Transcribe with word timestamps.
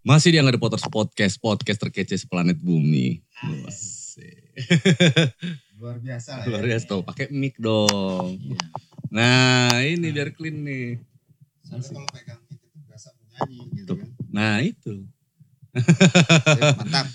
Masih 0.00 0.32
di 0.32 0.40
Angga 0.40 0.56
The 0.56 0.60
Potters 0.60 0.88
Podcast, 0.88 1.36
podcast 1.36 1.76
terkece 1.76 2.16
seplanet 2.16 2.56
bumi. 2.56 3.20
Luar 5.76 5.96
biasa 6.00 6.44
Luar 6.48 6.64
ya. 6.64 6.72
biasa 6.72 6.84
tuh, 6.88 7.00
pakai 7.04 7.28
mic 7.28 7.60
dong. 7.60 8.40
Nah, 9.12 9.68
ini 9.84 10.08
biar 10.08 10.32
clean 10.32 10.64
nih. 10.64 10.96
Soalnya 11.68 11.92
kalau 11.92 12.08
pegang 12.16 12.40
mic 12.48 12.60
itu 12.64 12.78
berasa 12.88 13.08
menyanyi 13.12 13.60
gitu 13.76 13.92
kan. 14.00 14.08
Nah, 14.32 14.56
itu. 14.64 14.94
Ya, 15.70 16.74
mantap. 16.80 17.06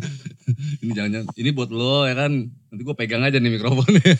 Ini 0.84 0.90
jangan 0.94 1.26
ini 1.34 1.50
buat 1.50 1.70
lo 1.74 2.06
ya 2.06 2.14
kan. 2.14 2.30
Nanti 2.46 2.82
gue 2.86 2.94
pegang 2.94 3.26
aja 3.26 3.42
nih 3.42 3.58
mikrofonnya. 3.58 4.14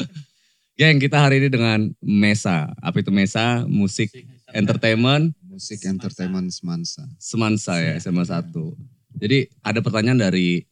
Geng, 0.78 0.96
kita 1.02 1.20
hari 1.20 1.42
ini 1.42 1.48
dengan 1.52 1.90
Mesa. 2.00 2.72
Apa 2.80 3.02
itu 3.04 3.12
Mesa? 3.12 3.66
Musik 3.68 4.08
entertainment 4.56 5.36
Musik 5.58 5.82
entertainment 5.84 6.54
semansa. 6.54 7.02
Semansa 7.18 7.74
ya, 7.76 7.98
SMA 7.98 8.22
1. 8.22 8.54
Jadi 9.18 9.50
ada 9.58 9.82
pertanyaan 9.82 10.22
dari 10.22 10.62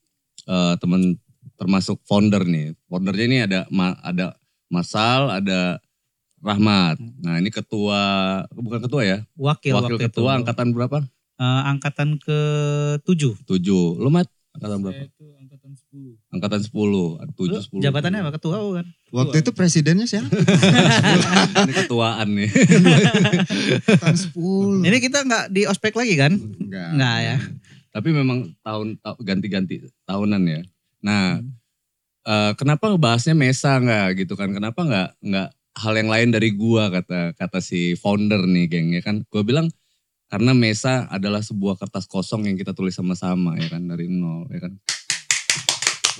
eh, 0.46 0.74
teman 0.78 1.18
termasuk 1.58 1.98
founder 2.06 2.46
nih. 2.46 2.78
Foundernya 2.86 3.24
ini 3.26 3.38
ada 3.42 3.60
Ma- 3.68 3.98
ada 3.98 4.38
Masal, 4.70 5.42
ada 5.42 5.82
Rahmat. 6.38 7.02
Nah 7.18 7.42
ini 7.42 7.50
ketua, 7.50 7.98
bukan 8.54 8.78
ketua 8.78 9.02
ya? 9.02 9.18
Wakil, 9.34 9.74
Wakil 9.74 9.98
waktu 9.98 10.06
ketua 10.06 10.30
itu. 10.30 10.38
angkatan 10.38 10.68
berapa? 10.70 10.98
Eh, 11.36 11.62
angkatan 11.66 12.08
ke 12.22 12.38
tujuh. 13.02 13.34
Tujuh. 13.42 13.98
Lu 13.98 14.06
Mat? 14.06 14.30
Angkatan 14.54 14.86
berapa? 14.86 15.02
itu 15.02 15.26
angkatan 15.76 16.10
10. 16.26 16.34
Angkatan 16.34 16.60
sepuluh. 16.60 17.08
Tujuh, 17.36 17.60
sepuluh. 17.62 17.82
Jabatannya 17.84 18.20
apa? 18.24 18.32
Ketua 18.36 18.56
bukan? 18.60 18.84
Waktu 19.12 19.36
itu 19.40 19.50
presidennya 19.54 20.06
siapa? 20.08 20.28
Ini 21.66 21.72
ketuaan 21.72 22.28
nih. 22.36 22.50
Tahun 24.02 24.18
10. 24.18 24.88
Ini 24.88 24.98
kita 24.98 25.18
nggak 25.24 25.44
di 25.52 25.62
ospek 25.68 25.94
lagi 25.94 26.14
kan? 26.18 26.32
Enggak. 26.36 26.88
Enggak 26.96 27.16
ya. 27.22 27.36
Tapi 27.96 28.08
memang 28.12 28.38
tahun 28.60 29.00
ta- 29.00 29.16
ganti-ganti 29.24 29.88
tahunan 30.04 30.42
ya. 30.44 30.60
Nah, 31.00 31.40
eh, 32.28 32.52
kenapa 32.60 32.92
ngebahasnya 32.92 33.32
Mesa 33.32 33.80
nggak 33.80 34.20
gitu 34.26 34.36
kan? 34.36 34.52
Kenapa 34.52 34.84
nggak 34.84 35.08
nggak 35.24 35.48
hal 35.76 35.92
yang 35.96 36.08
lain 36.12 36.28
dari 36.32 36.52
gua 36.52 36.92
kata 36.92 37.32
kata 37.36 37.58
si 37.64 37.96
founder 37.96 38.44
nih 38.44 38.68
geng 38.68 38.88
ya 38.92 39.00
kan? 39.00 39.24
Gua 39.32 39.40
bilang 39.40 39.72
karena 40.26 40.52
Mesa 40.52 41.06
adalah 41.08 41.38
sebuah 41.40 41.78
kertas 41.78 42.04
kosong 42.10 42.50
yang 42.50 42.58
kita 42.58 42.74
tulis 42.74 42.92
sama-sama 42.98 43.54
ya 43.56 43.70
kan 43.70 43.86
dari 43.86 44.10
nol 44.10 44.44
ya 44.50 44.60
kan. 44.66 44.74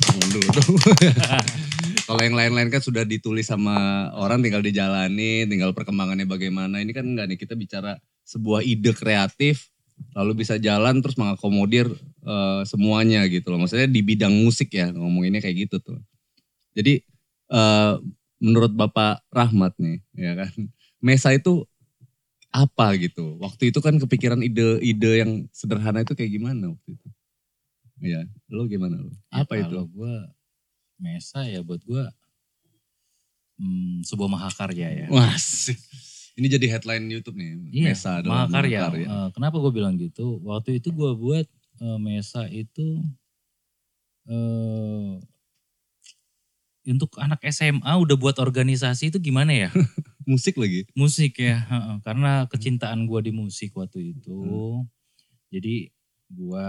Dulu 0.04 0.48
dong. 0.56 0.76
Kalau 2.06 2.22
yang 2.22 2.38
lain-lain 2.38 2.70
kan 2.70 2.78
sudah 2.78 3.02
ditulis 3.02 3.50
sama 3.50 4.08
orang 4.14 4.38
tinggal 4.38 4.62
dijalani, 4.62 5.42
tinggal 5.50 5.74
perkembangannya 5.74 6.28
bagaimana. 6.28 6.78
Ini 6.78 6.94
kan 6.94 7.02
enggak 7.02 7.26
nih 7.34 7.38
kita 7.40 7.58
bicara 7.58 7.98
sebuah 8.22 8.62
ide 8.62 8.94
kreatif 8.94 9.70
lalu 10.12 10.44
bisa 10.44 10.60
jalan 10.60 11.00
terus 11.00 11.16
mengakomodir 11.16 11.88
eh, 12.22 12.62
semuanya 12.68 13.24
gitu 13.26 13.50
loh. 13.50 13.64
Maksudnya 13.64 13.88
di 13.88 14.00
bidang 14.04 14.32
musik 14.32 14.70
ya 14.70 14.92
ngomonginnya 14.92 15.42
kayak 15.42 15.66
gitu 15.66 15.76
tuh. 15.82 15.98
Jadi 16.76 17.02
eh, 17.50 17.94
menurut 18.38 18.72
Bapak 18.76 19.24
Rahmat 19.32 19.74
nih 19.80 19.98
ya 20.14 20.32
kan, 20.36 20.52
Mesa 21.00 21.32
itu 21.32 21.64
apa 22.52 22.96
gitu? 22.96 23.36
Waktu 23.42 23.74
itu 23.74 23.82
kan 23.84 24.00
kepikiran 24.00 24.40
ide-ide 24.40 25.12
yang 25.20 25.44
sederhana 25.52 26.04
itu 26.06 26.16
kayak 26.16 26.32
gimana 26.32 26.72
waktu 26.72 26.96
itu? 26.96 27.08
Iya, 28.00 28.28
lo 28.52 28.68
gimana 28.68 29.00
lo? 29.00 29.12
Apa 29.32 29.56
itu? 29.56 29.72
Kalau 29.72 29.88
gue 29.88 30.14
Mesa 30.96 31.44
ya 31.44 31.60
buat 31.60 31.80
gue 31.84 32.04
hmm, 33.60 34.04
sebuah 34.04 34.28
mahakarya 34.28 34.88
ya. 35.04 35.06
Wah, 35.08 35.36
sih. 35.36 35.76
ini 36.36 36.52
jadi 36.52 36.76
headline 36.76 37.08
YouTube 37.08 37.36
nih. 37.40 37.56
Iya, 37.72 37.86
Mesa 37.92 38.10
adalah 38.20 38.44
mahakarya. 38.44 38.80
mahakarya. 38.80 39.06
Eh, 39.08 39.28
kenapa 39.32 39.56
gue 39.60 39.72
bilang 39.72 39.94
gitu? 39.96 40.40
Waktu 40.44 40.80
itu 40.80 40.92
gue 40.92 41.12
buat 41.16 41.46
eh, 41.80 41.98
Mesa 42.00 42.44
itu 42.48 43.00
eh 44.26 45.16
untuk 46.86 47.18
anak 47.18 47.42
SMA 47.50 47.92
udah 47.98 48.14
buat 48.14 48.36
organisasi 48.38 49.10
itu 49.10 49.18
gimana 49.18 49.50
ya? 49.50 49.70
Musik 50.26 50.58
lagi. 50.58 50.82
musik 50.98 51.38
ya, 51.38 51.62
karena 52.02 52.50
kecintaan 52.50 53.06
gue 53.06 53.30
di 53.30 53.30
musik 53.30 53.78
waktu 53.78 54.10
itu. 54.10 54.82
Jadi 55.54 55.94
gue, 56.28 56.68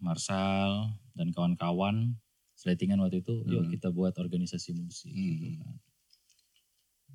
Marsal 0.00 0.94
dan 1.14 1.30
kawan-kawan 1.32 2.16
seletingan 2.56 2.98
waktu 3.00 3.20
itu, 3.20 3.44
yuk 3.46 3.68
Hmm. 3.68 3.72
kita 3.72 3.88
buat 3.92 4.16
organisasi 4.16 4.72
musik. 4.74 5.12
gitu 5.12 5.56
Hmm. 5.56 5.60
kan. 5.62 5.76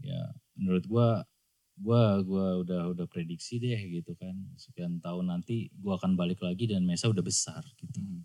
Ya, 0.01 0.22
menurut 0.57 0.85
gue, 0.85 1.07
gua 1.81 2.22
gua 2.22 2.62
udah 2.62 2.94
udah 2.94 3.06
prediksi 3.09 3.57
deh 3.57 3.80
gitu 3.90 4.13
kan 4.13 4.35
sekian 4.53 5.01
tahun 5.01 5.34
nanti 5.34 5.74
gua 5.81 5.97
akan 5.97 6.13
balik 6.13 6.44
lagi 6.46 6.69
dan 6.69 6.85
Mesa 6.85 7.09
udah 7.09 7.25
besar 7.25 7.66
gitu 7.80 7.97
Hmm. 7.97 8.22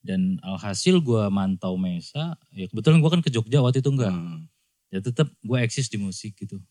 dan 0.00 0.40
alhasil 0.40 1.04
gua 1.04 1.28
mantau 1.28 1.76
Mesa 1.76 2.38
ya 2.48 2.64
kebetulan 2.64 3.04
gua 3.04 3.12
kan 3.12 3.20
ke 3.20 3.28
Jogja 3.28 3.60
waktu 3.60 3.84
itu 3.84 3.92
enggak 3.92 4.14
Hmm. 4.14 4.48
ya 4.88 5.04
tetap 5.04 5.28
gue 5.42 5.58
eksis 5.60 5.90
di 5.90 5.98
musik 6.00 6.38
gitu. 6.38 6.62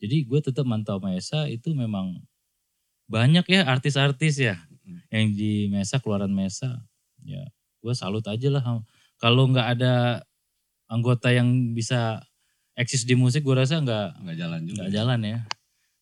Jadi 0.00 0.22
gue 0.24 0.38
tetap 0.40 0.64
mantau 0.64 0.96
Mesa 1.02 1.44
itu 1.50 1.74
memang 1.74 2.24
banyak 3.10 3.44
ya 3.50 3.66
artis-artis 3.66 4.38
ya 4.40 4.56
Hmm. 4.86 5.02
yang 5.10 5.26
di 5.34 5.66
Mesa 5.66 5.98
keluaran 5.98 6.30
Mesa. 6.30 6.78
Ya 7.26 7.42
gue 7.82 7.94
salut 7.94 8.22
aja 8.26 8.48
lah. 8.50 8.62
Kalau 9.18 9.50
nggak 9.50 9.68
ada 9.78 10.22
anggota 10.86 11.34
yang 11.34 11.74
bisa 11.74 12.22
eksis 12.78 13.02
di 13.02 13.18
musik 13.18 13.42
gue 13.42 13.56
rasa 13.56 13.82
nggak 13.82 14.22
Nggak 14.22 14.36
jalan 14.38 14.60
juga. 14.62 14.76
nggak 14.86 14.92
jalan 14.94 15.20
ya. 15.26 15.38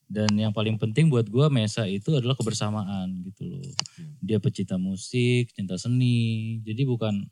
Dan 0.05 0.31
yang 0.37 0.53
paling 0.53 0.77
penting 0.77 1.09
buat 1.09 1.25
gue 1.25 1.49
Mesa 1.49 1.89
itu 1.89 2.13
adalah 2.13 2.37
kebersamaan 2.37 3.25
gitu 3.25 3.49
loh. 3.49 3.65
Dia 4.21 4.37
pecinta 4.37 4.77
musik, 4.77 5.49
cinta 5.57 5.81
seni. 5.81 6.61
Jadi 6.61 6.85
bukan 6.85 7.25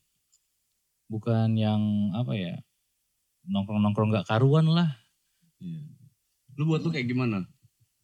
bukan 1.12 1.52
yang 1.52 2.08
apa 2.16 2.32
ya 2.32 2.56
nongkrong-nongkrong 3.44 4.08
nggak 4.16 4.28
karuan 4.28 4.72
lah. 4.72 4.88
Iya. 5.60 5.84
Lu 6.56 6.64
buat 6.68 6.80
lu 6.80 6.88
kayak 6.88 7.08
gimana? 7.12 7.44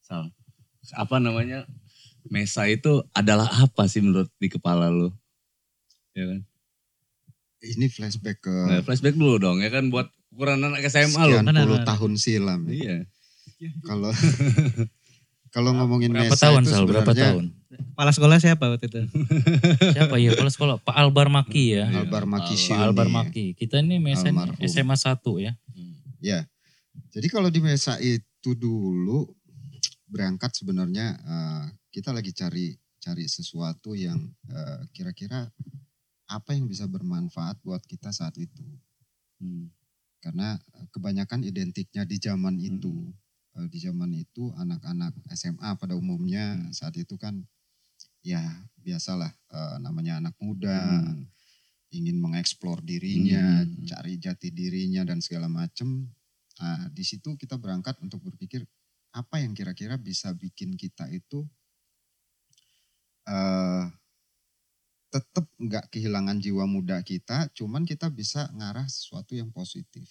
Sal. 0.04 0.28
Apa 0.92 1.16
namanya? 1.20 1.64
Mesa 2.28 2.65
itu 2.65 3.03
adalah 3.11 3.49
apa 3.59 3.84
sih 3.84 4.00
menurut 4.00 4.28
di 4.37 4.49
kepala 4.49 4.89
lu? 4.89 5.09
Ya 6.12 6.25
kan? 6.27 6.41
Ini 7.59 7.87
flashback 7.89 8.39
ke 8.41 8.53
Nah, 8.53 8.81
flashback 8.81 9.15
dulu 9.15 9.37
dong 9.37 9.59
ya 9.59 9.69
kan 9.69 9.89
buat 9.89 10.06
ukuran 10.31 10.62
anak 10.62 10.87
SMA 10.87 11.11
lu. 11.25 11.37
sekian 11.37 11.56
puluh 11.67 11.81
tahun 11.83 12.12
silam. 12.15 12.61
ya. 12.69 12.75
Iya. 12.78 12.97
Kalau 13.83 14.15
kalau 15.55 15.71
ngomongin 15.75 16.12
Berapa 16.12 16.31
Mesa 16.31 16.44
tahun 16.47 16.62
itu 16.62 16.71
Sal? 16.71 16.84
Berapa 16.87 17.11
tahun? 17.11 17.44
Kepala 17.69 18.11
sekolah 18.12 18.37
siapa 18.38 18.65
waktu 18.65 18.87
itu? 18.87 19.00
Siapa 19.99 20.15
ya? 20.17 20.33
Kepala 20.33 20.49
sekolah 20.49 20.75
Pak 20.78 20.94
Albar 20.94 21.28
Maki 21.28 21.75
ya. 21.75 21.84
Iya, 21.87 22.06
Albar 22.06 22.25
Maki 22.25 22.55
Pak 22.55 22.59
Syuni. 22.59 22.78
Pak 22.78 22.87
Albar 22.87 23.09
Maki. 23.11 23.47
Kita 23.55 23.83
ini 23.83 23.99
Mesa 23.99 24.31
ini. 24.31 24.38
SMA 24.65 24.94
1 24.94 25.19
ya. 25.43 25.53
Ya. 26.19 26.38
Jadi 27.11 27.27
kalau 27.28 27.50
di 27.50 27.59
Mesa 27.59 27.99
itu 27.99 28.55
dulu 28.55 29.27
berangkat 30.06 30.55
sebenarnya 30.55 31.19
eh, 31.19 31.62
kita 31.98 32.14
lagi 32.14 32.31
cari 32.31 32.78
cari 33.03 33.26
sesuatu 33.26 33.98
yang 33.98 34.22
eh, 34.47 34.81
kira-kira 34.94 35.50
apa 36.31 36.50
yang 36.54 36.70
bisa 36.70 36.86
bermanfaat 36.86 37.59
buat 37.66 37.82
kita 37.82 38.14
saat 38.14 38.38
itu. 38.38 38.62
Hmm. 39.42 39.66
Karena 40.22 40.54
eh, 40.54 40.87
kebanyakan 40.94 41.42
identiknya 41.42 42.06
di 42.06 42.22
zaman 42.22 42.54
itu. 42.62 43.10
Eh, 43.58 43.66
Di 43.66 43.82
zaman 43.82 44.14
itu 44.14 44.54
anak-anak 44.54 45.19
SMA 45.34 45.75
pada 45.75 45.98
umumnya 45.98 46.70
saat 46.70 46.94
itu 46.94 47.19
kan 47.19 47.42
ya 48.22 48.42
biasalah 48.78 49.34
eh, 49.34 49.76
namanya 49.82 50.22
anak 50.22 50.38
muda 50.38 51.03
Hmm. 51.03 51.26
ingin 51.91 52.20
mengeksplor 52.22 52.84
dirinya, 52.84 53.64
Hmm. 53.66 53.88
cari 53.91 54.20
jati 54.22 54.54
dirinya 54.54 55.03
dan 55.03 55.19
segala 55.19 55.50
macam. 55.50 56.06
Nah, 56.62 56.91
di 56.94 57.03
situ 57.03 57.34
kita 57.34 57.58
berangkat 57.58 57.98
untuk 58.04 58.22
berpikir 58.22 58.62
apa 59.16 59.41
yang 59.41 59.56
kira-kira 59.56 59.97
bisa 59.97 60.31
bikin 60.37 60.76
kita 60.76 61.08
itu 61.08 61.48
eh 63.28 63.84
tetap 65.08 65.49
nggak 65.56 65.88
kehilangan 65.93 66.37
jiwa 66.44 66.64
muda 66.69 67.00
kita, 67.00 67.49
cuman 67.56 67.82
kita 67.88 68.12
bisa 68.12 68.52
ngarah 68.52 68.85
sesuatu 68.88 69.32
yang 69.41 69.49
positif. 69.49 70.05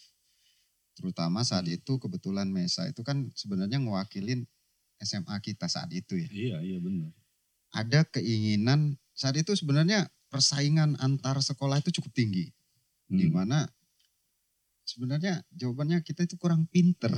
Terutama 0.97 1.45
saat 1.45 1.69
itu 1.69 1.94
kebetulan 2.01 2.50
Mesa 2.50 2.89
itu 2.89 3.01
kan 3.06 3.30
sebenarnya 3.38 3.77
ngewakilin 3.77 4.50
SMA 4.97 5.38
kita 5.45 5.69
saat 5.69 5.94
itu 5.94 6.18
ya 6.25 6.30
Iya, 6.33 6.57
iya 6.65 6.77
benar. 6.81 7.12
ada 7.71 8.01
keinginan 8.07 8.97
saat 9.13 9.38
itu 9.38 9.53
sebenarnya 9.53 10.09
persaingan 10.33 10.97
antar 11.00 11.38
sekolah 11.39 11.80
itu 11.80 11.89
cukup 12.01 12.12
tinggi 12.15 12.51
Hmm. 13.07 13.19
di 13.19 13.27
mana 13.31 13.69
sebenarnya 14.88 15.44
jawabannya 15.51 16.00
kita 16.00 16.24
itu 16.24 16.39
kurang 16.39 16.63
pinter 16.72 17.12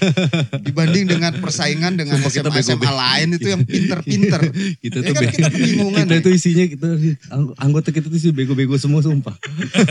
dibanding 0.66 1.06
dengan 1.06 1.38
persaingan 1.38 1.94
dengan 1.94 2.18
Sumpah 2.18 2.32
kita 2.34 2.48
SMA 2.50 2.58
SMA 2.66 2.74
bego-bego. 2.82 2.98
lain 2.98 3.28
itu 3.38 3.48
yang 3.54 3.62
pinter-pinter 3.62 4.40
kita 4.82 4.96
ya 4.98 5.06
tuh 5.06 5.14
kan 5.14 5.22
kita 5.30 5.48
kebingungan 5.54 6.02
kita 6.02 6.14
ya. 6.14 6.20
itu 6.20 6.30
isinya 6.34 6.64
kita 6.66 6.88
ang- 7.30 7.54
anggota 7.62 7.88
kita 7.94 8.10
tuh 8.10 8.18
sih 8.18 8.34
bego-bego 8.34 8.74
semua 8.74 9.06
sumpah. 9.06 9.38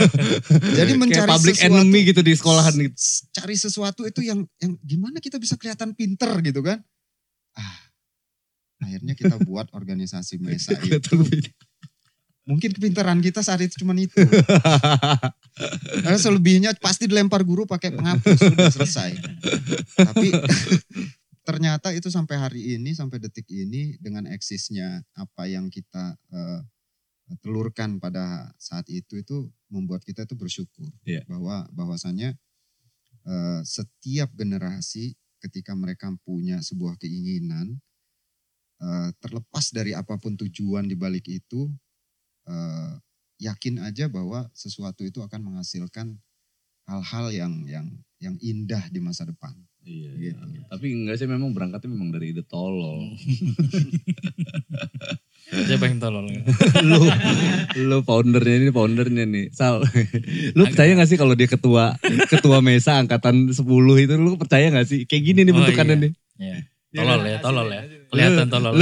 jadi 0.76 0.92
Kayak 0.92 1.00
mencari 1.00 1.30
public 1.32 1.56
sesuatu 1.56 1.72
enemy 1.72 2.00
gitu 2.04 2.20
di 2.20 2.32
sekolahan 2.36 2.74
gitu. 2.76 2.96
cari 3.32 3.56
sesuatu 3.56 4.02
itu 4.04 4.20
yang 4.20 4.44
yang 4.60 4.76
gimana 4.84 5.16
kita 5.16 5.40
bisa 5.40 5.56
kelihatan 5.56 5.96
pinter 5.96 6.28
gitu 6.44 6.60
kan 6.60 6.84
ah 7.56 7.76
akhirnya 8.84 9.16
kita 9.16 9.40
buat 9.40 9.72
organisasi 9.72 10.36
Mesa 10.36 10.76
itu. 10.76 11.00
Mungkin 12.46 12.70
kepintaran 12.78 13.18
kita 13.18 13.42
saat 13.42 13.58
itu 13.58 13.82
cuma 13.82 13.90
itu. 13.98 14.22
Karena 16.02 16.14
selebihnya 16.14 16.70
pasti 16.78 17.10
dilempar 17.10 17.42
guru 17.42 17.66
pakai 17.66 17.90
penghapus 17.90 18.38
sudah 18.38 18.70
selesai. 18.70 19.10
Tapi 19.98 20.30
ternyata 21.48 21.90
itu 21.90 22.06
sampai 22.06 22.36
hari 22.38 22.60
ini 22.78 22.94
sampai 22.94 23.18
detik 23.18 23.46
ini 23.50 23.98
dengan 23.98 24.30
eksisnya 24.30 25.02
apa 25.18 25.50
yang 25.50 25.66
kita 25.70 26.14
eh, 26.30 26.60
telurkan 27.42 27.98
pada 27.98 28.54
saat 28.58 28.86
itu 28.90 29.18
itu 29.18 29.50
membuat 29.66 30.06
kita 30.06 30.22
itu 30.26 30.38
bersyukur 30.38 30.90
Iya. 31.02 31.26
bahwa 31.26 31.66
bahwasannya 31.74 32.34
eh, 33.26 33.60
setiap 33.66 34.30
generasi 34.38 35.14
ketika 35.42 35.74
mereka 35.74 36.10
punya 36.22 36.62
sebuah 36.62 36.98
keinginan 36.98 37.78
eh, 38.82 39.10
terlepas 39.18 39.70
dari 39.74 39.94
apa 39.94 40.14
pun 40.18 40.34
tujuan 40.34 40.86
di 40.86 40.94
balik 40.94 41.26
itu 41.26 41.70
eh, 42.46 42.90
yakin 43.38 43.82
aja 43.82 44.08
bahwa 44.08 44.48
sesuatu 44.50 45.02
itu 45.02 45.20
akan 45.20 45.40
menghasilkan 45.42 46.16
hal-hal 46.86 47.26
yang 47.30 47.52
yang 47.66 47.86
yang 48.16 48.34
indah 48.40 48.86
di 48.88 48.98
masa 48.98 49.26
depan. 49.26 49.52
Iya, 49.86 50.10
Gitu. 50.18 50.42
iya. 50.50 50.62
Tapi 50.66 50.86
enggak 50.90 51.14
sih 51.14 51.28
memang 51.28 51.52
berangkatnya 51.52 51.90
memang 51.90 52.10
dari 52.10 52.34
ide 52.34 52.42
tolol. 52.42 53.14
Siapa 55.46 55.86
yang 55.86 56.02
tolol? 56.02 56.26
ya? 56.26 56.42
lu 56.90 57.06
lu 57.86 57.98
foundernya 58.02 58.66
ini 58.66 58.70
foundernya 58.74 59.24
nih. 59.24 59.46
Sal. 59.54 59.78
lu 60.58 60.62
percaya 60.66 60.90
gak 60.98 61.06
sih 61.06 61.14
kalau 61.14 61.38
dia 61.38 61.46
ketua 61.46 61.94
ketua 62.26 62.58
Mesa 62.58 62.98
angkatan 62.98 63.54
10 63.54 63.62
itu 64.02 64.14
lu 64.18 64.34
percaya 64.34 64.74
gak 64.74 64.90
sih? 64.90 65.06
Kayak 65.06 65.22
gini 65.22 65.40
nih 65.46 65.52
Oh, 65.54 65.56
bentukannya 65.62 65.94
iya. 65.94 66.02
nih. 66.02 66.12
Iya. 66.36 66.56
Tolol 66.96 67.20
ya, 67.22 67.36
tolol 67.38 67.68
ya. 67.70 67.82
Kelihatan 68.10 68.46
tolol. 68.48 68.80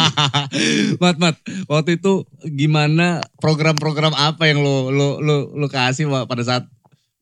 mat 1.02 1.16
mat 1.20 1.36
waktu 1.68 2.00
itu 2.00 2.24
gimana 2.48 3.20
program-program 3.38 4.16
apa 4.16 4.48
yang 4.48 4.64
lo 4.64 4.88
lo 4.88 5.20
lo 5.20 5.52
lo 5.52 5.66
kasih 5.68 6.08
Wak, 6.08 6.28
pada 6.28 6.42
saat 6.44 6.64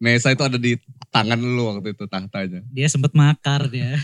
Mesa 0.00 0.32
itu 0.32 0.40
ada 0.40 0.56
di 0.56 0.80
tangan 1.12 1.36
lu 1.36 1.68
waktu 1.68 1.92
itu 1.92 2.08
tahtanya. 2.08 2.64
Dia 2.72 2.88
sempat 2.88 3.12
makar 3.12 3.68
dia. 3.68 4.00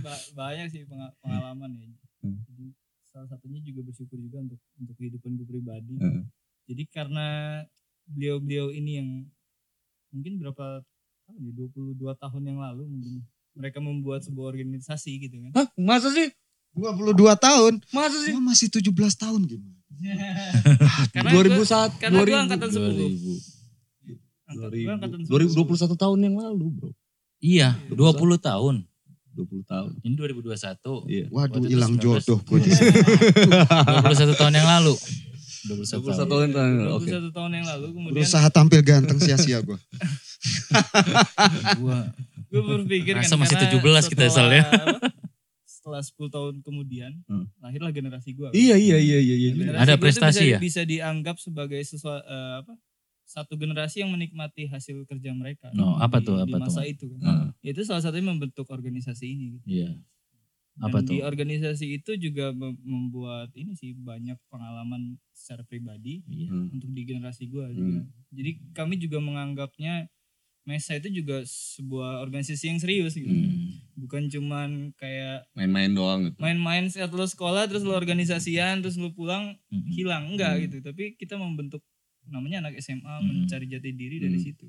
Ba- 0.00 0.24
banyak 0.32 0.66
sih 0.72 0.88
penga- 0.88 1.12
pengalaman 1.20 1.76
ya. 1.76 1.88
Hmm. 2.24 2.40
Jadi 2.48 2.64
salah 3.12 3.28
satunya 3.28 3.60
juga 3.60 3.84
bersyukur 3.84 4.16
juga 4.16 4.40
untuk 4.40 4.56
untuk 4.80 4.94
kehidupan 4.96 5.36
gue 5.36 5.46
pribadi. 5.46 6.00
Hmm. 6.00 6.24
Jadi 6.64 6.82
karena 6.88 7.60
beliau-beliau 8.08 8.72
ini 8.72 8.90
yang 8.96 9.08
mungkin 10.16 10.40
berapa 10.40 10.80
tahun 11.28 11.40
ya 11.44 11.52
22 11.52 12.00
tahun 12.16 12.42
yang 12.48 12.58
lalu 12.64 12.88
mungkin 12.88 13.20
mereka 13.58 13.82
membuat 13.82 14.22
sebuah 14.22 14.54
organisasi 14.54 15.10
gitu 15.18 15.36
kan. 15.42 15.50
Hah, 15.58 15.66
masa 15.74 16.14
sih? 16.14 16.30
22 16.78 17.18
tahun, 17.34 17.72
Masa 17.90 18.16
sih? 18.22 18.30
gua 18.30 18.42
masih 18.54 18.70
17 18.70 18.94
tahun 19.18 19.40
gimana? 19.50 19.74
karena 21.14 21.30
2001 21.34 21.98
karena 21.98 22.18
gua 22.22 22.26
2000, 22.38 22.44
angkatan 22.46 22.68
10. 22.70 22.78
2000. 22.78 23.58
Angkat- 24.48 24.70
gua 24.78 24.94
angkatan 24.94 25.18
2000, 25.26 25.58
2021 25.58 25.98
tahun 25.98 26.18
yang 26.22 26.36
lalu, 26.38 26.64
Bro. 26.70 26.90
Iya, 27.42 27.68
20 27.90 28.38
tahun. 28.38 28.86
20 29.34 29.62
tahun. 29.70 29.90
Ini 30.02 30.14
2021. 30.18 31.06
Iya. 31.06 31.24
Waduh, 31.30 31.62
hilang 31.66 31.94
19. 31.94 32.02
jodoh 32.02 32.38
gue 32.42 32.58
di 32.58 32.70
sini. 32.74 32.90
21 34.02 34.34
tahun 34.34 34.54
yang 34.58 34.66
lalu. 34.66 34.94
21 34.98 35.86
21 35.86 36.02
tahun. 36.02 36.26
tahun 36.26 36.42
yang 36.42 36.54
lalu. 36.58 36.90
Oke. 36.98 37.06
21 37.10 37.36
tahun 37.38 37.50
yang 37.54 37.66
lalu 37.66 37.86
kemudian 37.94 38.14
Berusaha 38.18 38.48
tampil 38.50 38.80
ganteng 38.82 39.18
sia-sia 39.22 39.58
gue. 39.62 39.78
Gua 41.78 41.98
gue 42.48 42.62
berpikir 42.62 43.12
Rasa 43.14 43.30
kan 43.30 43.38
masih 43.38 43.56
karena 43.56 44.02
17 44.02 44.08
kita 44.08 44.24
Sal, 44.26 44.48
ya. 44.50 44.64
apa, 44.64 45.12
setelah 45.62 46.00
10 46.00 46.28
tahun 46.28 46.54
kemudian 46.60 47.12
Hmm. 47.24 47.46
lahirlah 47.58 47.90
generasi 47.90 48.32
gue 48.32 48.48
Iya, 48.50 48.74
iya, 48.74 48.96
iya, 48.96 49.18
iya, 49.18 49.36
iya. 49.38 49.50
Generasi 49.54 49.80
Ada 49.80 49.94
tuh 49.94 50.00
prestasi 50.00 50.40
bisa, 50.40 50.50
ya? 50.50 50.58
bisa 50.58 50.82
dianggap 50.82 51.36
sebagai 51.36 51.80
sesuatu 51.80 52.24
apa 52.24 52.74
satu 53.22 53.54
generasi 53.54 54.00
yang 54.00 54.08
menikmati 54.08 54.64
hasil 54.66 55.04
kerja 55.04 55.30
mereka 55.30 55.68
No, 55.70 55.96
apa 55.96 56.18
di- 56.18 56.24
tuh, 56.24 56.36
di 56.38 56.42
apa 56.42 56.56
tuh, 56.56 56.62
masa 56.64 56.80
Mas? 56.80 56.88
itu 56.88 57.06
kan. 57.12 57.20
Heeh. 57.22 57.48
itu 57.66 57.80
salah 57.82 58.00
satunya 58.00 58.26
membentuk 58.26 58.64
organisasi 58.66 59.24
ini 59.28 59.44
gitu. 59.54 59.66
Iya. 59.68 59.90
Dan 60.72 60.84
Apa 60.84 60.98
di 61.02 61.18
tuh? 61.18 61.26
organisasi 61.26 61.86
itu 61.92 62.10
juga 62.16 62.50
mem- 62.50 62.78
membuat 62.80 63.50
ini 63.52 63.74
sih 63.74 63.92
banyak 63.92 64.38
pengalaman 64.46 65.18
secara 65.30 65.60
pribadi 65.62 66.24
Iya. 66.24 66.48
Hmm. 66.48 66.70
untuk 66.70 66.88
di 66.88 67.02
generasi 67.04 67.44
gue 67.46 67.66
juga 67.70 68.00
jadi 68.30 68.50
kami 68.72 68.94
juga 68.96 69.18
menganggapnya 69.18 70.06
Mesa 70.68 70.92
itu 70.92 71.08
juga 71.10 71.40
sebuah 71.42 72.20
organisasi 72.20 72.68
yang 72.68 72.76
serius 72.76 73.16
gitu 73.16 73.24
Hmm. 73.26 73.72
bukan 73.96 74.28
cuman 74.28 74.70
kayak 74.94 75.48
Main-main 75.54 75.90
doang 75.90 76.20
gitu. 76.26 76.36
main-main 76.36 76.84
saat 76.86 77.08
lo 77.08 77.24
sekolah 77.24 77.64
terus 77.64 77.80
lo 77.80 77.94
organisasian 77.94 78.78
terus 78.78 78.94
lo 78.94 79.08
pulang 79.10 79.56
Hmm. 79.66 79.88
hilang 79.88 80.28
enggak 80.28 80.52
Hmm. 80.52 80.62
gitu 80.62 80.76
tapi 80.82 81.14
kita 81.14 81.34
membentuk 81.34 81.80
namanya 82.22 82.60
anak 82.62 82.76
SMA 82.78 83.00
Hmm. 83.00 83.24
mencari 83.42 83.64
jati 83.66 83.90
diri 83.90 84.16
dari 84.18 84.36
Hmm. 84.36 84.44
situ 84.44 84.68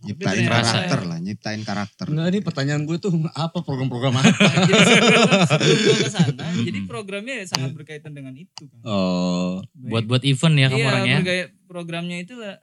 Nyiptain 0.00 0.46
karakter 0.46 1.00
lah, 1.04 1.18
nyiptain 1.18 1.58
karakter. 1.60 2.06
Enggak, 2.06 2.26
ini 2.28 2.40
pertanyaan 2.40 2.82
gue 2.84 2.98
tuh 2.98 3.10
apa 3.32 3.58
program-program 3.60 4.14
apa? 4.16 4.30
jadi 4.62 4.78
sebelum, 4.80 5.26
sebelum 5.44 5.76
gue 5.76 5.96
ke 5.96 6.08
sana 6.08 6.44
jadi 6.56 6.78
programnya 6.86 7.34
ya 7.36 7.46
sangat 7.48 7.70
berkaitan 7.72 8.12
dengan 8.12 8.30
itu 8.32 8.62
kan 8.64 8.78
Oh, 8.80 9.58
Baik- 9.72 9.90
Buat 9.90 10.04
buat 10.08 10.22
event 10.24 10.54
ya 10.56 10.66
kamu 10.68 10.78
iya, 10.78 10.86
orang 10.88 11.02
ya. 11.04 11.16
bergaya- 11.18 11.50
programnya 11.64 12.16
itu 12.16 12.34
lah 12.36 12.62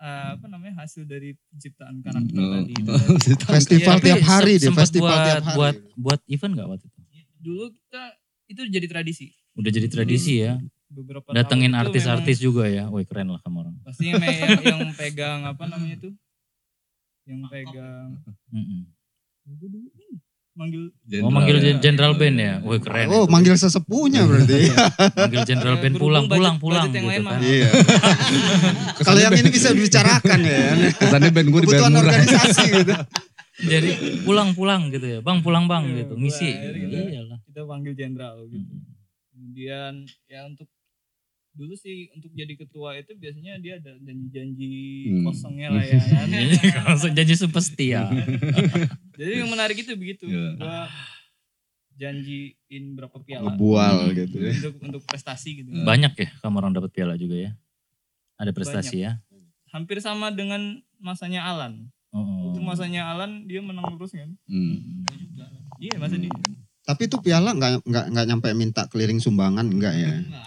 eh, 0.00 0.28
apa 0.34 0.46
namanya 0.48 0.74
hasil 0.80 1.04
dari 1.04 1.36
penciptaan 1.48 2.00
karakter 2.00 2.34
no. 2.34 2.52
tadi 2.56 2.72
itu. 2.72 2.92
Festival 3.54 3.96
Iya, 3.96 4.04
tiap 4.04 4.22
hari 4.24 4.54
se- 4.56 4.64
sempat 4.66 4.88
festival 4.88 5.08
buat, 5.12 5.24
tiap 5.24 5.42
hari. 5.44 5.56
Buat 5.56 5.76
buat 5.94 6.20
event 6.26 6.52
gak 6.56 6.68
waktu 6.68 6.86
itu? 6.86 7.00
dulu 7.40 7.64
kita 7.72 8.02
itu 8.48 8.60
jadi 8.68 8.86
tradisi 8.86 9.26
Udah 9.56 9.70
jadi 9.70 9.88
tradisi 9.88 10.32
ya. 10.40 10.60
beberapa 10.88 11.32
Datengin 11.32 11.72
artis-artis 11.72 12.36
juga 12.36 12.68
ya. 12.68 12.88
Woi 12.88 13.04
keren 13.04 13.30
lah 13.30 13.40
kamu 13.40 13.56
orang. 13.62 13.74
pasti 13.80 14.08
yang, 14.08 14.20
yang, 14.20 14.60
yang 14.60 14.80
pegang 14.92 15.40
apa 15.44 15.64
namanya 15.64 15.96
itu 15.96 16.10
yang 17.24 17.40
pegang 17.52 18.20
Mm-mm. 18.50 18.88
Gua 19.50 19.68
manggil 20.52 20.82
Oh 21.22 21.30
manggil 21.30 21.56
ya. 21.58 21.78
General 21.78 22.12
Band 22.14 22.36
ya. 22.36 22.54
Woi 22.60 22.78
keren. 22.78 23.06
Oh, 23.08 23.24
itu. 23.24 23.32
manggil 23.32 23.54
sesepunya 23.54 24.26
berarti. 24.26 24.70
manggil 25.24 25.42
General 25.46 25.76
Band 25.78 25.94
berhubung 25.96 26.26
pulang 26.26 26.26
pulang 26.28 26.56
pulang 26.58 26.84
budget 26.86 26.96
yang 27.00 27.06
gitu 27.08 27.22
kan. 27.24 27.40
Iya. 27.40 27.68
Kalau 29.06 29.20
yang 29.20 29.32
ini 29.34 29.48
bisa 29.48 29.68
dibicarakan 29.70 30.38
ya. 30.42 30.60
Kesannya 30.94 31.30
band 31.30 31.48
gue 31.48 31.60
dibayar 31.64 31.82
murah. 31.86 32.00
organisasi 32.04 32.64
gitu. 32.76 32.94
Jadi 33.60 33.88
pulang-pulang 34.24 34.88
gitu 34.88 35.06
ya. 35.06 35.18
Bang 35.20 35.40
pulang 35.40 35.68
bang 35.68 35.84
Iya, 35.86 35.96
gitu. 36.04 36.12
Ngisi. 36.16 36.48
wah, 36.50 36.60
akhirnya 36.60 36.86
kita- 36.88 37.10
Iyalah. 37.10 37.38
kita 37.46 37.60
panggil 37.64 37.92
jenderal 37.94 38.36
gitu 38.46 38.74
kemudian 39.30 39.92
ya 40.28 40.40
untuk 40.44 40.68
dulu 41.52 41.74
sih 41.74 42.08
untuk 42.10 42.30
jadi 42.30 42.54
ketua 42.54 42.94
itu 42.94 43.12
biasanya 43.12 43.58
dia 43.58 43.76
ada 43.76 43.92
janji-janji 43.98 44.70
Hmm. 45.10 45.24
kosongnya 45.24 45.68
lah 45.68 45.82
ya 45.82 45.98
kan. 45.98 46.26
Langsung 46.86 47.12
janji 47.12 47.34
super 47.38 47.58
setia. 47.58 48.06
jadi 49.18 49.42
yang 49.42 49.48
menarik 49.48 49.76
itu 49.76 49.90
begitu 49.92 50.24
Iya. 50.24 50.56
gua 50.56 50.86
janjiin 51.92 52.84
berapa 52.94 53.12
piala 53.20 53.50
Ngebual 53.50 53.96
gitu 54.16 54.36
ya. 54.38 54.52
untuk 54.54 54.74
untuk 54.80 55.02
prestasi 55.04 55.60
gitu 55.60 55.68
Banyak 55.76 56.12
ya 56.14 56.28
kamu 56.40 56.56
orang 56.58 56.72
dapat 56.72 56.90
piala 56.90 57.14
juga 57.14 57.36
ya. 57.36 57.50
Ada 58.34 58.50
prestasi 58.50 59.04
ya. 59.04 59.20
hampir 59.68 59.98
sama 59.98 60.30
dengan 60.30 60.80
masanya 60.96 61.44
Alan 61.44 61.86
Oh. 62.10 62.50
itu 62.50 62.58
masanya 62.58 63.06
Alan 63.06 63.44
dia 63.44 63.60
menang 63.60 63.86
terus 63.92 64.10
kan 64.10 64.34
Hmm. 64.44 65.06
iya 65.78 65.94
masa 65.94 66.16
dia 66.16 66.26
Tapi 66.80 67.06
itu 67.06 67.14
piala 67.18 67.52
nggak 67.52 67.86
nggak 67.86 68.04
nggak 68.08 68.26
nyampe 68.26 68.48
minta 68.52 68.82
keliling 68.86 69.18
sumbangan 69.18 69.62
enggak 69.64 69.94
ya? 69.94 70.10
enggak 70.18 70.42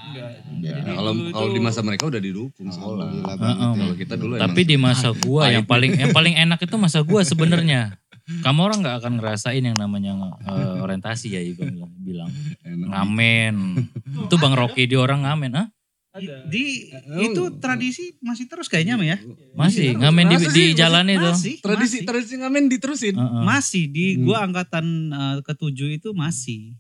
Ya, 0.64 0.80
Jadi 0.80 0.92
kalau 0.96 1.12
dulu 1.12 1.30
kalau 1.36 1.50
di 1.52 1.62
masa 1.62 1.80
mereka 1.84 2.04
udah 2.08 2.22
didukung 2.24 2.70
sekolah. 2.72 3.08
Banget 3.20 3.58
ya. 3.60 3.68
Kalau 3.76 3.96
kita 4.00 4.14
dulu 4.16 4.34
Tapi 4.40 4.62
di 4.64 4.76
masa 4.80 5.08
gua 5.28 5.52
yang 5.52 5.66
paling 5.68 5.92
yang 6.00 6.12
paling 6.16 6.36
enak 6.40 6.60
itu 6.64 6.76
masa 6.80 7.04
gua 7.04 7.22
sebenarnya. 7.32 8.00
Kamu 8.24 8.60
orang 8.64 8.80
nggak 8.80 8.96
akan 9.04 9.14
ngerasain 9.20 9.60
yang 9.60 9.76
namanya 9.76 10.16
eh, 10.48 10.80
orientasi 10.80 11.36
ya 11.36 11.44
Ibu 11.44 11.68
bilang. 12.00 12.32
emang 12.64 12.88
Ngamen. 12.96 13.56
Itu 14.32 14.40
Bang 14.40 14.56
Rocky 14.56 14.88
di 14.88 14.96
orang 14.96 15.28
ngamen, 15.28 15.52
ah? 15.60 15.68
ada 16.14 16.46
Di 16.46 16.94
itu 17.26 17.44
tradisi 17.58 18.14
masih 18.22 18.46
terus 18.46 18.70
kayaknya 18.70 18.96
Mah 18.96 19.08
ya. 19.10 19.18
Masih 19.58 19.98
ngamen 19.98 20.30
di, 20.30 20.38
di 20.54 20.66
jalan 20.78 21.10
itu. 21.10 21.26
Masih, 21.26 21.54
tradisi 21.60 21.98
masih. 22.00 22.08
tradisi 22.08 22.34
ngamen 22.38 22.64
diterusin. 22.70 23.16
Masih 23.44 23.90
di 23.90 24.16
Hmm. 24.16 24.30
gua 24.30 24.38
angkatan 24.46 24.86
eh, 25.10 25.38
ketujuh 25.44 25.90
itu 25.98 26.14
masih. 26.14 26.78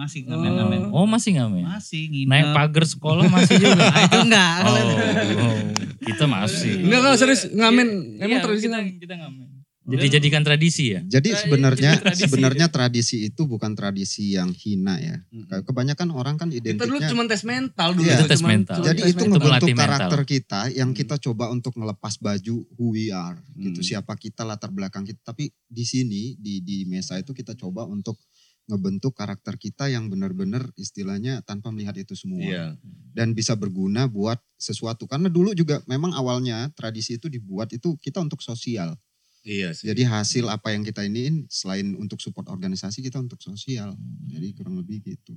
Masih 0.00 0.20
ngamen-ngamen. 0.24 0.80
Oh 0.90 1.04
masih 1.04 1.30
ngamen. 1.36 1.60
Masih 1.62 2.08
nginep. 2.08 2.30
Naik 2.30 2.46
pagar 2.50 2.84
sekolah 2.84 3.24
masih 3.28 3.54
juga. 3.58 3.84
Nah, 3.84 4.00
itu 4.06 4.18
enggak. 4.18 4.54
Oh, 4.62 4.72
oh, 4.72 5.56
kita 6.00 6.24
masih. 6.26 6.72
Enggak 6.80 6.98
enggak 7.00 7.16
serius 7.18 7.42
ngamen 7.50 7.88
Iya, 8.16 8.24
emang 8.24 8.38
tradisi 8.40 8.64
kita, 8.64 8.74
ngamen. 8.74 8.94
kita 8.96 9.14
ngamen 9.18 9.48
Jadi 9.82 10.06
jadikan 10.08 10.40
tradisi 10.40 10.84
ya. 10.88 11.00
Jadi 11.02 11.34
sebenarnya 11.34 11.90
jadi 11.90 12.02
tradisi 12.04 12.22
sebenarnya 12.22 12.66
tradisi 12.70 13.16
itu 13.26 13.42
bukan 13.44 13.74
tradisi 13.74 14.38
yang 14.38 14.54
hina 14.54 14.94
ya. 14.96 15.16
Kebanyakan 15.58 16.08
orang 16.10 16.38
kan 16.38 16.46
Kita 16.46 16.62
dulu 16.78 16.94
identiknya 16.96 17.10
cuma 17.10 17.22
tes 17.26 17.42
mental 17.42 17.88
dulu. 17.90 18.06
Iya. 18.06 18.16
Cuma- 18.16 18.30
Tes 18.30 18.40
mental. 18.40 18.76
cuma 18.76 18.86
Jadi 18.86 19.00
tes 19.02 19.10
itu 19.10 19.22
ngebentuk 19.26 19.50
melatih 19.50 19.74
mental. 19.74 19.82
karakter 19.90 20.20
kita 20.24 20.60
yang 20.70 20.90
kita 20.92 21.14
coba 21.18 21.44
untuk 21.48 21.74
ngelepas 21.74 22.14
baju 22.16 22.56
who 22.70 22.86
we 22.88 23.10
are 23.10 23.34
gitu 23.58 23.80
Hmm. 23.80 23.88
siapa 23.90 24.14
kita 24.14 24.46
latar 24.46 24.70
belakang 24.70 25.02
kita 25.02 25.20
tapi 25.26 25.50
di 25.66 25.82
sini 25.82 26.38
di 26.38 26.62
di 26.62 26.86
mesa 26.86 27.18
itu 27.18 27.34
kita 27.34 27.52
coba 27.54 27.82
untuk 27.84 28.14
ngebentuk 28.70 29.12
karakter 29.12 29.58
kita 29.58 29.90
yang 29.90 30.06
benar-benar 30.06 30.70
istilahnya 30.78 31.42
tanpa 31.42 31.74
melihat 31.74 31.98
itu 31.98 32.14
semua 32.14 32.38
Iya. 32.46 32.66
dan 33.10 33.34
bisa 33.34 33.58
berguna 33.58 34.06
buat 34.06 34.38
sesuatu 34.54 35.10
karena 35.10 35.26
dulu 35.26 35.50
juga 35.52 35.82
memang 35.90 36.14
awalnya 36.14 36.70
tradisi 36.78 37.18
itu 37.18 37.26
dibuat 37.26 37.74
itu 37.74 37.98
kita 37.98 38.22
untuk 38.22 38.38
sosial 38.40 38.94
Iya 39.42 39.74
sih. 39.74 39.90
jadi 39.90 40.06
hasil 40.06 40.46
apa 40.46 40.70
yang 40.70 40.86
kita 40.86 41.02
iniin 41.02 41.50
selain 41.50 41.98
untuk 41.98 42.22
support 42.22 42.46
organisasi 42.46 43.02
kita 43.02 43.18
untuk 43.18 43.42
sosial 43.42 43.98
jadi 44.30 44.54
kurang 44.54 44.78
lebih 44.78 45.02
gitu 45.02 45.34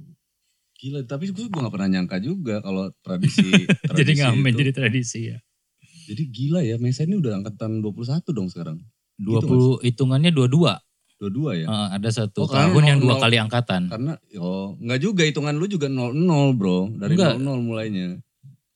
Gila, 0.73 0.99
tapi 1.07 1.31
gue 1.31 1.47
juga 1.47 1.63
gak 1.63 1.73
pernah 1.79 1.87
nyangka 1.95 2.19
juga 2.19 2.59
kalau 2.59 2.91
tradisi, 2.99 3.47
tradisi 3.87 3.99
jadi 4.03 4.11
ngamen 4.19 4.51
itu. 4.51 4.59
jadi 4.67 4.71
tradisi 4.75 5.19
ya. 5.31 5.37
Jadi 6.11 6.23
gila 6.27 6.59
ya, 6.59 6.75
Mesa 6.75 7.07
ini 7.07 7.15
udah 7.15 7.39
angkatan 7.39 7.79
21 7.79 8.19
dong 8.35 8.51
sekarang. 8.51 8.83
20 9.15 9.79
hitungannya 9.79 10.35
dua-dua. 10.35 10.83
Dua-dua 11.23 11.51
ya. 11.55 11.65
Eh, 11.65 11.87
ada 11.95 12.09
satu 12.09 12.43
Oh, 12.43 12.49
tahun 12.49 12.83
yang 12.83 12.99
dua 12.99 13.15
nol- 13.15 13.21
kali 13.21 13.35
angkatan. 13.37 13.87
Karena 13.87 14.13
oh 14.37 14.75
nggak 14.75 14.99
juga 14.99 15.23
hitungan 15.23 15.53
lu 15.53 15.65
juga 15.65 15.87
00 15.87 16.11
bro, 16.51 16.91
dari 16.91 17.15
Enggak. 17.15 17.39
00 17.39 17.63
mulainya. 17.63 18.19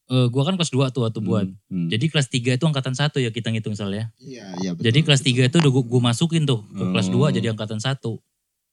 Eh, 0.07 0.27
gua 0.27 0.41
kan 0.41 0.55
kelas 0.55 0.71
2 0.71 0.87
tuh 0.87 1.03
waktu 1.03 1.19
buat. 1.19 1.51
Hmm. 1.67 1.87
Jadi 1.87 2.07
kelas 2.07 2.27
3 2.27 2.55
itu 2.55 2.63
angkatan 2.63 2.95
satu 2.95 3.19
ya 3.19 3.27
kita 3.27 3.51
ngitung 3.51 3.75
Sal 3.75 3.91
ya. 3.91 4.07
iya 4.17 4.55
iya 4.57 4.71
betul 4.71 4.87
Jadi 4.87 4.99
kelas 5.01 5.19
3 5.21 5.43
itu 5.43 5.55
udah 5.57 5.67
gua, 5.69 5.83
gua 5.85 6.01
masukin 6.05 6.43
tuh 6.43 6.63
ke 6.65 6.83
kelas 6.85 7.07
Oh. 7.09 7.27
2 7.27 7.35
jadi 7.35 7.51
angkatan 7.51 7.77
satu. 7.77 8.23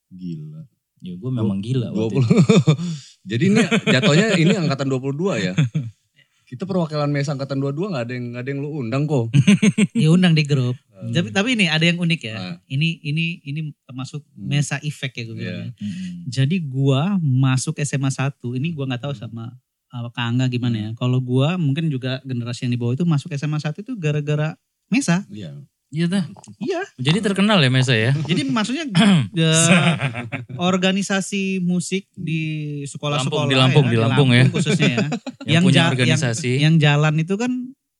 gila. 0.07 0.63
Ya 1.01 1.13
gue 1.13 1.27
memang 1.29 1.59
gila 1.59 1.91
waktu 1.91 2.17
20. 2.17 2.23
itu. 2.23 2.33
Jadi 3.29 3.43
ini 3.47 3.61
jatuhnya 3.85 4.27
ini 4.35 4.53
angkatan 4.55 4.87
22 4.87 5.11
ya. 5.39 5.53
Kita 6.47 6.63
perwakilan 6.63 7.09
Mesa 7.09 7.33
angkatan 7.33 7.57
22 7.57 7.91
nggak 7.91 8.03
ada 8.05 8.13
yang 8.13 8.25
nggak 8.31 8.41
ada 8.41 8.49
yang 8.49 8.61
lu 8.61 8.69
undang 8.75 9.03
kok. 9.03 9.29
Diundang 9.93 10.33
di 10.33 10.43
grup. 10.43 10.77
Hmm. 10.95 11.11
Tapi 11.11 11.27
tapi 11.29 11.49
ini 11.53 11.67
ada 11.67 11.83
yang 11.83 11.99
unik 11.99 12.21
ya. 12.23 12.35
Ah. 12.35 12.55
Ini 12.65 13.03
ini 13.03 13.25
ini 13.43 13.59
termasuk 13.83 14.23
Hmm. 14.31 14.47
mesa 14.47 14.79
effect 14.79 15.11
ya 15.11 15.23
gue 15.23 15.35
Iya. 15.35 15.39
bilangnya. 15.43 15.71
Mm-mm. 15.75 16.11
Jadi 16.25 16.55
gua 16.61 17.01
masuk 17.19 17.75
SMA 17.77 18.07
1, 18.07 18.55
ini 18.55 18.71
gua 18.71 18.87
nggak 18.87 19.03
tahu 19.03 19.13
sama 19.13 19.51
uh, 19.91 20.07
Kak 20.07 20.23
Angga 20.23 20.47
gimana 20.47 20.77
ya. 20.79 20.89
Kalau 20.95 21.19
gua 21.19 21.55
mungkin 21.55 21.87
juga 21.87 22.23
generasi 22.23 22.63
yang 22.63 22.73
di 22.73 22.79
bawah 22.79 22.95
itu 22.95 23.03
masuk 23.03 23.27
SMA 23.31 23.59
1 23.59 23.83
itu 23.83 23.91
gara-gara 23.95 24.55
mesa. 24.87 25.27
Iya. 25.27 25.59
Iya 25.91 26.09
dah. 26.09 26.23
Iya. 26.59 26.81
Jadi 26.97 27.19
terkenal 27.21 27.61
ya 27.61 27.69
Mesa 27.69 27.93
ya. 27.93 28.11
Jadi 28.25 28.41
maksudnya 28.43 28.83
eh, 29.31 29.69
organisasi 30.59 31.61
musik 31.61 32.09
di 32.11 32.41
sekolah-sekolah 32.83 33.47
Lampung, 33.47 33.51
di 33.51 33.55
Lampung, 33.55 33.85
ya, 33.85 33.91
di 33.91 33.97
Lampung 34.01 34.29
ya. 34.33 34.43
khususnya 34.49 34.87
ya. 34.91 34.97
Yang, 34.97 35.07
Yang 35.45 35.63
punya 35.63 35.81
organisasi. 35.87 36.51
yang 36.59 36.75
jalan 36.81 37.13
itu 37.21 37.35
kan 37.37 37.51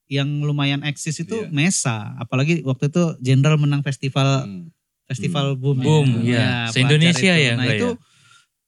yang 0.07 0.27
lumayan 0.41 0.81
eksis 0.81 1.17
itu 1.19 1.45
Iya. 1.45 1.50
mesa. 1.50 2.13
Apalagi 2.15 2.62
waktu 2.62 2.89
itu 2.89 3.03
Jenderal 3.19 3.57
menang 3.57 3.81
festival 3.81 4.45
Hmm. 4.45 4.69
festival 5.05 5.53
boom. 5.53 5.77
Boom, 5.79 6.09
ya. 6.21 6.25
iya. 6.25 6.47
Se-Indonesia 6.69 7.29
pelajar 7.29 7.45
ya, 7.45 7.51
Nah 7.53 7.65
enggak 7.65 7.77
itu 7.77 7.89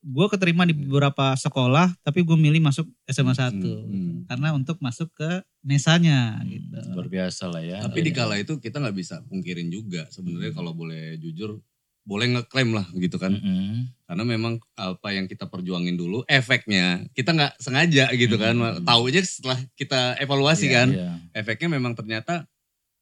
gue 0.07 0.27
keterima 0.29 0.63
di 0.63 0.71
beberapa 0.71 1.33
sekolah, 1.35 1.91
tapi 1.99 2.21
gue 2.21 2.37
milih 2.37 2.61
masuk 2.61 2.85
SMA 3.05 3.33
1 3.33 3.59
Hmm. 3.83 4.23
karena 4.25 4.53
untuk 4.53 4.77
masuk 4.79 5.09
ke 5.11 5.29
mesanya 5.61 6.37
gitu. 6.45 6.77
Luar 6.93 7.09
biasa 7.09 7.49
lah 7.49 7.59
ya. 7.59 7.81
Tapi 7.81 7.99
di 8.01 8.11
kala 8.13 8.37
itu 8.37 8.55
kita 8.55 8.77
nggak 8.77 8.95
bisa 8.95 9.19
pungkirin 9.25 9.67
juga 9.67 10.05
sebenarnya 10.07 10.53
kalau 10.53 10.71
boleh 10.71 11.17
jujur 11.17 11.59
boleh 12.07 12.27
ngeklaim 12.31 12.71
lah 12.71 12.87
gitu 12.95 13.19
kan. 13.19 13.35
Mm-mm. 13.35 13.91
Karena 14.01 14.23
memang 14.23 14.53
apa 14.73 15.11
yang 15.11 15.27
kita 15.27 15.43
perjuangin 15.43 15.93
dulu 15.93 16.23
efeknya 16.25 17.03
kita 17.11 17.35
nggak 17.35 17.53
sengaja 17.57 18.07
gitu 18.13 18.35
kan. 18.35 18.55
Hmm. 18.55 18.79
Tahu 18.81 19.11
aja 19.11 19.19
setelah 19.21 19.59
kita 19.75 20.15
evaluasi 20.17 20.65
Iya, 20.65 20.73
kan. 20.73 20.87
Iya. 20.89 21.09
Efeknya 21.35 21.67
memang 21.69 21.91
ternyata 21.91 22.47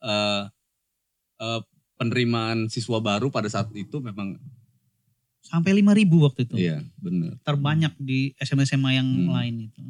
eh 0.02 0.44
eh, 1.38 1.62
penerimaan 1.96 2.66
siswa 2.66 2.98
baru 2.98 3.30
pada 3.30 3.46
saat 3.46 3.70
itu 3.72 4.00
memang 4.00 4.42
Sampai 5.40 5.78
5000 5.78 5.86
waktu 6.18 6.42
itu. 6.44 6.56
iya 6.58 6.82
benar. 6.98 7.38
Terbanyak 7.40 7.94
di 7.96 8.34
SMA-SMA 8.36 8.92
yang 8.96 9.06
Hmm. 9.06 9.30
lain 9.30 9.56
itu. 9.64 9.84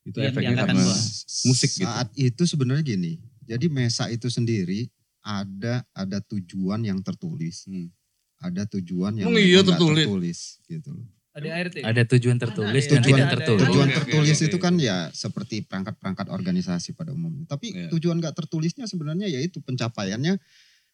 Itu 0.00 0.16
Yang 0.16 0.30
efeknya 0.32 0.54
karena 0.62 0.80
gua. 0.80 0.96
musik 1.44 1.70
gitu. 1.72 1.84
saat 1.84 2.08
itu 2.14 2.42
sebenarnya 2.46 2.84
gini 2.86 3.12
jadi 3.42 3.66
mesa 3.68 4.08
itu 4.08 4.26
sendiri 4.26 4.88
ada 5.20 5.84
ada 5.92 6.18
tujuan 6.22 6.80
yang 6.80 6.98
tertulis 7.00 7.66
Hmm. 7.66 7.90
Ada 8.40 8.62
tujuan 8.70 9.12
yang 9.14 9.28
Emang 9.28 9.38
iya 9.38 9.60
tertulis? 9.60 10.04
tertulis 10.04 10.38
gitu 10.64 10.90
loh 10.90 11.06
Ada 11.30 11.48
ART. 11.54 11.76
Ada 11.78 12.02
tujuan 12.10 12.36
tertulis 12.36 12.84
Ada, 12.84 12.90
dan 12.90 12.98
ada, 12.98 13.06
tidak 13.06 13.22
ada, 13.22 13.32
tertulis. 13.32 13.62
tujuan 13.62 13.88
tertulis 13.94 14.38
itu 14.42 14.56
kan 14.56 14.74
ya 14.76 14.96
seperti 15.14 15.62
perangkat-perangkat 15.62 16.26
organisasi 16.26 16.90
pada 16.92 17.12
umumnya 17.12 17.46
tapi 17.46 17.70
Iya. 17.70 17.86
tujuan 17.92 18.18
nggak 18.18 18.34
tertulisnya 18.34 18.84
sebenarnya 18.84 19.30
yaitu 19.30 19.60
pencapaiannya 19.60 20.42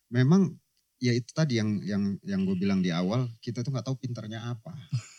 memang 0.08 0.52
ya 0.96 1.12
itu 1.12 1.28
tadi 1.30 1.56
yang 1.56 1.76
yang 1.82 2.02
yang 2.22 2.40
gue 2.42 2.52
bilang 2.54 2.80
di 2.80 2.88
awal 2.88 3.28
kita 3.38 3.60
tuh 3.60 3.68
nggak 3.68 3.84
tahu 3.84 3.96
pinternya 3.96 4.40
apa 4.46 4.72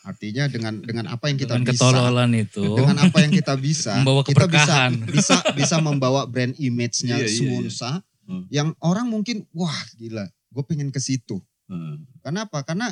artinya 0.04 0.46
dengan 0.46 0.74
dengan 0.80 1.06
apa 1.06 1.30
yang 1.30 1.38
kita 1.38 1.54
Dengan 1.54 1.66
bisa 1.66 1.82
ketololan 1.84 2.30
itu. 2.34 2.62
dengan 2.74 2.96
apa 3.00 3.16
yang 3.18 3.32
kita 3.32 3.54
bisa 3.54 3.92
Membawa 3.96 4.22
kita 4.22 4.42
bisa 4.44 4.74
bisa 5.08 5.36
bisa 5.54 5.76
membawa 5.78 6.26
brand 6.26 6.54
image-nya 6.56 7.16
Iya, 7.16 7.26
iya, 7.26 7.32
Sumonsa 7.32 7.90
Hmm. 8.22 8.44
yang 8.50 8.76
orang 8.78 9.08
mungkin 9.08 9.48
wah 9.50 9.72
gila 9.94 10.20
gue 10.28 10.62
pengen 10.62 10.92
ke 10.92 11.00
situ 11.00 11.40
Hmm. 11.68 12.08
kenapa 12.20 12.64
karena 12.64 12.90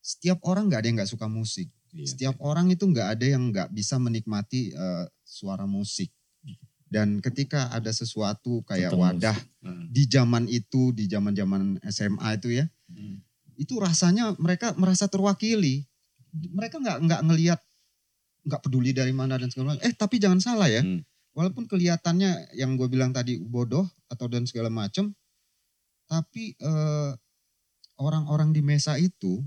setiap 0.00 0.40
orang 0.46 0.70
nggak 0.70 0.80
ada 0.80 0.88
yang 0.88 0.96
nggak 1.02 1.12
suka 1.12 1.26
musik 1.26 1.68
Iya. 1.90 2.06
setiap 2.06 2.38
orang 2.38 2.70
itu 2.70 2.86
nggak 2.86 3.18
ada 3.18 3.26
yang 3.26 3.50
nggak 3.50 3.74
bisa 3.74 3.98
menikmati 3.98 4.70
eh, 4.70 5.04
suara 5.26 5.66
musik 5.66 6.14
dan 6.86 7.18
ketika 7.18 7.70
ada 7.70 7.90
sesuatu 7.90 8.62
kayak 8.62 8.94
Tentang 8.94 9.02
wadah 9.18 9.36
Hmm. 9.60 9.90
di 9.90 10.06
zaman 10.06 10.46
itu 10.46 10.90
di 10.90 11.04
zaman 11.04 11.34
zaman 11.34 11.82
SMA 11.84 12.38
itu 12.38 12.54
ya 12.54 12.70
Hmm. 12.86 13.18
itu 13.58 13.74
rasanya 13.76 14.38
mereka 14.38 14.70
merasa 14.78 15.10
terwakili 15.10 15.84
mereka 16.54 16.78
nggak 16.78 16.98
nggak 17.04 17.20
ngelihat 17.26 17.60
nggak 18.46 18.62
peduli 18.62 18.94
dari 18.94 19.10
mana 19.10 19.34
dan 19.36 19.50
segala 19.50 19.74
macam 19.74 19.82
eh 19.82 19.92
tapi 19.92 20.16
jangan 20.16 20.38
salah 20.38 20.70
ya 20.70 20.80
Hmm. 20.80 21.02
walaupun 21.34 21.66
kelihatannya 21.66 22.54
yang 22.54 22.78
gue 22.78 22.86
bilang 22.86 23.10
tadi 23.10 23.36
bodoh 23.36 23.84
atau 24.06 24.30
dan 24.30 24.46
segala 24.46 24.70
macam 24.70 25.10
tapi 26.06 26.54
eh, 26.54 27.10
orang-orang 28.00 28.50
di 28.50 28.64
mesa 28.64 28.96
itu 28.96 29.44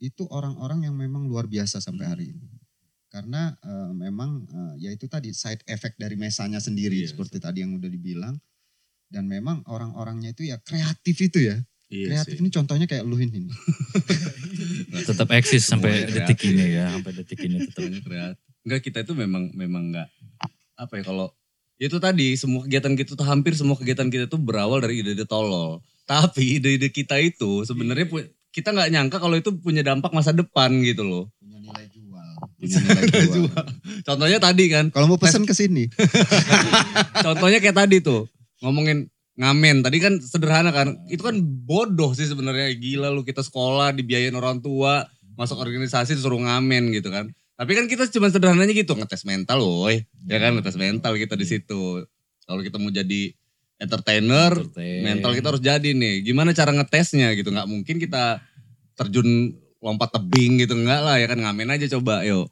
itu 0.00 0.24
orang-orang 0.32 0.88
yang 0.88 0.96
memang 0.96 1.28
luar 1.28 1.44
biasa 1.44 1.78
sampai 1.78 2.06
hari 2.08 2.24
ini 2.32 2.48
karena 3.12 3.52
eh, 3.60 3.92
memang 3.92 4.48
eh, 4.48 4.88
ya 4.88 4.90
itu 4.90 5.04
tadi 5.06 5.30
side 5.36 5.60
effect 5.68 6.00
dari 6.00 6.16
mesanya 6.16 6.56
sendiri 6.58 7.04
Iya, 7.04 7.12
seperti 7.12 7.36
tadi 7.36 7.60
yang 7.60 7.76
udah 7.76 7.90
dibilang 7.90 8.34
dan 9.10 9.26
memang 9.26 9.60
orang-orangnya 9.68 10.32
itu 10.32 10.48
ya 10.48 10.56
kreatif 10.62 11.18
itu 11.20 11.44
ya 11.44 11.58
Iya 11.90 12.06
kreatif 12.22 12.38
sih. 12.38 12.42
ini 12.46 12.50
contohnya 12.54 12.86
kayak 12.86 13.02
lu 13.02 13.18
ini 13.18 13.50
Tetap 15.10 15.28
eksis 15.34 15.66
sampai 15.66 16.06
detik 16.06 16.38
kreatif. 16.38 16.54
ini 16.54 16.66
ya. 16.78 16.86
Sampai 16.94 17.12
detik 17.18 17.38
ini 17.42 17.56
tetap. 17.66 17.82
Kreatif. 18.06 18.46
Enggak 18.62 18.80
kita 18.86 18.98
itu 19.02 19.12
memang 19.16 19.50
memang 19.56 19.90
enggak 19.90 20.08
apa 20.76 20.96
ya 20.96 21.02
kalau 21.04 21.28
ya 21.76 21.90
itu 21.90 21.98
tadi 21.98 22.36
semua 22.38 22.64
kegiatan 22.64 22.94
kita 22.94 23.12
tuh 23.16 23.26
hampir 23.26 23.52
semua 23.58 23.76
kegiatan 23.76 24.08
kita 24.08 24.30
tuh 24.30 24.38
berawal 24.40 24.78
dari 24.78 25.02
ide-ide 25.02 25.26
tolol. 25.26 25.82
Tapi 26.10 26.58
ide-ide 26.58 26.90
kita 26.90 27.22
itu 27.22 27.62
sebenarnya 27.62 28.10
pu- 28.10 28.26
kita 28.50 28.74
nggak 28.74 28.90
nyangka 28.90 29.22
kalau 29.22 29.38
itu 29.38 29.54
punya 29.54 29.86
dampak 29.86 30.10
masa 30.10 30.34
depan 30.34 30.82
gitu 30.82 31.06
loh. 31.06 31.24
punya 31.38 31.62
nilai 31.62 31.86
jual. 31.86 32.28
Punya 32.58 32.76
nilai 32.82 33.26
jual. 33.30 33.64
Contohnya 34.02 34.38
tadi 34.42 34.64
kan, 34.66 34.90
kalau 34.90 35.06
mau 35.06 35.22
pesan 35.22 35.46
ke 35.46 35.54
sini. 35.54 35.86
Contohnya 37.26 37.62
kayak 37.62 37.78
tadi 37.78 38.02
tuh 38.02 38.26
ngomongin 38.58 39.06
ngamen. 39.38 39.86
Tadi 39.86 39.96
kan 40.02 40.18
sederhana 40.18 40.74
kan. 40.74 40.98
Itu 41.06 41.22
kan 41.22 41.38
bodoh 41.40 42.10
sih 42.12 42.26
sebenarnya. 42.26 42.74
Gila 42.74 43.14
lu 43.14 43.22
kita 43.22 43.46
sekolah 43.46 43.94
dibiayain 43.94 44.34
orang 44.34 44.58
tua 44.58 45.06
masuk 45.38 45.62
organisasi 45.62 46.18
disuruh 46.18 46.42
ngamen 46.42 46.90
gitu 46.90 47.08
kan. 47.08 47.30
Tapi 47.54 47.72
kan 47.76 47.86
kita 47.86 48.08
cuma 48.10 48.32
sederhananya 48.32 48.74
gitu 48.74 48.98
ngetes 48.98 49.22
mental 49.22 49.62
woi. 49.62 50.02
Ya 50.26 50.42
kan 50.42 50.58
ngetes 50.58 50.74
mental 50.74 51.14
kita 51.14 51.38
di 51.38 51.46
situ. 51.46 52.02
Kalau 52.44 52.60
kita 52.66 52.82
mau 52.82 52.90
jadi 52.90 53.30
entertainer 53.80 54.52
Entertain. 54.52 55.00
mental 55.02 55.32
kita 55.32 55.46
harus 55.50 55.62
jadi 55.64 55.90
nih. 55.96 56.22
Gimana 56.22 56.52
cara 56.52 56.70
ngetesnya 56.76 57.32
gitu? 57.34 57.48
Nggak 57.48 57.68
mungkin 57.68 57.96
kita 57.96 58.44
terjun 58.94 59.56
lompat 59.80 60.12
tebing 60.12 60.60
gitu. 60.60 60.76
Enggak 60.76 61.00
lah 61.00 61.16
ya 61.16 61.26
kan? 61.26 61.40
Ngamen 61.40 61.74
aja 61.80 61.88
coba. 61.98 62.22
Yuk 62.22 62.46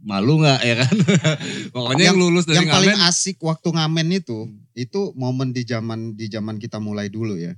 malu 0.00 0.40
nggak 0.40 0.60
ya 0.64 0.74
kan? 0.80 0.94
Pokoknya 1.76 2.12
yang, 2.12 2.16
lulus 2.16 2.48
dari 2.48 2.64
yang 2.64 2.72
paling 2.72 2.96
ngamen. 2.96 3.08
asik 3.08 3.36
waktu 3.44 3.68
ngamen 3.68 4.08
itu 4.16 4.48
itu 4.72 5.12
momen 5.12 5.52
di 5.52 5.62
zaman 5.68 6.16
di 6.16 6.26
zaman 6.32 6.56
kita 6.56 6.80
mulai 6.80 7.12
dulu 7.12 7.36
ya 7.36 7.52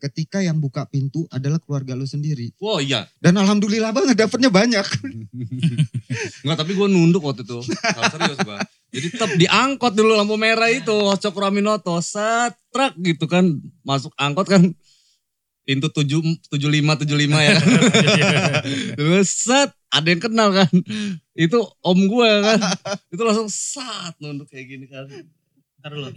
ketika 0.00 0.40
yang 0.40 0.56
buka 0.56 0.88
pintu 0.88 1.28
adalah 1.28 1.60
keluarga 1.60 1.92
lu 1.92 2.08
sendiri 2.08 2.56
Wah 2.56 2.80
iya, 2.80 3.04
dan 3.20 3.36
alhamdulillah 3.36 3.92
banget 3.92 4.16
dapetnya 4.16 4.48
banyak 4.48 4.86
Enggak, 6.42 6.56
tapi 6.66 6.72
gue 6.74 6.88
nunduk 6.90 7.22
waktu 7.22 7.46
itu. 7.46 7.60
Kalau 7.62 8.10
serius 8.10 8.38
gue. 8.42 8.58
Jadi 8.90 9.06
tetap 9.14 9.30
diangkot 9.38 9.92
dulu 9.94 10.18
lampu 10.18 10.34
merah 10.34 10.66
itu, 10.66 10.90
Cokro 10.90 11.46
Aminoto, 11.46 11.94
setrak 12.02 12.98
gitu 12.98 13.30
kan. 13.30 13.46
Masuk 13.86 14.10
angkot 14.18 14.46
kan 14.50 14.62
pintu 15.62 15.86
tujuh 15.92 16.18
tujuh 16.50 16.66
lima 16.66 16.98
tujuh 16.98 17.14
lima 17.14 17.38
ya 17.38 17.54
kan. 17.60 17.68
Terus 18.98 19.28
set 19.30 19.70
ada 19.92 20.08
yang 20.10 20.22
kenal 20.22 20.50
kan. 20.50 20.70
Itu 21.38 21.62
om 21.86 21.98
gue 22.10 22.30
kan. 22.42 22.58
Itu 23.12 23.22
langsung 23.22 23.46
sat 23.46 24.18
nunduk 24.18 24.50
kayak 24.50 24.66
gini 24.66 24.86
kan. 24.90 25.06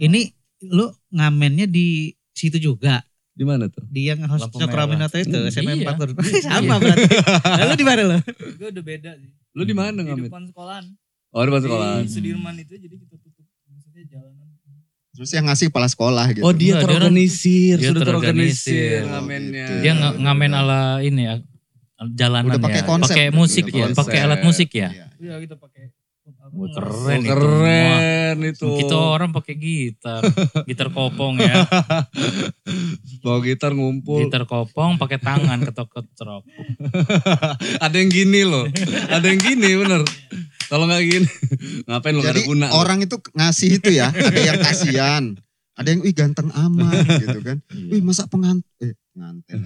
Ini 0.02 0.34
lu 0.74 0.90
ngamennya 1.14 1.70
di 1.70 2.10
situ 2.34 2.58
juga. 2.58 2.98
Di 3.34 3.42
mana 3.42 3.66
tuh? 3.66 3.82
Di 3.84 4.06
yang 4.06 4.22
host 4.24 4.46
Lampu 4.46 4.56
Cokroaminoto 4.56 5.16
itu, 5.16 5.26
merah. 5.32 5.50
SMA 5.50 5.72
Iya. 5.74 5.90
4 5.90 5.98
turun. 5.98 6.14
Sama 6.46 6.74
berarti. 6.78 7.06
Lalu 7.58 7.72
di 7.74 7.84
mana 7.84 8.00
lo? 8.04 8.16
Gue 8.54 8.68
udah 8.70 8.84
beda 8.84 9.10
sih. 9.14 9.30
Lu 9.52 9.62
di 9.62 9.74
mana 9.74 9.90
Di 9.96 10.06
ngamen? 10.06 10.26
depan 10.26 10.42
sekolahan. 10.46 10.84
Oh, 11.28 11.40
di 11.40 11.46
depan 11.48 11.62
sekolah. 11.62 11.90
Di 11.98 12.08
Sudirman 12.08 12.54
itu 12.56 12.74
jadi 12.76 12.94
kita 12.96 13.14
tutup. 13.16 13.44
Maksudnya 13.66 14.02
jalanan. 14.08 14.46
Terus 15.12 15.30
yang 15.30 15.44
ngasih 15.44 15.66
kepala 15.68 15.86
sekolah 15.86 16.24
gitu. 16.30 16.42
Oh, 16.42 16.50
dia 16.50 16.74
dia 16.74 16.80
terorganisir, 16.80 17.74
dia 17.76 17.90
sudah 17.90 18.02
terorganisir. 18.02 18.70
terorganisir 18.70 18.98
Oh, 19.00 19.10
ngamennya. 19.12 19.66
gitu. 19.68 19.74
Dia 19.80 19.92
nga- 19.94 20.14
ngamen 20.16 20.50
ala 20.52 20.80
ini 21.00 21.22
ya 21.22 21.34
jalanan 22.12 22.50
Udah 22.50 22.60
pakai 22.60 22.82
ya. 22.82 22.86
konsep, 22.86 23.14
pakai 23.14 23.26
musik 23.30 23.64
ya, 23.68 23.86
pakai 23.90 24.18
alat 24.20 24.40
musik 24.42 24.70
ya. 24.70 24.90
Iya. 24.90 25.06
Iya 25.16 25.34
kita 25.40 25.54
pakai. 25.56 25.94
Wah, 26.54 26.70
keren 26.70 26.94
Oh, 26.94 27.10
itu. 27.18 27.28
keren 27.28 28.36
itu. 28.44 28.68
Kita 28.78 28.94
orang 28.94 29.30
pakai 29.30 29.54
gitar, 29.54 30.22
gitar 30.64 30.88
kopong 30.88 31.34
ya, 31.36 31.66
bawa 33.22 33.38
gitar 33.40 33.72
ngumpul. 33.72 34.22
gitar 34.22 34.44
kopong 34.44 34.94
pakai 34.94 35.18
tangan 35.18 35.58
ketok-ketok. 35.62 36.42
ada 37.84 37.96
yang 37.96 38.08
gini 38.08 38.40
loh. 38.42 38.64
ada 39.08 39.24
yang 39.24 39.38
gini 39.38 39.70
bener. 39.76 40.02
Kalau 40.64 40.86
nggak 40.86 41.02
gini, 41.02 41.28
ngapain 41.86 42.12
lo 42.12 42.20
gak 42.20 42.30
ada 42.30 42.34
Jadi 42.36 42.46
guna? 42.46 42.66
orang 42.72 42.98
itu 43.00 43.16
ngasih 43.30 43.68
itu 43.74 43.90
ya, 43.90 44.08
ada 44.08 44.40
yang 44.40 44.58
kasihan, 44.58 45.24
ada 45.74 45.88
yang 45.88 46.00
wih 46.00 46.10
ganteng 46.10 46.48
amat 46.48 47.04
gitu 47.20 47.38
kan. 47.40 47.58
Wih 47.90 48.00
masa 48.00 48.24
pengantin, 48.24 48.64
eh 48.80 48.94
pengantin. 49.12 49.60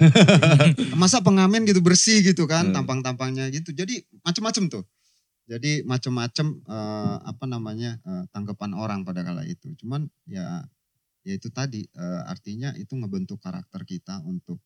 masa 0.95 1.21
pengamen 1.21 1.63
gitu 1.65 1.79
bersih 1.79 2.21
gitu 2.23 2.45
kan, 2.45 2.69
Hmm. 2.69 2.75
tampang-tampangnya 2.75 3.47
gitu. 3.49 3.71
Jadi 3.71 4.01
macem-macem 4.21 4.67
tuh. 4.69 4.83
Jadi 5.49 5.81
macem-macem 5.89 6.61
eh, 6.61 7.17
apa 7.25 7.45
namanya 7.49 7.97
eh, 8.05 8.25
tanggapan 8.37 8.77
orang 8.77 9.01
pada 9.03 9.25
kala 9.25 9.49
itu. 9.49 9.73
Cuman 9.81 10.05
ya 10.29 10.69
ya 11.25 11.33
itu 11.33 11.49
tadi 11.49 11.89
eh, 11.89 12.23
artinya 12.29 12.77
itu 12.77 12.93
ngebentuk 12.93 13.41
karakter 13.41 13.89
kita 13.89 14.21
untuk 14.29 14.61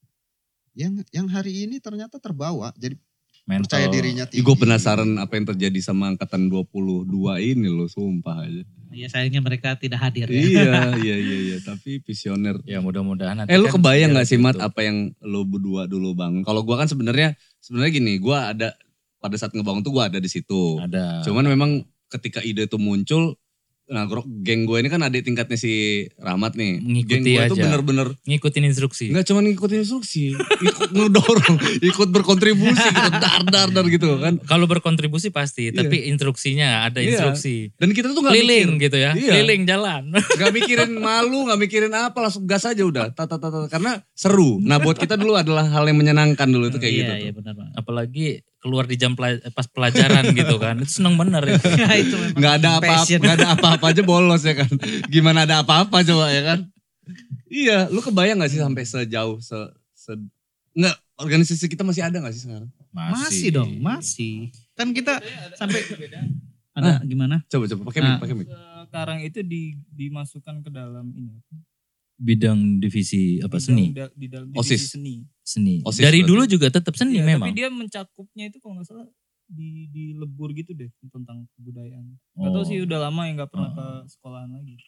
yang 0.75 0.99
yang 1.15 1.31
hari 1.31 1.71
ini 1.71 1.79
ternyata 1.79 2.19
terbawa. 2.19 2.75
Jadi 2.75 2.99
Mental. 3.43 3.67
percaya 3.67 3.87
dirinya 3.91 4.25
tinggi. 4.27 4.47
Gue 4.47 4.55
penasaran 4.55 5.19
apa 5.19 5.35
yang 5.35 5.47
terjadi 5.51 5.79
sama 5.83 6.15
angkatan 6.15 6.47
22 6.47 7.11
ini 7.43 7.67
loh, 7.67 7.91
sumpah 7.91 8.47
aja. 8.47 8.63
Ya 8.95 9.09
sayangnya 9.11 9.43
mereka 9.43 9.75
tidak 9.75 9.99
hadir 9.99 10.31
ya. 10.31 10.39
iya, 10.39 10.75
iya, 11.05 11.17
iya, 11.19 11.39
iya, 11.51 11.57
tapi 11.59 11.99
visioner. 12.07 12.63
Ya 12.63 12.79
mudah-mudahan 12.79 13.43
nanti 13.43 13.51
Eh 13.51 13.59
lu 13.59 13.67
kan 13.67 13.83
kebayang 13.83 14.15
gak 14.15 14.29
sih 14.31 14.39
Mat 14.39 14.55
gitu. 14.55 14.63
apa 14.63 14.81
yang 14.87 15.11
lu 15.27 15.43
berdua 15.43 15.91
dulu 15.91 16.15
bangun? 16.15 16.47
Kalau 16.47 16.63
gua 16.63 16.87
kan 16.87 16.89
sebenarnya 16.91 17.35
sebenarnya 17.59 17.93
gini, 17.99 18.13
gua 18.23 18.55
ada 18.55 18.79
pada 19.23 19.39
saat 19.39 19.55
ngebangun 19.55 19.87
tuh 19.87 19.95
gua 19.95 20.11
ada 20.11 20.19
di 20.19 20.27
situ. 20.27 20.83
Ada. 20.83 21.23
Cuman 21.23 21.47
memang 21.47 21.71
ketika 22.11 22.43
ide 22.43 22.67
itu 22.67 22.77
muncul, 22.77 23.39
nah 23.83 24.09
geng 24.41 24.65
gue 24.65 24.79
ini 24.81 24.89
kan 24.89 25.05
adik 25.05 25.21
tingkatnya 25.27 25.59
si 25.59 26.05
Rahmat 26.17 26.57
nih. 26.57 26.81
Mengikuti 26.81 27.13
geng 27.13 27.25
gue 27.25 27.45
itu 27.45 27.57
bener-bener 27.57 28.09
ngikutin 28.25 28.65
instruksi. 28.65 29.07
nggak 29.13 29.27
cuma 29.27 29.41
ngikutin 29.45 29.79
instruksi, 29.85 30.33
ikut 30.39 30.91
ngedorong, 30.97 31.57
ikut 31.93 32.09
berkontribusi 32.09 32.89
gitu, 32.89 33.11
dar 33.21 33.43
dar 33.45 33.69
dar 33.69 33.85
gitu 33.89 34.17
kan. 34.17 34.41
Kalau 34.45 34.65
berkontribusi 34.65 35.29
pasti, 35.29 35.69
Iya. 35.73 35.85
tapi 35.85 36.09
instruksinya 36.09 36.89
ada 36.89 37.05
Iya. 37.05 37.17
instruksi. 37.17 37.73
Dan 37.77 37.93
kita 37.93 38.13
tuh 38.13 38.21
nggak 38.25 38.33
Keliling 38.33 38.69
mikir, 38.77 38.85
gitu 38.89 38.97
ya, 39.03 39.11
Iya. 39.13 39.33
keliling 39.41 39.63
jalan. 39.69 40.03
nggak 40.41 40.53
mikirin 40.57 40.93
malu, 40.97 41.39
nggak 41.49 41.61
mikirin 41.61 41.93
apa, 41.93 42.17
langsung 42.17 42.45
gas 42.49 42.65
aja 42.65 42.81
udah, 42.85 43.13
tata 43.13 43.37
tata 43.37 43.69
karena 43.69 44.01
seru. 44.17 44.57
Nah 44.61 44.81
buat 44.81 44.97
kita 44.97 45.17
dulu 45.17 45.37
adalah 45.37 45.69
hal 45.69 45.85
yang 45.85 45.97
menyenangkan 46.01 46.49
dulu 46.49 46.69
itu 46.73 46.79
kayak 46.81 46.93
iya, 46.93 47.01
gitu. 47.03 47.13
Iya 47.13 47.31
tuh. 47.37 47.45
benar. 47.45 47.55
Apalagi 47.77 48.41
keluar 48.63 48.87
di 48.87 48.95
jam 48.95 49.19
pas 49.19 49.67
pelajaran 49.67 50.31
gitu 50.39 50.57
kan, 50.63 50.79
itu 50.79 51.03
seneng 51.03 51.19
bener 51.19 51.43
itu. 51.45 51.67
Ya, 51.83 51.91
itu 51.99 52.15
memang 52.15 52.39
nggak 52.39 52.55
ada 52.63 52.71
apa-apa, 52.79 53.27
ada 53.35 53.49
apa-apa 53.59 53.85
aja 53.91 54.03
bolos 54.07 54.43
ya 54.47 54.55
kan. 54.55 54.71
Gimana 55.11 55.43
ada 55.45 55.67
apa-apa 55.67 56.07
coba 56.07 56.31
ya 56.31 56.43
kan? 56.47 56.59
Iya, 57.53 57.91
lu 57.93 58.01
kebayang 58.01 58.41
gak 58.41 58.49
sih 58.49 58.63
sampai 58.63 58.87
sejauh 58.87 59.37
se, 59.43 59.59
se 59.93 60.15
nggak 60.73 60.97
organisasi 61.21 61.69
kita 61.69 61.85
masih 61.85 62.07
ada 62.07 62.23
gak 62.23 62.33
sih 62.33 62.49
sekarang? 62.49 62.71
Masih 62.95 63.49
dong, 63.53 63.77
masih. 63.83 64.49
Kan 64.79 64.97
kita 64.97 65.21
sampai 65.59 65.83
beda. 65.85 66.23
ada 66.73 67.05
gimana? 67.05 67.45
Coba 67.53 67.69
coba 67.69 67.83
pakai 67.93 68.01
Nah. 68.01 68.17
mic, 68.17 68.21
pakai 68.25 68.35
mic. 68.39 68.47
Sekarang 68.89 69.19
itu 69.21 69.41
di, 69.45 69.77
dimasukkan 69.93 70.65
ke 70.65 70.71
dalam 70.73 71.13
ini. 71.13 71.37
Bidang 72.23 72.59
divisi 72.79 73.23
apa 73.39 73.59
Di 73.59 73.65
seni, 73.65 73.85
dalam- 73.91 74.15
Di 74.15 74.27
dalam 74.27 74.49
OSIS. 74.53 74.79
divisi 74.79 74.89
seni. 74.89 75.15
seni. 75.43 75.75
OSIS 75.83 75.99
Dari 76.01 76.21
berarti. 76.21 76.31
dulu 76.31 76.43
juga 76.47 76.67
tetap 76.71 76.95
seni 76.95 77.19
Iya, 77.19 77.27
memang. 77.27 77.51
Tapi 77.51 77.59
dia 77.59 77.69
mencakupnya 77.69 78.45
itu 78.47 78.59
kalau 78.59 78.79
nggak 78.79 78.87
salah 78.87 79.07
di 79.45 79.85
di 79.87 80.15
lebur 80.15 80.49
gitu 80.53 80.71
deh 80.71 80.87
tentang 81.05 81.45
kebudayaan. 81.53 82.15
Oh. 82.35 82.63
sih 82.63 82.79
udah 82.81 82.99
lama 83.03 83.27
yang 83.27 83.37
nggak 83.37 83.51
pernah 83.51 83.69
Oh. 83.69 83.75
ke 83.75 83.87
sekolahan 84.09 84.51
lagi. 84.51 84.79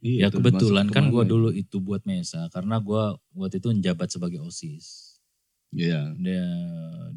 Iya, 0.00 0.16
Ya 0.16 0.28
kebetulan 0.30 0.86
kan 0.88 1.10
gue 1.10 1.18
ya? 1.18 1.28
dulu 1.28 1.48
itu 1.52 1.76
buat 1.76 2.00
Mesa 2.02 2.48
karena 2.48 2.78
gue 2.78 3.02
waktu 3.34 3.58
itu 3.58 3.68
menjabat 3.68 4.08
sebagai 4.08 4.40
OSIS. 4.40 5.09
Iya. 5.70 6.14
Dia 6.18 6.44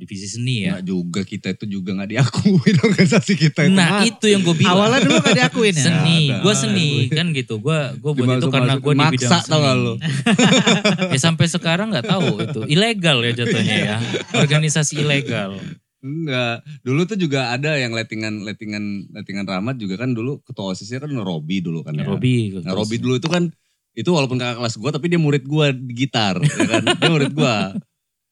divisi 0.04 0.28
seni 0.28 0.68
ya. 0.68 0.78
Nggak 0.78 0.86
juga 0.86 1.22
kita 1.24 1.48
itu 1.56 1.66
juga 1.80 1.90
nggak 1.96 2.10
diakuin 2.12 2.76
organisasi 2.92 3.34
kita 3.40 3.60
itu. 3.70 3.78
Nah 3.78 4.04
itu 4.04 4.26
yang 4.28 4.42
gue 4.44 4.56
bilang. 4.58 4.76
Awalnya 4.76 5.00
dulu 5.08 5.18
gak 5.24 5.38
diakuin 5.40 5.76
ya? 5.76 5.86
seni, 5.88 6.20
gue 6.30 6.54
seni 6.54 6.90
kan 7.10 7.32
gitu. 7.32 7.64
Gue 7.64 7.80
gue 7.98 8.12
buat 8.12 8.38
itu 8.38 8.48
karena 8.52 8.76
gue 8.78 8.94
di 8.94 9.06
bidang 9.16 9.32
Maksa 9.32 9.38
seni. 9.48 9.82
lu? 9.82 9.94
ya 11.16 11.20
sampai 11.20 11.46
sekarang 11.48 11.88
nggak 11.96 12.06
tahu 12.06 12.28
itu 12.44 12.62
ilegal 12.68 13.24
ya 13.24 13.32
jatuhnya 13.32 13.78
ya. 13.80 13.98
Organisasi 14.36 15.02
ilegal. 15.02 15.58
Enggak. 16.04 16.68
Dulu 16.84 17.02
tuh 17.08 17.16
juga 17.16 17.56
ada 17.56 17.80
yang 17.80 17.96
lettingan 17.96 18.44
lettingan 18.44 19.16
lettingan 19.16 19.48
Rahmat 19.48 19.80
juga 19.80 20.04
kan 20.04 20.12
dulu 20.12 20.44
ketua 20.44 20.76
OSISnya 20.76 21.00
kan 21.00 21.10
Robi 21.16 21.64
dulu 21.64 21.80
kan 21.82 21.96
ya. 21.96 22.04
Robi. 22.04 22.60
Nah 22.60 22.76
Robi 22.76 23.00
dulu 23.00 23.16
itu 23.18 23.32
kan 23.32 23.48
itu 23.94 24.10
walaupun 24.10 24.42
kakak 24.42 24.58
kelas 24.58 24.76
gue 24.82 24.90
tapi 24.90 25.06
dia 25.06 25.22
murid 25.22 25.46
gue 25.46 25.68
di 25.86 25.94
gitar 25.94 26.42
ya 26.42 26.66
kan 26.66 26.82
dia 26.98 27.10
murid 27.14 27.30
gue 27.30 27.56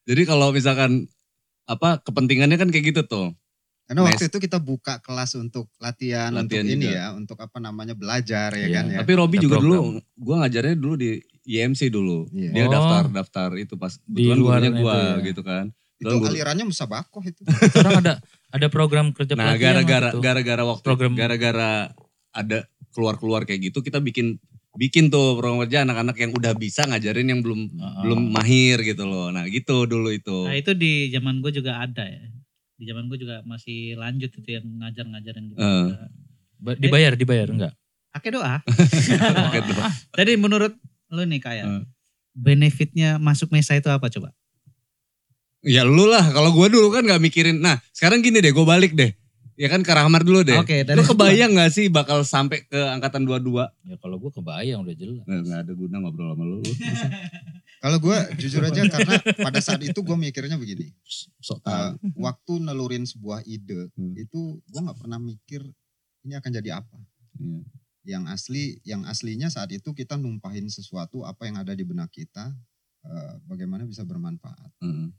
jadi 0.03 0.21
kalau 0.23 0.49
misalkan 0.49 1.05
apa 1.65 1.99
kepentingannya 1.99 2.55
kan 2.55 2.67
kayak 2.67 2.85
gitu 2.89 3.03
tuh 3.03 3.29
Karena 3.83 4.07
waktu 4.07 4.23
itu 4.25 4.39
kita 4.39 4.55
buka 4.57 4.97
kelas 4.97 5.35
untuk 5.35 5.67
latihan, 5.75 6.31
Latihan 6.31 6.63
untuk 6.63 6.71
ini 6.71 6.85
juga. 6.85 6.95
ya, 6.95 7.05
untuk 7.11 7.37
apa 7.37 7.57
namanya 7.57 7.91
belajar 7.91 8.47
ya 8.51 8.63
Iya. 8.63 8.67
kan 8.71 8.85
ya. 8.87 8.97
tapi 8.99 9.11
Robi 9.13 9.35
juga 9.37 9.59
program. 9.59 9.67
dulu 9.69 9.79
gue 9.99 10.35
ngajarnya 10.37 10.75
dulu 10.75 10.93
di 10.95 11.09
IMC 11.43 11.81
dulu 11.89 12.17
Iya. 12.29 12.51
dia 12.51 12.63
Oh. 12.63 12.71
daftar 12.71 13.03
daftar 13.11 13.49
itu 13.55 13.75
pas 13.75 13.91
Di 13.97 14.03
kebetulan 14.23 14.37
luar 14.37 14.57
gurunya 14.57 14.69
itu 14.69 14.79
gue 14.79 14.95
ya. 14.95 15.25
gitu 15.25 15.41
kan 15.41 15.65
itu 15.97 16.07
Lalu 16.09 16.25
alirannya 16.29 16.65
musabakoh 16.65 17.21
itu. 17.21 17.41
Sekarang 17.67 17.99
ada 17.99 18.13
ada 18.49 18.67
program 18.67 19.11
kerja 19.11 19.33
nah 19.33 19.53
gara-gara 19.53 19.83
waktu 20.07 20.13
itu. 20.13 20.23
gara-gara 20.23 20.63
waktu 20.63 20.83
Program- 20.83 21.13
gara-gara 21.13 21.71
ada 22.31 22.57
keluar-keluar 22.89 23.43
kayak 23.43 23.61
gitu 23.65 23.79
kita 23.81 23.99
bikin 23.99 24.39
bikin 24.71 25.11
tuh 25.11 25.35
program 25.35 25.59
kerja 25.61 25.83
anak-anak 25.83 26.15
yang 26.15 26.31
udah 26.31 26.55
bisa 26.55 26.87
ngajarin 26.87 27.27
yang 27.27 27.39
belum 27.43 27.67
Heeh. 27.67 28.01
belum 28.01 28.19
mahir 28.31 28.77
gitu 28.81 29.03
loh 29.03 29.27
nah 29.27 29.43
gitu 29.45 29.83
dulu 29.83 30.09
itu 30.09 30.47
Nah 30.47 30.55
itu 30.55 30.71
di 30.71 31.11
zaman 31.11 31.43
gue 31.43 31.51
juga 31.51 31.79
ada 31.79 32.07
ya. 32.07 32.23
Di 32.79 32.89
zaman 32.89 33.05
gue 33.05 33.19
juga 33.19 33.43
masih 33.43 33.93
lanjut 33.93 34.31
itu 34.31 34.49
yang 34.49 34.65
ngajar-ngajarin 34.81 35.43
gitu. 35.49 35.59
Ba- 36.57 36.79
dibayar 36.79 37.13
dibayar 37.13 37.47
enggak? 37.51 37.73
Pakai 38.09 38.31
doa. 38.33 38.57
Gitu. 39.55 39.71
Jadi 40.17 40.31
menurut 40.35 40.73
lu 41.07 41.23
nih 41.23 41.39
kayak 41.39 41.65
Eh. 41.67 41.83
benefitnya 42.33 43.15
masuk 43.15 43.51
mesa 43.51 43.77
itu 43.77 43.85
apa 43.87 44.09
coba? 44.09 44.33
Ya 45.61 45.85
lu 45.85 46.09
lah, 46.09 46.25
kalau 46.33 46.49
gue 46.51 46.67
dulu 46.73 46.89
kan 46.89 47.05
gak 47.05 47.21
mikirin. 47.21 47.61
Nah 47.61 47.77
sekarang 47.93 48.25
gini 48.25 48.41
deh, 48.41 48.49
gue 48.49 48.65
balik 48.65 48.97
deh. 48.97 49.13
Ya 49.59 49.67
kan 49.67 49.81
ke 49.83 49.91
Rahmar 49.91 50.23
dulu 50.23 50.41
deh. 50.41 50.57
Oke, 50.57 50.83
lu 50.83 51.03
kebayang 51.03 51.53
gak 51.53 51.71
sih 51.71 51.87
bakal 51.87 52.23
sampai 52.23 52.63
ke 52.65 52.77
angkatan 52.77 53.27
22? 53.27 53.67
Ya 53.85 53.95
kalau 53.99 54.17
gue 54.17 54.31
kebayang 54.31 54.81
udah 54.81 54.95
jelas. 54.95 55.23
Nah, 55.27 55.39
gak 55.41 55.59
ada 55.67 55.73
guna 55.73 55.95
ngobrol 56.01 56.33
sama 56.33 56.43
lu. 56.45 56.57
lu. 56.59 56.73
Kalau 57.81 57.97
gue 57.97 58.13
jujur 58.37 58.61
aja 58.61 58.85
karena 58.85 59.17
pada 59.41 59.57
saat 59.57 59.81
itu 59.81 59.97
gue 59.97 60.13
mikirnya 60.13 60.53
begini. 60.53 60.93
Sok 61.45 61.65
tahu. 61.65 61.97
waktu 62.13 62.53
nelurin 62.61 63.09
sebuah 63.09 63.41
ide 63.43 63.89
Hmm. 63.97 64.13
itu 64.13 64.61
gue 64.69 64.79
nggak 64.79 65.01
pernah 65.01 65.17
mikir 65.17 65.65
ini 66.21 66.37
akan 66.37 66.51
jadi 66.53 66.77
apa. 66.77 66.97
Iya. 67.41 67.61
Yang 68.05 68.23
asli, 68.29 68.63
yang 68.85 69.01
aslinya 69.09 69.49
saat 69.49 69.73
itu 69.73 69.93
kita 69.93 70.13
numpahin 70.13 70.69
sesuatu 70.69 71.25
apa 71.25 71.49
yang 71.49 71.57
ada 71.57 71.73
di 71.73 71.81
benak 71.81 72.13
kita, 72.13 72.53
eh, 73.01 73.33
bagaimana 73.49 73.89
bisa 73.89 74.05
bermanfaat. 74.05 74.69
Heeh. 74.77 75.09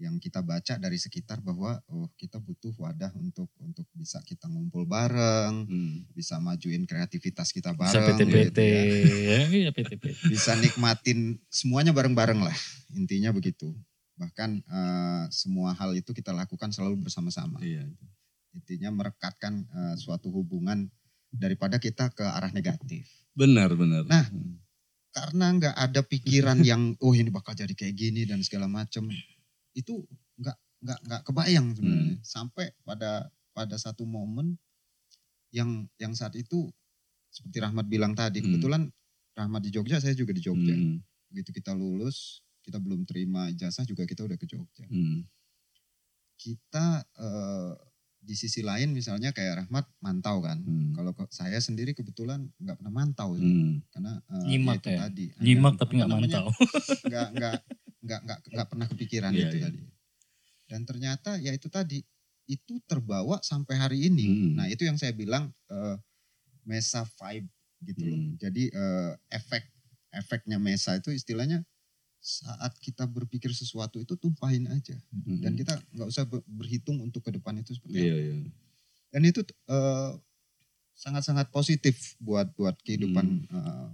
Yang 0.00 0.16
kita 0.26 0.40
baca 0.40 0.80
dari 0.80 0.96
sekitar 0.96 1.44
bahwa 1.44 1.76
oh 1.92 2.08
kita 2.16 2.40
butuh 2.40 2.72
wadah 2.80 3.12
untuk 3.20 3.52
untuk 3.60 3.84
bisa 3.92 4.16
kita 4.24 4.48
ngumpul 4.48 4.88
bareng, 4.88 5.68
Hmm. 5.68 6.08
bisa 6.16 6.40
majuin 6.40 6.88
kreativitas 6.88 7.52
kita 7.52 7.76
Bisa 7.76 8.00
bareng, 8.00 8.16
PT-PT. 8.16 8.48
gitu 8.48 8.60
ya. 8.64 8.82
ya. 9.12 9.40
Iya 9.68 9.70
PT-PT. 9.76 10.04
bisa 10.32 10.56
nikmatin 10.56 11.36
semuanya 11.52 11.92
bareng-bareng 11.92 12.40
lah 12.40 12.56
intinya 12.96 13.28
begitu. 13.30 13.76
Bahkan 14.16 14.50
eh, 14.64 15.24
semua 15.28 15.76
hal 15.76 15.92
itu 15.92 16.10
kita 16.10 16.32
lakukan 16.32 16.72
selalu 16.72 17.04
bersama-sama. 17.04 17.60
Iya. 17.60 17.84
Intinya 18.56 18.88
merekatkan 18.90 19.68
eh, 19.68 19.94
suatu 20.00 20.32
hubungan 20.32 20.88
daripada 21.28 21.76
kita 21.76 22.08
ke 22.10 22.24
arah 22.24 22.50
negatif. 22.50 23.04
Benar, 23.36 23.76
benar. 23.76 24.02
Nah, 24.08 24.24
Karena 25.10 25.50
nggak 25.50 25.74
ada 25.74 26.06
pikiran 26.06 26.58
yang 26.70 26.94
oh 27.02 27.10
ini 27.10 27.28
bakal 27.28 27.50
jadi 27.50 27.74
kayak 27.74 27.94
gini 27.98 28.22
dan 28.30 28.46
segala 28.46 28.70
macem 28.70 29.10
itu 29.72 30.02
nggak 30.36 30.56
nggak 30.80 30.98
nggak 31.06 31.22
kebayang 31.28 31.66
sebenarnya 31.76 32.16
sampai 32.24 32.72
pada 32.82 33.28
pada 33.52 33.76
satu 33.76 34.02
momen 34.04 34.56
yang 35.50 35.84
yang 35.98 36.14
saat 36.14 36.32
itu 36.34 36.70
seperti 37.28 37.58
Rahmat 37.60 37.86
bilang 37.86 38.14
tadi 38.14 38.40
Hmm. 38.40 38.46
kebetulan 38.50 38.82
Rahmat 39.34 39.62
di 39.62 39.70
Jogja 39.70 39.98
saya 39.98 40.14
juga 40.14 40.32
di 40.32 40.42
Jogja 40.42 40.74
Hmm. 40.74 40.98
begitu 41.30 41.50
kita 41.52 41.70
lulus 41.72 42.42
kita 42.60 42.76
belum 42.78 43.04
terima 43.06 43.48
ijazah 43.48 43.84
juga 43.84 44.04
kita 44.04 44.24
udah 44.26 44.36
ke 44.36 44.46
Jogja 44.46 44.84
Hmm. 44.86 45.26
kita 46.40 47.04
eh, 47.20 47.72
di 48.20 48.36
sisi 48.36 48.60
lain 48.60 48.92
misalnya 48.92 49.32
kayak 49.32 49.64
Rahmat 49.64 49.88
mantau 50.00 50.44
kan 50.44 50.60
Hmm. 50.60 50.92
kalau 50.92 51.12
saya 51.32 51.56
sendiri 51.56 51.96
kebetulan 51.96 52.48
nggak 52.60 52.76
pernah 52.80 52.92
mantau. 52.92 53.32
Hmm. 53.36 53.80
karena 53.92 54.20
eh, 54.28 54.44
Nyimak 54.48 54.76
itu 54.80 54.88
ya? 54.92 54.98
tadi 55.08 55.26
Nyimak 55.40 55.74
tapi 55.80 55.92
nggak 56.00 56.10
mantau. 56.10 56.46
nggak 57.08 57.28
nggak 57.36 57.56
nggak 58.00 58.20
nggak 58.24 58.38
nggak 58.48 58.68
pernah 58.68 58.86
kepikiran 58.88 59.32
Iya, 59.32 59.48
itu 59.48 59.56
iya. 59.56 59.64
tadi 59.68 59.80
dan 60.70 60.80
ternyata 60.86 61.30
ya 61.36 61.52
itu 61.52 61.68
tadi 61.68 61.98
itu 62.46 62.74
terbawa 62.86 63.38
sampai 63.42 63.74
hari 63.76 63.98
ini 64.08 64.26
Hmm. 64.26 64.52
nah 64.56 64.66
itu 64.66 64.82
yang 64.82 64.96
saya 64.96 65.12
bilang 65.12 65.50
eh, 65.68 65.96
mesa 66.64 67.04
vibe 67.04 67.48
gitu 67.84 68.02
loh 68.04 68.18
Hmm. 68.18 68.34
jadi 68.36 68.62
eh, 68.70 69.12
efek 69.30 69.64
efeknya 70.10 70.58
mesa 70.58 70.96
itu 70.96 71.10
istilahnya 71.10 71.62
saat 72.20 72.76
kita 72.76 73.08
berpikir 73.08 73.48
sesuatu 73.50 73.96
itu 73.96 74.12
tumpahin 74.14 74.68
aja 74.68 74.96
Hmm. 75.10 75.40
dan 75.40 75.52
kita 75.54 75.76
nggak 75.94 76.08
usah 76.08 76.24
ber- 76.24 76.44
berhitung 76.46 77.00
untuk 77.00 77.24
ke 77.24 77.32
depan 77.32 77.56
itu 77.56 77.72
seperti 77.72 78.00
Iya, 78.00 78.12
apa 78.12 78.20
iya. 78.20 78.34
dan 79.10 79.22
itu 79.24 79.40
eh, 79.66 80.12
sangat-sangat 80.94 81.48
positif 81.48 82.16
buat 82.20 82.52
buat 82.54 82.76
kehidupan 82.80 83.24
Hmm. 83.24 83.44
eh, 83.48 83.88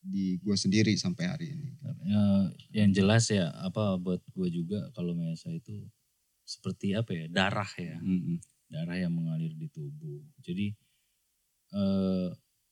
di 0.00 0.38
gue 0.38 0.56
sendiri 0.56 0.94
sampai 0.94 1.24
hari 1.26 1.46
ini 1.52 1.68
Ya, 2.08 2.24
yang 2.72 2.90
jelas 2.96 3.28
ya 3.28 3.52
apa 3.60 4.00
buat 4.00 4.24
gue 4.32 4.48
juga 4.48 4.88
kalau 4.92 5.12
mesa 5.12 5.50
itu 5.50 5.84
seperti 6.42 6.96
apa 6.96 7.12
ya 7.12 7.26
darah 7.28 7.68
ya 7.76 8.00
Hmm. 8.00 8.40
darah 8.66 8.96
yang 8.96 9.12
mengalir 9.12 9.52
di 9.52 9.68
tubuh 9.68 10.24
jadi 10.40 10.72
eh 11.72 12.28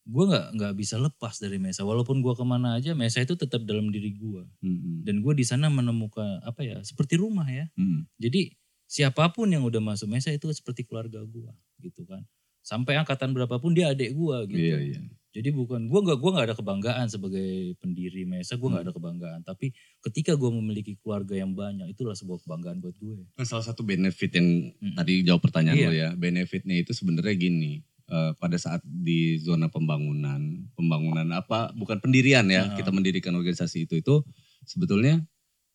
gue 0.07 0.25
nggak 0.25 0.47
nggak 0.55 0.75
bisa 0.79 0.97
lepas 1.03 1.35
dari 1.37 1.59
mesa 1.59 1.83
walaupun 1.83 2.23
gue 2.23 2.31
ke 2.31 2.45
mana 2.47 2.79
aja 2.79 2.95
mesa 2.95 3.19
itu 3.21 3.35
tetap 3.35 3.67
dalam 3.67 3.91
diri 3.91 4.15
gue 4.15 4.47
Hmm. 4.63 5.03
dan 5.03 5.19
gue 5.21 5.35
di 5.35 5.43
sana 5.43 5.67
menemukan 5.67 6.41
apa 6.47 6.63
ya 6.63 6.79
seperti 6.87 7.19
rumah 7.19 7.45
ya 7.45 7.67
Hmm. 7.75 8.07
jadi 8.17 8.55
siapa 8.87 9.35
pun 9.35 9.51
yang 9.51 9.67
udah 9.67 9.83
masuk 9.83 10.07
mesa 10.07 10.31
itu 10.31 10.47
seperti 10.55 10.87
keluarga 10.87 11.21
gue 11.27 11.51
gitu 11.83 12.07
kan 12.07 12.23
sampai 12.63 12.97
angkatan 12.97 13.35
berapapun 13.35 13.75
dia 13.75 13.91
adik 13.91 14.15
gue 14.15 14.37
gitu 14.55 14.63
Iya, 14.63 14.79
iya. 14.81 15.01
Jadi 15.37 15.53
bukan 15.53 15.85
gua 15.87 16.01
nggak 16.01 16.17
gua 16.17 16.31
nggak 16.33 16.47
ada 16.49 16.57
kebanggaan 16.57 17.07
sebagai 17.07 17.77
pendiri 17.77 18.25
Mesa 18.25 18.57
gua 18.57 18.73
nggak 18.73 18.85
ada 18.89 18.95
kebanggaan 18.97 19.41
tapi 19.45 19.77
ketika 20.01 20.33
gua 20.35 20.49
memiliki 20.51 20.97
keluarga 20.97 21.37
yang 21.37 21.53
banyak 21.53 21.93
itulah 21.93 22.17
sebuah 22.17 22.41
kebanggaan 22.41 22.81
buat 22.81 22.97
gue 22.97 23.29
Nah, 23.37 23.45
salah 23.45 23.61
satu 23.63 23.85
benefit 23.85 24.33
yang 24.33 24.49
Mm. 24.81 24.97
tadi 24.97 25.15
jawab 25.23 25.45
pertanyaan 25.45 25.77
Iya. 25.77 25.87
lo 25.87 25.93
ya, 25.93 26.09
benefitnya 26.17 26.75
itu 26.75 26.97
sebenarnya 26.97 27.37
gini. 27.37 27.85
eh, 28.07 28.33
pada 28.39 28.55
saat 28.55 28.87
di 28.87 29.35
zona 29.43 29.67
pembangunan, 29.67 30.39
pembangunan 30.79 31.27
apa 31.35 31.75
bukan 31.75 31.99
pendirian 31.99 32.47
ya, 32.47 32.71
Ah. 32.71 32.79
kita 32.79 32.95
mendirikan 32.95 33.35
organisasi 33.35 33.83
itu 33.83 33.99
itu 33.99 34.23
sebetulnya 34.63 35.27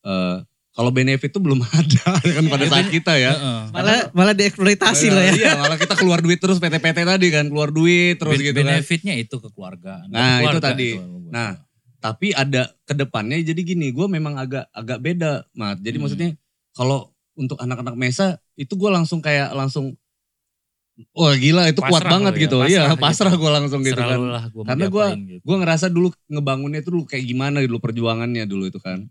eh, 0.01 0.37
kalau 0.71 0.87
benefit 0.89 1.27
itu 1.27 1.37
belum 1.37 1.59
ada 1.73 2.15
kan 2.15 2.43
pada 2.47 2.65
saat 2.65 2.87
kita 2.87 3.13
ya. 3.13 3.31
Heeh. 3.31 3.61
Malah 3.69 3.97
malah 4.11 4.33
dieksploitasi 4.33 5.07
loh 5.07 5.19
ya. 5.21 5.33
Iya, 5.33 5.51
malah 5.57 5.75
kita 5.75 5.93
keluar 5.93 6.19
duit 6.19 6.37
terus 6.37 6.57
PT-PT 6.57 6.97
tadi 7.01 7.27
kan, 7.27 7.45
keluar 7.45 7.69
duit 7.69 8.15
terus 8.15 8.33
Ben- 8.33 8.45
gitu 8.45 8.57
kan. 8.57 8.79
benefitnya 8.79 9.13
itu 9.15 9.35
kekeluargaan 9.37 10.07
Nah, 10.07 10.39
itu 10.39 10.47
Keluarga 10.47 10.61
tadi. 10.65 10.89
itu 10.89 11.01
buat 11.01 11.29
Nah. 11.29 11.51
Tapi 12.01 12.33
ada 12.33 12.65
ke 12.81 12.93
depannya 12.93 13.37
jadi 13.39 13.61
gini, 13.61 13.91
gue 13.91 14.07
memang 14.07 14.33
agak 14.33 14.65
agak 14.71 14.97
beda, 14.99 15.45
Mat. 15.53 15.77
Jadi 15.77 15.95
Hmm. 15.95 16.01
maksudnya 16.01 16.29
kalau 16.71 17.13
untuk 17.33 17.55
anak-anak 17.55 17.93
Mesa 17.93 18.27
itu 18.55 18.73
gue 18.73 18.89
langsung 18.89 19.19
kayak 19.19 19.53
langsung 19.53 19.93
Wah 21.13 21.33
gila 21.33 21.65
itu 21.65 21.77
kuat 21.79 22.03
banget 22.03 22.33
ya, 22.35 22.41
gitu. 22.41 22.57
pasrah 22.57 22.69
Iya 22.69 22.83
gitu. 22.87 22.99
pasrah 22.99 23.33
gue 23.33 23.51
langsung 23.51 23.81
gitu 23.81 23.97
kan. 23.97 24.17
lah 24.19 24.43
gua 24.49 24.63
Karena 24.65 24.85
gua- 24.87 25.09
diapain 25.09 25.29
gitu. 25.29 25.41
Gue 25.41 25.55
ngerasa 25.57 25.85
dulu 25.87 26.07
ngebangunnya 26.27 26.79
itu 26.79 26.89
dulu 26.89 27.03
kayak 27.05 27.21
gimana 27.23 27.57
dulu 27.59 27.77
perjuangannya 27.79 28.43
dulu 28.45 28.63
itu 28.65 28.77
kan. 28.77 29.05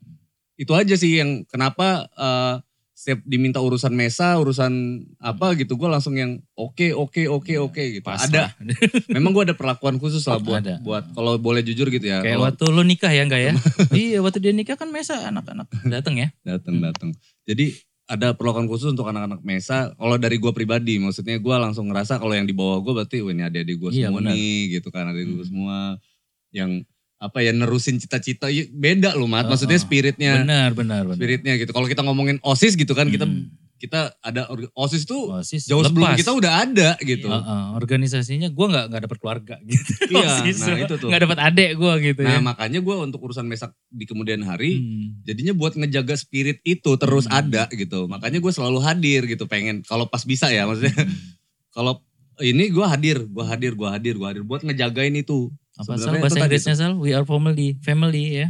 Itu 0.60 0.72
aja 0.72 0.92
sih 0.92 1.16
yang 1.16 1.42
kenapa 1.44 2.04
eh, 2.12 2.54
setiap 2.92 3.24
diminta 3.24 3.56
urusan 3.58 3.90
Mesa, 3.90 4.36
urusan 4.36 4.72
apa 5.18 5.56
gitu 5.56 5.72
gue 5.74 5.88
langsung 5.88 6.12
yang 6.14 6.36
oke 6.52 6.92
oke 6.92 7.24
oke 7.26 7.48
Iya, 7.48 7.64
oke 7.64 7.82
gitu. 7.90 8.04
pasrah. 8.04 8.52
Ada 8.52 8.76
memang 9.16 9.32
gue 9.32 9.42
ada 9.42 9.56
perlakuan 9.56 9.96
khusus 9.96 10.20
lah 10.22 10.36
buat 10.36 10.60
Ada. 10.60 10.84
buat 10.84 11.08
kalau 11.10 11.34
boleh 11.36 11.64
jujur 11.64 11.88
gitu 11.88 12.04
ya. 12.04 12.20
Kayak 12.20 12.36
Kalau- 12.36 12.44
waktu 12.46 12.64
lu 12.68 12.82
nikah 12.84 13.08
ya 13.08 13.24
enggak 13.24 13.40
ya? 13.40 13.52
iya 13.96 14.20
waktu 14.20 14.38
dia 14.38 14.52
nikah 14.52 14.76
kan 14.76 14.92
Mesa 14.92 15.16
anak-anak 15.22 15.64
datang 15.86 16.14
ya. 16.14 16.28
datang 16.42 16.76
Hmm. 16.76 16.84
datang 16.84 17.10
jadi 17.42 17.72
ada 18.04 18.34
perlakuan 18.34 18.66
khusus 18.66 18.90
untuk 18.90 19.06
anak-anak 19.06 19.38
mesa 19.40 19.94
kalau 19.94 20.18
dari 20.18 20.36
gue 20.36 20.50
pribadi 20.50 20.98
maksudnya 20.98 21.38
gue 21.38 21.56
langsung 21.56 21.86
ngerasa 21.86 22.18
kalau 22.18 22.34
yang 22.34 22.42
di 22.42 22.52
bawah 22.52 22.82
gue 22.82 22.92
berarti 22.92 23.22
wah 23.22 23.30
ini 23.30 23.46
adik-adik 23.46 23.76
gue 23.78 23.90
Iya, 23.94 24.10
semua 24.10 24.18
benar. 24.18 24.34
nih 24.34 24.52
gitu 24.74 24.88
kan 24.90 25.04
adik 25.08 25.24
gue 25.24 25.36
Hmm. 25.38 25.46
semua 25.46 25.76
yang 26.50 26.70
apa 27.20 27.38
ya 27.38 27.52
nerusin 27.52 27.96
cita-cita 27.96 28.48
Ya, 28.48 28.64
beda 28.66 29.12
loh 29.12 29.26
mat 29.26 29.44
maksudnya 29.44 29.76
spiritnya 29.76 30.40
Benar 30.40 30.72
benar 30.72 31.04
benar. 31.04 31.16
spiritnya 31.16 31.54
gitu 31.54 31.70
kalau 31.70 31.84
kita 31.84 32.00
ngomongin 32.00 32.40
osis 32.42 32.74
gitu 32.74 32.90
kan 32.90 33.06
kita 33.06 33.22
Hmm. 33.22 33.52
kita 33.76 34.12
ada 34.18 34.44
orga- 34.46 34.68
osis 34.74 35.04
tuh 35.04 35.32
OSIS 35.34 35.64
jauh 35.64 35.80
sebelum 35.82 36.04
lepas. 36.06 36.16
kita 36.16 36.32
udah 36.32 36.52
ada 36.58 36.88
gitu 36.98 37.28
Heeh, 37.28 37.64
organisasinya 37.74 38.48
gue 38.48 38.66
nggak 38.66 38.84
nggak 38.86 39.02
dapat 39.02 39.18
keluarga 39.18 39.56
gitu. 39.62 39.92
Iya, 40.12 40.28
OSIS. 40.38 40.56
nah 40.62 40.76
itu 40.78 40.94
tuh. 40.96 41.08
Nggak 41.08 41.22
dapat 41.22 41.38
adek 41.42 41.70
gue 41.74 41.92
gitu 42.06 42.20
nah 42.22 42.32
ya. 42.34 42.40
makanya 42.42 42.78
gue 42.78 42.96
untuk 42.98 43.20
urusan 43.22 43.44
mesak 43.44 43.72
di 43.86 44.04
kemudian 44.04 44.40
hari 44.42 44.76
Hmm. 44.76 45.20
jadinya 45.22 45.52
buat 45.54 45.72
ngejaga 45.74 46.12
spirit 46.14 46.60
itu 46.62 46.90
terus 46.94 47.24
Hmm. 47.24 47.36
ada 47.38 47.68
gitu 47.70 48.04
makanya 48.06 48.36
gue 48.38 48.48
selalu 48.50 48.80
hadir 48.80 49.24
gitu 49.26 49.44
pengen 49.44 49.80
kalau 49.82 50.04
pas 50.06 50.20
bisa 50.22 50.48
ya 50.48 50.64
maksudnya 50.64 50.92
Hmm. 50.94 51.16
kalau 51.70 52.00
ini 52.42 52.68
gue 52.68 52.82
hadir 52.82 53.22
gue 53.22 53.40
hadir 53.42 53.72
gue 53.72 53.86
hadir 53.86 54.14
gue 54.14 54.26
hadir 54.26 54.42
buat 54.42 54.60
ngejagain 54.60 55.14
itu 55.14 55.48
Apa 55.74 55.96
Sal? 55.96 56.16
Bahasa 56.16 56.38
Inggrisnya 56.38 56.74
Sal? 56.74 56.92
We 56.94 57.10
are 57.10 57.22
family, 57.22 57.76
family 57.78 58.36
ya. 58.36 58.48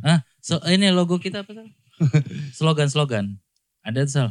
Ah, 0.00 0.22
so 0.38 0.58
ini 0.64 0.88
logo 0.88 1.16
kita 1.16 1.42
apa 1.42 1.50
Sal? 1.52 1.66
Slogan-slogan. 2.54 3.38
Ada 3.80 4.00
tuh, 4.02 4.12
Sal? 4.12 4.28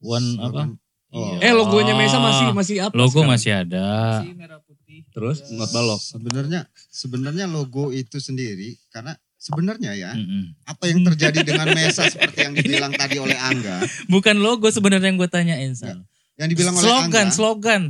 One 0.00 0.28
apa? 0.36 0.64
Slogan- 0.64 0.78
Oh. 1.10 1.34
eh 1.36 1.50
logonya 1.50 1.90
Mesa 1.92 2.16
masih 2.16 2.54
masih 2.54 2.76
apa 2.80 2.94
Logo 2.94 3.18
sekarang? 3.18 3.34
masih 3.34 3.50
ada. 3.56 3.86
Si 4.16 4.30
merah 4.30 4.62
putih. 4.62 5.02
terus 5.10 5.42
Ada- 5.42 5.58
not 5.58 5.68
balok 5.68 5.98
Sebenarnya 5.98 6.60
sebenarnya 6.86 7.46
logo 7.46 7.90
itu 7.90 8.16
sendiri 8.16 8.78
karena 8.88 9.12
sebenarnya 9.34 9.90
ya 9.92 10.14
Mm-mm. 10.14 10.54
apa 10.62 10.86
yang 10.86 11.02
terjadi 11.04 11.42
dengan 11.42 11.74
Mesa 11.74 12.06
seperti 12.06 12.38
yang 12.40 12.54
dibilang 12.54 12.94
tadi 13.00 13.18
oleh 13.18 13.34
Angga, 13.34 13.82
Bukan 14.06 14.38
logo 14.38 14.68
sebenarnya 14.68 15.10
yang 15.10 15.18
gue 15.18 15.26
tanyain 15.26 15.74
Sal. 15.74 16.06
Yang 16.40 16.48
dibilang 16.48 16.72
oleh 16.72 16.88
slogan, 16.88 17.04
Angga, 17.04 17.22
slogan. 17.28 17.82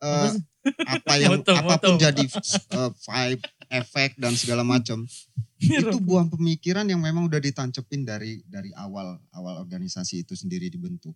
eh, 0.00 0.32
apa 0.88 1.14
yang 1.22 1.36
Moto, 1.36 1.52
apa 1.52 1.76
pun 1.76 1.94
moto. 1.96 2.00
jadi 2.00 2.24
eh, 2.24 2.90
vibe, 2.96 3.42
efek 3.68 4.16
dan 4.16 4.32
segala 4.32 4.64
macam 4.64 5.04
itu 5.60 5.96
buah 6.00 6.24
pemikiran 6.32 6.88
yang 6.88 7.04
memang 7.04 7.28
udah 7.28 7.36
ditancepin 7.36 8.08
dari 8.08 8.40
dari 8.48 8.72
awal 8.72 9.20
awal 9.36 9.60
organisasi 9.60 10.24
itu 10.24 10.32
sendiri 10.32 10.72
dibentuk. 10.72 11.12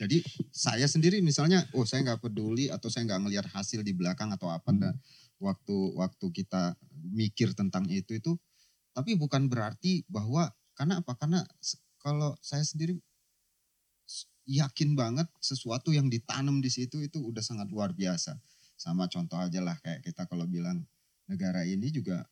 Jadi 0.00 0.24
saya 0.48 0.88
sendiri 0.88 1.20
misalnya, 1.20 1.68
oh 1.76 1.84
saya 1.84 2.00
nggak 2.00 2.24
peduli 2.24 2.72
atau 2.72 2.88
saya 2.88 3.04
nggak 3.04 3.20
ngelihat 3.20 3.46
hasil 3.52 3.84
di 3.84 3.92
belakang 3.92 4.32
atau 4.32 4.48
apa 4.48 4.72
dan 4.72 4.96
waktu 5.36 5.76
waktu 5.92 6.26
kita 6.32 6.72
mikir 7.12 7.52
tentang 7.52 7.84
itu 7.92 8.16
itu, 8.16 8.32
tapi 8.96 9.20
bukan 9.20 9.52
berarti 9.52 10.00
bahwa 10.08 10.48
karena 10.72 11.04
apa? 11.04 11.12
Karena 11.20 11.44
kalau 12.00 12.32
saya 12.40 12.64
sendiri 12.64 12.96
yakin 14.50 14.98
banget 14.98 15.30
sesuatu 15.38 15.94
yang 15.94 16.10
ditanam 16.10 16.58
di 16.58 16.66
situ 16.66 16.98
itu 16.98 17.22
udah 17.22 17.38
sangat 17.40 17.70
luar 17.70 17.94
biasa. 17.94 18.34
Sama 18.74 19.06
contoh 19.06 19.38
aja 19.38 19.60
lah 19.60 19.78
kayak 19.78 20.02
kita 20.02 20.26
kalau 20.26 20.44
bilang 20.44 20.82
negara 21.24 21.62
ini 21.62 21.88
juga 21.88 22.26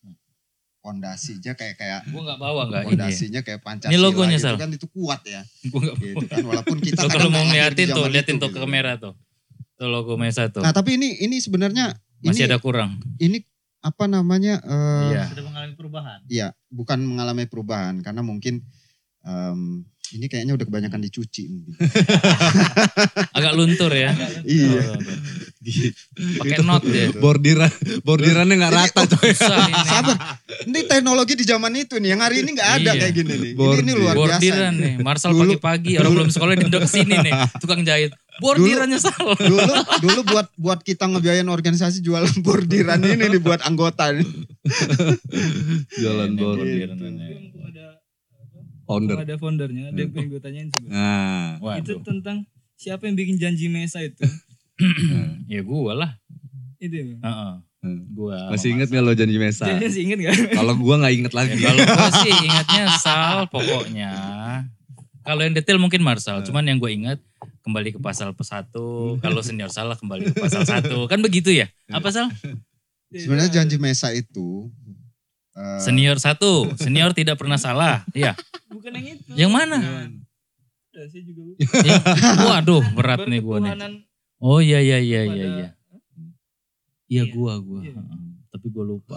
pondasinya 0.78 1.52
kayak 1.52 1.76
kayak 1.76 2.00
Gue 2.08 2.22
nggak 2.22 2.38
bawa 2.38 2.62
nggak 2.66 2.82
ini. 2.82 2.88
pondasinya 2.94 3.40
kayak 3.42 3.60
Pancasila 3.60 3.92
Ini 3.92 3.98
logonya, 4.00 4.38
gitu 4.38 4.56
kan 4.56 4.70
itu 4.72 4.86
kuat 4.88 5.20
ya 5.22 5.42
Gue 5.64 5.80
nggak 5.80 5.96
gitu 6.00 6.24
kan 6.26 6.42
walaupun 6.42 6.76
kita 6.80 7.02
kadang 7.04 7.12
kalau 7.12 7.28
mau 7.30 7.44
ngeliatin 7.44 7.86
tuh, 7.90 8.06
liatin 8.08 8.36
itu, 8.38 8.42
tuh 8.42 8.50
gitu. 8.50 8.58
ke 8.58 8.64
kamera 8.64 8.92
tuh. 8.96 9.14
Tuh 9.76 9.86
logo 9.86 10.14
Mesa 10.16 10.46
tuh. 10.48 10.62
nah 10.62 10.72
tapi 10.72 10.96
ini 10.96 11.18
ini 11.20 11.38
sebenarnya 11.38 11.94
Masih 12.18 12.46
ini 12.46 12.50
ada 12.50 12.58
kurang. 12.58 12.98
ini 13.18 13.42
apa 13.78 14.10
namanya 14.10 14.58
eh, 14.58 15.10
Iya. 15.14 15.22
Sudah 15.30 15.44
mengalami 15.46 15.74
perubahan. 15.74 16.18
ya 16.26 16.48
bukan 16.66 16.98
mengalami 17.04 17.44
perubahan 17.46 17.94
karena 18.02 18.22
mungkin 18.22 18.66
em, 19.22 19.86
ini 20.10 20.24
kayaknya 20.24 20.54
udah 20.54 20.64
kebanyakan 20.64 20.98
dicuci 21.02 21.42
mungkin. 21.46 21.74
Agak 23.36 23.52
luntur 23.52 23.90
ya. 23.90 24.14
iya 24.42 24.96
tuh. 24.96 25.12
Pakai 26.40 26.64
not 26.64 26.80
dia. 26.80 27.12
bordiran 27.12 27.68
bordirannya 28.00 28.56
nggak 28.56 28.72
rata 28.72 29.04
coy 29.04 29.36
sabar 29.36 30.16
ini 30.64 30.80
teknologi 30.82 31.34
di 31.34 31.44
zaman 31.44 31.70
itu 31.76 31.98
nih 31.98 32.14
yang 32.16 32.22
hari 32.22 32.40
ini 32.40 32.56
nggak 32.56 32.70
ada 32.80 32.88
Iya. 32.88 32.98
kayak 32.98 33.12
gini 33.12 33.28
nih 33.28 33.38
ini, 33.52 33.52
Bordir. 33.52 33.84
ini 33.84 33.92
luar 33.92 34.14
biasa 34.16 34.32
Bordiran 34.38 34.74
nih. 34.74 34.94
Marsal 34.98 35.30
Dulu- 35.30 35.40
pagi-pagi 35.44 35.92
orang 36.00 36.12
belum 36.14 36.30
sekolah 36.30 36.52
dia 36.54 36.66
udah 36.66 36.80
ke 36.80 36.88
sini 36.88 37.14
nih. 37.20 37.32
Tukang 37.62 37.84
jahit. 37.84 38.12
Bordirannya 38.38 38.96
salah. 38.96 39.36
dulu 39.36 39.74
dulu 40.00 40.20
buat 40.24 40.46
buat 40.56 40.80
kita 40.80 41.04
ngebiayain 41.04 41.44
organisasi 41.44 42.00
jual 42.00 42.24
bordiran 42.40 42.96
ini 43.02 43.28
dibuat 43.28 43.60
anggota 43.60 44.08
nih. 44.08 44.24
Ini 44.24 46.32
bor 46.32 46.56
bordiran 46.56 46.96
Gitu. 46.96 47.60
ada 47.60 47.87
founder 48.88 49.16
ada 49.20 49.36
foundernya, 49.36 49.92
ada 49.92 50.00
yang 50.00 50.10
pengen 50.10 50.28
gue 50.28 50.40
tanyain 50.40 50.68
sih. 50.72 50.88
Nah 50.88 51.60
Itu 51.76 51.92
Waduh. 51.92 52.00
tentang 52.02 52.36
siapa 52.74 53.04
yang 53.04 53.14
bikin 53.14 53.36
janji 53.36 53.68
Mesa 53.68 54.00
itu. 54.00 54.24
Ya 55.46 55.60
gua 55.60 55.92
lah. 55.92 56.10
itu 56.78 56.94
ya, 56.94 57.04
Bang. 57.10 57.20
Heeh. 57.20 57.54
Gua 58.10 58.48
Masih 58.48 58.72
inget 58.72 58.88
gak 58.88 59.02
lo 59.02 59.12
janji 59.12 59.36
Mesa? 59.36 59.66
Jadi 59.66 59.84
masih 59.84 60.02
inget 60.06 60.18
gak? 60.24 60.34
Kalau 60.58 60.74
gua 60.74 60.94
nggak 60.96 61.14
inget 61.14 61.32
Ya, 61.32 61.38
lagi. 61.38 61.56
kalau 61.58 61.82
gue 61.84 62.10
sih 62.16 62.32
ingatnya 62.40 62.82
Sal 62.96 63.38
pokoknya. 63.48 64.12
Kalau 65.20 65.40
yang 65.42 65.52
detail 65.52 65.76
mungkin 65.76 66.00
Marsal, 66.00 66.40
cuman 66.40 66.64
yang 66.64 66.78
gue 66.78 66.88
ingat 66.88 67.18
kembali 67.60 67.92
ke 67.92 68.00
pasal 68.00 68.32
satu. 68.32 69.18
Kalau 69.18 69.44
senior 69.44 69.68
salah 69.68 69.92
kembali 69.92 70.32
ke 70.32 70.40
pasal 70.40 70.64
satu. 70.64 71.04
Kan 71.04 71.20
begitu 71.20 71.52
ya? 71.52 71.68
Apa 71.90 72.08
Sal? 72.08 72.32
Sebenarnya 73.08 73.60
janji 73.60 73.76
Mesa 73.76 74.08
itu 74.12 74.68
eh, 75.58 75.78
Senior 75.80 76.16
satu, 76.16 76.70
senior 76.76 77.10
tidak 77.10 77.34
pernah 77.34 77.56
salah. 77.56 78.06
Iya. 78.12 78.38
Bukan 78.68 78.90
yang 78.92 79.06
itu. 79.12 79.30
Yang 79.34 79.50
mana? 79.50 79.78
Sih 81.04 81.22
juga 81.22 81.42
lupa. 81.44 81.62
Yang, 81.80 82.02
waduh 82.44 82.82
berat 82.92 83.20
nih 83.24 83.38
gue 83.38 83.56
nih. 83.60 83.72
Oh 84.38 84.58
iya 84.58 84.78
iya 84.78 84.98
iya 84.98 85.22
iya 85.24 85.46
iya. 85.48 85.48
Iya 85.48 85.68
Iya, 87.08 87.22
gua 87.30 87.56
gua. 87.58 87.80
iya. 87.80 87.96
Tapi 88.48 88.66
gue 88.66 88.84
lupa. 88.84 89.14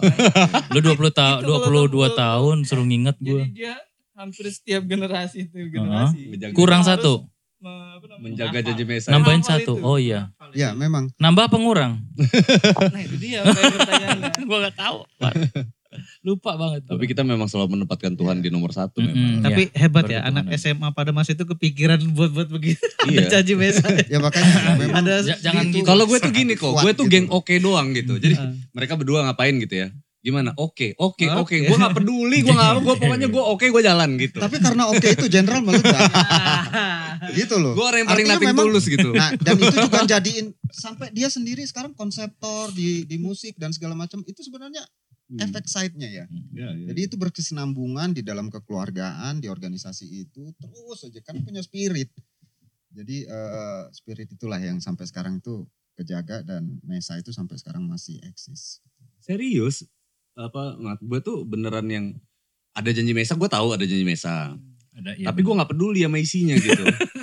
Lu 0.70 0.78
20 0.80 1.12
tahun 1.12 1.40
Itu 1.40 1.52
kalau 1.60 1.82
22 1.84 1.92
kalau- 1.92 2.10
tahun 2.14 2.56
suruh 2.64 2.84
nginget 2.84 3.16
Jadi 3.16 3.28
gue. 3.28 3.42
dia 3.54 3.74
hampir 4.12 4.44
setiap 4.46 4.82
generasi 4.84 5.44
itu 5.44 5.56
generasi. 5.68 6.30
Menjaga- 6.30 6.54
Kurang 6.54 6.82
Harus 6.82 6.90
satu. 6.96 7.12
Menjaga 8.18 8.58
janji 8.60 8.82
Mesa. 8.82 9.10
Nambahin 9.10 9.42
satu. 9.42 9.74
itu. 9.76 9.82
Oh 9.82 9.94
iya. 9.94 10.30
Ya 10.52 10.70
memang 10.72 11.10
Nambah 11.16 11.46
apa 11.46 11.56
ngurang? 11.56 11.92
Nah 12.88 13.00
itu 13.00 13.16
dia 13.18 13.42
pertanyaannya. 13.42 14.30
gue 14.48 14.58
gak 14.62 14.76
tahu. 14.76 14.98
Lupa 16.20 16.54
banget. 16.54 16.84
Tapi 16.84 17.04
kita 17.04 17.20
memang 17.20 17.44
selalu 17.44 17.76
menempatkan 17.76 18.12
Tuhan 18.12 18.38
di 18.38 18.48
nomor 18.48 18.70
satu 18.70 18.98
memang. 18.98 19.40
Tapi 19.40 19.70
hebat 19.72 20.06
ya 20.06 20.22
anak 20.22 20.48
SMA 20.54 20.88
pada 20.90 21.10
masa 21.10 21.32
itu 21.32 21.44
kepikiran 21.44 22.00
buat-buat 22.08 22.48
begitu. 22.48 22.82
Ada 23.00 23.10
Iya. 23.10 23.28
janji 23.30 23.54
mesa. 23.54 23.86
ya 24.12 24.18
makanya 24.18 24.52
memang 24.76 25.02
Ada 25.02 25.14
Ja- 25.24 25.40
jangan 25.42 25.64
itu 25.66 25.76
gitu. 25.76 25.86
Kalau 25.86 26.04
gue 26.04 26.18
tuh 26.18 26.30
gini 26.30 26.54
kok, 26.54 26.72
gue 26.74 26.92
tuh 26.92 27.04
gitu. 27.04 27.12
geng 27.12 27.26
oke 27.28 27.54
doang 27.56 27.92
gitu. 27.92 28.16
Jadi 28.16 28.34
mereka 28.70 28.94
berdua 28.94 29.24
ngapain 29.24 29.56
gitu 29.56 29.76
ya? 29.78 29.88
Gimana? 30.22 30.54
Oke, 30.54 30.94
oke, 30.94 31.26
oke. 31.26 31.56
Gue 31.66 31.74
gak 31.76 31.98
peduli, 31.98 32.40
gue 32.40 32.54
gak 32.54 32.78
gue 32.78 32.94
pokoknya 32.94 33.26
gue 33.26 33.42
oke, 33.42 33.66
gue 33.66 33.82
jalan 33.82 34.14
gitu. 34.14 34.38
tapi 34.38 34.62
karena 34.62 34.86
oke 34.86 35.02
itu 35.04 35.26
jenderal 35.26 35.58
meledak 35.60 35.98
gitu 37.38 37.58
loh. 37.58 37.74
Gue 37.74 37.82
orang 37.82 38.00
yang 38.02 38.10
paling 38.10 38.26
nating 38.28 38.48
memang- 38.50 38.66
tulus 38.66 38.86
gitu. 38.86 39.10
Nah, 39.10 39.34
dan 39.34 39.58
itu 39.58 39.74
juga 39.74 40.06
jadiin 40.06 40.54
sampai 40.70 41.10
dia 41.10 41.26
sendiri 41.26 41.62
sekarang 41.62 41.90
konseptor 41.92 42.70
di 42.70 43.02
di 43.02 43.18
musik 43.18 43.58
dan 43.58 43.70
segala 43.70 43.92
macam 43.92 44.22
itu 44.22 44.40
sebenarnya 44.40 44.86
Hmm. 45.32 45.48
efek 45.48 45.64
side-nya 45.64 46.08
ya. 46.12 46.24
Ya, 46.52 46.68
ya. 46.76 46.92
Jadi 46.92 47.00
itu 47.08 47.16
berkesinambungan 47.16 48.12
di 48.12 48.20
dalam 48.20 48.52
kekeluargaan, 48.52 49.40
di 49.40 49.48
organisasi 49.48 50.28
itu 50.28 50.52
terus 50.60 51.08
aja 51.08 51.20
kan 51.24 51.40
punya 51.40 51.64
spirit. 51.64 52.12
Jadi 52.92 53.24
eh, 53.24 53.82
spirit 53.96 54.28
itulah 54.28 54.60
yang 54.60 54.76
sampai 54.84 55.08
sekarang 55.08 55.40
itu 55.40 55.64
kejaga 55.96 56.44
dan 56.44 56.80
Mesa 56.84 57.16
itu 57.16 57.32
sampai 57.32 57.56
sekarang 57.56 57.88
masih 57.88 58.20
eksis. 58.28 58.84
Serius? 59.24 59.88
Apa? 60.36 60.76
Gue 61.00 61.24
tuh 61.24 61.48
beneran 61.48 61.88
yang 61.88 62.06
ada 62.76 62.92
janji 62.92 63.16
Mesa, 63.16 63.36
gue 63.36 63.48
tahu 63.48 63.72
ada 63.72 63.84
janji 63.88 64.04
Mesa. 64.04 64.52
Ada, 64.92 65.16
iya 65.16 65.32
Tapi 65.32 65.40
gue 65.40 65.54
nggak 65.56 65.70
peduli 65.72 66.04
sama 66.04 66.20
isinya 66.20 66.56
gitu. 66.60 66.84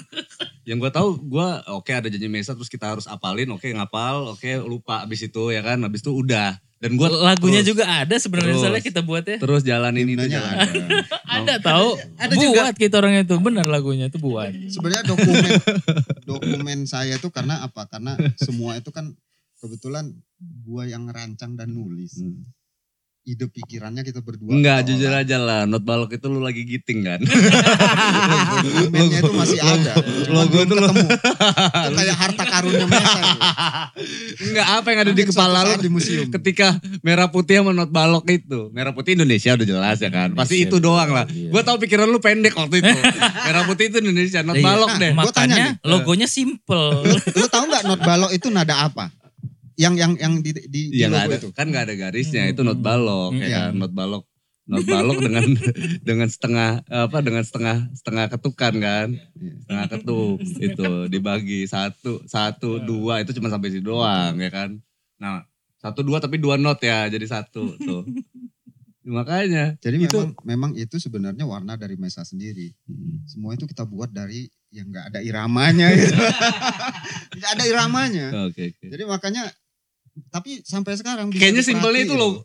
yang 0.69 0.77
gue 0.77 0.91
tahu 0.93 1.17
gue 1.17 1.47
oke 1.73 1.89
ada 1.89 2.05
janji 2.13 2.29
Mesa 2.29 2.53
terus 2.53 2.69
kita 2.69 2.93
harus 2.93 3.10
apalin, 3.10 3.49
oke 3.49 3.65
ngapal, 3.65 4.38
oke 4.38 4.45
lupa 4.69 5.01
abis 5.01 5.25
itu 5.25 5.49
ya 5.49 5.65
kan, 5.65 5.82
abis 5.82 6.05
itu 6.05 6.13
udah. 6.13 6.62
Dan 6.79 6.95
gue 6.95 7.10
Lagunya 7.10 7.60
terus- 7.65 7.75
juga 7.75 7.89
ada 7.89 8.15
sebenarnya 8.15 8.55
soalnya 8.55 8.79
kita 8.86 9.01
buat 9.03 9.25
ya. 9.27 9.36
terus 9.41 9.65
jalanin 9.65 10.08
itu 10.13 10.29
jalan. 10.29 10.53
ada. 10.55 10.82
Ada 11.39 11.55
tahu. 11.62 11.89
Ada 12.15 12.36
juga. 12.39 12.62
buat 12.71 12.77
kita 12.79 12.95
orang 12.99 13.13
itu. 13.21 13.36
Benar 13.38 13.67
lagunya 13.67 14.08
itu 14.08 14.17
buat. 14.21 14.49
Sebenarnya 14.49 15.03
dokumen 15.08 15.51
dokumen 16.23 16.79
saya 16.88 17.15
itu 17.19 17.27
karena 17.32 17.63
apa? 17.63 17.86
Karena 17.91 18.15
semua 18.39 18.75
itu 18.79 18.89
kan 18.95 19.12
kebetulan 19.60 20.15
gua 20.63 20.88
yang 20.88 21.08
ngerancang 21.08 21.60
dan 21.60 21.75
nulis. 21.75 22.15
Hmm. 22.19 22.47
Ide 23.21 23.45
pikirannya 23.45 24.01
kita 24.01 24.19
berdua. 24.19 24.49
Enggak, 24.49 24.84
jujur 24.84 25.08
aja 25.08 25.38
lah. 25.38 25.63
Not 25.63 25.82
balok 25.82 26.12
itu 26.12 26.25
lu 26.25 26.39
lagi 26.39 26.63
giting 26.63 27.03
kan. 27.03 27.19
Dokumennya 27.19 29.17
itu 29.19 29.32
masih 29.32 29.60
ada. 29.60 29.91
Cuma 30.25 30.43
logo 30.43 30.58
lo- 30.58 30.65
ketemu. 30.65 31.05
Itu 31.05 31.89
kayak 31.93 32.15
harta 32.17 32.43
karunnya 32.43 32.86
Mesa 32.86 33.19
itu. 33.19 33.38
Enggak 34.41 34.65
apa 34.71 34.88
yang 34.88 34.99
ada 34.99 35.12
di 35.12 35.23
kepala 35.25 35.58
lu 35.63 35.73
di 35.77 35.89
museum. 35.89 36.25
ketika 36.32 36.75
merah 36.99 37.27
putih 37.27 37.60
sama 37.60 37.71
not 37.71 37.89
balok 37.89 38.23
itu. 38.27 38.69
Merah 38.71 38.91
putih 38.91 39.13
Indonesia 39.13 39.53
udah 39.53 39.65
jelas 39.67 39.97
ya 39.99 40.10
kan. 40.10 40.34
Pasti 40.34 40.63
itu 40.63 40.75
doang 40.79 41.10
lah. 41.12 41.25
iya. 41.29 41.49
Gue 41.49 41.62
tau 41.62 41.75
pikiran 41.75 42.05
lu 42.05 42.17
pendek 42.17 42.55
waktu 42.55 42.79
itu. 42.79 42.89
merah 43.45 43.62
putih 43.63 43.89
itu 43.89 43.97
Indonesia, 43.99 44.39
not 44.41 44.55
Iya. 44.55 44.63
balok 44.65 44.89
deh. 44.95 45.12
Gua 45.13 45.29
tanya 45.29 45.53
Makanya 45.53 45.71
logonya 45.84 46.25
simple. 46.25 47.03
Lu 47.29 47.45
tahu 47.45 47.63
nggak 47.67 47.84
not 47.86 47.99
balok 47.99 48.32
itu 48.32 48.47
nada 48.49 48.82
apa? 48.82 49.12
Yang 49.79 49.93
yang 49.95 50.11
yang 50.17 50.33
di 50.39 50.51
di, 50.51 50.61
di 50.67 50.81
Iya 50.93 51.07
nggak 51.07 51.23
logo 51.23 51.31
ada, 51.31 51.37
itu. 51.39 51.49
kan 51.49 51.65
nggak 51.65 51.83
ada 51.87 51.95
garisnya. 51.97 52.43
Itu 52.45 52.61
not 52.61 52.79
balok 52.79 53.31
ya 53.33 53.45
Iya. 53.45 53.57
kan. 53.61 53.71
Not 53.77 53.93
balok. 53.93 54.23
Not 54.65 54.83
balok 54.85 55.17
dengan 55.25 55.45
dengan 56.03 56.27
setengah 56.27 56.71
apa 56.85 57.17
dengan 57.19 57.41
setengah 57.41 57.89
setengah 57.91 58.25
ketukan 58.29 58.73
kan 58.77 59.07
setengah 59.63 59.85
ketuk 59.89 60.37
itu 60.59 60.89
dibagi 61.07 61.65
satu 61.65 62.21
satu 62.23 62.77
dua 62.77 63.17
itu 63.19 63.33
cuma 63.33 63.47
sampai 63.47 63.71
situ 63.71 63.87
doang 63.87 64.37
ya 64.37 64.53
kan 64.53 64.77
nah 65.17 65.41
satu 65.75 66.05
dua 66.05 66.19
tapi 66.19 66.37
dua 66.37 66.53
not 66.55 66.77
ya 66.79 67.07
jadi 67.07 67.25
satu 67.25 67.73
tuh 67.79 68.05
makanya 69.01 69.73
Jadi 69.79 70.05
Itu- 70.05 70.21
memang 70.21 70.29
memang 70.43 70.71
itu 70.75 70.95
sebenarnya 70.95 71.41
warna 71.43 71.73
dari 71.73 71.95
Mesa 71.95 72.21
sendiri. 72.21 72.69
Hmm. 72.85 73.25
Semua 73.25 73.55
itu 73.55 73.65
kita 73.65 73.81
buat 73.81 74.11
dari 74.11 74.45
yang 74.69 74.85
nggak 74.87 75.05
ada 75.09 75.19
iramanya 75.19 75.89
gitu. 75.91 76.13
Nggak 77.33 77.51
ada 77.55 77.63
iramanya. 77.65 78.25
oke 78.45 78.61
oke 78.69 78.85
Jadi 78.85 79.03
makanya 79.03 79.49
tapi 80.27 80.60
sampai 80.62 80.93
sekarang 80.93 81.32
kayaknya 81.32 81.63
simpelnya 81.63 82.03
itu 82.03 82.13
loh. 82.13 82.43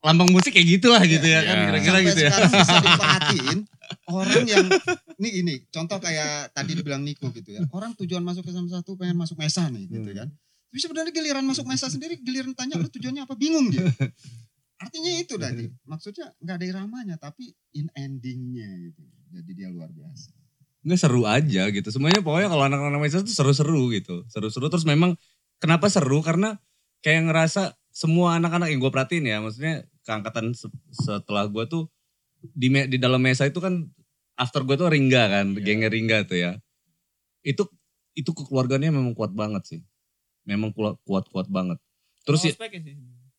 lambang 0.00 0.30
musik 0.30 0.52
kayak 0.52 0.78
gitulah 0.78 1.02
gitu 1.02 1.24
ya 1.24 1.40
Iya. 1.40 1.40
kan 1.42 1.56
kira-kira 1.66 1.96
sampai 1.96 2.06
gitu 2.06 2.20
ya. 2.20 2.30
sekarang 2.30 2.52
bisa 2.52 2.74
diperhatiin 2.86 3.58
orang 4.06 4.44
yang 4.44 4.66
ini 5.16 5.28
ini 5.36 5.54
contoh 5.66 5.98
kayak 5.98 6.52
tadi 6.52 6.72
dibilang 6.74 7.02
Niko 7.02 7.30
gitu 7.30 7.50
ya. 7.50 7.62
Orang 7.70 7.94
tujuan 7.96 8.20
masuk 8.20 8.42
ke 8.42 8.52
satu 8.52 8.94
pengen 8.94 9.16
masuk 9.16 9.34
Mesa 9.36 9.66
nih 9.66 9.88
gitu 9.88 10.06
Hmm. 10.06 10.18
kan. 10.20 10.28
Tapi 10.68 10.78
sebenarnya 10.78 11.10
giliran 11.10 11.42
masuk 11.42 11.64
Mesa 11.64 11.86
sendiri 11.86 12.18
giliran 12.18 12.52
tanya 12.52 12.76
lu 12.76 12.86
tujuannya 12.86 13.24
apa? 13.24 13.34
Bingung 13.34 13.66
dia. 13.70 13.82
Artinya 14.76 15.10
itu 15.16 15.34
tadi. 15.40 15.64
Maksudnya 15.82 16.30
nggak 16.36 16.54
ada 16.54 16.66
iramanya 16.66 17.16
tapi 17.16 17.48
in 17.72 17.88
endingnya 17.96 18.68
gitu. 18.84 19.02
Jadi 19.32 19.50
dia 19.54 19.68
luar 19.72 19.88
biasa. 19.88 20.30
Nggak 20.84 20.98
seru 21.00 21.22
aja 21.24 21.62
gitu. 21.66 21.88
Semuanya 21.88 22.20
pokoknya 22.20 22.46
kalau 22.46 22.62
anak-anak 22.62 23.00
Mesa 23.00 23.24
tuh 23.24 23.32
seru-seru 23.32 23.90
gitu. 23.90 24.22
Seru-seru. 24.28 24.68
Terus 24.68 24.84
memang 24.84 25.16
kenapa 25.58 25.88
seru? 25.88 26.20
Karena 26.20 26.54
kayak 27.06 27.30
ngerasa 27.30 27.78
semua 27.94 28.34
anak-anak 28.34 28.74
yang 28.74 28.82
gue 28.82 28.90
perhatiin 28.90 29.30
ya 29.30 29.38
maksudnya 29.38 29.86
keangkatan 30.02 30.50
se- 30.58 30.74
setelah 30.90 31.46
gue 31.46 31.62
tuh 31.70 31.86
di 32.42 32.66
me- 32.66 32.90
di 32.90 32.98
dalam 32.98 33.22
Mesa 33.22 33.46
itu 33.46 33.62
kan 33.62 33.86
after 34.34 34.66
gue 34.66 34.74
tuh 34.74 34.90
Ringga 34.90 35.30
kan 35.30 35.54
gengnya 35.54 35.86
Ringga 35.86 36.26
tuh 36.26 36.36
ya. 36.36 36.52
Itu 37.46 37.70
itu 38.18 38.30
kekeluarganya 38.34 38.90
memang 38.90 39.14
kuat 39.14 39.30
banget 39.30 39.62
sih. 39.70 39.80
Memang 40.42 40.74
kuat 40.74 40.98
kuat, 41.06 41.30
kuat 41.30 41.46
banget. 41.46 41.78
Terus 42.26 42.42
ya, 42.42 42.52
Ospeknya 42.58 42.80
sih. 42.82 42.94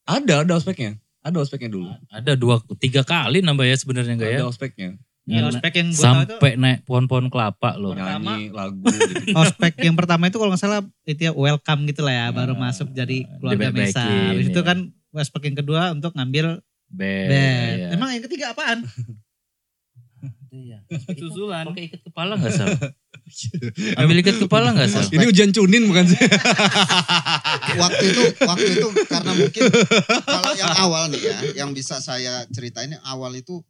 ada 0.08 0.47
ada 0.47 0.53
ospeknya. 0.56 0.95
Ada 1.21 1.38
ospeknya 1.43 1.69
dulu. 1.75 1.91
Ada 2.08 2.39
dua 2.39 2.63
tiga 2.80 3.03
kali 3.03 3.43
nambah 3.43 3.67
ya 3.67 3.75
sebenarnya 3.75 4.15
enggak 4.15 4.32
ya? 4.32 4.39
ada 4.41 4.47
ospeknya 4.47 4.95
Ya, 5.28 5.44
ospek 5.44 5.74
yang 5.76 5.90
gue 5.90 6.00
tahu 6.00 6.16
itu 6.18 6.34
Sampai 6.34 6.52
naik 6.56 6.80
pohon-pohon 6.82 7.28
kelapa 7.28 7.76
loh. 7.76 7.92
Pertama- 7.92 8.40
nyanyi 8.40 8.48
lagu 8.50 8.80
gitu 8.80 9.36
ospek 9.44 9.74
yang 9.78 9.94
pertama 9.94 10.24
itu 10.26 10.36
kalau 10.36 10.50
nggak 10.50 10.62
salah 10.62 10.80
itu 11.04 11.22
ya 11.22 11.32
welcome 11.32 11.84
gitu 11.84 12.00
lah 12.02 12.13
ya 12.13 12.26
baru 12.32 12.54
Ah, 12.54 12.60
masuk 12.63 12.88
jadi 12.90 13.28
keluarga 13.38 13.68
Mesa. 13.70 14.08
Habis 14.08 14.48
itu 14.48 14.56
ya. 14.56 14.63
kan 14.63 14.78
ospek 15.12 15.42
yang 15.46 15.58
kedua 15.58 15.92
untuk 15.92 16.12
ngambil 16.13 16.63
Bed. 16.88 17.28
bed. 17.28 17.76
iya. 17.78 17.88
Emang 17.92 18.10
yang 18.10 18.24
ketiga 18.24 18.52
apaan? 18.52 18.88
Iya. 20.48 20.80
Susulan. 21.13 21.68
Pakai 21.68 21.84
ikat 21.86 22.02
kepala 22.02 22.34
enggak 22.34 22.56
Sal? 22.56 22.72
Ambil 23.94 24.18
ikat 24.18 24.40
kepala 24.40 24.72
enggak 24.72 24.90
Sal? 24.90 25.06
ini 25.12 25.28
ujian 25.28 25.52
cunin 25.52 25.86
bukan 25.86 26.08
sih 26.08 26.18
waktu 27.78 28.04
itu 28.08 28.24
waktu 28.42 28.70
itu 28.74 28.88
karena 29.06 29.32
mungkin 29.36 29.62
kalau 30.24 30.52
yang 30.56 30.74
awal 30.80 31.04
nih 31.08 31.22
ya 31.22 31.38
yang 31.58 31.70
bisa 31.72 32.00
saya 32.00 32.48
ceritain 32.50 32.96
awal 33.04 33.30
itu 33.32 33.62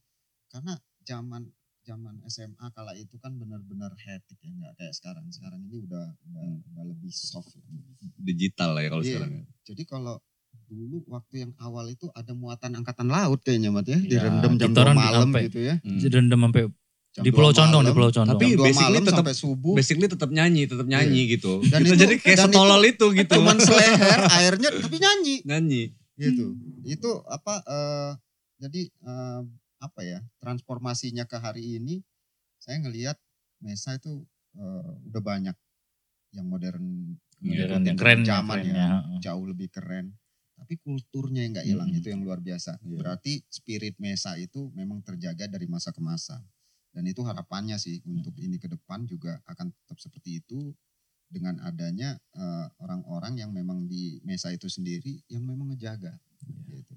karena 0.47 0.77
zaman 1.07 1.47
zaman 1.81 2.19
SMA 2.25 2.67
kala 2.69 2.91
itu 2.93 3.15
kan 3.15 3.31
benar-benar 3.33 3.95
hectic 3.97 4.35
ya 4.37 4.51
nggak 4.51 4.75
kayak 4.75 4.91
sekarang 4.91 5.23
sekarang 5.29 5.63
ini 5.63 5.79
udah 5.81 6.03
udah, 6.21 6.45
udah 6.67 6.83
lebih 6.85 7.07
soft 7.09 7.55
ya. 7.55 7.63
digital 8.21 8.75
lah 8.75 8.83
ya 8.83 8.89
kalau 8.89 9.01
Iya. 9.01 9.09
sekarang 9.13 9.31
ya. 9.33 9.43
jadi 9.63 9.83
kalau 9.85 10.15
dulu 10.67 10.99
waktu 11.07 11.35
yang 11.41 11.51
awal 11.57 11.87
itu 11.87 12.11
ada 12.11 12.35
muatan 12.35 12.75
angkatan 12.75 13.07
laut 13.07 13.39
kayaknya 13.39 13.71
mat 13.71 13.87
ya 13.87 13.95
Iya, 13.95 14.19
direndam 14.19 14.53
jam 14.53 14.67
kita 14.67 14.75
2 14.75 14.83
orang 14.83 14.97
malam 14.97 15.21
sampai- 15.25 15.43
gitu 15.47 15.59
ya 15.61 15.75
Hmm. 15.79 15.99
Rendam 16.03 16.41
sampai 16.41 16.63
Jam 17.09 17.23
di 17.23 17.31
2 17.31 17.33
Pulau 17.33 17.49
Condong, 17.51 17.81
di 17.81 17.83
malam, 17.83 17.95
Pulau 17.95 18.11
Condong. 18.11 18.35
Tapi 18.35 18.45
jam 18.45 18.53
2 18.53 18.65
basically 18.67 18.99
tetap- 18.99 19.17
sampai 19.17 19.33
subuh 19.33 19.73
basically 19.73 20.07
tetap 20.07 20.29
nyanyi, 20.29 20.63
tetap 20.65 20.85
nyanyi 20.85 21.21
gitu. 21.31 21.53
Dan 21.63 21.79
itu- 21.81 21.97
jadi 21.97 22.13
kayak 22.15 22.37
dan 22.37 22.45
setolol 22.45 22.81
itu, 22.83 23.05
gitu. 23.15 23.31
cuman 23.33 23.57
seleher 23.63 24.19
airnya 24.29 24.69
tapi 24.75 24.97
nyanyi 24.97 25.35
nyanyi. 25.41 25.83
gitu 26.15 26.45
itu 26.83 27.09
apa 27.25 27.53
eh, 27.63 28.11
jadi 28.59 28.81
eh, 28.89 29.41
apa 29.77 30.01
ya 30.01 30.19
transformasinya 30.41 31.29
ke 31.29 31.37
hari 31.37 31.77
ini 31.77 32.01
saya 32.57 32.81
ngelihat 32.81 33.17
Mesa 33.61 33.97
itu 33.97 34.25
eh, 34.57 34.91
udah 35.09 35.21
banyak 35.21 35.55
yang 36.33 36.45
modern 36.49 37.17
Modern, 37.37 37.85
yang 37.85 37.93
keren, 37.93 38.25
zaman 38.25 38.65
ya 38.65 38.73
ya. 38.73 38.89
jauh 39.29 39.45
lebih 39.45 39.69
keren 39.69 40.17
tapi 40.57 40.73
kulturnya 40.81 41.45
yang 41.45 41.53
nggak 41.53 41.67
hilang 41.69 41.89
Hmm. 41.93 41.99
itu 42.01 42.07
yang 42.09 42.25
luar 42.25 42.41
biasa. 42.41 42.81
Iya. 42.81 42.97
Berarti 42.97 43.45
spirit 43.45 43.93
Mesa 44.01 44.33
itu 44.41 44.73
memang 44.73 45.05
terjaga 45.05 45.45
dari 45.45 45.69
masa 45.69 45.93
ke 45.93 46.01
masa. 46.01 46.41
Dan 46.89 47.05
itu 47.05 47.21
harapannya 47.21 47.77
sih 47.77 48.01
untuk 48.09 48.33
ini 48.41 48.57
ke 48.57 48.65
depan 48.65 49.05
juga 49.05 49.37
akan 49.45 49.69
tetap 49.69 50.01
seperti 50.01 50.41
itu 50.41 50.73
dengan 51.29 51.61
adanya 51.61 52.17
eh, 52.33 52.67
orang-orang 52.81 53.37
yang 53.37 53.53
memang 53.53 53.85
di 53.85 54.17
Mesa 54.25 54.49
itu 54.49 54.65
sendiri 54.65 55.21
yang 55.29 55.45
memang 55.45 55.69
ngejaga. 55.77 56.17
Gitu. 56.73 56.96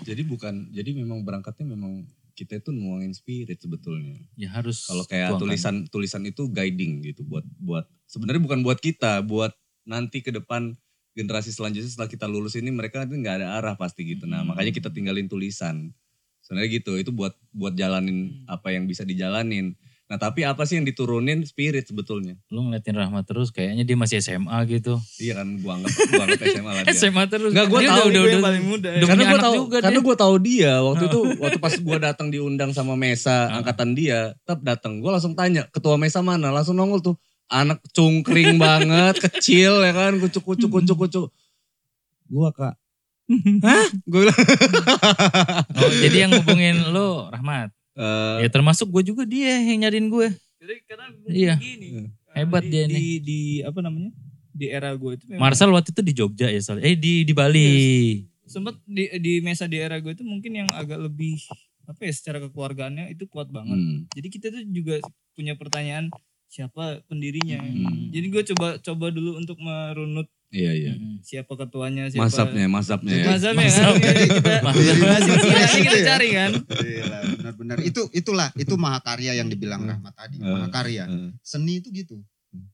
Jadi 0.00 0.22
bukan, 0.24 0.72
jadi 0.72 0.90
memang 0.96 1.22
berangkatnya 1.24 1.76
memang 1.76 2.08
kita 2.32 2.56
itu 2.56 2.72
nuangin 2.72 3.12
spirit 3.12 3.60
sebetulnya. 3.60 4.16
Ya 4.40 4.48
harus. 4.48 4.88
Kalau 4.88 5.04
kayak 5.04 5.36
tuangkan. 5.36 5.42
tulisan 5.44 5.74
tulisan 5.92 6.22
itu 6.24 6.48
guiding 6.48 7.04
gitu 7.04 7.20
buat 7.26 7.44
buat 7.60 7.84
sebenarnya 8.08 8.40
bukan 8.40 8.60
buat 8.64 8.80
kita, 8.80 9.20
buat 9.28 9.52
nanti 9.84 10.24
ke 10.24 10.32
depan 10.32 10.72
generasi 11.12 11.52
selanjutnya 11.52 11.90
setelah 11.90 12.08
kita 12.08 12.24
lulus 12.30 12.56
ini 12.56 12.72
mereka 12.72 13.02
nanti 13.02 13.18
nggak 13.18 13.44
ada 13.44 13.48
arah 13.60 13.74
pasti 13.76 14.08
gitu. 14.16 14.24
Nah 14.24 14.40
Hmm. 14.40 14.56
makanya 14.56 14.72
kita 14.72 14.88
tinggalin 14.88 15.28
tulisan. 15.28 15.92
Sebenarnya 16.40 16.80
gitu, 16.80 16.96
itu 16.96 17.12
buat 17.12 17.36
buat 17.52 17.76
jalanin 17.76 18.42
apa 18.48 18.72
yang 18.72 18.88
bisa 18.88 19.04
dijalanin. 19.04 19.76
Nah 20.10 20.18
tapi 20.18 20.42
apa 20.42 20.66
sih 20.66 20.74
yang 20.74 20.82
diturunin 20.82 21.46
spirit 21.46 21.86
sebetulnya? 21.86 22.34
Lu 22.50 22.66
ngeliatin 22.66 22.98
Rahmat 22.98 23.30
terus 23.30 23.54
kayaknya 23.54 23.86
dia 23.86 23.94
masih 23.94 24.18
SMA 24.18 24.58
gitu. 24.66 24.98
Iya 25.22 25.38
kan 25.38 25.62
gua 25.62 25.78
anggap 25.78 25.90
gua 26.10 26.22
anggap 26.26 26.42
SMA 26.50 26.70
lah 26.74 26.82
dia. 26.82 26.94
SMA 26.98 27.22
terus. 27.30 27.50
Nggak, 27.54 27.66
gua 27.70 27.78
Dia 27.78 27.90
tahu 27.94 28.06
udah, 28.10 28.42
paling 28.42 28.64
muda. 28.66 28.88
udah 28.90 29.06
karena 29.06 29.22
anak 29.22 29.38
tahu 29.38 29.54
juga 29.54 29.78
karena 29.78 29.94
dia. 29.94 30.06
gue 30.10 30.16
tahu 30.18 30.34
dia 30.42 30.72
waktu 30.82 31.04
itu 31.06 31.20
waktu 31.38 31.58
pas 31.62 31.74
gue 31.78 31.98
datang 32.02 32.28
diundang 32.28 32.70
sama 32.74 32.98
Mesa 32.98 33.54
angkatan 33.54 33.94
dia 33.94 34.34
tetap 34.42 34.58
datang 34.66 34.98
gue 34.98 35.10
langsung 35.14 35.38
tanya 35.38 35.70
ketua 35.70 35.94
Mesa 35.94 36.18
mana 36.26 36.50
langsung 36.50 36.74
nongol 36.74 36.98
tuh 36.98 37.14
anak 37.46 37.78
cungkring 37.94 38.58
banget 38.58 39.14
kecil 39.30 39.78
ya 39.86 39.94
kan 39.94 40.18
kucuk 40.18 40.42
kucuk 40.42 40.70
kucuk 40.74 40.96
kucuk 41.06 41.26
gue 42.26 42.48
kak 42.50 42.74
hah 43.66 43.86
bilang 44.10 44.34
Oh, 45.78 45.90
jadi 46.02 46.26
yang 46.26 46.34
ngubungin 46.34 46.90
lo 46.90 47.30
Rahmat. 47.30 47.70
"Eh, 48.00 48.36
Ya 48.40 48.48
termasuk 48.48 48.88
gue 48.88 49.02
juga 49.04 49.22
dia 49.22 49.60
yang 49.60 49.84
nyariin 49.84 50.08
gue. 50.08 50.28
Jadi 50.56 50.74
karena 50.84 51.06
Iya. 51.26 51.54
gini. 51.56 51.88
eh, 52.00 52.08
Hebat 52.32 52.62
di, 52.62 52.70
dia 52.70 52.84
di, 52.84 52.92
nih. 52.92 53.02
Di, 53.20 53.40
apa 53.62 53.78
namanya? 53.80 54.10
Di 54.50 54.66
era 54.66 54.90
gue 54.92 55.12
itu 55.14 55.24
memang 55.28 55.40
Marsal 55.46 55.70
waktu 55.70 55.90
itu 55.90 56.02
di 56.02 56.12
Jogja 56.12 56.46
ya 56.46 56.60
soalnya. 56.60 56.84
Eh 56.84 56.96
di 56.96 57.22
di 57.22 57.32
Bali. 57.32 57.68
sempat 58.44 58.74
di 58.82 59.06
di 59.20 59.38
mesa 59.38 59.64
di 59.64 59.78
era 59.78 59.94
gue 59.96 60.10
itu 60.10 60.26
mungkin 60.26 60.50
yang 60.56 60.68
agak 60.74 60.98
lebih 60.98 61.38
apa 61.86 62.02
ya 62.02 62.10
secara 62.10 62.38
kekeluargaannya 62.40 63.10
itu 63.10 63.26
kuat 63.26 63.46
banget. 63.46 63.78
hmm, 63.78 64.10
Jadi 64.10 64.26
kita 64.26 64.46
tuh 64.50 64.62
juga 64.66 64.98
punya 65.32 65.54
pertanyaan 65.54 66.10
siapa 66.46 66.98
pendirinya. 67.06 67.62
Hmm. 67.62 68.10
Jadi 68.10 68.26
gue 68.26 68.42
coba 68.50 68.78
coba 68.78 69.06
dulu 69.10 69.38
untuk 69.38 69.54
merunut 69.56 70.26
iya 70.50 70.72
iya 70.72 70.92
Mm. 70.92 71.22
siapa 71.22 71.52
ketuanya, 71.54 72.06
siapa 72.06 72.26
masapnya 72.26 72.66
masapnya 72.66 73.14
ya. 73.14 73.24
Mazhabnya 73.30 73.68
kan. 73.70 73.70
Mazhab. 73.70 73.94
Jadi 73.96 74.24
kita 74.98 75.52
masih 75.62 75.80
kita 75.80 75.96
ya. 75.96 76.06
cari 76.06 76.28
kan. 76.32 76.50
Benar-benar 77.38 77.78
itu 77.80 78.02
itulah 78.10 78.48
itu 78.54 78.74
mahakarya 78.74 79.32
yang 79.34 79.46
dibilang 79.46 79.80
Hmm. 79.80 79.90
Rahmat 79.94 80.12
tadi 80.12 80.36
Hmm. 80.36 80.50
mahakarya 80.52 81.04
Eh, 81.06 81.30
seni 81.40 81.78
itu 81.78 81.88
gitu 81.90 82.18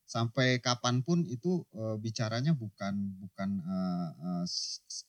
sampai 0.02 0.56
kapan 0.58 1.04
pun 1.04 1.20
itu 1.22 1.60
eh, 1.70 1.96
bicaranya 1.98 2.52
bukan 2.52 2.94
bukan 3.18 3.48
eh, 3.60 4.08
eh, 4.16 4.44
s- 4.44 4.80
s- 4.82 5.04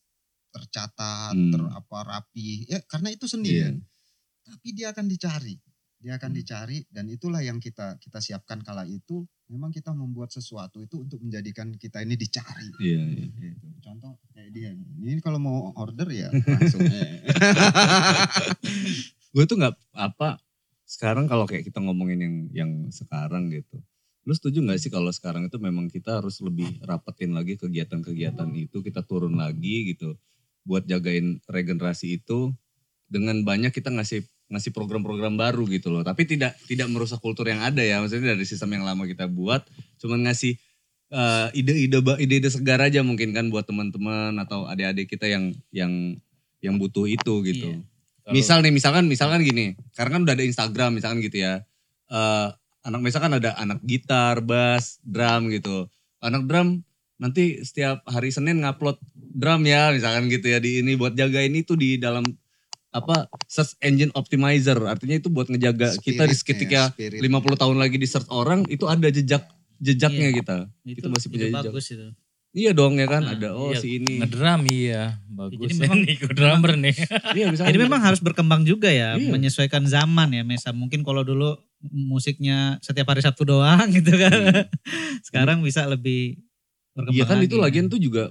tercatat 0.50 1.32
Hmm. 1.32 1.52
ter 1.52 1.62
apa 1.64 1.98
rapi 2.04 2.66
ya 2.66 2.84
karena 2.84 3.10
itu 3.10 3.26
seni 3.26 3.48
iya. 3.54 3.70
kan. 3.70 3.76
tapi 4.44 4.68
dia 4.72 4.88
akan 4.90 5.06
dicari 5.06 5.56
dia 6.08 6.16
akan 6.16 6.32
Hmm. 6.32 6.40
dicari 6.40 6.78
dan 6.88 7.12
itulah 7.12 7.44
yang 7.44 7.60
kita 7.60 8.00
kita 8.00 8.24
siapkan 8.24 8.64
kala 8.64 8.88
itu 8.88 9.28
memang 9.52 9.76
kita 9.76 9.92
membuat 9.92 10.32
sesuatu 10.32 10.80
itu 10.80 11.04
untuk 11.04 11.20
menjadikan 11.20 11.76
kita 11.76 12.00
ini 12.00 12.16
dicari 12.16 12.72
iya 12.80 13.04
iya 13.04 13.28
gitu. 13.28 13.68
contoh 13.84 14.16
kayak 14.32 14.56
dia 14.56 14.72
ini 15.04 15.20
kalau 15.20 15.44
mau 15.44 15.76
order 15.76 16.08
ya 16.08 16.32
langsung 16.32 16.88
gue 19.36 19.44
tuh 19.44 19.58
nggak 19.60 19.76
apa 20.00 20.40
sekarang 20.88 21.28
kalau 21.28 21.44
kayak 21.44 21.68
kita 21.68 21.84
ngomongin 21.84 22.20
yang 22.24 22.36
yang 22.56 22.72
sekarang 22.88 23.52
gitu 23.52 23.84
lu 24.24 24.32
setuju 24.32 24.64
nggak 24.64 24.80
sih 24.80 24.92
kalau 24.92 25.12
sekarang 25.12 25.52
itu 25.52 25.60
memang 25.60 25.92
kita 25.92 26.24
harus 26.24 26.40
lebih 26.40 26.80
rapetin 26.84 27.36
lagi 27.36 27.60
kegiatan-kegiatan 27.60 28.48
itu 28.56 28.80
kita 28.80 29.04
turun 29.04 29.36
lagi 29.36 29.92
gitu 29.92 30.16
buat 30.64 30.88
jagain 30.88 31.44
regenerasi 31.48 32.24
itu 32.24 32.56
dengan 33.08 33.44
banyak 33.44 33.72
kita 33.72 33.92
ngasih 33.92 34.24
ngasih 34.48 34.72
program-program 34.72 35.36
baru 35.36 35.68
gitu 35.68 35.92
loh 35.92 36.04
tapi 36.08 36.24
tidak 36.24 36.56
tidak 36.68 36.88
merusak 36.88 37.20
kultur 37.20 37.48
yang 37.48 37.60
ada 37.60 37.84
ya 37.84 38.00
maksudnya 38.00 38.36
dari 38.36 38.48
sistem 38.48 38.80
yang 38.80 38.88
lama 38.88 39.04
kita 39.04 39.28
buat 39.28 39.68
cuman 40.00 40.28
ngasih 40.28 40.56
eh, 41.12 41.48
ide-ide 41.52 42.00
ide-ide 42.24 42.50
segar 42.52 42.80
aja 42.80 43.04
mungkin 43.04 43.36
kan 43.36 43.52
buat 43.52 43.68
teman-teman 43.68 44.36
atau 44.40 44.64
adik-adik 44.68 45.12
kita 45.12 45.28
yang 45.28 45.52
yang 45.76 45.92
yang 46.64 46.80
butuh 46.80 47.06
itu 47.06 47.44
gitu 47.44 47.84
Iya. 48.28 48.36
Misal 48.36 48.60
nih, 48.60 48.76
misalkan 48.76 49.08
misalkan 49.08 49.40
gini, 49.40 49.80
karena 49.96 50.20
kan 50.20 50.22
udah 50.28 50.36
ada 50.36 50.44
Instagram 50.44 51.00
misalkan 51.00 51.24
gitu 51.24 51.48
ya. 51.48 51.64
Eh 52.12 52.48
anak 52.84 53.00
misalkan 53.00 53.32
ada 53.40 53.56
anak 53.56 53.80
gitar, 53.88 54.44
bass, 54.44 55.00
drum 55.00 55.48
gitu. 55.48 55.88
Anak 56.20 56.44
drum 56.44 56.84
nanti 57.24 57.64
setiap 57.64 58.04
hari 58.04 58.36
Senin 58.36 58.60
ngupload 58.60 59.00
drum 59.16 59.64
ya, 59.64 59.96
misalkan 59.96 60.28
gitu 60.28 60.44
ya 60.52 60.60
di 60.60 60.84
ini 60.84 61.00
buat 61.00 61.16
jagain 61.16 61.56
itu 61.56 61.80
di 61.80 61.96
dalam 61.96 62.28
apa 62.98 63.16
search 63.46 63.78
engine 63.80 64.12
optimizer. 64.12 64.78
Artinya 64.80 65.16
itu 65.16 65.28
buat 65.28 65.46
ngejaga 65.46 65.96
kita 65.98 66.24
di 66.24 66.32
Spiritnya, 66.32 66.48
ketika 66.50 66.82
spirit. 66.92 67.20
50 67.20 67.56
tahun 67.58 67.78
lagi 67.78 67.96
di 67.96 68.06
search 68.06 68.30
orang 68.30 68.66
itu 68.68 68.86
ada 68.86 69.08
jejak 69.08 69.44
jejaknya 69.78 70.30
kita. 70.34 70.58
Itu, 70.84 70.96
Kita 70.96 71.08
masih 71.10 71.28
punya 71.28 71.40
itu 71.40 71.52
jejak. 71.52 71.64
bagus 71.70 71.86
itu. 71.90 72.08
Iya 72.52 72.72
dong 72.74 72.98
ya 72.98 73.06
kan, 73.06 73.22
Nah, 73.22 73.34
ada 73.34 73.50
oh 73.54 73.70
iya, 73.70 73.78
si 73.78 73.88
ini. 73.96 74.18
Ngedram 74.18 74.62
iya. 74.66 75.22
Bagus. 75.28 75.62
Jadi 75.62 75.74
ya 75.74 75.82
memang- 75.84 76.06
ikut 76.10 76.32
drummer 76.32 76.72
nih. 76.76 76.96
Iya, 77.38 77.46
misalkan 77.48 77.70
Jadi 77.70 77.80
memang 77.80 78.02
harus 78.02 78.18
berkembang 78.18 78.62
juga 78.64 78.90
ya, 78.90 79.14
Iya. 79.14 79.30
menyesuaikan 79.30 79.86
zaman 79.86 80.32
ya. 80.32 80.42
Mesa 80.42 80.74
mungkin 80.74 81.02
kalau 81.02 81.22
dulu 81.22 81.54
musiknya 81.88 82.82
setiap 82.82 83.08
hari 83.08 83.22
Sabtu 83.22 83.44
doang 83.44 83.86
gitu 83.94 84.10
kan. 84.12 84.34
Iya. 84.34 84.62
Sekarang 85.28 85.62
bisa 85.62 85.86
lebih 85.86 86.42
berkembang 86.92 87.14
Iya 87.14 87.26
kan 87.26 87.38
lagi 87.38 87.46
itu 87.46 87.56
ya. 87.56 87.62
lagian 87.62 87.86
tuh 87.88 88.00
juga 88.00 88.24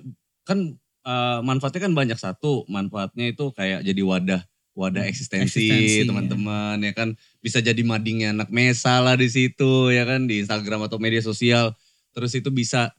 kan 0.42 0.58
eh, 1.06 1.40
manfaatnya 1.40 1.80
kan 1.80 1.94
banyak 1.94 2.18
satu 2.18 2.66
manfaatnya 2.66 3.30
itu 3.30 3.50
kayak 3.52 3.82
jadi 3.82 4.02
wadah 4.02 4.42
wadah 4.76 5.02
Hmm, 5.02 5.10
eksistensi, 5.10 5.64
eksistensi, 5.64 6.04
teman-teman 6.04 6.76
ya 6.84 6.92
kan? 6.92 7.08
Bisa 7.40 7.64
jadi 7.64 7.80
madingnya 7.80 8.36
anak 8.36 8.52
mesa 8.52 9.00
lah 9.00 9.16
di 9.16 9.26
situ 9.32 9.88
ya 9.90 10.04
kan? 10.04 10.28
Di 10.28 10.44
Instagram 10.44 10.84
atau 10.86 11.00
media 11.00 11.24
sosial. 11.24 11.72
Terus 12.12 12.36
itu 12.36 12.52
bisa 12.52 12.92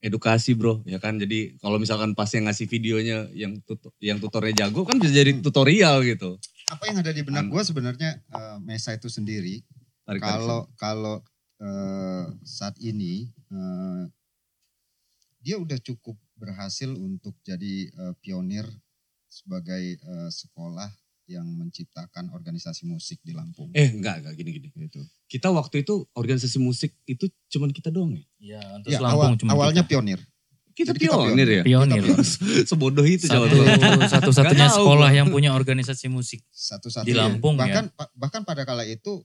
edukasi 0.00 0.54
bro 0.56 0.80
ya 0.86 1.02
kan? 1.02 1.18
Jadi 1.18 1.58
kalau 1.58 1.76
misalkan 1.82 2.14
pas 2.14 2.30
yang 2.32 2.46
ngasih 2.48 2.70
videonya 2.70 3.28
yang 3.34 3.58
tut 3.66 3.82
yang 4.00 4.22
tutornya 4.22 4.66
jago 4.66 4.86
kan 4.86 4.96
bisa 5.02 5.12
jadi 5.12 5.34
tutorial 5.42 6.06
gitu. 6.06 6.38
Apa 6.70 6.86
yang 6.86 7.02
ada 7.02 7.10
di 7.10 7.26
benak 7.26 7.50
gue 7.50 7.62
sebenarnya 7.66 8.22
eh, 8.22 8.58
Mesa 8.62 8.94
itu 8.94 9.10
sendiri 9.10 9.60
kalau 10.22 10.70
kalau 10.78 11.20
eh, 11.60 12.24
saat 12.46 12.78
ini 12.78 13.28
eh, 13.50 14.04
dia 15.40 15.56
udah 15.56 15.78
cukup 15.82 16.16
berhasil 16.38 16.88
untuk 16.88 17.36
jadi 17.44 17.90
eh, 17.90 18.14
pionir 18.24 18.64
sebagai 19.30 20.00
eh, 20.00 20.30
sekolah 20.30 20.90
yang 21.30 21.46
menciptakan 21.46 22.28
organisasi 22.28 22.84
musik 22.84 23.22
di 23.22 23.30
Lampung. 23.30 23.70
eh 23.72 23.86
enggak 23.88 24.20
enggak 24.20 24.34
gini 24.34 24.50
gini 24.52 24.68
Gitu. 24.74 24.98
kita 25.26 25.48
waktu 25.48 25.80
itu 25.80 26.04
organisasi 26.12 26.58
musik 26.58 26.98
itu 27.04 27.24
cuman 27.48 27.70
kita 27.70 27.88
doang 27.88 28.12
ya 28.12 28.24
Iya, 28.36 28.60
untuk 28.74 28.90
Ya, 28.90 28.98
Lampung 28.98 29.14
awal- 29.24 29.38
cuma 29.38 29.50
awalnya 29.52 29.82
kita. 29.82 29.90
pionir. 29.94 30.20
kita 30.72 30.90
Jadi 30.90 31.00
kita 31.02 31.14
pionir 31.14 31.48
ya 31.50 31.62
pionir. 31.62 32.02
Sebodoh 32.66 33.04
itu 33.04 33.26
Satu, 33.26 33.46
satu-satunya 34.32 34.66
sekolah 34.68 35.10
yang 35.10 35.28
punya 35.28 35.52
organisasi 35.52 36.08
musik. 36.08 36.40
Satu-satu 36.48 37.04
Di 37.04 37.12
Lampung 37.12 37.54
ya. 37.54 37.62
bahkan 37.62 37.84
pa- 37.90 38.10
bahkan 38.12 38.42
pada 38.42 38.64
kala 38.64 38.82
itu 38.84 39.20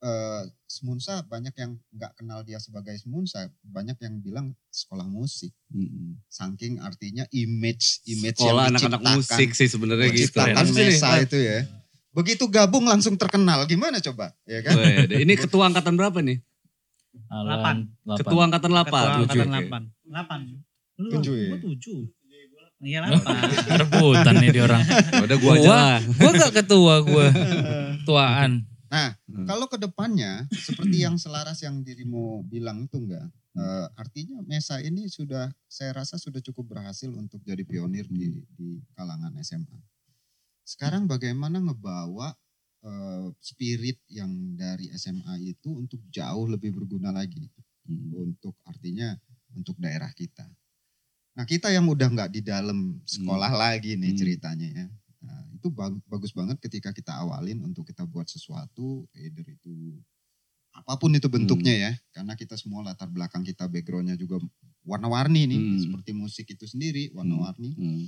eh, 0.00 0.42
Semunsa 0.70 1.26
banyak 1.26 1.50
yang 1.58 1.74
nggak 1.92 2.12
kenal 2.14 2.46
dia 2.46 2.62
sebagai 2.62 2.94
Semunsa, 2.96 3.50
banyak 3.66 3.98
yang 4.00 4.22
bilang 4.22 4.46
sekolah 4.70 5.04
musik. 5.04 5.50
Mm-mm. 5.74 6.20
Saking 6.30 6.78
artinya 6.78 7.26
image 7.34 8.06
image 8.06 8.38
sekolah 8.38 8.70
yang 8.70 8.78
anak-anak 8.78 9.02
musik 9.18 9.50
sih 9.52 9.66
sebenarnya 9.66 10.08
gitu. 10.14 10.38
ini, 10.38 10.70
Mesa 10.70 11.18
itu 11.20 11.36
ya. 11.36 11.66
Begitu 12.10 12.46
gabung 12.50 12.86
langsung 12.86 13.14
terkenal, 13.14 13.66
gimana 13.70 14.02
coba? 14.02 14.34
Ya 14.46 14.62
kan? 14.66 14.74
Wede, 14.78 15.22
ini 15.22 15.34
ketua 15.38 15.70
angkatan 15.70 15.94
berapa 15.94 16.18
nih? 16.22 16.42
Alan, 17.30 17.46
delapan. 17.46 17.76
Ketua 18.18 18.42
angkatan 18.46 18.70
8. 18.70 18.86
Ketua 18.86 19.02
angkatan 19.10 19.48
Oke. 19.50 19.66
8. 20.06 20.58
8. 20.58 21.00
Lu 21.00 21.08
Tujuh 21.18 21.34
ya? 21.34 21.48
gua 21.50 21.58
7. 21.58 22.20
Iya 22.80 22.98
Oh, 23.12 23.20
8. 23.20 23.70
Rebutan 23.82 24.34
nih 24.40 24.50
di 24.54 24.60
orang. 24.62 24.82
Ya 24.86 25.22
Udah 25.26 25.36
gua 25.38 25.52
aja 25.54 25.62
Gua-. 25.66 25.98
Gua 26.16 26.30
gak 26.38 26.52
ketua 26.62 26.94
gua. 27.04 27.26
Tuaan. 28.08 28.69
Nah, 28.90 29.14
Hmm. 29.30 29.46
kalau 29.46 29.70
ke 29.70 29.78
depannya 29.78 30.50
seperti 30.50 31.06
yang 31.06 31.14
selaras 31.14 31.62
yang 31.62 31.80
dirimu 31.86 32.42
bilang 32.44 32.84
itu 32.84 32.98
enggak, 32.98 33.30
eh, 33.54 33.86
artinya 33.94 34.42
Mesa 34.42 34.82
ini 34.82 35.06
sudah 35.06 35.54
saya 35.70 35.94
rasa 35.94 36.18
sudah 36.18 36.42
cukup 36.42 36.74
berhasil 36.76 37.08
untuk 37.14 37.38
jadi 37.46 37.62
pionir 37.62 38.10
di, 38.10 38.42
di 38.58 38.68
kalangan 38.98 39.30
SMA. 39.40 39.78
Sekarang 40.66 41.06
bagaimana 41.06 41.58
ngebawa 41.62 42.34
eh, 42.80 43.28
spirit 43.38 44.00
yang 44.08 44.56
dari 44.56 44.88
SMA 44.96 45.36
itu 45.44 45.68
untuk 45.84 46.00
jauh 46.10 46.48
lebih 46.48 46.72
berguna 46.74 47.12
lagi 47.14 47.46
Hmm. 47.84 48.12
untuk 48.32 48.54
artinya 48.64 49.16
untuk 49.56 49.74
daerah 49.80 50.10
kita. 50.14 50.46
Nah 51.36 51.44
kita 51.48 51.70
yang 51.72 51.86
udah 51.88 52.06
nggak 52.10 52.30
di 52.34 52.40
dalam 52.44 53.00
sekolah 53.06 53.50
lagi 53.52 53.96
nih 53.98 54.12
Hmm. 54.14 54.20
ceritanya 54.20 54.68
ya. 54.72 54.86
Nah, 55.20 55.40
itu 55.52 55.68
bag- 55.68 56.00
bagus 56.08 56.32
banget 56.32 56.56
ketika 56.58 56.90
kita 56.90 57.12
awalin 57.12 57.60
untuk 57.60 57.84
kita 57.84 58.08
buat 58.08 58.24
sesuatu, 58.24 59.04
either 59.12 59.44
itu 59.44 60.00
apa 60.70 60.96
pun 60.96 61.10
itu 61.12 61.26
bentuknya 61.28 61.74
Hmm. 61.76 61.82
ya. 61.84 61.92
Karena 62.14 62.32
kita 62.34 62.54
semua 62.56 62.80
latar 62.86 63.10
belakang 63.10 63.42
kita 63.42 63.68
backgroundnya 63.68 64.16
juga 64.16 64.40
warna-warni 64.82 65.44
nih, 65.44 65.60
Hmm. 65.60 65.80
seperti 65.84 66.10
musik 66.14 66.46
itu 66.48 66.64
sendiri 66.64 67.12
warna-warni. 67.12 67.74
Hmm. 67.76 68.04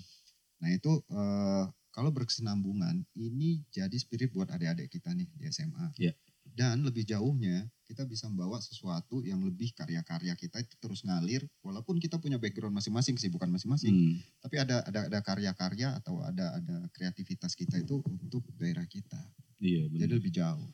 Nah 0.63 0.71
itu 0.73 1.03
eh, 1.11 1.65
kalau 1.93 2.09
berkesinambungan, 2.09 3.05
ini 3.13 3.61
jadi 3.69 3.93
spirit 3.93 4.33
buat 4.33 4.49
adik-adik 4.49 4.89
kita 4.89 5.13
nih 5.13 5.29
di 5.37 5.45
SMA. 5.53 5.93
Iya. 6.01 6.17
Dan 6.53 6.85
lebih 6.85 7.09
jauhnya, 7.09 7.65
kita 7.89 8.05
bisa 8.05 8.29
membawa 8.29 8.61
sesuatu 8.61 9.25
yang 9.25 9.41
lebih 9.41 9.73
karya-karya 9.73 10.37
kita 10.37 10.61
itu 10.61 10.77
terus 10.77 11.01
ngalir, 11.05 11.49
walaupun 11.65 11.97
kita 11.97 12.21
punya 12.21 12.37
background 12.37 12.77
masing-masing, 12.77 13.17
kesibukan 13.17 13.49
masing-masing. 13.49 13.93
Hmm. 13.93 14.15
Tapi 14.45 14.57
ada 14.61 14.85
ada 14.85 15.01
ada 15.09 15.19
karya-karya 15.25 15.97
atau 16.01 16.21
ada 16.21 16.61
ada 16.61 16.77
kreativitas 16.93 17.57
kita 17.57 17.81
itu 17.81 18.05
untuk 18.05 18.45
daerah 18.61 18.85
kita. 18.85 19.21
Iya 19.61 19.89
benar. 19.89 20.01
Jadi 20.05 20.13
lebih 20.13 20.33
jauh. 20.33 20.69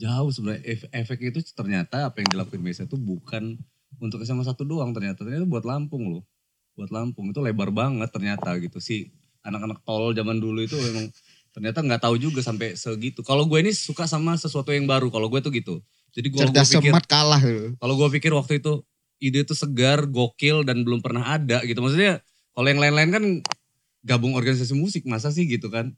Jauh 0.00 0.30
sebenarnya 0.32 0.62
Ef- 0.64 0.90
efek 0.90 1.18
itu 1.30 1.38
ternyata 1.52 2.08
apa 2.08 2.24
yang 2.24 2.32
dilakuin 2.32 2.62
Mesa 2.64 2.88
itu 2.88 2.96
bukan 2.96 3.60
untuk 4.00 4.24
SMA 4.24 4.42
satu 4.46 4.64
doang 4.64 4.90
ternyata. 4.96 5.22
Ternyata 5.22 5.46
buat 5.46 5.62
Lampung 5.62 6.08
loh. 6.08 6.24
Buat 6.74 6.90
Lampung 6.90 7.30
itu 7.30 7.40
lebar 7.44 7.68
banget 7.70 8.08
ternyata 8.10 8.56
gitu 8.58 8.80
sih. 8.80 9.12
Anak-anak 9.44 9.84
tol 9.84 10.12
zaman 10.16 10.40
dulu 10.40 10.64
itu 10.64 10.76
memang 10.76 11.12
ternyata 11.50 11.82
nggak 11.82 12.02
tahu 12.02 12.16
juga 12.18 12.40
sampai 12.40 12.78
segitu. 12.78 13.22
Kalau 13.26 13.46
gue 13.46 13.58
ini 13.58 13.74
suka 13.74 14.06
sama 14.06 14.38
sesuatu 14.38 14.70
yang 14.70 14.86
baru. 14.86 15.10
Kalau 15.10 15.26
gue 15.26 15.40
tuh 15.42 15.52
gitu. 15.54 15.74
Jadi 16.10 16.26
gue 16.30 16.40
Cerdas 16.42 16.70
pikir 16.70 16.90
cermat 16.90 17.06
kalah. 17.06 17.42
gitu. 17.42 17.78
kalau 17.78 17.94
gue 17.94 18.08
pikir 18.18 18.34
waktu 18.34 18.58
itu 18.58 18.82
ide 19.22 19.46
itu 19.46 19.54
segar, 19.54 20.10
gokil 20.10 20.66
dan 20.66 20.82
belum 20.82 21.02
pernah 21.02 21.22
ada 21.38 21.62
gitu. 21.62 21.78
Maksudnya 21.82 22.22
kalau 22.54 22.66
yang 22.66 22.80
lain-lain 22.82 23.10
kan 23.14 23.24
gabung 24.02 24.34
organisasi 24.34 24.74
musik 24.74 25.06
masa 25.06 25.30
sih 25.30 25.46
gitu 25.46 25.70
kan. 25.70 25.94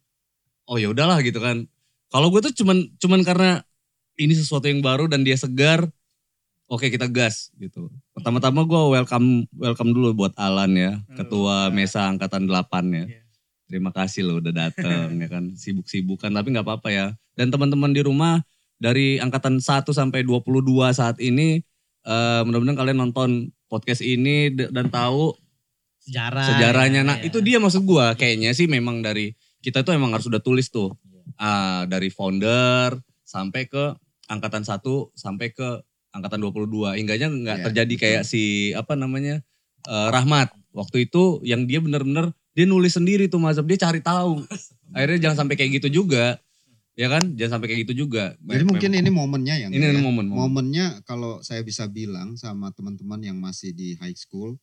Oh 0.68 0.76
ya 0.76 0.92
udahlah 0.92 1.20
gitu 1.24 1.40
kan. 1.40 1.64
Kalau 2.12 2.28
gue 2.28 2.44
tuh 2.44 2.52
cuman 2.64 2.92
cuman 3.00 3.20
karena 3.24 3.50
ini 4.20 4.36
sesuatu 4.36 4.68
yang 4.68 4.84
baru 4.84 5.08
dan 5.08 5.24
dia 5.24 5.38
segar. 5.38 5.88
Oke 6.68 6.88
kita 6.88 7.08
gas 7.08 7.52
gitu. 7.60 7.92
Pertama-tama 8.16 8.64
gue 8.64 8.82
welcome 8.96 9.44
welcome 9.56 9.92
dulu 9.92 10.24
buat 10.24 10.32
Alan 10.40 10.72
ya, 10.72 11.00
ketua 11.16 11.68
Mesa 11.68 12.08
angkatan 12.08 12.48
8 12.48 12.52
ya. 12.96 13.04
Iya. 13.08 13.21
Terima 13.72 13.88
kasih 13.88 14.20
loh 14.22 14.36
udah 14.38 14.52
datang 14.52 15.16
ya 15.16 15.28
kan. 15.32 15.56
Sibuk-sibukan 15.56 16.28
tapi 16.28 16.52
nggak 16.52 16.66
apa-apa 16.68 16.88
ya. 16.92 17.06
Dan 17.32 17.48
teman-teman 17.48 17.88
di 17.90 18.04
rumah 18.04 18.44
dari 18.76 19.16
angkatan 19.16 19.56
1 19.56 19.88
sampai 19.88 20.20
22 20.20 20.60
saat 20.92 21.16
ini 21.18 21.64
eh 22.02 22.40
mudah-mudahan 22.44 22.76
kalian 22.76 22.98
nonton 23.00 23.30
podcast 23.66 24.04
ini 24.04 24.50
dan 24.52 24.92
tahu 24.92 25.32
Sejarah. 26.02 26.44
sejarahnya. 26.44 27.00
ya, 27.00 27.08
Nah, 27.08 27.16
ya. 27.16 27.30
itu 27.30 27.38
dia 27.40 27.56
maksud 27.56 27.86
gua. 27.86 28.12
Kayaknya 28.12 28.52
sih 28.52 28.66
memang 28.66 29.00
dari 29.00 29.32
kita 29.62 29.80
tuh 29.80 29.94
emang 29.94 30.10
harus 30.12 30.26
udah 30.26 30.42
tulis 30.42 30.68
tuh. 30.68 30.92
Ah, 31.38 31.86
dari 31.86 32.10
founder 32.10 32.98
sampai 33.24 33.70
ke 33.70 33.94
angkatan 34.26 34.66
1 34.66 35.14
sampai 35.14 35.54
ke 35.54 35.80
angkatan 36.10 36.42
22. 36.42 36.98
Hingganya 36.98 37.30
nggak 37.30 37.56
Iya, 37.56 37.64
terjadi 37.70 37.94
betul. 37.94 38.02
kayak 38.04 38.22
si 38.26 38.42
apa 38.74 38.92
namanya? 38.92 39.40
eh, 39.82 40.08
Rahmat. 40.10 40.50
Waktu 40.74 41.06
itu 41.06 41.38
yang 41.42 41.66
dia 41.66 41.78
bener-bener 41.78 42.30
dia 42.52 42.64
nulis 42.68 42.92
sendiri 42.92 43.28
tuh 43.28 43.40
mazhab 43.40 43.64
dia 43.64 43.80
cari 43.80 44.00
tahu. 44.04 44.44
Akhirnya 44.92 45.28
jangan 45.28 45.44
sampai 45.44 45.56
kayak 45.56 45.80
gitu 45.80 46.04
juga. 46.04 46.36
Ya 46.92 47.08
kan? 47.08 47.32
Jangan 47.40 47.56
sampai 47.56 47.72
kayak 47.72 47.88
gitu 47.88 48.04
juga. 48.04 48.36
Jadi 48.36 48.64
mungkin 48.68 48.92
ini 48.92 49.08
momennya 49.08 49.56
yang 49.64 49.70
ini 49.72 49.80
ya. 49.80 49.96
momen, 49.96 50.28
momen. 50.28 50.36
momennya 50.36 50.86
kalau 51.08 51.40
saya 51.40 51.64
bisa 51.64 51.88
bilang 51.88 52.36
sama 52.36 52.68
teman-teman 52.76 53.16
yang 53.24 53.40
masih 53.40 53.72
di 53.72 53.96
high 53.96 54.12
school 54.12 54.60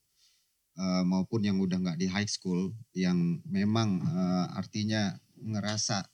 eh, 0.77 1.03
maupun 1.09 1.41
yang 1.41 1.57
udah 1.57 1.81
nggak 1.81 1.97
di 1.97 2.05
high 2.05 2.29
school 2.29 2.69
yang 2.93 3.41
memang 3.49 4.05
eh, 4.05 4.45
artinya 4.53 5.17
ngerasa 5.41 6.05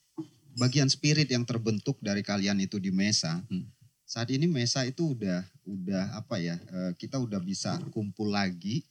bagian 0.56 0.88
spirit 0.88 1.28
yang 1.28 1.44
terbentuk 1.44 2.00
dari 2.00 2.24
kalian 2.24 2.64
itu 2.64 2.80
di 2.80 2.96
Mesa 2.96 3.44
Hmm. 3.52 3.68
saat 4.08 4.32
ini 4.32 4.48
Mesa 4.48 4.88
itu 4.88 5.12
udah 5.12 5.44
udah 5.68 6.16
apa 6.16 6.40
ya 6.40 6.56
eh, 6.56 6.92
kita 6.96 7.20
udah 7.20 7.44
bisa 7.44 7.76
kumpul 7.92 8.32
lagi 8.32 8.88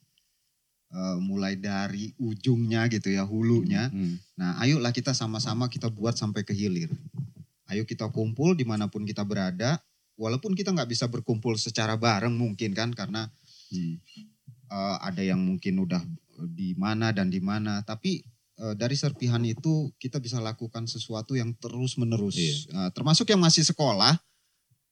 eh, 0.93 1.16
mulai 1.22 1.57
dari 1.57 2.12
ujungnya 2.18 2.89
gitu 2.93 3.09
ya 3.12 3.24
hulunya 3.24 3.89
Hmm. 3.89 4.18
Nah, 4.35 4.59
ayolah 4.59 4.91
kita 4.91 5.14
sama-sama 5.14 5.70
kita 5.70 5.87
buat 5.89 6.18
sampai 6.18 6.43
ke 6.43 6.51
hilir. 6.51 6.91
Ayo 7.70 7.87
kita 7.87 8.11
kumpul 8.11 8.59
di 8.59 8.66
mana 8.66 8.91
pun 8.91 9.07
kita 9.07 9.22
berada, 9.22 9.78
walaupun 10.18 10.53
kita 10.59 10.74
nggak 10.74 10.91
bisa 10.91 11.07
berkumpul 11.07 11.55
secara 11.55 11.95
bareng 11.95 12.35
mungkin 12.35 12.74
kan, 12.74 12.91
karena 12.93 13.30
Hmm. 13.70 13.97
eh, 14.74 14.97
ada 15.01 15.22
yang 15.22 15.39
mungkin 15.39 15.87
udah 15.87 16.03
di 16.51 16.74
mana 16.74 17.14
dan 17.14 17.30
di 17.30 17.39
mana, 17.39 17.80
tapi 17.87 18.26
eh, 18.59 18.74
dari 18.78 18.95
serpihan 18.95 19.43
itu 19.43 19.91
kita 19.99 20.18
bisa 20.22 20.39
lakukan 20.43 20.87
sesuatu 20.87 21.35
yang 21.35 21.55
terus 21.59 21.95
menerus. 21.99 22.39
Iya. 22.39 22.55
Eh, 22.70 22.91
termasuk 22.95 23.26
yang 23.30 23.43
masih 23.43 23.62
sekolah, 23.66 24.14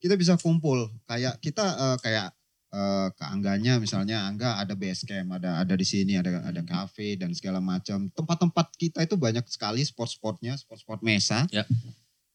kita 0.03 0.15
bisa 0.19 0.35
kumpul. 0.39 0.87
Kayak 1.07 1.39
kita 1.39 1.63
eh, 1.63 1.97
kayak 2.03 2.27
eh, 2.73 3.07
ke 3.13 3.23
Angganya 3.23 3.77
misalnya, 3.77 4.25
Angga 4.25 4.57
ada 4.57 4.73
base 4.73 5.05
camp, 5.05 5.37
ada 5.37 5.61
ada 5.61 5.73
di 5.73 5.85
sini, 5.85 6.17
ada 6.17 6.41
ada 6.41 6.61
kafe 6.61 7.13
dan 7.15 7.29
segala 7.31 7.61
macam. 7.61 8.09
Tempat-tempat 8.09 8.73
kita 8.75 8.99
itu 9.01 9.13
banyak 9.13 9.45
sekali 9.45 9.85
spot-spotnya, 9.85 10.57
spot-spot 10.57 11.05
mesa. 11.05 11.45
Ya. 11.53 11.63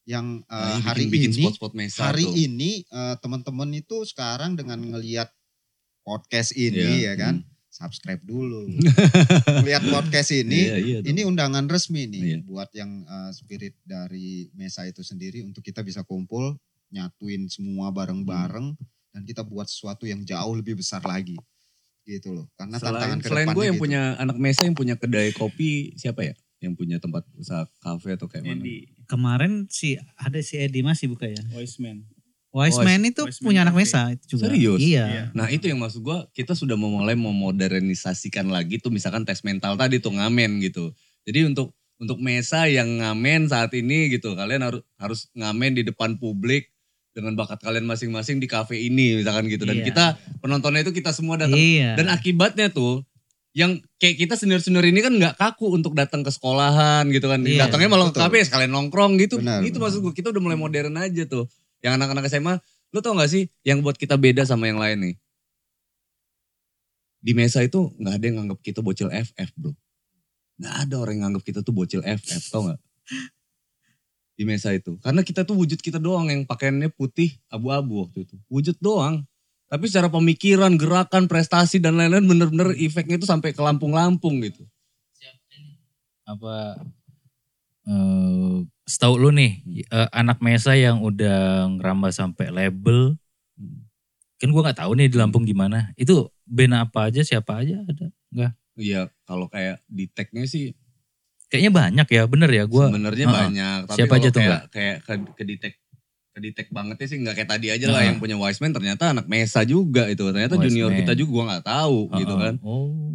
Yang 0.07 0.41
eh, 0.47 0.55
Nah, 0.55 0.79
hari 0.81 1.05
bikin, 1.05 1.11
bikin 1.11 1.31
ini 1.35 1.43
spot-spot 1.45 1.73
mesa 1.75 1.99
hari 2.07 2.23
tuh. 2.23 2.33
ini 2.39 2.71
eh, 2.81 3.15
teman-teman 3.19 3.69
itu 3.75 4.01
sekarang 4.07 4.55
dengan 4.55 4.79
ngelihat 4.79 5.29
podcast 6.01 6.55
ini 6.55 7.05
Iya, 7.05 7.13
ya 7.13 7.13
kan, 7.13 7.35
subscribe 7.69 8.23
dulu. 8.25 8.65
Lihat 9.69 9.85
podcast 9.87 10.33
ini, 10.33 10.61
Iya, 10.65 10.77
iya 10.81 10.97
ini 11.05 11.21
undangan 11.21 11.69
resmi 11.69 12.09
nih 12.09 12.23
Iya. 12.25 12.37
buat 12.41 12.69
yang 12.73 13.05
eh, 13.05 13.31
spirit 13.31 13.77
dari 13.83 14.49
Mesa 14.53 14.83
itu 14.83 15.05
sendiri 15.05 15.45
untuk 15.45 15.61
kita 15.61 15.85
bisa 15.85 16.01
kumpul, 16.01 16.57
nyatuin 16.89 17.45
semua 17.45 17.91
bareng-bareng 17.91 18.73
Hmm. 18.73 18.97
Dan 19.13 19.21
kita 19.25 19.41
buat 19.41 19.65
sesuatu 19.65 20.05
yang 20.05 20.21
jauh 20.23 20.53
lebih 20.53 20.79
besar 20.79 21.01
lagi. 21.05 21.37
Gitu 22.05 22.33
loh. 22.33 22.45
Karena 22.57 22.81
selain, 22.81 22.93
tantangan 22.97 23.19
selain 23.21 23.47
gue 23.53 23.65
yang 23.69 23.77
gitu. 23.77 23.85
punya 23.85 24.01
anak 24.17 24.37
mesa 24.41 24.65
yang 24.65 24.77
punya 24.77 24.95
kedai 24.97 25.29
kopi 25.33 25.93
siapa 25.97 26.25
ya? 26.25 26.33
Yang 26.59 26.73
punya 26.75 26.97
tempat 26.97 27.23
usaha 27.37 27.63
kafe 27.79 28.17
atau 28.17 28.27
kayak 28.27 28.43
mana? 28.43 28.59
Edi, 28.59 28.89
Kemarin 29.05 29.69
si 29.69 29.95
ada 30.17 30.39
si 30.41 30.57
Edi 30.57 30.81
masih 30.81 31.09
buka 31.13 31.29
ya. 31.29 31.39
Wise 31.53 31.77
Man. 31.77 32.05
Wise 32.49 32.81
itu 32.81 33.21
Wise 33.29 33.41
Man 33.41 33.45
punya 33.45 33.61
anak. 33.61 33.77
Mesa 33.77 34.09
itu 34.09 34.37
juga. 34.37 34.49
Serius? 34.49 34.81
Iya. 34.81 35.05
Iya. 35.05 35.23
Nah 35.37 35.47
itu 35.53 35.69
yang 35.69 35.77
maksud 35.77 36.01
gue 36.01 36.17
kita 36.33 36.57
sudah 36.57 36.73
memulai 36.73 37.13
memodernisasikan 37.13 38.49
lagi 38.49 38.81
tuh 38.81 38.89
misalkan 38.89 39.21
tes 39.21 39.45
mental 39.45 39.77
tadi 39.77 40.01
tuh 40.01 40.17
ngamen 40.17 40.57
gitu. 40.65 40.89
Jadi 41.29 41.45
untuk 41.45 41.77
untuk 41.99 42.17
mesa 42.17 42.65
yang 42.65 42.87
ngamen 43.03 43.51
saat 43.51 43.75
ini 43.75 44.09
gitu 44.09 44.33
kalian 44.33 44.65
harus 44.65 44.81
harus 44.97 45.19
ngamen 45.35 45.77
di 45.77 45.83
depan 45.85 46.15
publik 46.15 46.71
dengan 47.19 47.35
bakat 47.35 47.59
kalian 47.59 47.83
masing-masing 47.83 48.39
di 48.39 48.47
kafe 48.47 48.79
ini 48.79 49.19
misalkan 49.19 49.45
gitu 49.51 49.67
dan 49.67 49.83
Iya. 49.83 49.85
kita 49.91 50.05
penontonnya 50.39 50.81
itu 50.81 50.95
kita 50.95 51.11
semua 51.11 51.35
datang 51.35 51.59
Iya. 51.59 51.99
Dan 51.99 52.07
akibatnya 52.07 52.71
tuh 52.71 53.03
yang 53.51 53.81
kayak 53.97 54.15
kita 54.15 54.33
senior-senior 54.37 54.85
ini 54.87 55.01
kan 55.01 55.11
nggak 55.11 55.35
kaku 55.35 55.73
untuk 55.73 55.97
datang 55.97 56.21
ke 56.21 56.29
sekolahan 56.29 57.03
gitu 57.09 57.27
kan. 57.27 57.41
Iya, 57.43 57.65
Datangnya 57.67 57.89
malah 57.91 58.13
ke 58.13 58.21
kafe 58.21 58.45
sekalian 58.45 58.71
nongkrong 58.71 59.17
gitu. 59.19 59.41
Benar, 59.41 59.65
itu 59.65 59.75
benar. 59.75 59.89
maksud 59.89 59.99
gue 60.05 60.13
kita 60.13 60.29
udah 60.31 60.41
mulai 60.41 60.55
modern 60.55 60.95
aja 60.95 61.25
tuh. 61.25 61.49
Yang 61.81 61.97
anak-anak 61.97 62.29
SMA, 62.29 62.53
lu 62.93 62.99
tau 63.01 63.17
gak 63.17 63.27
sih 63.27 63.49
yang 63.65 63.81
buat 63.81 63.97
kita 63.97 64.15
beda 64.15 64.45
sama 64.45 64.69
yang 64.69 64.77
lain 64.77 64.97
nih? 65.01 65.15
Di 67.19 67.35
mesa 67.35 67.59
itu 67.59 67.91
nggak 67.99 68.13
ada 68.15 68.23
yang 68.23 68.35
nganggap 68.39 68.59
kita 68.63 68.79
bocil 68.79 69.11
FF 69.11 69.49
bro. 69.59 69.75
Nggak 70.55 70.75
ada 70.87 70.95
orang 70.95 71.13
yang 71.17 71.23
nganggap 71.27 71.43
kita 71.43 71.59
tuh 71.59 71.73
bocil 71.75 71.99
FF, 71.99 72.43
tau 72.47 72.69
gak? 72.69 72.79
Di 74.39 74.47
mesa 74.47 74.71
itu. 74.71 74.95
Karena 75.03 75.19
kita 75.19 75.43
tuh 75.43 75.59
wujud 75.59 75.83
kita 75.83 75.99
doang 75.99 76.31
yang 76.31 76.47
pakaiannya 76.47 76.87
putih 76.95 77.35
abu-abu 77.51 78.07
waktu 78.07 78.23
itu. 78.23 78.39
Wujud 78.47 78.79
doang. 78.79 79.27
Tapi 79.67 79.85
secara 79.91 80.07
pemikiran, 80.07 80.79
gerakan, 80.79 81.27
prestasi 81.27 81.83
dan 81.83 81.99
lain-lain 81.99 82.23
bener-bener 82.23 82.71
efeknya 82.79 83.19
itu 83.19 83.27
sampai 83.27 83.51
ke 83.51 83.59
Lampung-Lampung 83.59 84.39
gitu. 84.47 84.63
apa 86.29 86.77
eh 87.89 88.57
setahu 88.85 89.17
lu 89.17 89.29
nih 89.33 89.65
eh, 89.89 90.09
anak 90.13 90.45
Mesa 90.45 90.77
yang 90.77 91.01
udah 91.01 91.65
ngerambah 91.73 92.13
sampai 92.13 92.53
label 92.53 93.17
kan 94.37 94.53
gua 94.53 94.69
nggak 94.69 94.77
tahu 94.85 94.93
nih 94.93 95.09
di 95.09 95.17
Lampung 95.17 95.41
gimana 95.41 95.89
itu 95.97 96.29
band 96.45 96.85
apa 96.85 97.09
aja 97.09 97.25
siapa 97.25 97.65
aja 97.65 97.81
ada 97.81 98.13
Iya, 98.79 99.11
kalau 99.27 99.51
kayak 99.51 99.83
di 99.91 100.07
tag-nya 100.07 100.47
sih 100.47 100.71
kayaknya 101.49 101.71
banyak 101.73 102.07
ya 102.07 102.23
bener 102.29 102.49
ya 102.53 102.63
gua 102.69 102.87
sebenarnya 102.93 103.25
Heeh. 103.25 103.37
banyak. 103.41 103.79
Tapi 103.89 103.97
Siapa 103.97 104.13
aja 104.15 104.29
tuh, 104.29 104.41
kayak, 104.41 104.61
kayak 104.69 104.95
ke, 105.03 105.13
ke 105.35 105.43
detect 105.43 105.77
ke 106.29 106.39
detect 106.45 106.69
bangetnya 106.69 107.07
sih 107.09 107.17
nggak 107.19 107.35
kayak 107.35 107.49
tadi 107.49 107.67
aja 107.73 107.85
lah 107.89 107.99
Heeh. 107.99 108.13
yang 108.13 108.17
punya 108.21 108.37
Wiseman 108.37 108.71
ternyata 108.71 109.11
anak 109.11 109.25
Mesa 109.25 109.65
juga 109.65 110.05
itu. 110.07 110.21
Ternyata 110.29 110.55
junior 110.55 110.93
Wiseman. 110.93 110.99
kita 111.03 111.13
juga 111.17 111.29
gua 111.33 111.43
nggak 111.51 111.65
tahu 111.65 111.97
gitu 112.15 112.33
Heeh. 112.33 112.43
kan. 112.45 112.55
oh 112.61 113.09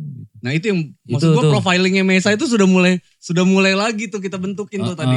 Nah 0.44 0.52
itu 0.52 0.68
yang 0.68 0.80
maksud 1.08 1.32
Itu 1.32 1.40
tuh. 1.40 1.52
profilingnya 1.56 2.04
Mesa 2.04 2.28
itu 2.28 2.44
sudah 2.44 2.68
mulai 2.68 3.00
sudah 3.16 3.48
mulai 3.48 3.72
lagi 3.72 4.12
tuh 4.12 4.20
kita 4.20 4.36
bentukin 4.36 4.84
tuh 4.84 4.92
tadi. 4.92 5.16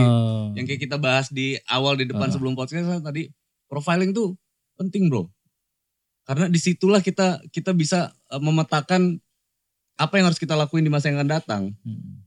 Yang 0.56 0.66
kayak 0.72 0.82
kita 0.88 0.96
bahas 0.96 1.28
di 1.28 1.60
awal 1.68 2.00
di 2.00 2.08
depan 2.08 2.32
Heeh. 2.32 2.40
sebelum 2.40 2.56
podcast 2.56 3.04
tadi 3.04 3.28
profiling 3.68 4.16
tuh 4.16 4.40
penting 4.80 5.12
bro. 5.12 5.28
Karena 6.24 6.48
di 6.48 6.60
situlah 6.60 7.04
kita 7.04 7.44
kita 7.52 7.76
bisa 7.76 8.16
eh, 8.32 8.40
memetakan 8.40 9.20
apa 9.98 10.14
yang 10.16 10.30
harus 10.32 10.40
kita 10.40 10.56
lakuin 10.56 10.86
di 10.86 10.92
masa 10.94 11.10
yang 11.12 11.20
akan 11.20 11.32
datang. 11.34 11.64
Hmm. 11.84 12.24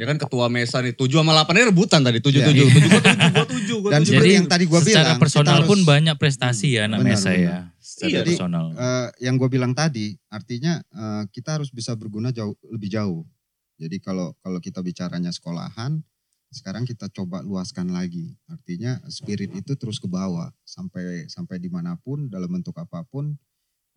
Ya 0.00 0.08
kan 0.08 0.16
ketua 0.16 0.48
mesa 0.48 0.80
nih, 0.80 0.96
tujuh 0.96 1.20
sama 1.20 1.36
delapan 1.36 1.54
ini 1.54 1.64
rebutan 1.68 2.00
tadi, 2.00 2.18
tujuh 2.18 2.40
Iya. 2.40 2.48
tujuh, 2.48 2.66
tujuh 2.66 2.88
gua 2.88 3.02
tujuh, 3.04 3.28
gua 3.28 3.44
tujuh, 3.46 3.76
gua 3.84 3.90
Dan 3.92 4.00
tujuh. 4.00 4.08
seperti 4.08 4.24
Jadi, 4.24 4.38
yang 4.40 4.48
tadi 4.48 4.64
gue 4.64 4.80
bilang. 4.80 4.88
Secara 4.96 5.12
personal 5.20 5.56
harus- 5.60 5.68
pun 5.68 5.78
banyak 5.84 6.16
prestasi 6.16 6.68
ya 6.72 6.88
anak 6.88 7.04
Benar, 7.04 7.10
Mesa 7.12 7.30
benar. 7.30 7.36
ya. 7.38 7.56
Secara 7.76 8.08
Iya. 8.08 8.20
personal. 8.24 8.64
eh, 8.72 9.08
yang 9.20 9.34
gue 9.36 9.48
bilang 9.50 9.72
tadi, 9.74 10.06
artinya 10.26 10.72
eh, 10.80 11.22
kita 11.28 11.50
harus 11.54 11.68
bisa 11.68 11.92
berguna 11.92 12.32
jauh 12.32 12.56
lebih 12.66 12.88
jauh. 12.88 13.28
Jadi 13.76 13.96
kalau 13.98 14.32
kalau 14.38 14.56
kita 14.56 14.80
bicaranya 14.80 15.28
sekolahan, 15.30 16.00
sekarang 16.48 16.82
kita 16.82 17.06
coba 17.08 17.40
luaskan 17.40 17.92
lagi. 17.92 18.40
Artinya 18.46 19.04
spirit 19.06 19.52
itu 19.52 19.72
terus 19.74 19.96
ke 19.96 20.08
bawah 20.08 20.48
sampai 20.62 21.24
sampai 21.26 21.56
di 21.56 21.68
mana 21.68 21.94
pun 21.96 22.24
dalam 22.26 22.48
bentuk 22.50 22.72
apa 22.74 23.04
pun 23.04 23.36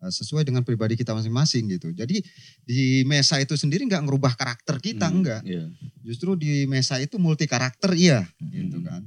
sesuai 0.00 0.44
dengan 0.44 0.66
pribadi 0.66 0.94
kita 0.94 1.12
masing-masing 1.12 1.70
gitu. 1.70 1.88
Jadi 1.90 2.20
di 2.62 3.02
mesa 3.04 3.40
itu 3.40 3.54
sendiri 3.54 3.86
nggak 3.88 4.04
ngerubah 4.04 4.34
karakter 4.36 4.76
kita 4.78 5.08
Hmm, 5.08 5.22
enggak. 5.22 5.42
iya. 5.46 5.64
Justru 6.04 6.36
di 6.36 6.68
mesa 6.68 7.00
itu 7.00 7.16
multi 7.16 7.48
karakter 7.48 7.94
iya, 7.96 8.26
Hmm. 8.40 8.50
gitu 8.50 8.78
kan. 8.84 9.02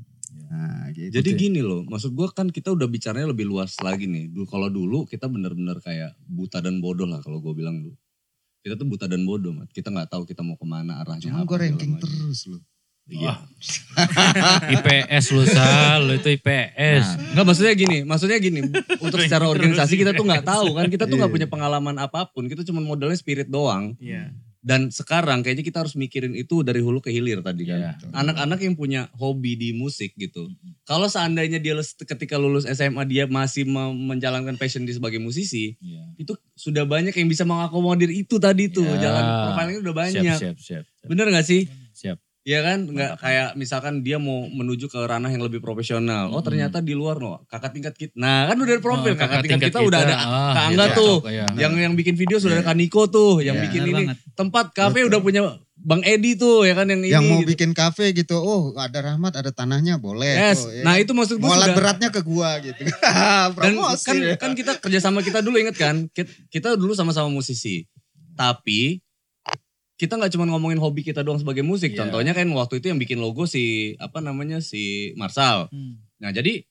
Nah, 0.48 0.88
gitu. 0.96 1.12
Jadi 1.12 1.30
gini 1.36 1.60
loh, 1.60 1.84
maksud 1.84 2.16
gua 2.16 2.32
kan 2.32 2.48
kita 2.48 2.72
udah 2.72 2.88
bicaranya 2.88 3.36
lebih 3.36 3.44
luas 3.46 3.76
lagi 3.84 4.08
nih. 4.08 4.32
Dulu 4.32 4.46
kalau 4.48 4.72
dulu 4.72 5.04
kita 5.04 5.28
bener-bener 5.28 5.78
kayak 5.84 6.16
buta 6.24 6.64
dan 6.64 6.80
bodoh 6.80 7.04
lah 7.04 7.20
kalau 7.20 7.44
gue 7.44 7.52
bilang 7.52 7.84
dulu. 7.84 7.96
Kita 8.64 8.80
tuh 8.80 8.88
buta 8.88 9.06
dan 9.12 9.24
bodoh, 9.28 9.52
Mat. 9.52 9.70
Kita 9.72 9.92
nggak 9.92 10.08
tahu 10.08 10.24
kita 10.24 10.44
mau 10.44 10.56
ke 10.56 10.64
mana 10.64 11.04
arahnya. 11.04 11.30
Cuman 11.30 11.44
apa, 11.44 11.50
gue 11.52 11.58
ranking 11.68 11.94
terus 12.00 12.48
loh. 12.48 12.64
Iya. 13.08 13.34
IPS 14.74 15.26
lu 15.32 15.44
Sal, 15.44 16.06
lu 16.06 16.14
itu 16.16 16.30
IPS. 16.30 17.04
Nah, 17.08 17.32
Enggak 17.34 17.46
maksudnya 17.46 17.74
gini, 17.74 17.98
maksudnya 18.04 18.38
gini, 18.38 18.60
untuk 19.00 19.20
secara 19.20 19.48
organisasi 19.48 19.96
kita 19.96 20.12
tuh 20.12 20.24
nggak 20.24 20.44
tahu 20.44 20.76
kan, 20.76 20.86
kita 20.88 21.06
tuh 21.06 21.16
nggak 21.16 21.32
Iya. 21.32 21.36
punya 21.40 21.48
pengalaman 21.48 21.96
apa 21.98 22.28
pun, 22.28 22.46
kita 22.46 22.62
cuma 22.64 22.80
modalnya 22.80 23.16
spirit 23.16 23.48
doang. 23.48 23.96
Iya. 23.98 24.36
Dan 24.58 24.92
sekarang 24.92 25.40
kayaknya 25.42 25.64
kita 25.64 25.80
harus 25.80 25.96
mikirin 25.96 26.36
itu 26.36 26.60
dari 26.60 26.84
hulu 26.84 27.00
ke 27.00 27.08
hilir 27.08 27.40
tadi 27.40 27.64
kan. 27.64 27.80
Iya. 27.80 27.92
Anak-anak 28.12 28.60
yang 28.60 28.76
punya 28.76 29.08
hobi 29.16 29.56
di 29.56 29.72
musik 29.72 30.12
gitu. 30.20 30.52
Kalau 30.84 31.08
seandainya 31.08 31.56
dia 31.56 31.72
ketika 32.04 32.36
lulus 32.36 32.68
SMA 32.68 33.08
dia 33.08 33.24
masih 33.26 33.64
me- 33.64 33.96
menjalankan 33.96 34.60
passion 34.60 34.84
dia 34.84 34.92
sebagai 34.92 35.24
musisi, 35.24 35.80
Iya. 35.80 36.04
itu 36.20 36.36
sudah 36.54 36.84
banyak 36.84 37.16
yang 37.16 37.32
bisa 37.32 37.48
mengakomodir 37.48 38.12
itu 38.12 38.36
tadi 38.38 38.68
tuh. 38.68 38.84
Ya. 38.84 39.08
Jalan 39.08 39.24
profilnya 39.48 39.80
udah 39.80 39.96
banyak. 39.96 40.22
Siap, 40.26 40.36
siap, 40.36 40.58
siap. 40.60 40.84
siap. 40.84 41.08
Bener 41.08 41.32
gak 41.32 41.48
sih? 41.48 41.64
Iya 42.48 42.64
kan, 42.64 42.88
nggak 42.88 43.20
kayak 43.20 43.50
misalkan 43.54 44.00
dia 44.00 44.16
mau 44.16 44.48
menuju 44.48 44.88
ke 44.88 44.96
ranah 44.96 45.28
yang 45.28 45.44
lebih 45.44 45.60
profesional. 45.60 46.32
Oh 46.32 46.40
Hmm. 46.40 46.48
ternyata 46.48 46.80
di 46.80 46.96
luar 46.96 47.20
loh, 47.20 47.44
kakak 47.44 47.76
tingkat 47.76 47.92
kita. 47.92 48.16
Nah 48.16 48.48
kan 48.48 48.56
udah 48.56 48.72
ada 48.72 48.80
profil, 48.80 49.12
Oh, 49.12 49.18
kakak, 49.20 49.40
tingkat, 49.44 49.68
kita, 49.68 49.80
udah 49.84 50.00
ada 50.00 50.16
Ah, 50.16 50.54
Kak 50.56 50.64
Angga 50.72 50.86
iya, 50.86 50.96
tuh. 50.96 51.16
iya. 51.28 51.46
yang 51.60 51.76
yang 51.76 51.94
bikin 51.94 52.16
video 52.16 52.40
sudah 52.40 52.56
ada 52.56 52.64
Kak 52.64 52.80
Niko 52.80 53.04
tuh, 53.06 53.44
yang 53.44 53.60
Iya. 53.60 53.64
bikin 53.68 53.82
ini 53.84 53.92
banget. 54.08 54.18
tempat 54.32 54.72
kafe 54.72 55.04
udah 55.04 55.20
punya 55.20 55.44
Bang 55.78 56.00
Edi 56.02 56.34
tuh 56.34 56.64
ya 56.64 56.74
kan 56.74 56.88
yang, 56.88 57.04
yang 57.04 57.20
ini. 57.22 57.30
mau 57.30 57.40
gitu. 57.44 57.52
bikin 57.52 57.72
kafe 57.72 58.10
gitu, 58.12 58.34
oh 58.34 58.72
ada 58.76 58.98
Rahmat, 58.98 59.36
ada 59.36 59.52
tanahnya, 59.52 60.00
boleh. 60.00 60.32
Yes, 60.34 60.64
tuh, 60.64 60.72
ya 60.72 60.82
nah 60.82 60.96
kan? 60.96 61.04
itu 61.04 61.12
maksud 61.14 61.36
gue 61.38 61.52
sudah. 61.52 61.76
beratnya 61.76 62.10
ke 62.10 62.22
gua 62.24 62.50
gitu. 62.60 62.80
Dan 63.60 63.76
kan 63.78 64.16
ya. 64.16 64.36
kan 64.40 64.52
kita 64.56 64.80
kerjasama 64.80 65.20
kita 65.20 65.44
dulu 65.44 65.60
inget 65.60 65.76
kan, 65.76 66.08
kita, 66.10 66.32
kita 66.48 66.68
dulu 66.74 66.96
sama-sama 66.96 67.28
musisi. 67.28 67.84
Tapi 68.34 69.04
kita 69.98 70.14
nggak 70.14 70.32
cuma 70.38 70.46
ngomongin 70.46 70.78
hobi 70.78 71.02
kita 71.02 71.26
doang 71.26 71.42
sebagai 71.42 71.66
musik. 71.66 71.98
Iya. 71.98 72.06
Contohnya 72.06 72.38
kan 72.38 72.46
waktu 72.54 72.80
itu 72.80 72.94
yang 72.94 73.02
bikin 73.02 73.18
logo 73.18 73.50
si 73.50 73.98
apa 73.98 74.22
namanya 74.22 74.62
si 74.62 75.12
Marsal. 75.18 75.74
Hmm. 75.74 75.98
Nah 76.22 76.30
jadi 76.30 76.62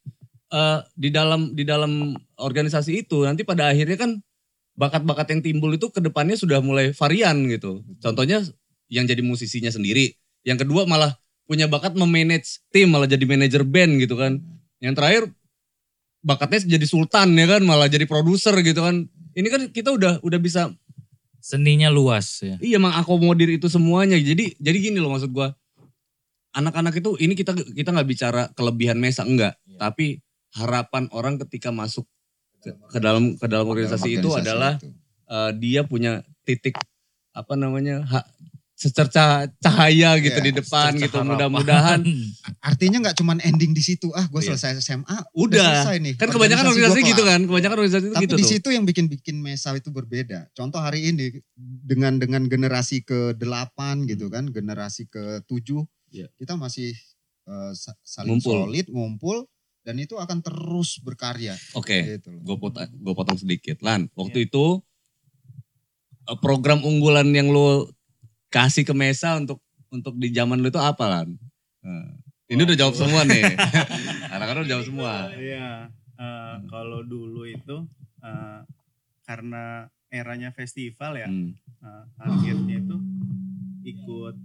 eh, 0.55 0.79
di 0.95 1.11
dalam 1.11 1.53
di 1.53 1.67
dalam 1.67 2.15
organisasi 2.39 3.03
itu 3.03 3.27
nanti 3.27 3.43
pada 3.43 3.75
akhirnya 3.75 3.99
kan 3.99 4.23
bakat-bakat 4.79 5.27
yang 5.35 5.43
timbul 5.43 5.75
itu 5.75 5.91
ke 5.91 5.99
depannya 5.99 6.39
sudah 6.39 6.63
mulai 6.63 6.95
varian 6.95 7.35
gitu. 7.51 7.83
Contohnya 7.99 8.47
yang 8.87 9.11
jadi 9.11 9.21
musisinya 9.27 9.75
sendiri. 9.75 10.15
Yang 10.47 10.63
kedua 10.63 10.87
malah 10.87 11.19
punya 11.51 11.67
bakat 11.67 11.99
memanage 11.99 12.63
tim 12.71 12.95
malah 12.95 13.11
jadi 13.11 13.27
manajer 13.27 13.67
band 13.67 13.99
gitu 13.99 14.15
kan. 14.15 14.39
Yang 14.79 14.95
terakhir 15.03 15.23
bakatnya 16.23 16.79
jadi 16.79 16.87
sultan 16.87 17.35
ya 17.35 17.47
kan 17.59 17.63
malah 17.67 17.91
jadi 17.91 18.07
produser 18.07 18.55
gitu 18.63 18.87
kan. 18.87 19.11
Ini 19.35 19.49
kan 19.51 19.63
kita 19.75 19.91
udah 19.99 20.23
udah 20.23 20.39
bisa 20.39 20.71
Seninya 21.47 21.87
luas 21.95 22.43
ya. 22.43 22.59
iya 22.59 22.83
mengakomodir 22.83 23.47
itu 23.55 23.71
semuanya. 23.71 24.19
Jadi 24.19 24.59
jadi 24.59 24.79
gini 24.83 24.99
loh 24.99 25.15
maksud 25.15 25.31
gua. 25.31 25.55
Anak-anak 26.51 26.99
itu 26.99 27.15
ini 27.23 27.37
kita 27.37 27.53
kita 27.55 27.95
nggak 27.95 28.09
bicara 28.09 28.43
kelebihan 28.57 28.99
Mesa 28.99 29.23
enggak, 29.23 29.55
Iya. 29.63 29.79
tapi 29.79 30.07
harapan 30.57 31.07
orang 31.13 31.37
ketika 31.45 31.69
masuk 31.71 32.09
ke, 32.65 32.73
ke 32.73 32.99
dalam 32.99 33.37
ke 33.37 33.47
dalam 33.47 33.69
organisasi, 33.69 34.19
itu 34.19 34.27
Organisasi 34.27 34.41
adalah 34.43 34.73
itu. 34.81 34.89
eh, 35.29 35.51
dia 35.61 35.81
punya 35.85 36.25
titik 36.43 36.75
apa 37.31 37.55
namanya 37.55 38.01
ha, 38.09 38.25
secerca 38.77 39.49
cahaya 39.57 40.21
gitu 40.21 40.37
Iya, 40.37 40.45
di 40.45 40.53
depan 40.53 40.93
secerca 40.93 41.17
gitu. 41.17 41.19
Mudah-mudahan 41.25 42.01
Artinya 42.69 43.01
nggak 43.01 43.17
cuman 43.17 43.41
ending 43.41 43.73
di 43.73 43.81
situ, 43.81 44.13
ah 44.13 44.29
gue 44.29 44.37
Iya. 44.37 44.53
selesai 44.53 44.85
SMA, 44.85 45.17
Udah. 45.33 45.81
selesai 45.83 45.97
nih. 45.99 46.15
kan 46.15 46.29
kebanyakan 46.29 46.67
organisasi 46.69 47.01
gitu 47.03 47.23
kan, 47.25 47.41
kebanyakan 47.43 47.77
organisasi 47.81 48.05
itu 48.05 48.13
Tapi 48.13 48.23
gitu 48.23 48.37
di 48.37 48.45
tuh. 48.45 48.51
situ 48.53 48.69
yang 48.71 48.85
bikin-bikin 48.85 49.37
Mesa 49.39 49.73
itu 49.73 49.89
berbeda. 49.89 50.53
Contoh 50.53 50.77
hari 50.77 51.09
ini 51.09 51.41
dengan 51.57 52.17
dengan 52.17 52.45
generasi 52.45 53.01
ke-8 53.03 53.81
gitu 54.05 54.29
kan, 54.29 54.45
generasi 54.47 55.09
ke-7 55.09 55.81
Iya. 56.13 56.29
kita 56.37 56.55
masih 56.55 56.93
sa- 57.73 57.97
saling 58.03 58.37
Ngumpul. 58.37 58.69
solid, 58.69 58.87
ngumpul 58.89 59.37
dan 59.81 59.97
itu 59.97 60.15
akan 60.15 60.43
terus 60.43 60.99
berkarya 60.99 61.55
Oke. 61.73 62.19
gitu 62.19 62.29
loh. 62.29 62.43
gue 62.45 62.57
potong, 62.61 62.91
gue 62.93 63.15
potong 63.15 63.39
sedikit. 63.39 63.81
Lan, 63.81 64.11
waktu 64.13 64.45
itu 64.45 64.83
eh, 66.27 66.39
program 66.39 66.83
unggulan 66.83 67.31
yang 67.31 67.49
lo 67.49 67.87
kasih 68.57 68.83
ke 68.83 68.95
Mesa 68.97 69.37
untuk 69.37 69.61
untuk 69.93 70.17
di 70.17 70.33
zaman 70.33 70.65
lo 70.65 70.73
itu 70.73 70.81
apa 70.81 71.05
Lan? 71.05 71.29
Nah, 71.85 72.09
ini 72.49 72.61
udah 72.65 72.77
jawab 72.77 72.95
semua 72.97 73.21
nih. 73.23 73.45
Anak-anak 74.35 74.65
udah 74.65 74.73
jawab 74.73 74.85
semua. 74.89 75.13
Iya, 75.37 75.93
eh, 76.17 76.57
kalau 76.67 77.05
dulu 77.05 77.45
itu 77.45 77.85
eh, 78.25 78.61
karena 79.23 79.87
eranya 80.09 80.51
festival 80.51 81.21
ya, 81.21 81.29
Hmm. 81.29 81.53
eh, 81.85 82.05
targetnya 82.17 82.77
itu 82.81 82.97
ikut 83.85 84.37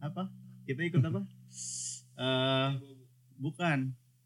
apa? 0.00 0.32
Kita 0.64 0.80
ikut 0.80 1.02
apa? 1.04 1.20
Eh 2.16 2.68
bukan, 3.36 3.78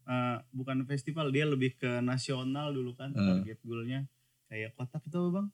eh, 0.05 0.37
bukan 0.49 0.77
festival, 0.85 1.29
dia 1.29 1.45
lebih 1.45 1.75
ke 1.75 1.99
nasional 1.99 2.71
dulu 2.71 2.95
kan 2.95 3.11
Eh. 3.11 3.19
target 3.19 3.59
goalnya 3.61 3.99
kayak 4.45 4.71
kotak 4.73 5.03
itu 5.03 5.17
apa 5.17 5.29
bang? 5.35 5.47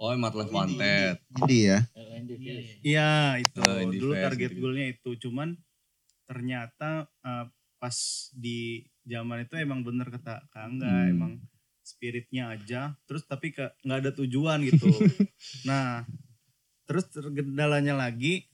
Oh, 0.00 0.16
Mat 0.16 0.32
Life 0.32 0.48
Wanted. 0.48 1.20
Ini 1.44 1.56
ya. 1.68 1.78
Iya 2.80 3.10
itu 3.44 3.60
Eh, 3.60 3.84
Indie 3.84 4.00
dulu 4.00 4.12
Fest 4.16 4.24
target 4.24 4.48
gitu-gitu. 4.48 4.60
goalnya 4.64 4.86
itu 4.88 5.10
cuman 5.28 5.48
ternyata 6.24 7.04
eh, 7.20 7.44
pas 7.76 7.96
di 8.32 8.80
zaman 9.04 9.44
itu 9.44 9.54
emang 9.60 9.84
bener 9.84 10.08
kata 10.08 10.48
Kak 10.48 10.64
Angga 10.64 10.88
Hmm. 11.04 11.12
emang 11.12 11.32
spiritnya 11.84 12.56
aja 12.56 12.96
terus 13.04 13.28
tapi 13.28 13.52
ke 13.52 13.68
nggak 13.84 13.98
ada 14.00 14.12
tujuan 14.16 14.64
gitu 14.64 14.88
nah 15.68 16.08
terus 16.88 17.04
tergendalanya 17.12 17.92
lagi 17.92 18.48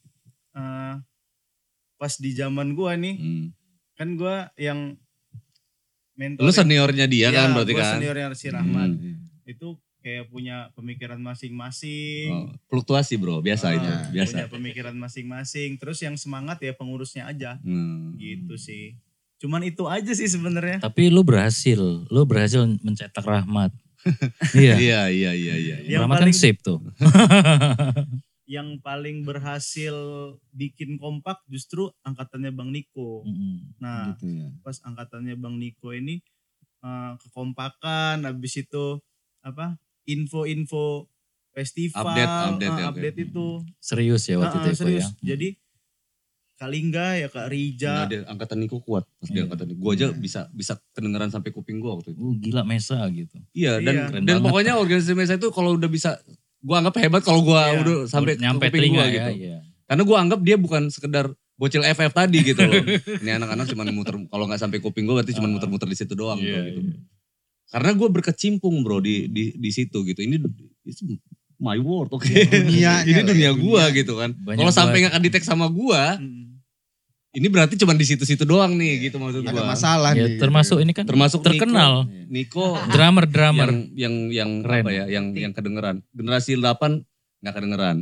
eh, 0.53 0.95
pas 1.97 2.15
di 2.19 2.31
zaman 2.35 2.75
gua 2.75 2.99
nih 2.99 3.15
Hmm. 3.23 3.47
kan 3.95 4.09
gua 4.19 4.51
yang 4.59 4.99
mentor 6.19 6.43
Lu 6.43 6.51
seniornya 6.51 7.07
dia 7.07 7.31
kan 7.31 7.55
berarti 7.55 7.73
gua 7.73 7.83
kan? 7.87 7.93
seniornya 7.95 8.27
si 8.35 8.47
Rahmat 8.51 8.91
Hmm. 8.91 9.23
itu 9.47 9.69
kayak 10.07 10.31
punya 10.31 10.71
pemikiran 10.73 11.19
masing-masing 11.19 12.31
Oh, 12.31 12.47
fluktuasi 12.69 13.19
bro, 13.19 13.41
biasa 13.41 13.67
Ah, 13.67 13.75
itu, 13.75 13.91
biasa. 14.13 14.35
punya 14.37 14.47
pemikiran 14.49 14.95
masing-masing 14.95 15.75
terus 15.77 15.99
yang 15.99 16.15
semangat 16.15 16.61
ya 16.61 16.71
pengurusnya 16.71 17.27
aja 17.27 17.59
Hmm. 17.59 18.15
gitu 18.15 18.55
sih 18.57 18.95
cuman 19.37 19.61
itu 19.63 19.83
aja 19.85 20.13
sih 20.13 20.25
sebenarnya 20.27 20.79
Tapi 20.79 21.11
lu 21.11 21.21
berhasil, 21.21 21.77
lu 22.07 22.23
berhasil 22.23 22.63
mencetak 22.79 23.21
rahmat. 23.21 23.75
iya. 24.55 24.79
Iya, 24.79 25.01
iya, 25.11 25.31
iya, 25.35 25.55
iya. 25.57 25.77
Yang 25.85 26.01
rahmat 26.01 26.17
paling- 26.17 26.31
kan 26.31 26.41
sip 26.41 26.57
tuh. 26.63 26.79
yang 28.47 28.79
paling 28.79 29.21
berhasil 29.21 29.95
bikin 30.51 30.97
kompak 30.97 31.43
justru 31.45 31.91
angkatannya 32.01 32.49
Bang 32.49 32.71
Niko 32.71 33.27
Mm-mm. 33.27 33.75
nah 33.77 34.15
Gitu 34.15 34.39
ya. 34.39 34.49
pas 34.63 34.79
angkatannya 34.81 35.35
Bang 35.35 35.59
Niko 35.59 35.91
ini 35.91 36.23
eh, 36.79 37.13
kekompakan 37.19 38.23
habis 38.23 38.55
itu 38.57 39.03
apa 39.43 39.75
info-info 40.07 41.11
festival 41.51 42.05
Update, 42.07 42.33
update 42.47 42.69
eh, 42.69 42.75
ya, 42.75 42.85
oke. 42.85 42.91
update 42.93 43.19
itu 43.23 43.47
Serius 43.79 44.23
ya 44.25 44.37
waktu 44.39 44.57
Ah, 44.57 44.61
itu 44.61 44.63
ah, 44.63 44.73
Eko 44.73 44.81
serius 44.81 45.07
ya. 45.07 45.35
jadi 45.35 45.49
Kalingga 46.57 47.21
ya 47.21 47.29
Kak 47.29 47.47
Rija 47.47 47.93
Nah, 47.95 48.09
dia 48.09 48.21
angkatan 48.25 48.57
Niko 48.59 48.81
kuat 48.81 49.05
pas 49.15 49.29
dia 49.29 49.37
Iya. 49.37 49.45
angkatan 49.45 49.67
Niko. 49.69 49.79
Gue 49.79 49.93
aja 49.93 50.09
Iya. 50.09 50.17
bisa 50.17 50.41
bisa 50.51 50.73
kedengeran 50.91 51.29
sampai 51.29 51.53
kuping 51.53 51.77
gue 51.77 51.91
waktu 51.91 52.09
itu. 52.11 52.21
Uh, 52.23 52.33
gila 52.35 52.65
Mesa 52.65 52.97
gitu. 53.11 53.37
Iya, 53.53 53.77
dan 53.79 53.93
Iya. 53.93 54.05
Keren 54.09 54.23
dan 54.25 54.37
pokoknya 54.41 54.73
organisasi 54.75 55.13
Mesa 55.13 55.37
itu 55.37 55.49
kalau 55.51 55.77
udah 55.77 55.85
bisa 55.87 56.17
gua 56.59 56.81
anggap 56.81 56.97
hebat 56.99 57.21
kalau 57.21 57.45
gua 57.45 57.61
Iya. 57.69 57.79
udah 57.79 57.97
sampai 58.07 58.41
nyampe 58.41 58.73
kuping 58.73 58.89
gua 58.91 59.05
ya. 59.05 59.13
gitu. 59.29 59.31
Iya. 59.45 59.59
Karena 59.85 60.03
gua 60.03 60.17
anggap 60.19 60.41
dia 60.41 60.57
bukan 60.57 60.89
sekedar 60.89 61.29
bocil 61.55 61.85
FF 61.85 62.13
tadi 62.15 62.39
gitu 62.43 62.63
loh. 62.63 62.73
Ini 63.21 63.37
anak-anak 63.37 63.65
cuma 63.69 63.85
muter 63.87 64.17
kalau 64.27 64.45
nggak 64.45 64.57
sampai 64.59 64.81
kuping 64.81 65.05
gua 65.05 65.21
berarti 65.21 65.37
cuma 65.37 65.47
Ah. 65.47 65.53
muter-muter 65.53 65.85
di 65.85 65.95
situ 65.95 66.13
doang 66.13 66.41
Iya, 66.41 66.57
bro, 66.57 66.61
gitu. 66.65 66.81
iya. 66.83 66.97
Karena 67.69 67.91
gua 67.93 68.09
berkecimpung 68.09 68.81
bro 68.81 68.99
di 68.99 69.27
di 69.27 69.51
di 69.53 69.71
situ 69.71 70.03
gitu. 70.03 70.19
Ini 70.19 70.39
itu 70.85 71.03
my 71.57 71.77
world 71.77 72.13
oke. 72.13 72.27
Dunianya 72.27 73.03
ini 73.03 73.17
lah, 73.17 73.27
dunia 73.27 73.51
gua 73.53 73.83
gitu 73.91 74.15
kan. 74.15 74.31
Kalau 74.37 74.71
sampai 74.71 75.03
nggak 75.03 75.15
kedetek 75.17 75.43
sama 75.43 75.67
gua, 75.67 76.15
Mm. 76.17 76.63
ini 77.35 77.47
berarti 77.47 77.75
cuma 77.75 77.93
di 77.93 78.03
situ-situ 78.03 78.43
doang 78.43 78.73
nih 78.73 79.11
gitu 79.11 79.17
maksud 79.17 79.43
Ada 79.43 79.53
gua. 79.53 79.65
masalah 79.69 80.11
Ya, 80.13 80.25
nih. 80.25 80.39
termasuk 80.39 80.79
ini 80.79 80.93
kan 80.93 81.05
Termasuk 81.05 81.43
terkenal. 81.43 82.07
Niko, 82.27 82.31
Niko 82.73 82.87
drummer 82.89 83.25
drummer. 83.25 83.69
yang 83.69 83.93
yang 83.93 84.15
yang 84.31 84.51
Keren. 84.63 84.81
apa 84.81 84.91
ya, 84.91 85.05
yang 85.07 85.27
yang 85.33 85.53
kedengeran. 85.53 86.01
Generasi 86.11 86.55
8 86.55 87.03
nggak 87.41 87.55
kedengeran. 87.55 87.97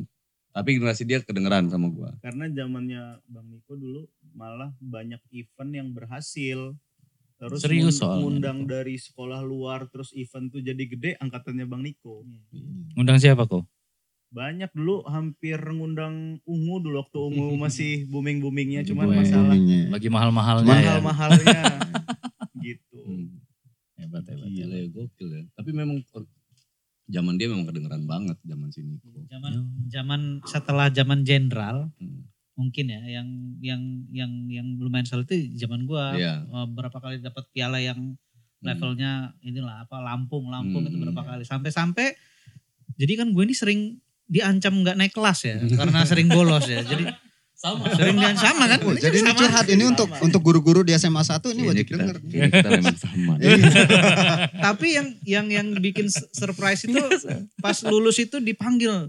Tapi 0.50 0.78
generasi 0.78 1.02
dia 1.02 1.18
kedengeran 1.18 1.66
sama 1.66 1.88
gua. 1.88 2.14
Karena 2.20 2.46
zamannya 2.46 3.18
Bang 3.26 3.48
Niko 3.48 3.74
dulu 3.74 4.06
malah 4.30 4.70
banyak 4.78 5.18
event 5.32 5.70
yang 5.72 5.88
berhasil. 5.90 6.78
Terus 7.44 7.60
Serius 7.60 8.00
soalnya 8.00 8.20
ngundang 8.20 8.58
itu. 8.62 8.68
dari 8.70 8.94
sekolah 8.96 9.40
luar 9.40 9.84
terus 9.86 10.10
event 10.12 10.48
tuh 10.48 10.60
jadi 10.60 10.80
gede 10.80 11.10
angkatannya 11.18 11.64
Bang 11.64 11.84
Niko. 11.84 12.24
Ngundang 12.94 13.20
siapa 13.20 13.44
kok? 13.44 13.68
Banyak 14.30 14.72
dulu 14.72 15.04
hampir 15.04 15.60
ngundang 15.60 16.40
Ungu 16.42 16.80
dulu 16.80 16.98
waktu 16.98 17.18
Ungu 17.20 17.54
masih 17.64 18.08
booming-boomingnya 18.08 18.82
cuman 18.82 19.06
Booming. 19.06 19.20
masalah 19.20 19.44
Boomingnya. 19.52 19.80
Lagi 19.92 20.08
mahal-mahalnya 20.08 20.72
ya. 20.72 20.82
mahal-mahalnya 20.98 21.60
gitu. 22.66 22.98
Hmm. 22.98 23.28
Hebat 23.94 24.24
hebat. 24.26 24.48
Gila 24.48 24.74
ya, 24.74 24.86
gokil 24.88 25.28
ya. 25.30 25.42
Tapi 25.52 25.70
memang 25.70 26.00
zaman 27.04 27.36
dia 27.36 27.46
memang 27.46 27.68
kedengeran 27.68 28.04
banget 28.04 28.40
zaman 28.42 28.72
si 28.72 28.80
Niko. 28.80 29.06
Zaman 29.28 29.52
zaman 29.86 30.20
setelah 30.42 30.88
zaman 30.88 31.22
jenderal 31.22 31.92
Hmm. 32.00 32.24
Mungkin 32.54 32.86
ya 32.86 33.02
yang 33.12 33.28
yang 33.58 33.82
yang 34.08 34.30
yang 34.46 34.66
lumayan 34.78 35.04
solid 35.04 35.26
itu 35.26 35.54
zaman 35.56 35.84
gua 35.84 36.14
Iya. 36.14 36.42
Eh, 36.42 36.66
berapa 36.70 36.94
kali 36.94 37.18
dapat 37.18 37.44
piala 37.50 37.78
yang 37.78 38.14
levelnya 38.60 39.12
inilah 39.40 39.84
apa 39.84 40.00
Lampung 40.00 40.48
Lampung 40.48 40.82
itu 40.82 40.94
Hmm. 40.94 41.04
berapa 41.04 41.22
kali 41.26 41.42
sampai-sampai 41.42 42.14
jadi 42.94 43.12
kan 43.16 43.28
gue 43.28 43.42
ini 43.42 43.52
sering 43.52 43.80
diancam 44.24 44.72
nggak 44.80 44.96
naik 44.96 45.12
kelas 45.12 45.44
ya 45.44 45.56
karena 45.60 46.00
sering 46.04 46.26
bolos 46.26 46.64
ya 46.64 46.80
jadi 46.80 47.10
Sama. 47.54 47.86
sering 47.88 48.16
dan 48.16 48.34
sama 48.34 48.66
kan 48.66 48.76
Oh, 48.82 48.92
Ini 48.92 49.00
jadi 49.00 49.18
ini 49.18 49.30
sama. 49.30 49.40
curhat 49.40 49.66
ini 49.68 49.84
untuk 49.84 50.08
untuk 50.18 50.40
guru-guru 50.42 50.80
di 50.80 50.92
SMA 50.92 51.22
1 51.22 51.40
ini 51.50 51.62
wajib 51.64 51.86
kita, 51.86 51.96
denger. 51.98 52.16
kayaknya 52.20 52.48
kita 52.52 52.68
memang 52.72 52.98
sama. 52.98 53.32
tapi 54.68 54.86
yang 54.92 55.08
yang 55.24 55.46
yang 55.48 55.66
bikin 55.74 56.06
surprise 56.10 56.84
itu 56.84 56.98
pas 57.64 57.78
lulus 57.82 58.18
itu 58.18 58.36
dipanggil 58.38 59.08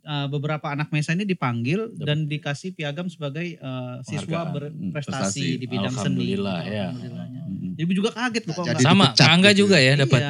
Eh, 0.00 0.26
beberapa 0.26 0.64
anak 0.66 0.88
mesa 0.88 1.12
ini 1.12 1.22
dipanggil 1.22 1.92
dan 1.94 2.24
dikasih 2.24 2.72
piagam 2.72 3.04
sebagai 3.06 3.54
eh, 3.54 3.96
siswa. 4.02 4.48
Hmm, 4.48 4.52
berprestasi 4.56 4.88
prestasi. 4.90 5.60
di 5.60 5.66
bidang 5.66 5.92
seni 5.92 6.00
Alhamdulillah, 6.24 6.58
ya. 6.64 6.86
Alhamdulillahnya. 6.88 7.40
Mm-mm. 7.44 7.70
jadi 7.74 7.84
gue 7.84 7.96
juga 7.96 8.10
kaget 8.10 8.42
loh 8.42 8.54
kok 8.54 8.64
Jadi 8.66 8.80
Sama, 8.80 9.06
Kangga 9.12 9.50
gitu 9.50 9.60
juga 9.60 9.76
ya 9.76 9.92
Iya. 9.92 9.94
dapat. 10.00 10.20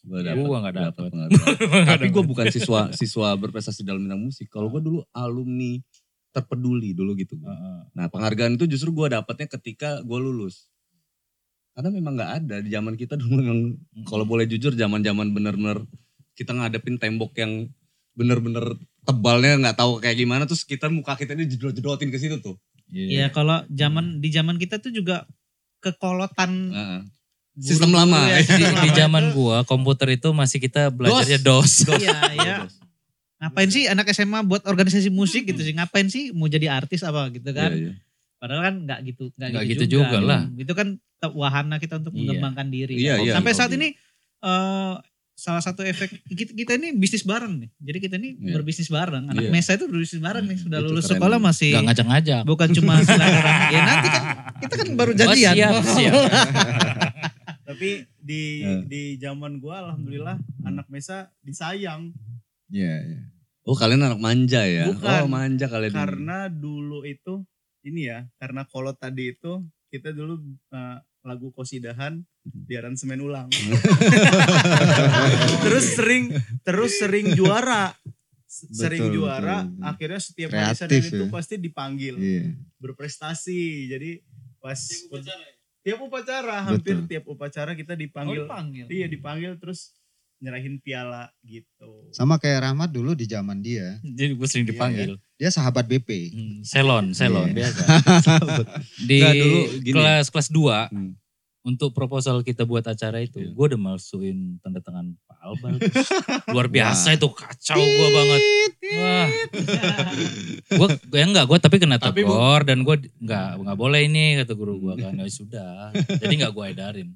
Gua 0.00 0.18
Gua 0.18 0.20
dapet- 0.20 0.60
nggak 0.60 0.74
dapet. 0.74 1.10
penghargaan. 1.14 1.86
Tapi 1.88 2.06
gue 2.08 2.24
bukan 2.26 2.46
siswa 2.48 2.80
siswa 2.92 3.28
berprestasi 3.34 3.80
dalam 3.80 4.02
bidang 4.02 4.20
musik. 4.22 4.46
Kalau 4.46 4.68
gue 4.68 4.80
dulu 4.80 5.00
alumni 5.10 5.80
terpeduli 6.30 6.92
dulu 6.92 7.16
gitu. 7.16 7.36
gua. 7.36 7.56
Nah 7.90 8.06
penghargaan 8.06 8.54
itu 8.54 8.68
justru 8.68 8.92
gue 8.92 9.06
dapatnya 9.10 9.48
ketika 9.50 10.00
gue 10.00 10.18
lulus. 10.18 10.68
Karena 11.72 11.88
memang 11.88 12.12
nggak 12.12 12.32
ada 12.38 12.56
di 12.60 12.68
zaman 12.68 12.92
kita 12.92 13.16
dulu 13.16 13.40
yang 13.40 13.60
kalau 14.04 14.24
boleh 14.24 14.44
jujur 14.44 14.74
zaman-zaman 14.74 15.32
bener-bener 15.32 15.80
kita 16.34 16.52
ngadepin 16.52 16.96
tembok 16.96 17.32
yang 17.36 17.72
bener-bener 18.14 18.74
tebalnya 19.02 19.56
nggak 19.56 19.76
tahu 19.78 19.98
kayak 19.98 20.16
gimana 20.16 20.44
terus 20.44 20.62
kita 20.62 20.86
muka 20.88 21.16
kita 21.16 21.32
ini 21.32 21.48
jedot-jedotin 21.48 22.10
ke 22.10 22.18
situ 22.18 22.36
tuh. 22.38 22.56
Iya 22.90 23.30
kalau 23.30 23.62
zaman 23.70 24.18
di 24.18 24.28
zaman 24.28 24.58
kita 24.58 24.82
tuh 24.82 24.90
juga 24.90 25.24
kekolotan 25.80 26.50
Heeh. 26.70 27.00
guru-guru 27.54 27.66
Sistem 27.66 27.90
lama. 27.92 28.20
ya, 28.26 28.36
Di, 28.40 28.44
sistem 28.46 28.60
di 28.60 28.88
lama 28.88 28.96
zaman 28.96 29.24
itu, 29.24 29.34
gua 29.36 29.56
komputer 29.64 30.08
itu 30.14 30.28
masih 30.32 30.58
kita 30.58 30.90
belajarnya 30.90 31.38
DOS. 31.40 31.72
Iya, 32.02 32.18
iya. 32.36 32.56
Ngapain 33.40 33.70
sih 33.72 33.88
anak 33.88 34.12
SMA 34.12 34.44
buat 34.44 34.62
organisasi 34.68 35.08
musik 35.08 35.48
gitu 35.48 35.64
sih? 35.64 35.72
Ngapain 35.72 36.06
sih 36.06 36.28
mau 36.30 36.44
jadi 36.46 36.68
artis 36.68 37.00
apa 37.00 37.32
gitu 37.32 37.50
kan? 37.50 37.72
Iya, 37.72 37.90
iya. 37.90 37.92
Padahal 38.36 38.62
kan 38.64 38.74
nggak 38.84 39.00
gitu, 39.08 39.22
nggak 39.32 39.64
gitu, 39.64 39.84
gitu 39.84 39.84
juga 40.00 40.18
lah. 40.20 40.40
Itu 40.56 40.72
kan 40.76 41.00
wahana 41.32 41.76
kita 41.76 42.00
untuk 42.00 42.12
Iya. 42.12 42.36
mengembangkan 42.36 42.68
diri. 42.68 42.94
Iya, 42.96 43.16
kan. 43.16 43.24
iya. 43.24 43.32
Sampai 43.36 43.52
saat 43.56 43.70
Iya. 43.72 43.76
ini 43.80 43.88
eh, 44.40 44.94
salah 45.40 45.58
satu 45.58 45.80
efek 45.82 46.12
kita, 46.26 46.52
kita 46.52 46.72
ini 46.74 46.92
bisnis 46.92 47.24
bareng 47.24 47.56
nih. 47.58 47.70
Jadi 47.80 47.98
kita 47.98 48.14
ini 48.14 48.36
Iya. 48.36 48.52
berbisnis 48.54 48.86
bareng. 48.88 49.24
Anak 49.26 49.40
Iya. 49.40 49.48
Mesa 49.48 49.72
itu 49.72 49.88
berbisnis 49.88 50.20
bareng 50.20 50.44
nih. 50.44 50.58
Sudah 50.58 50.78
Itu 50.78 50.86
lulus 50.86 51.02
keren. 51.02 51.12
sekolah 51.16 51.38
masih 51.40 51.70
Gak 51.72 51.84
ngajak-ngajak. 51.86 52.42
bukan 52.44 52.68
cuma 52.70 52.92
silaturahmi. 53.02 53.66
ya 53.70 53.80
nanti 53.82 54.08
kan 54.08 54.22
kita 54.58 54.74
kan 54.76 54.88
baru 54.92 55.12
jadian. 55.14 55.54
siap, 55.56 55.72
siap. 55.82 56.14
Tapi 57.64 57.90
di 58.18 58.42
Ya. 58.60 58.76
di 58.82 59.02
zaman 59.16 59.56
gua 59.56 59.80
alhamdulillah 59.82 60.36
anak 60.62 60.86
Mesa 60.86 61.32
disayang 61.40 62.12
Iya, 62.68 62.94
iya. 63.00 63.20
Oh 63.62 63.74
kalian 63.74 64.00
anak 64.00 64.18
manja 64.18 64.62
ya? 64.62 64.86
Bukan. 64.86 65.02
Oh 65.02 65.26
manja 65.26 65.66
kalian. 65.66 65.90
karena 65.90 66.46
dulu 66.46 67.02
itu 67.02 67.42
ini 67.80 68.06
ya 68.06 68.28
karena 68.36 68.62
kalau 68.64 68.92
tadi 68.92 69.32
itu 69.32 69.62
kita 69.88 70.10
dulu 70.10 70.38
eh, 70.68 70.96
lagu 71.22 71.50
kosidahan 71.50 72.22
di 72.68 72.74
aransemen 72.74 73.18
ulang 73.18 73.48
terus 75.62 75.84
sering 75.92 76.32
terus 76.60 76.92
sering 76.96 77.32
juara 77.32 77.92
sering 78.50 79.06
Betul, 79.06 79.14
juara 79.16 79.62
betul, 79.62 79.72
betul. 79.72 79.86
akhirnya 79.86 80.20
setiap 80.20 80.48
Senin 80.72 81.00
itu 81.00 81.16
ya. 81.18 81.30
pasti 81.30 81.54
dipanggil 81.56 82.14
Iya. 82.16 82.44
berprestasi 82.78 83.60
jadi 83.88 84.10
pas 84.58 84.80
tiap 85.80 85.98
upacara 85.98 86.56
hampir 86.64 86.92
Betul. 86.94 87.08
tiap 87.08 87.24
upacara 87.26 87.72
kita 87.72 87.94
dipanggil 87.94 88.44
dipanggil. 88.44 88.86
iya 88.88 89.06
dipanggil 89.06 89.56
terus 89.56 89.94
nyerahin 90.36 90.76
piala 90.76 91.28
gitu 91.42 92.08
Sama 92.10 92.36
kayak 92.36 92.64
Rahmat 92.64 92.88
dulu 92.88 93.12
di 93.12 93.28
zaman 93.28 93.60
dia. 93.60 94.00
Jadi 94.00 94.32
gue 94.32 94.48
sering 94.48 94.64
dipanggil. 94.64 95.20
Dia 95.36 95.52
sahabat 95.52 95.84
BP. 95.84 96.32
Hmm, 96.32 96.58
Selon, 96.62 97.12
selon 97.12 97.52
Iya. 97.52 97.56
biasa. 97.60 97.82
Di 99.04 99.20
dulu 99.20 99.60
gini. 99.78 99.92
kelas 99.92 100.26
kelas 100.26 100.48
2 100.48 100.88
Hmm. 100.88 101.12
Untuk 101.62 101.90
proposal 101.90 102.40
kita 102.40 102.64
buat 102.64 102.80
acara 102.82 103.20
itu, 103.20 103.36
Iya. 103.38 103.50
gue 103.50 103.64
udah 103.66 103.80
masukin 103.82 104.38
tanda 104.58 104.78
tangan 104.78 105.12
Pak 105.22 105.38
Albal. 105.38 105.76
Luar 106.54 106.66
biasa 106.66 107.12
itu 107.12 107.28
kacau 107.28 107.76
gue 107.76 108.08
banget. 108.10 108.42
Wah, 108.90 109.28
gue 110.72 110.88
ya 111.12 111.26
enggak 111.26 111.44
gue 111.44 111.58
tapi 111.58 111.76
kena 111.76 111.96
Tapi, 111.96 112.22
Bu- 112.22 112.32
tegur 112.32 112.60
dan 112.62 112.78
gue 112.80 112.96
enggak 113.18 113.48
enggak 113.56 113.76
boleh 113.76 114.00
ini 114.02 114.24
kata 114.36 114.52
guru 114.52 114.74
gue 114.80 114.94
kan 114.96 115.12
ya 115.14 115.26
sudah. 115.26 115.92
Jadi 115.92 116.32
enggak 116.34 116.50
gue 116.50 116.64
edarin. 116.66 117.08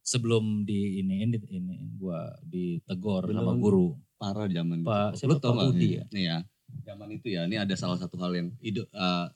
Sebelum 0.00 0.62
di 0.62 0.98
ini 0.98 1.22
ini 1.24 1.36
ini 1.48 1.74
gue 1.92 2.20
ditegur 2.44 3.22
sama 3.24 3.50
Belum. 3.50 3.58
guru. 3.58 3.86
parah 4.14 4.46
zaman 4.46 4.82
Pak- 4.82 5.18
itu. 5.18 5.18
siapa, 5.18 5.28
Lu 5.28 5.36
tau 5.36 5.50
Pak? 5.52 5.64
Budi 5.68 5.88
ya? 5.92 6.04
Nih 6.08 6.24
ya, 6.24 6.38
zaman 6.84 7.10
itu 7.10 7.26
ya, 7.28 7.42
ini 7.42 7.58
ada 7.58 7.74
salah 7.74 7.98
satu 7.98 8.14
hal 8.16 8.30
yang 8.30 8.54
ide, 8.60 8.86
eh, 8.86 9.26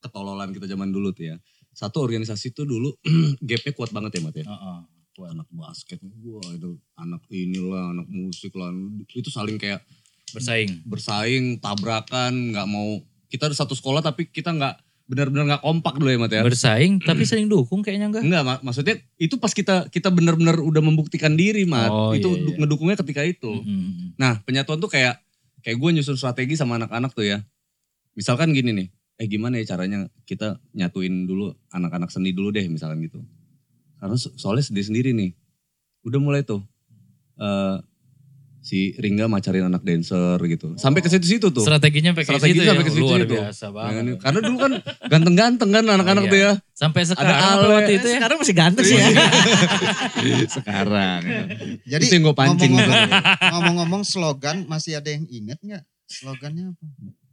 ketololan 0.00 0.50
kita 0.50 0.66
zaman 0.66 0.90
dulu 0.90 1.10
tuh 1.10 1.30
ya. 1.30 1.36
Satu 1.72 2.04
organisasi 2.04 2.52
itu 2.52 2.62
dulu 2.68 2.92
gapnya 3.48 3.72
kuat 3.72 3.90
banget 3.90 4.18
ya 4.18 4.20
Mat 4.24 4.36
ya. 4.36 4.46
Heeh. 4.46 4.80
Anak 5.22 5.46
basket, 5.52 6.00
wah 6.02 6.50
itu 6.56 6.80
anak 6.96 7.22
inilah, 7.28 7.92
anak 7.92 8.08
musik 8.08 8.56
lah. 8.56 8.72
Itu 9.12 9.28
saling 9.28 9.60
kayak 9.60 9.84
Bersaing. 10.32 10.88
bersaing, 10.88 11.44
tabrakan, 11.60 12.56
nggak 12.56 12.64
mau. 12.64 12.96
Kita 13.28 13.52
ada 13.52 13.56
satu 13.56 13.76
sekolah 13.76 14.00
tapi 14.00 14.32
kita 14.32 14.56
nggak 14.56 14.74
benar-benar 15.04 15.44
nggak 15.44 15.62
kompak 15.62 16.00
dulu 16.00 16.08
ya 16.08 16.18
Mat 16.18 16.32
ya. 16.32 16.40
Bersaing 16.40 16.98
tapi 17.08 17.28
saling 17.28 17.46
dukung 17.46 17.84
kayaknya 17.84 18.08
enggak? 18.08 18.24
Enggak, 18.24 18.42
mak- 18.42 18.62
maksudnya 18.64 18.96
itu 19.20 19.36
pas 19.36 19.52
kita 19.52 19.92
kita 19.92 20.08
benar-benar 20.08 20.56
udah 20.58 20.80
membuktikan 20.80 21.36
diri, 21.36 21.68
Mat. 21.68 21.92
Oh, 21.92 22.16
itu 22.16 22.32
iya, 22.32 22.48
iya. 22.48 22.56
ngedukungnya 22.64 22.96
ketika 23.04 23.22
itu. 23.22 23.52
Mm-mm. 23.52 24.16
Nah, 24.16 24.40
penyatuan 24.48 24.80
tuh 24.80 24.88
kayak 24.88 25.20
kayak 25.60 25.76
gue 25.76 25.90
nyusun 26.00 26.16
strategi 26.16 26.56
sama 26.56 26.80
anak-anak 26.80 27.12
tuh 27.12 27.28
ya. 27.28 27.44
Misalkan 28.16 28.56
gini 28.56 28.72
nih, 28.72 28.88
eh 29.22 29.28
gimana 29.28 29.54
ya 29.56 29.68
caranya 29.68 29.98
kita 30.22 30.58
nyatuin 30.72 31.24
dulu 31.24 31.54
anak-anak 31.70 32.10
seni 32.10 32.34
dulu 32.34 32.50
deh 32.50 32.66
misalkan 32.66 32.98
gitu. 33.00 33.22
Karena 33.96 34.18
so- 34.18 34.34
soalnya 34.34 34.66
sendiri-sendiri 34.66 35.14
nih. 35.14 35.30
Udah 36.02 36.18
mulai 36.18 36.42
tuh 36.42 36.66
eh 37.38 37.78
si 38.60 38.94
Ringga 38.94 39.26
macarin 39.26 39.62
anak 39.64 39.82
dancer 39.82 40.38
gitu. 40.40 40.74
Sampai 40.76 40.98
ke 40.98 41.08
situ-situ 41.08 41.50
tuh. 41.50 41.62
Strateginya 41.62 42.10
pakai 42.10 42.26
Strategi 42.28 42.54
situ 42.56 42.62
sampai 42.64 42.78
ya, 42.78 42.86
ke 42.86 42.92
situ 42.92 43.02
luar 43.04 43.18
itu. 43.20 43.34
biasa 43.36 43.64
Nah, 43.64 43.72
banget. 43.72 44.02
ini- 44.04 44.18
karena 44.18 44.38
dulu 44.40 44.56
kan 44.56 44.72
ganteng-ganteng 45.08 45.70
kan 45.72 45.84
anak-anak 45.84 46.24
Oh, 46.24 46.30
tuh 46.30 46.38
iya. 46.38 46.52
ya. 46.54 46.70
Sampai 46.72 47.02
sekarang 47.02 47.38
apa 47.38 47.54
Ale. 47.60 47.74
waktu 47.76 47.92
itu 47.92 48.06
ya? 48.08 48.16
Sekarang 48.18 48.38
masih 48.38 48.54
ganteng 48.56 48.84
sih 48.84 48.96
ya. 48.96 49.06
Sekarang. 50.56 51.20
Jadi 51.84 52.02
itu 52.04 52.14
yang 52.14 52.24
gue 52.24 52.36
pancing. 52.36 52.70
ngomong-ngomong, 52.70 53.10
ngomong-ngomong 53.50 54.02
slogan 54.02 54.56
masih 54.66 54.94
ada 54.94 55.10
yang 55.10 55.26
inget 55.28 55.58
nggak? 55.58 55.82
Slogannya 56.06 56.70
apa? 56.70 56.84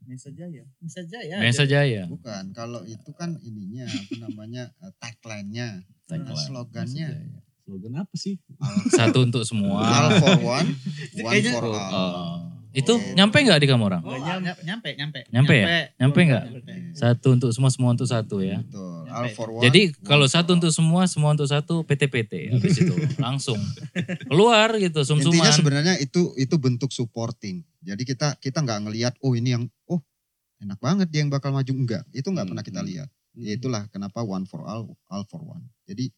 Mesa 0.10 0.34
Jaya 0.34 0.66
Bisa 0.82 1.06
aja 1.06 1.20
ya. 1.22 1.38
Mesa 1.38 1.64
Jaya. 1.70 2.04
Bukan, 2.10 2.50
kalau 2.58 2.82
itu 2.82 3.14
kan 3.14 3.38
ininya 3.46 3.86
apa 3.86 4.14
namanya 4.26 4.74
eh, 4.82 4.90
tagline-nya. 4.98 5.86
Tagline. 6.10 6.26
Nah, 6.26 6.34
slogannya 6.34 7.08
Slogan 7.62 8.02
apa 8.02 8.16
sih? 8.18 8.42
Satu 8.90 9.30
untuk 9.30 9.46
semua. 9.46 9.86
all 9.86 10.18
for 10.18 10.42
one, 10.42 10.74
one 11.22 11.38
Kayaknya- 11.38 11.54
for 11.54 11.66
all. 11.70 11.94
Oh. 11.94 12.38
Itu 12.70 13.02
nyampe 13.18 13.42
nggak 13.42 13.60
di 13.60 13.68
kamu 13.68 13.84
orang? 13.90 14.02
Oh, 14.06 14.14
nyampe, 14.14 14.62
nyampe, 14.62 14.90
nyampe. 14.94 15.20
Nyampe 15.34 15.54
ya? 15.58 15.68
Nyampe 15.98 16.20
nggak? 16.22 16.44
Nyampe. 16.54 16.74
Satu 16.94 17.28
untuk 17.34 17.50
semua, 17.50 17.74
semua 17.74 17.90
untuk 17.98 18.06
satu 18.06 18.46
ya. 18.46 18.62
Betul. 18.62 19.10
All 19.10 19.28
for 19.34 19.48
one. 19.50 19.64
Jadi 19.66 19.82
one 19.90 20.06
kalau 20.06 20.28
satu 20.30 20.54
untuk 20.54 20.70
semua, 20.70 21.02
semua 21.10 21.34
untuk 21.34 21.50
satu, 21.50 21.82
PT-PT 21.82 22.54
habis 22.54 22.78
itu 22.78 22.94
langsung 23.26 23.58
keluar 24.30 24.78
gitu, 24.78 25.02
Intinya 25.02 25.10
sum-suman. 25.18 25.50
sebenarnya 25.50 25.94
itu 25.98 26.38
itu 26.38 26.56
bentuk 26.62 26.94
supporting. 26.94 27.66
Jadi 27.82 28.06
kita 28.06 28.38
kita 28.38 28.62
nggak 28.62 28.80
ngelihat 28.86 29.14
oh 29.26 29.34
ini 29.34 29.58
yang 29.58 29.64
oh 29.90 29.98
enak 30.62 30.78
banget 30.78 31.08
dia 31.10 31.26
yang 31.26 31.34
bakal 31.34 31.50
maju 31.50 31.74
enggak. 31.74 32.04
Itu 32.14 32.30
nggak 32.30 32.46
Hmm, 32.46 32.52
pernah 32.54 32.66
kita 32.66 32.82
hmm. 32.86 32.90
lihat. 32.94 33.10
Ya 33.34 33.52
itulah 33.58 33.90
kenapa 33.90 34.22
one 34.22 34.46
for 34.46 34.62
all, 34.68 34.94
all 35.10 35.26
for 35.26 35.42
one. 35.42 35.66
Jadi 35.90 36.14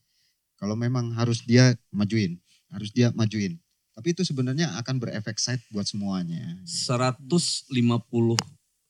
kalau 0.60 0.76
memang 0.76 1.16
harus 1.16 1.48
dia 1.48 1.74
majuin, 1.90 2.36
harus 2.70 2.92
dia 2.92 3.10
majuin. 3.16 3.56
Tapi 3.92 4.16
itu 4.16 4.24
sebenarnya 4.24 4.72
akan 4.80 5.04
berefek 5.04 5.36
side 5.36 5.64
buat 5.76 5.84
semuanya. 5.84 6.60
150 6.64 7.28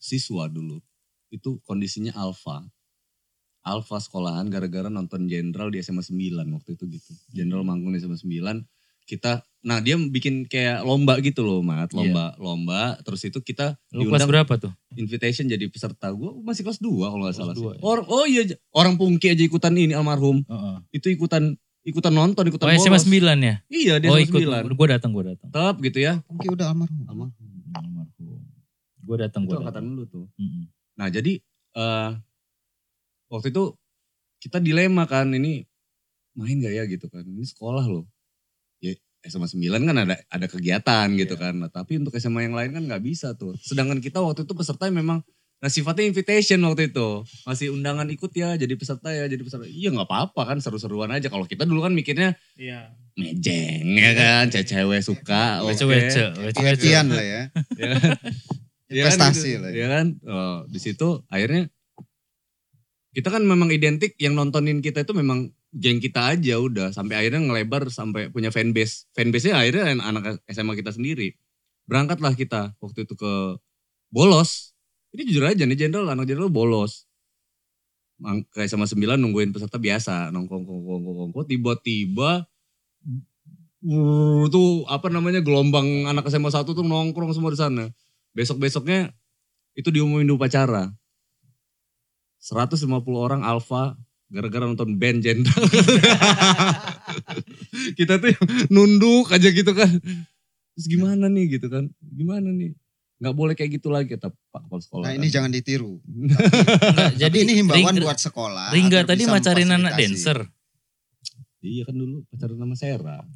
siswa 0.01 0.43
dulu 0.49 0.81
itu 1.31 1.57
kondisinya 1.65 2.13
alfa. 2.13 2.61
Alfa 3.61 4.01
sekolahan 4.01 4.49
gara-gara 4.49 4.89
nonton 4.89 5.29
Jenderal 5.29 5.69
di 5.69 5.81
SMA 5.81 6.01
9 6.01 6.49
waktu 6.57 6.69
itu 6.73 6.83
gitu. 6.89 7.11
Jenderal 7.29 7.61
manggung 7.61 7.93
di 7.93 8.01
SMA 8.01 8.17
9. 8.17 8.65
Kita 9.05 9.41
nah 9.61 9.77
dia 9.77 9.97
bikin 9.97 10.49
kayak 10.49 10.81
lomba 10.81 11.17
gitu 11.21 11.45
loh, 11.45 11.61
Mat. 11.61 11.93
Lomba 11.93 12.33
lomba 12.41 12.97
terus 13.05 13.21
itu 13.25 13.37
kita 13.41 13.77
Lu 13.93 14.09
kelas 14.09 14.25
diundang 14.25 14.29
berapa 14.29 14.53
tuh? 14.57 14.73
invitation 14.97 15.45
jadi 15.45 15.65
peserta. 15.69 16.09
Gua 16.13 16.33
masih 16.41 16.65
kelas 16.65 16.81
2 16.81 16.89
kalau 16.89 17.25
nggak 17.25 17.37
Kelas 17.37 17.41
salah 17.41 17.55
sih. 17.57 17.61
dua, 17.61 17.71
ya. 17.77 17.81
Orang 17.85 18.05
oh 18.09 18.25
iya 18.25 18.43
orang 18.73 18.93
Pungki 18.97 19.29
aja 19.29 19.43
ikutan 19.45 19.73
ini 19.77 19.93
almarhum. 19.93 20.41
Heeh. 20.45 20.77
Itu 20.97 21.13
ikutan 21.13 21.57
ikutan 21.81 22.13
nonton, 22.13 22.43
ikutan 22.45 22.69
Oh 22.69 22.77
SMA 22.77 23.01
bolos. 23.01 23.07
9 23.09 23.41
ya? 23.41 23.55
Iya, 23.67 23.93
dia 23.97 24.09
oh 24.13 24.17
SMA 24.17 24.27
ikut, 24.29 24.41
9. 24.69 24.77
gue 24.77 24.87
datang, 24.87 25.09
gue 25.13 25.23
datang. 25.33 25.49
Tetap 25.49 25.75
gitu 25.81 25.97
ya. 26.01 26.13
Mungkin 26.29 26.49
udah 26.53 26.65
almarhum. 26.69 27.03
Almarhum. 27.09 27.33
Gue 29.01 29.17
datang, 29.17 29.41
gue 29.49 29.55
angkatan 29.57 29.83
dulu 29.91 30.03
tuh. 30.05 30.25
Mm-mm. 30.37 30.69
Nah 30.95 31.07
jadi 31.09 31.41
eh 31.75 32.11
waktu 33.31 33.47
itu 33.49 33.73
kita 34.41 34.57
dilema 34.61 35.07
kan 35.09 35.31
ini 35.33 35.65
main 36.37 36.61
gak 36.61 36.73
ya 36.73 36.83
gitu 36.85 37.09
kan. 37.09 37.25
Ini 37.25 37.45
sekolah 37.45 37.85
loh. 37.89 38.05
Ya 38.81 38.93
SMA 39.25 39.49
9 39.49 39.87
kan 39.89 39.97
ada 39.97 40.15
ada 40.29 40.47
kegiatan 40.49 41.07
gitu 41.17 41.37
kan. 41.37 41.53
Nah, 41.57 41.69
tapi 41.69 42.01
untuk 42.01 42.13
SMA 42.17 42.49
yang 42.49 42.55
lain 42.57 42.71
kan 42.73 42.83
nggak 42.85 43.03
bisa 43.05 43.37
tuh. 43.37 43.53
Sedangkan 43.61 44.01
kita 44.01 44.21
waktu 44.21 44.45
itu 44.45 44.53
peserta 44.57 44.89
memang 44.89 45.21
nah 45.61 45.69
sifatnya 45.69 46.09
invitation 46.09 46.57
waktu 46.65 46.89
itu. 46.89 47.21
Masih 47.45 47.69
undangan 47.69 48.09
ikut 48.09 48.33
ya 48.33 48.57
jadi 48.57 48.73
peserta 48.73 49.13
ya 49.13 49.29
jadi 49.29 49.37
peserta. 49.45 49.69
Iya 49.69 49.93
nggak 49.93 50.09
apa-apa 50.09 50.41
kan 50.49 50.57
seru-seruan 50.57 51.13
aja. 51.13 51.29
Kalau 51.29 51.45
kita 51.45 51.69
dulu 51.69 51.85
kan 51.85 51.93
mikirnya 51.93 52.33
Iya. 52.57 52.97
mejeng 53.13 53.85
ya 53.93 54.11
kan. 54.17 54.49
Cewek 54.49 55.05
suka. 55.05 55.61
Wece-wece, 55.61 56.33
wece-wece. 56.33 56.57
Pengertian 56.57 57.13
lah 57.13 57.21
ya. 57.21 57.41
Ya 57.77 57.87
kan? 57.93 58.01
Ya 58.91 59.07
kan 59.07 59.15
Investasi 59.15 59.49
gitu. 59.55 59.61
lah 59.63 59.69
ya. 59.71 59.77
Ya 59.79 59.87
kan? 59.87 60.05
Oh, 60.27 60.57
di 60.67 60.79
situ 60.81 61.23
akhirnya 61.31 61.71
kita 63.11 63.27
kan 63.27 63.43
memang 63.43 63.71
identik 63.71 64.15
yang 64.19 64.35
nontonin 64.35 64.79
kita 64.79 65.03
itu 65.03 65.11
memang 65.11 65.51
geng 65.71 65.99
kita 66.03 66.35
aja 66.35 66.59
udah 66.59 66.91
sampai 66.91 67.15
akhirnya 67.23 67.39
ngelebar 67.43 67.87
sampai 67.87 68.27
punya 68.27 68.51
fanbase. 68.51 69.07
Fanbase-nya 69.15 69.55
akhirnya 69.59 69.95
anak 69.99 70.43
SMA 70.47 70.75
kita 70.75 70.91
sendiri. 70.91 71.35
Berangkatlah 71.87 72.35
kita 72.35 72.75
waktu 72.79 73.03
itu 73.07 73.15
ke 73.15 73.55
bolos. 74.11 74.70
Ini 75.11 75.21
jujur 75.27 75.43
aja 75.43 75.63
nih 75.67 75.75
jenderal 75.75 76.07
anak 76.07 76.23
jenderal 76.23 76.47
bolos. 76.47 77.03
Ke 78.53 78.63
SMA 78.69 78.87
9 78.87 79.17
nungguin 79.19 79.51
peserta 79.51 79.81
biasa 79.81 80.29
nongkrong 80.31 80.63
nongkrong 80.63 81.01
nongkrong 81.03 81.47
tiba-tiba 81.49 82.45
wuh, 83.81 84.45
tuh 84.53 84.85
apa 84.85 85.09
namanya 85.09 85.41
gelombang 85.41 86.05
anak 86.05 86.29
SMA 86.29 86.53
1 86.53 86.63
tuh 86.63 86.85
nongkrong 86.85 87.33
semua 87.35 87.51
di 87.51 87.59
sana. 87.59 87.85
Besok-besoknya 88.31 89.11
itu 89.75 89.89
diumumin 89.91 90.29
di 90.29 90.33
upacara. 90.37 90.87
150 92.39 92.87
orang 93.17 93.41
alfa 93.43 93.99
gara-gara 94.31 94.63
nonton 94.63 94.95
band 94.95 95.19
jenderal. 95.25 95.67
Kita 97.99 98.15
tuh 98.15 98.31
nunduk 98.71 99.27
aja 99.35 99.51
gitu 99.51 99.75
kan. 99.75 99.91
Terus 100.71 100.87
gimana 100.87 101.27
nih 101.27 101.59
gitu 101.59 101.67
kan. 101.67 101.91
Gimana 101.99 102.47
nih. 102.55 102.71
Nggak 103.21 103.35
boleh 103.37 103.53
kayak 103.53 103.77
gitu 103.77 103.93
lagi 103.93 104.17
kata 104.17 104.33
Pak 104.49 104.61
Kepala 104.65 104.81
Sekolah. 104.81 105.03
Nah 105.05 105.13
kan. 105.13 105.19
ini 105.21 105.27
jangan 105.29 105.51
ditiru. 105.53 106.01
Enggak, 106.01 106.41
Jadi 107.21 107.37
ini 107.45 107.53
himbauan 107.61 107.93
Ring- 107.93 108.01
buat 108.01 108.17
sekolah. 108.17 108.73
Ringga 108.73 109.05
tadi 109.05 109.23
macarin 109.25 109.69
anak 109.69 109.93
dancer. 109.93 110.49
Iya 111.61 111.85
kan 111.85 111.93
dulu 111.93 112.25
pacaran 112.27 112.57
sama 112.57 112.73
Sera. 112.73 113.17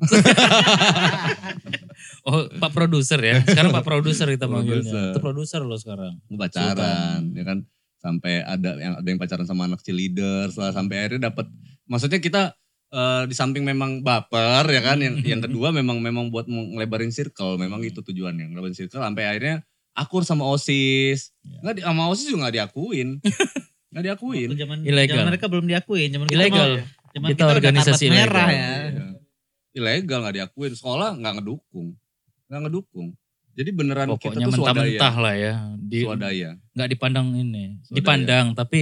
Oh, 2.25 2.49
Pak 2.51 2.71
produser 2.73 3.19
ya. 3.21 3.37
Sekarang 3.45 3.69
Pak 3.71 3.85
produser 3.85 4.25
kita 4.27 4.49
Produser. 4.49 4.81
panggilnya. 4.81 5.03
Itu 5.13 5.19
produser 5.21 5.61
loh 5.61 5.77
sekarang. 5.77 6.17
pacaran 6.27 7.21
ya 7.31 7.43
kan 7.45 7.57
sampai 7.97 8.41
ada 8.41 8.77
yang 8.77 8.93
ada 8.97 9.07
yang 9.07 9.17
pacaran 9.17 9.45
sama 9.45 9.65
anak 9.65 9.81
cheerleader 9.81 10.49
setelah 10.49 10.73
sampai 10.73 10.95
akhirnya 11.01 11.29
dapat 11.29 11.49
maksudnya 11.85 12.21
kita 12.21 12.41
eh, 12.91 13.23
di 13.25 13.33
samping 13.33 13.65
memang 13.65 14.01
baper 14.01 14.65
ya 14.69 14.81
kan 14.83 15.01
yang 15.01 15.17
yang 15.21 15.41
kedua 15.41 15.73
memang 15.73 15.97
memang 15.97 16.29
buat 16.29 16.45
ngelebarin 16.45 17.09
circle 17.09 17.57
memang 17.57 17.81
itu 17.81 18.01
tujuannya 18.01 18.53
ngelebarin 18.53 18.77
circle 18.77 19.01
sampai 19.01 19.25
akhirnya 19.25 19.65
akur 19.95 20.21
sama 20.21 20.43
osis 20.45 21.31
Ya. 21.41 21.61
nggak 21.61 21.73
di, 21.73 21.81
sama 21.81 22.03
osis 22.07 22.25
juga 22.25 22.39
nggak 22.43 22.55
diakuin 22.55 23.09
nggak 23.91 24.03
diakuin 24.03 24.47
Waktu 24.49 24.59
zaman, 24.59 24.77
Ilegal. 24.81 25.15
zaman 25.15 25.27
mereka 25.29 25.45
belum 25.45 25.65
diakuin. 25.65 26.09
Zaman 26.09 26.25
kita 26.25 26.35
Ilegal. 26.35 26.69
zaman 27.07 27.27
Kita 27.31 27.37
kita 27.37 27.43
organisasi 27.49 28.05
karpet 28.05 28.17
merah 28.17 28.47
ilegal. 28.47 28.57
ya. 28.57 28.69
Iya. 28.91 29.07
ilegal 29.73 30.17
nggak 30.21 30.35
diakuin 30.35 30.73
sekolah 30.73 31.09
nggak 31.15 31.33
ngedukung 31.35 31.87
nggak 32.45 32.61
ngedukung 32.61 33.07
jadi 33.53 33.69
beneran 33.71 34.07
Pokoknya 34.09 34.19
kita 34.19 34.39
tuh 34.41 34.51
swadaya 34.53 34.75
mentah-mentah 34.83 35.15
lah 35.15 35.33
ya. 35.33 35.53
Di, 35.77 35.99
swadaya 36.01 36.49
nggak 36.71 36.89
dipandang 36.91 37.27
ini. 37.33 37.63
Swadaya. 37.79 37.95
Dipandang 37.95 38.45
tapi 38.51 38.81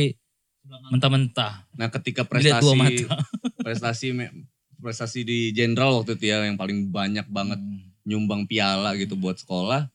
mentah-mentah. 0.90 1.54
Nah 1.74 1.88
ketika 1.92 2.22
prestasi 2.24 2.74
mata. 2.74 3.22
prestasi 3.66 4.08
me- 4.12 4.34
prestasi 4.76 5.22
di 5.22 5.52
jenderal 5.52 5.94
waktu 5.96 6.16
itu 6.16 6.26
ya 6.26 6.42
yang 6.42 6.56
paling 6.56 6.90
banyak 6.90 7.28
banget 7.28 7.60
Hmm. 7.60 7.86
nyumbang 8.04 8.44
piala 8.44 8.96
gitu 8.96 9.14
buat 9.14 9.38
sekolah 9.38 9.93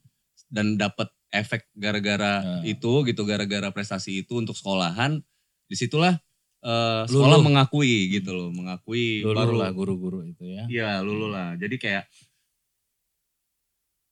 dan 0.49 0.77
dapat 0.77 1.09
efek 1.29 1.69
gara-gara 1.77 2.41
Ya. 2.65 2.73
itu 2.73 2.93
gitu 3.05 3.23
gara-gara 3.23 3.69
prestasi 3.69 4.25
itu 4.25 4.33
untuk 4.35 4.57
sekolahan 4.57 5.21
di 5.69 5.77
situlah 5.77 6.17
eh, 6.59 7.03
sekolah 7.05 7.37
Luluh. 7.39 7.45
mengakui 7.45 8.09
gitu 8.11 8.33
loh 8.33 8.49
mengakui 8.49 9.21
Dulu 9.23 9.37
baru 9.37 9.55
lah 9.55 9.71
guru-guru 9.71 10.25
itu 10.25 10.43
ya. 10.45 10.65
Iya 10.67 10.91
lulu 11.05 11.29
lah 11.29 11.55
jadi 11.55 11.77
kayak 11.77 12.05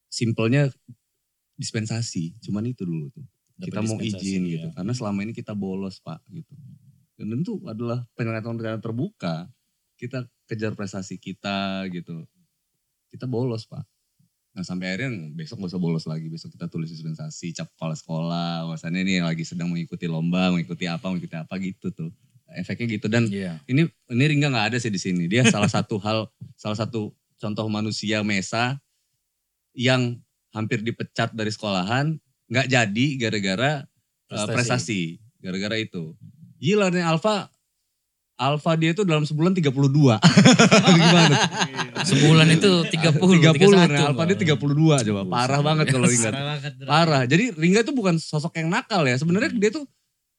simpelnya 0.07 0.69
dispensasi 1.57 2.37
cuman 2.41 2.69
itu 2.69 2.85
dulu 2.85 3.09
tuh 3.11 3.25
Dapat 3.57 3.67
kita 3.67 3.81
mau 3.83 3.97
izin 3.99 4.43
ya. 4.45 4.51
gitu 4.55 4.69
karena 4.71 4.93
selama 4.93 5.19
ini 5.25 5.33
kita 5.33 5.57
bolos 5.57 5.99
pak 5.99 6.21
gitu 6.29 6.53
dan 7.17 7.33
tentu 7.33 7.65
adalah 7.65 8.05
penilaian-penilaian 8.13 8.79
terbuka 8.79 9.49
kita 9.97 10.29
kejar 10.45 10.77
prestasi 10.77 11.17
kita 11.17 11.89
gitu 11.89 12.29
kita 13.09 13.25
bolos 13.25 13.65
pak 13.65 13.89
nah 14.57 14.65
sampai 14.65 14.97
akhirnya 14.97 15.37
besok 15.37 15.61
gak 15.61 15.77
usah 15.77 15.83
bolos 15.83 16.09
lagi. 16.09 16.33
Besok 16.33 16.57
kita 16.57 16.73
tulis 16.73 16.89
dispensasi 16.89 17.53
cap 17.53 17.69
kepala 17.77 17.93
sekolah. 17.93 18.65
Wasannya 18.73 19.05
ini 19.05 19.21
lagi 19.21 19.45
sedang 19.45 19.69
mengikuti 19.69 20.09
lomba 20.09 20.49
mengikuti 20.49 20.89
apa 20.89 21.13
mengikuti 21.13 21.37
apa 21.37 21.53
gitu 21.61 21.93
tuh. 21.93 22.09
Efeknya 22.57 22.97
gitu. 22.97 23.05
Dan 23.13 23.29
Iya. 23.29 23.61
ini 23.69 23.85
ini 24.09 24.25
Ringga 24.25 24.49
nggak 24.49 24.67
ada 24.73 24.79
sih 24.81 24.89
di 24.89 24.97
sini. 24.97 25.29
Dia 25.29 25.45
salah 25.45 25.69
satu 25.69 26.01
hal 26.09 26.33
salah 26.57 26.73
satu 26.73 27.13
contoh 27.37 27.69
manusia 27.69 28.25
mesa 28.25 28.81
yang 29.77 30.17
hampir 30.57 30.81
dipecat 30.81 31.37
dari 31.37 31.53
sekolahan 31.53 32.17
nggak 32.49 32.67
jadi 32.73 33.07
gara-gara 33.21 33.85
uh, 34.33 34.47
Prestasi. 34.49 35.21
gara-gara 35.37 35.77
itu. 35.77 36.17
Gila 36.57 36.89
nih 36.89 37.05
Alfa 37.05 37.53
Alfa 38.37 38.77
dia 38.77 38.93
itu 38.93 39.01
dalam 39.01 39.25
sebulan 39.25 39.57
32 39.57 39.73
gimana 41.01 41.37
Sebulan 42.07 42.47
itu 42.53 42.71
30, 42.93 43.19
30 43.19 43.57
31. 43.57 43.73
nah 43.73 44.13
Alfa 44.13 44.23
dia 44.29 44.39
32 44.39 45.09
coba. 45.11 45.23
Parah 45.27 45.61
banget 45.65 45.87
kalau 45.91 46.07
ingat. 46.07 46.35
Parah 46.85 47.23
jadi 47.25 47.51
Ringga 47.57 47.83
itu 47.83 47.93
bukan 47.97 48.21
sosok 48.21 48.61
yang 48.61 48.69
nakal 48.69 49.03
ya. 49.09 49.17
Sebenarnya 49.17 49.51
dia 49.57 49.71
tuh 49.73 49.85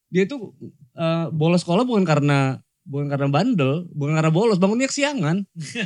dia 0.08 0.24
tuh 0.24 0.54
eh, 0.96 1.26
bolos 1.34 1.66
sekolah 1.66 1.84
bukan 1.84 2.08
karena 2.08 2.62
bukan 2.88 3.12
karena 3.12 3.28
bandel 3.28 3.90
bukan 3.92 4.14
karena 4.16 4.32
bolos. 4.32 4.62
Bangunnya 4.62 4.88
kesiangan. 4.88 5.44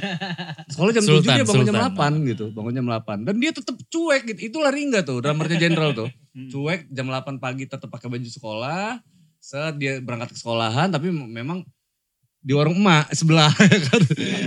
Sekolah 0.76 0.92
jam 0.94 1.04
Sultan, 1.08 1.34
7 1.34 1.38
dia 1.42 1.46
bangun 1.48 1.66
jam 1.66 1.78
Sultan. 1.80 2.14
8 2.22 2.30
gitu. 2.30 2.46
Bangun 2.54 2.74
jam 2.78 2.86
8 2.86 3.28
dan 3.28 3.36
dia 3.42 3.52
tetap 3.56 3.76
cuek 3.88 4.22
gitu. 4.30 4.40
Itulah 4.54 4.72
Ringga 4.76 5.02
tuh 5.02 5.24
drummernya 5.24 5.58
jenderal 5.58 5.96
tuh. 5.96 6.10
Hmm. 6.32 6.48
cuek 6.48 6.88
jam 6.92 7.08
8 7.10 7.42
pagi 7.42 7.66
tetap 7.66 7.90
pakai 7.90 8.12
baju 8.12 8.30
sekolah. 8.30 9.02
Set 9.42 9.82
dia 9.82 9.98
berangkat 9.98 10.36
ke 10.36 10.38
sekolahan 10.38 10.94
tapi 10.94 11.10
memang 11.10 11.66
di 12.42 12.52
warung 12.52 12.74
emak 12.76 13.10
sebelah 13.12 13.54
kan 13.88 14.02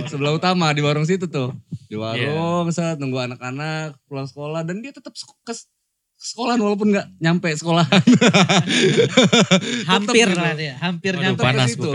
sebelah 0.05 0.33
utama 0.33 0.69
di 0.69 0.79
warung 0.79 1.03
situ 1.03 1.25
tuh 1.25 1.55
di 1.85 1.95
warung 1.95 2.67
set 2.69 2.95
nunggu 2.95 3.17
anak-anak 3.25 3.95
pulang 4.03 4.25
sekolah 4.25 4.61
dan 4.61 4.79
dia 4.79 4.91
tetap 4.91 5.15
ke 5.15 5.23
ke 5.43 5.53
sekolahan 6.17 6.59
walaupun 6.59 6.87
nggak 6.89 7.07
nyampe 7.17 7.49
sekolahan 7.51 8.03
Hampir 9.85 10.27
Tetep 10.29 10.37
lah 10.37 10.53
dia. 10.53 10.73
Hampir 10.77 11.13
nyampe. 11.13 11.37
ke 11.37 11.45
panas 11.45 11.69
situ. 11.69 11.89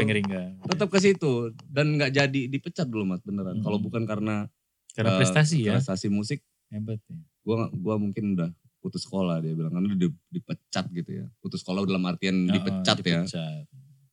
tetap 0.67 0.89
ke 0.89 0.99
situ 0.99 1.33
dan 1.67 1.97
nggak 1.97 2.11
jadi 2.11 2.41
dipecat 2.47 2.87
dulu 2.87 3.05
mas 3.07 3.21
beneran 3.21 3.57
Hmm. 3.57 3.65
kalau 3.65 3.79
bukan 3.79 4.05
karena 4.05 4.47
Karena 4.91 5.11
eh, 5.11 5.19
prestasi 5.19 5.57
ya. 5.63 5.77
prestasi 5.77 6.09
musik 6.09 6.41
Hebat 6.69 7.01
ya. 7.03 7.17
gua 7.43 7.69
gua 7.73 7.97
mungkin 7.97 8.35
udah 8.35 8.51
putus 8.79 9.03
sekolah 9.03 9.39
dia 9.39 9.53
bilang 9.53 9.73
karena 9.73 9.93
di- 9.95 10.21
dipecat 10.31 10.85
gitu 10.91 11.11
ya. 11.15 11.27
Putus 11.39 11.61
sekolah 11.61 11.83
dalam 11.83 12.01
artian 12.03 12.45
Heeh, 12.45 12.55
dipecat 12.55 12.97
ya. 13.01 13.21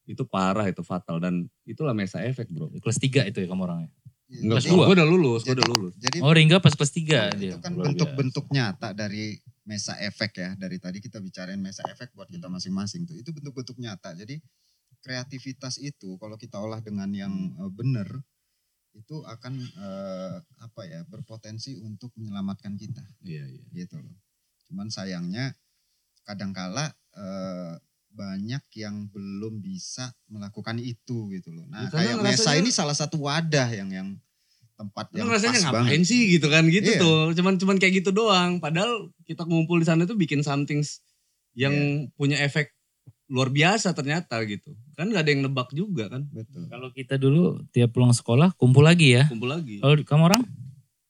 Itu 0.08 0.24
parah 0.24 0.64
itu 0.64 0.80
fatal 0.80 1.20
dan 1.20 1.44
itulah 1.62 1.92
mesa 1.92 2.24
efek 2.24 2.48
bro. 2.48 2.72
Kelas 2.80 2.96
3 2.96 3.28
itu 3.28 3.38
ya 3.38 3.46
kamu 3.46 3.62
orangnya. 3.62 3.90
Enggak, 4.28 4.60
Kelas 4.60 4.64
gue 4.66 4.76
dua? 4.76 4.86
udah 4.92 5.06
lulus, 5.08 5.40
gue 5.44 5.52
udah 5.52 5.68
lulus. 5.68 5.94
Jadi 5.96 6.16
Oh 6.20 6.32
Ringga 6.32 6.58
pas 6.58 6.72
kelas 6.72 6.92
3 6.92 7.36
dia. 7.36 7.52
itu 7.52 7.60
kan 7.60 7.72
Luar 7.72 7.92
bentuk-bentuk 7.92 8.48
nyata 8.48 8.92
dari 8.92 9.36
mesa 9.64 9.96
efek 10.00 10.32
ya. 10.34 10.50
Dari 10.56 10.76
tadi 10.76 10.98
kita 10.98 11.20
bicarain 11.20 11.60
mesa 11.60 11.84
efek 11.86 12.12
buat 12.12 12.28
kita 12.28 12.48
masing-masing 12.48 13.04
tuh. 13.04 13.16
Itu 13.16 13.32
bentuk-bentuk 13.32 13.76
nyata. 13.76 14.12
Jadi 14.12 14.40
kreativitas 14.98 15.78
itu 15.78 16.16
kalau 16.16 16.34
kita 16.34 16.58
olah 16.58 16.80
dengan 16.80 17.08
yang 17.12 17.32
eh, 17.56 17.70
benar 17.70 18.08
itu 18.92 19.22
akan 19.22 19.54
eh, 19.60 20.36
apa 20.58 20.82
ya 20.84 21.04
berpotensi 21.06 21.78
untuk 21.78 22.10
menyelamatkan 22.16 22.74
kita 22.74 23.04
Iya, 23.22 23.44
iya. 23.46 23.64
gitu 23.76 23.96
loh. 23.96 24.16
Cuman 24.66 24.88
sayangnya 24.88 25.54
kadangkala 26.24 26.92
eh, 27.16 27.74
banyak 28.18 28.62
yang 28.74 29.06
belum 29.14 29.62
bisa 29.62 30.10
melakukan 30.26 30.82
itu 30.82 31.30
gitu 31.30 31.54
loh. 31.54 31.70
Nah, 31.70 31.86
karena 31.86 32.18
kayak 32.18 32.24
Mesa 32.26 32.58
ini 32.58 32.74
salah 32.74 32.98
satu 32.98 33.22
wadah 33.22 33.70
yang 33.70 33.94
yang 33.94 34.08
tempat 34.74 35.10
yang 35.14 35.26
rasanya 35.26 35.58
pas 35.58 35.64
ngapain 35.70 35.90
banget. 36.02 36.06
sih 36.06 36.22
gitu 36.38 36.46
kan 36.50 36.66
gitu 36.66 36.90
Iya. 36.90 36.98
tuh. 37.02 37.22
Cuman 37.38 37.54
cuman 37.58 37.76
kayak 37.78 38.02
gitu 38.02 38.10
doang. 38.10 38.58
Padahal 38.58 39.10
kita 39.22 39.46
ngumpul 39.46 39.78
di 39.78 39.86
sana 39.86 40.02
tuh 40.02 40.18
bikin 40.18 40.42
something 40.42 40.82
yang 41.54 41.74
Iya. 41.74 42.10
punya 42.14 42.36
efek 42.42 42.74
luar 43.28 43.50
biasa 43.50 43.92
ternyata 43.92 44.40
gitu. 44.46 44.72
Kan 44.96 45.10
gak 45.10 45.22
ada 45.26 45.30
yang 45.30 45.42
nebak 45.46 45.70
juga 45.70 46.08
kan. 46.08 46.26
Betul. 46.30 46.66
Kalau 46.70 46.88
kita 46.90 47.14
dulu 47.18 47.62
tiap 47.70 47.94
pulang 47.94 48.14
sekolah 48.14 48.54
kumpul 48.54 48.82
lagi 48.82 49.18
ya. 49.18 49.26
Kumpul 49.30 49.50
lagi. 49.50 49.78
Kalau 49.78 49.94
kamu 49.98 50.24
orang? 50.30 50.42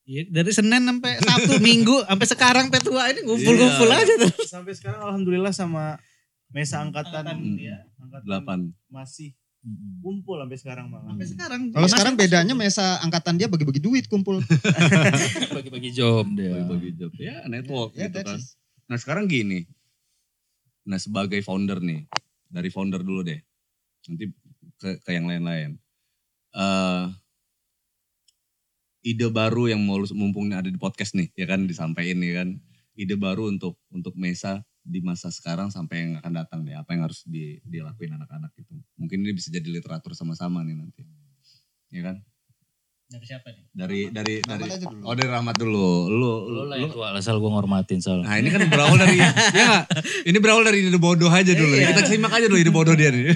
Iya, 0.09 0.25
dari 0.33 0.49
Senin 0.57 0.89
sampai 0.89 1.21
Sabtu, 1.21 1.61
Minggu, 1.61 2.01
sampai 2.09 2.27
sekarang 2.27 2.65
sampai 2.73 2.81
tua 2.81 3.13
ini 3.13 3.21
ngumpul-ngumpul 3.29 3.89
Iya. 3.93 4.01
aja 4.01 4.15
tuh. 4.25 4.33
Sampai 4.49 4.73
sekarang 4.73 5.05
alhamdulillah 5.05 5.53
sama 5.53 6.01
Mesa 6.49 6.81
angkatan, 6.81 7.25
Hmm. 7.29 7.57
ya, 7.57 7.85
angkatan 7.99 8.25
Delapan. 8.25 8.59
masih 8.89 9.37
kumpul 10.01 10.39
sampai 10.39 10.57
sekarang 10.57 10.87
malah. 10.89 11.13
Sampai 11.13 11.29
sekarang. 11.29 11.61
Kalau 11.69 11.89
sekarang 11.89 12.15
bedanya 12.15 12.55
Mesa 12.55 12.97
angkatan 12.99 13.37
dia 13.37 13.47
bagi-bagi 13.47 13.79
duit 13.79 14.07
kumpul. 14.07 14.41
Bagi-bagi 15.53 15.91
job 15.91 16.25
dia. 16.33 16.57
Bagi-bagi 16.59 16.91
job. 16.95 17.13
Ya 17.15 17.45
network 17.45 17.93
Ya, 17.93 18.09
gitu 18.09 18.23
kan. 18.23 18.39
it. 18.39 18.49
Nah 18.87 18.97
sekarang 18.97 19.27
gini. 19.27 19.69
Nah 20.83 20.97
sebagai 20.97 21.37
founder 21.41 21.79
nih. 21.79 22.09
Dari 22.47 22.69
founder 22.69 23.03
dulu 23.03 23.21
deh. 23.23 23.37
Nanti 24.07 24.33
ke, 24.75 24.97
ke 24.99 25.11
yang 25.11 25.27
lain-lain. 25.27 25.77
eh 26.51 27.05
ide 29.03 29.29
baru 29.29 29.69
yang 29.69 29.81
mau 29.81 29.97
lu- 29.97 30.11
mumpung 30.13 30.49
ada 30.51 30.65
di 30.65 30.77
podcast 30.77 31.13
nih 31.13 31.29
ya 31.35 31.45
kan 31.45 31.65
disampaikan 31.65 32.19
nih 32.19 32.33
kan 32.35 32.49
ide 32.95 33.15
baru 33.15 33.47
untuk 33.49 33.77
untuk 33.91 34.17
Mesa 34.17 34.65
di 34.89 35.05
masa 35.05 35.29
sekarang 35.29 35.69
sampai 35.69 35.97
yang 36.01 36.13
akan 36.17 36.33
datang 36.33 36.65
deh 36.65 36.73
apa 36.73 36.97
yang 36.97 37.05
harus 37.05 37.21
di, 37.29 37.61
dilakuin 37.61 38.17
anak-anak 38.17 38.57
itu 38.57 38.73
mungkin 38.97 39.21
ini 39.21 39.37
bisa 39.37 39.53
jadi 39.53 39.69
literatur 39.69 40.17
sama-sama 40.17 40.65
nih 40.65 40.81
nanti 40.81 41.05
ya 41.93 42.01
kan 42.03 42.17
Dari 43.09 43.25
siapa 43.25 43.49
nih? 43.49 43.65
dari 43.73 44.01
dari 44.13 44.35
dari 44.45 44.69
Rahmat 44.69 44.77
aja 44.77 44.87
dulu. 44.93 45.01
oh 45.05 45.15
dari 45.17 45.29
Rahmat 45.33 45.57
dulu 45.57 45.87
lu 46.09 46.17
Lu 46.21 46.33
lu, 46.53 46.61
lah 46.69 46.77
yang 46.77 46.93
tua, 46.93 47.09
asal 47.17 47.41
gue 47.41 47.49
ngormatin 47.49 48.01
soal. 48.01 48.21
Nah 48.21 48.37
ini 48.37 48.53
kan 48.53 48.69
berawal 48.69 49.01
dari, 49.01 49.17
ya? 49.57 49.81
Ini 50.29 50.37
berawal 50.37 50.69
dari 50.69 50.85
ide 50.85 51.01
bodoh 51.01 51.33
aja 51.33 51.57
dulu. 51.57 51.73
Iya. 51.73 51.97
Kita 51.97 52.05
simak 52.05 52.37
aja 52.37 52.53
dulu 52.53 52.61
ide 52.61 52.69
bodoh 52.69 52.93
dia 52.93 53.09
nih. 53.09 53.33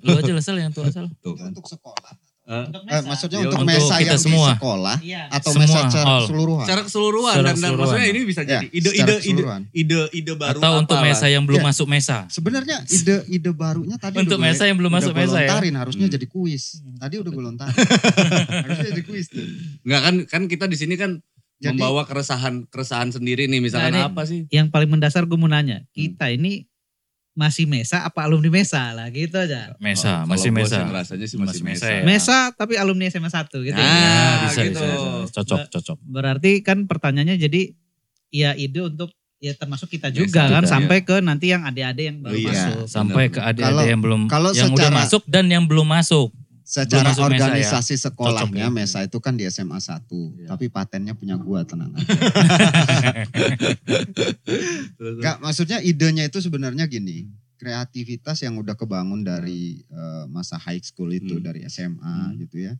Lu 0.00 0.16
aja 0.16 0.32
lah 0.32 0.40
Sal 0.40 0.56
yang 0.56 0.72
tua 0.72 0.88
Sal. 0.88 1.12
Tuh 1.20 1.36
kan. 1.36 1.52
untuk 1.52 1.68
sekolah. 1.68 2.12
Eh, 2.44 2.60
Untuk 2.60 2.82
Eh, 2.84 3.00
maksudnya 3.02 3.38
Ya, 3.40 3.42
untuk, 3.42 3.56
untuk 3.56 3.72
Mesa 3.72 3.94
kita 3.96 4.04
yang 4.06 4.20
semua. 4.20 4.44
di 4.44 4.52
sekolah 4.52 4.96
Iya. 5.00 5.22
atau 5.32 5.50
Semua, 5.50 5.62
Mesa 5.64 5.78
secara 5.80 6.04
all. 6.04 6.20
keseluruhan. 6.20 6.64
secara 6.68 6.82
keseluruhan 6.84 7.32
Secara 7.32 7.40
dan, 7.40 7.48
dan 7.48 7.56
keseluruhan. 7.56 7.80
maksudnya 7.80 8.06
ini 8.06 8.20
bisa 8.22 8.40
Ya, 8.40 8.48
jadi 8.52 8.66
ide 8.68 8.90
secara 8.90 9.08
ide 9.08 9.22
ide 9.24 9.44
ide 9.74 10.00
ide 10.12 10.32
baru 10.34 10.58
Atau 10.60 10.72
untuk 10.76 10.92
apalah. 10.94 11.08
Mesa 11.08 11.26
yang 11.26 11.44
belum 11.44 11.56
Ya. 11.58 11.66
masuk 11.66 11.86
Mesa. 11.88 12.16
Sebenarnya 12.28 12.76
ide 12.86 13.16
ide 13.30 13.50
barunya 13.50 13.96
tadi 13.96 14.14
Untuk 14.14 14.28
udah 14.30 14.38
gue- 14.38 14.52
Mesa 14.52 14.62
yang 14.62 14.76
belum 14.76 14.90
udah 14.90 14.98
masuk 15.00 15.12
Mesa 15.14 15.32
ya. 15.34 15.48
lontarin, 15.48 15.74
harusnya 15.74 16.04
Hmm. 16.04 16.14
jadi 16.14 16.26
kuis. 16.26 16.64
Tadi 16.94 17.14
udah 17.16 17.30
gue 17.30 17.44
lontarin. 17.48 17.76
harusnya 18.60 18.86
jadi 18.90 19.02
kuis 19.02 19.26
tuh. 19.26 19.46
Nggak 19.82 20.00
kan 20.02 20.14
kan 20.26 20.42
kita 20.44 20.64
di 20.66 20.76
sini 20.76 20.94
kan 20.94 21.10
Jadi- 21.56 21.64
membawa 21.70 22.04
keresahan 22.04 22.66
keresahan 22.66 23.08
sendiri 23.08 23.46
nih 23.46 23.60
misalkan 23.62 23.94
Nah, 23.94 24.10
apa 24.10 24.20
sih? 24.22 24.44
Yang 24.48 24.68
paling 24.68 24.90
mendasar 24.90 25.24
gue 25.24 25.38
mau 25.38 25.46
nanya, 25.46 25.80
kita 25.90 26.28
ini 26.28 26.68
masih 27.34 27.66
Mesa 27.66 28.02
apa 28.02 28.22
alumni 28.22 28.46
Mesa 28.48 28.94
lah 28.94 29.10
gitu 29.10 29.34
aja. 29.34 29.74
Mesa, 29.76 30.22
Oh, 30.22 30.30
masih 30.30 30.54
Mesa. 30.54 30.78
sih 30.78 30.86
ngerasanya 30.86 31.26
sih 31.26 31.36
masih 31.36 31.50
Masih 31.50 31.62
Mesa. 31.66 31.84
Mesa 31.84 31.86
ya. 31.90 32.02
Mesa 32.06 32.36
tapi 32.54 32.78
alumni 32.78 33.06
SMA 33.06 33.26
1 33.26 33.58
gitu. 33.60 33.74
Nah, 33.74 33.82
ya. 33.82 33.90
Ya, 33.90 34.24
bisa, 34.46 34.60
gitu. 34.62 34.78
bisa, 34.78 34.86
bisa. 34.86 35.32
Cocok, 35.34 35.58
cocok. 35.68 35.98
Berarti 36.00 36.62
kan 36.62 36.86
pertanyaannya 36.86 37.36
jadi 37.36 37.74
ya 38.30 38.54
ide 38.54 38.80
untuk 38.80 39.10
ya 39.36 39.52
termasuk 39.52 39.90
kita 39.90 40.08
Mesa 40.08 40.18
juga 40.20 40.42
kan 40.48 40.62
juga, 40.62 40.70
sampai 40.70 40.98
ke 41.02 41.16
nanti 41.18 41.50
yang 41.50 41.62
adik-adik 41.62 42.04
yang 42.06 42.18
baru 42.22 42.34
Iya. 42.34 42.48
masuk. 42.48 42.86
Sampai 42.86 43.24
ke 43.28 43.40
adik-adik 43.40 43.86
yang 43.86 44.00
belum 44.00 44.20
kalau 44.26 44.50
yang 44.50 44.70
udah 44.70 44.88
secara- 44.88 44.98
masuk 45.02 45.22
dan 45.26 45.44
yang 45.50 45.64
belum 45.66 45.84
masuk. 45.84 46.30
Secara 46.64 47.12
Mesa 47.12 47.20
ya. 47.20 47.24
organisasi 47.28 47.94
sekolahnya 48.00 48.48
Cocok 48.48 48.56
ya. 48.56 48.72
Mesa 48.72 48.98
itu 49.04 49.18
kan 49.20 49.36
di 49.36 49.44
SMA 49.46 49.76
1, 49.76 50.00
Iya. 50.40 50.48
tapi 50.48 50.72
patennya 50.72 51.12
punya 51.12 51.36
gua 51.36 51.60
tenang 51.68 51.92
aja. 51.92 52.08
Enggak, 54.96 55.36
maksudnya 55.40 55.78
idenya 55.80 56.24
itu 56.24 56.40
sebenarnya 56.40 56.88
gini. 56.88 57.28
Kreativitas 57.54 58.42
yang 58.42 58.56
udah 58.56 58.74
kebangun 58.74 59.22
dari 59.22 59.84
eh, 59.86 60.24
masa 60.26 60.56
high 60.56 60.80
school 60.80 61.12
itu, 61.12 61.36
Hmm. 61.36 61.44
dari 61.44 61.64
SMA 61.64 62.00
Hmm. 62.32 62.36
gitu 62.40 62.56
ya. 62.64 62.74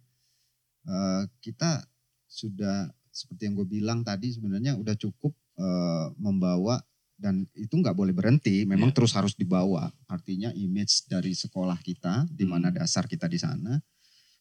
Eh, 0.85 1.23
kita 1.41 1.85
sudah 2.25 2.89
seperti 3.09 3.47
yang 3.47 3.55
gue 3.55 3.69
bilang 3.69 4.01
tadi 4.01 4.33
sebenarnya 4.33 4.75
udah 4.75 4.97
cukup 4.97 5.33
eh, 5.55 6.07
membawa 6.19 6.83
dan 7.15 7.47
itu 7.55 7.75
nggak 7.79 7.95
boleh 7.95 8.11
berhenti, 8.11 8.67
memang 8.67 8.91
Iya. 8.91 8.97
terus 9.01 9.13
harus 9.15 9.35
dibawa. 9.39 9.89
Artinya 10.11 10.51
image 10.53 11.07
dari 11.07 11.33
sekolah 11.33 11.79
kita, 11.81 12.27
di 12.29 12.45
mana 12.45 12.69
Hmm. 12.75 12.83
dasar 12.83 13.07
kita 13.07 13.31
di 13.31 13.39
sana 13.39 13.79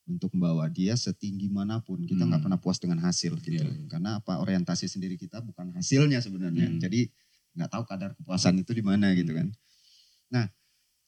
untuk 0.04 0.34
membawa 0.36 0.68
dia 0.68 0.98
setinggi 0.98 1.48
mana 1.48 1.80
pun. 1.80 2.04
Kita 2.04 2.26
nggak 2.26 2.42
Hmm. 2.42 2.46
pernah 2.50 2.60
puas 2.60 2.82
dengan 2.82 3.00
hasil 3.06 3.40
gitu. 3.40 3.62
Iya, 3.62 3.70
iya. 3.70 3.88
Karena 3.88 4.20
apa 4.20 4.42
orientasi 4.42 4.90
sendiri 4.90 5.16
kita 5.16 5.40
bukan 5.40 5.72
hasilnya 5.78 6.20
sebenarnya. 6.20 6.68
Hmm. 6.68 6.82
Jadi 6.82 7.08
nggak 7.54 7.70
tahu 7.70 7.84
kadar 7.86 8.18
kepuasan 8.18 8.58
itu 8.60 8.74
di 8.74 8.82
mana 8.82 9.14
gitu 9.14 9.32
kan. 9.32 9.48
Nah, 10.34 10.50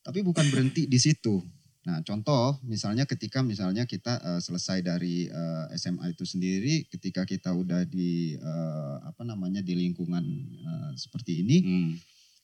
tapi 0.05 0.21
bukan 0.21 0.45
berhenti 0.53 0.85
di 0.85 0.99
situ. 1.01 1.41
Nah, 1.85 2.01
contoh 2.01 2.57
misalnya 2.65 3.05
ketika 3.05 3.45
misalnya 3.45 3.85
kita 3.85 4.17
eh, 4.17 4.41
selesai 4.41 4.81
dari 4.81 5.29
eh, 5.29 5.65
SMA 5.77 6.17
itu 6.17 6.25
sendiri, 6.25 6.89
ketika 6.89 7.21
kita 7.29 7.53
udah 7.53 7.85
di 7.85 8.33
eh, 8.33 8.95
apa 9.05 9.21
namanya 9.21 9.61
di 9.61 9.77
lingkungan 9.77 10.25
eh, 10.65 10.91
seperti 10.97 11.45
ini, 11.45 11.57
Hmm, 11.61 11.93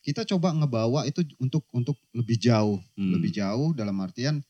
kita 0.01 0.25
coba 0.29 0.53
ngebawa 0.53 1.05
itu 1.09 1.25
untuk 1.41 1.65
untuk 1.73 1.97
lebih 2.13 2.37
jauh, 2.37 2.77
hmm. 2.97 3.11
lebih 3.17 3.33
jauh 3.33 3.73
dalam 3.73 3.97
artian 4.01 4.45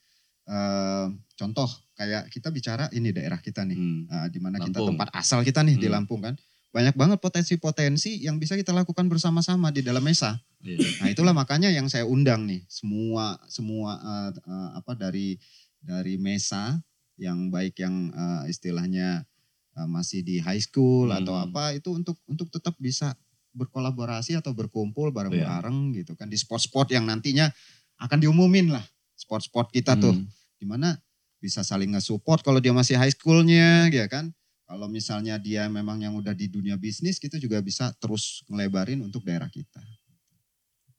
eh, 0.47 1.07
contoh 1.39 1.69
kayak 1.95 2.27
kita 2.27 2.51
bicara 2.51 2.91
ini 2.91 3.15
daerah 3.15 3.39
kita 3.39 3.63
nih, 3.63 3.77
Hmm. 3.79 4.03
eh, 4.11 4.27
di 4.27 4.39
mana 4.43 4.59
kita 4.59 4.83
tempat 4.83 5.07
asal 5.15 5.39
kita 5.47 5.63
nih 5.63 5.79
di 5.79 5.87
Hmm. 5.87 6.03
Lampung 6.03 6.19
kan, 6.19 6.35
banyak 6.71 6.95
banget 6.95 7.19
potensi-potensi 7.19 8.23
yang 8.23 8.39
bisa 8.39 8.55
kita 8.55 8.71
lakukan 8.71 9.11
bersama-sama 9.11 9.75
di 9.75 9.83
dalam 9.83 9.99
mesa. 9.99 10.39
Iya. 10.63 11.03
Nah 11.03 11.07
itulah 11.11 11.33
makanya 11.35 11.67
yang 11.67 11.91
saya 11.91 12.07
undang 12.07 12.47
nih 12.47 12.63
semua 12.71 13.35
semua 13.51 13.99
eh, 13.99 14.31
eh, 14.39 14.69
apa 14.79 14.95
dari 14.95 15.35
dari 15.83 16.15
mesa 16.15 16.79
yang 17.19 17.51
baik 17.51 17.75
yang 17.83 18.07
eh, 18.09 18.43
istilahnya 18.47 19.27
eh, 19.75 19.87
masih 19.91 20.23
di 20.23 20.39
high 20.39 20.63
school 20.63 21.11
Hmm. 21.11 21.19
atau 21.19 21.35
apa 21.35 21.75
itu 21.75 21.91
untuk 21.91 22.15
untuk 22.23 22.47
tetap 22.47 22.79
bisa 22.79 23.13
berkolaborasi 23.51 24.39
atau 24.39 24.55
berkumpul 24.55 25.11
bareng-bareng 25.11 25.91
gitu 25.99 26.15
kan 26.15 26.31
di 26.31 26.39
spot-spot 26.39 26.87
yang 26.95 27.03
nantinya 27.03 27.51
akan 27.99 28.23
diumumin 28.23 28.71
lah 28.71 28.85
spot-spot 29.19 29.75
kita 29.75 29.99
tuh 29.99 30.15
Hmm. 30.15 30.23
di 30.55 30.63
mana 30.63 30.95
bisa 31.41 31.65
saling 31.65 31.91
nge-support 31.91 32.45
kalau 32.47 32.63
dia 32.63 32.71
masih 32.71 32.95
high 32.95 33.11
schoolnya 33.11 33.91
ya 33.91 34.07
kan 34.07 34.31
kalau 34.71 34.87
misalnya 34.87 35.35
dia 35.35 35.67
memang 35.67 35.99
yang 35.99 36.15
udah 36.15 36.31
di 36.31 36.47
dunia 36.47 36.79
bisnis 36.79 37.19
kita 37.19 37.35
juga 37.35 37.59
bisa 37.59 37.91
terus 37.99 38.47
ngelebarin 38.47 39.03
untuk 39.03 39.27
daerah 39.27 39.51
kita 39.51 39.83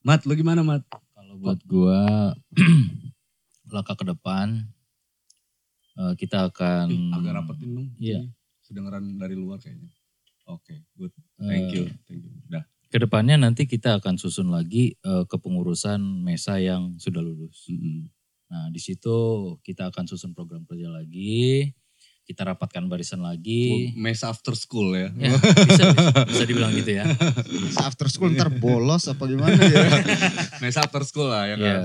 Mat, 0.03 0.27
lu 0.27 0.35
gimana 0.35 0.67
Mat? 0.67 0.83
Kalau 1.15 1.39
buat 1.39 1.63
gua 1.63 2.35
langkah 3.75 3.95
ke 3.95 4.03
depan 4.03 4.67
eh, 5.95 6.13
kita 6.19 6.51
akan 6.51 6.87
Ih, 6.91 7.15
agak 7.15 7.33
rapetin 7.39 7.71
dong. 7.71 7.89
Iya. 8.03 8.27
Sedengaran 8.67 9.15
dari 9.15 9.39
luar 9.39 9.63
kayaknya. 9.63 9.95
Oke, 10.51 10.83
good. 10.99 11.15
eh, 11.15 11.47
Thank 11.47 11.71
you. 11.71 11.85
Thank 12.11 12.23
you. 12.27 12.35
Udah. 12.51 12.67
Ke 12.91 12.99
depannya 12.99 13.39
nanti 13.39 13.65
kita 13.65 14.03
akan 14.03 14.19
susun 14.19 14.51
lagi 14.51 14.99
eh, 14.99 15.25
kepengurusan 15.31 16.03
Mesa 16.03 16.59
yang 16.59 16.99
sudah 16.99 17.23
lulus. 17.23 17.71
Mm-mm. 17.71 18.11
Nah 18.51 18.75
di 18.75 18.83
situ 18.83 19.17
kita 19.63 19.95
akan 19.95 20.11
susun 20.11 20.35
program 20.35 20.67
kerja 20.67 20.91
lagi, 20.91 21.71
kita 22.23 22.47
rapatkan 22.47 22.87
barisan 22.87 23.21
lagi. 23.21 23.93
Mesa 23.95 24.31
after 24.31 24.55
school 24.55 24.95
ya. 24.95 25.11
Ya, 25.13 25.35
bisa, 25.35 25.85
bisa, 25.91 26.11
bisa 26.25 26.45
dibilang 26.45 26.73
gitu 26.73 26.91
ya. 26.95 27.05
after 27.81 28.07
school 28.07 28.31
ntar 28.31 28.49
bolos 28.49 29.07
apa 29.07 29.25
gimana 29.25 29.59
ya 29.59 29.83
Mesa 30.59 30.83
after 30.83 31.03
school 31.03 31.29
lah 31.29 31.47
ya 31.47 31.57
kan. 31.57 31.67
Ya, 31.67 31.79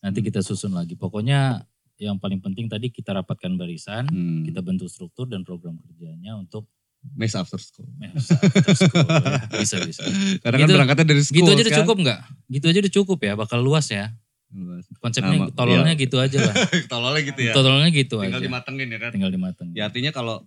nanti 0.00 0.20
kita 0.20 0.40
susun 0.40 0.72
lagi. 0.72 0.94
Pokoknya 0.94 1.64
yang 1.96 2.16
paling 2.16 2.40
penting 2.40 2.68
tadi 2.68 2.88
kita 2.88 3.12
rapatkan 3.12 3.56
barisan, 3.56 4.04
Hmm. 4.06 4.44
kita 4.44 4.60
bentuk 4.60 4.86
struktur 4.86 5.24
dan 5.24 5.40
program 5.40 5.76
kerjanya 5.78 6.36
untuk 6.36 6.68
Mes 7.14 7.30
after 7.32 7.56
school. 7.56 7.86
Mes 7.94 8.10
after 8.18 8.74
school, 8.74 9.06
ya. 9.06 9.62
Bisa 9.62 9.78
bisa. 9.80 10.02
Karena 10.42 10.56
kan 10.58 10.66
Gitu- 10.66 10.74
berangkatnya 10.74 11.06
dari 11.06 11.22
school 11.22 11.38
Gitu 11.38 11.48
aja 11.48 11.62
udah 11.62 11.70
kan. 11.70 11.80
cukup 11.80 11.96
nggak? 12.02 12.20
Gitu 12.50 12.64
aja 12.66 12.78
udah 12.82 12.94
cukup 12.98 13.18
ya, 13.22 13.32
bakal 13.32 13.58
luas 13.62 13.86
ya. 13.88 14.10
Konsepnya 15.02 15.36
Nama- 15.42 15.52
tololnya 15.52 15.94
iya. 15.94 16.02
gitu 16.06 16.16
aja 16.22 16.38
lah. 16.38 16.54
Tololnya 16.92 17.22
gitu 17.26 17.40
ya. 17.42 17.52
Tololnya 17.52 17.90
gitu 17.92 18.16
Tinggal 18.22 18.40
aja. 18.40 18.46
dimatengin 18.46 18.88
ya 18.88 18.98
kan. 19.02 19.10
Tinggal 19.12 19.32
dimateng. 19.34 19.68
Ya 19.74 19.82
artinya 19.90 20.10
kalau 20.14 20.46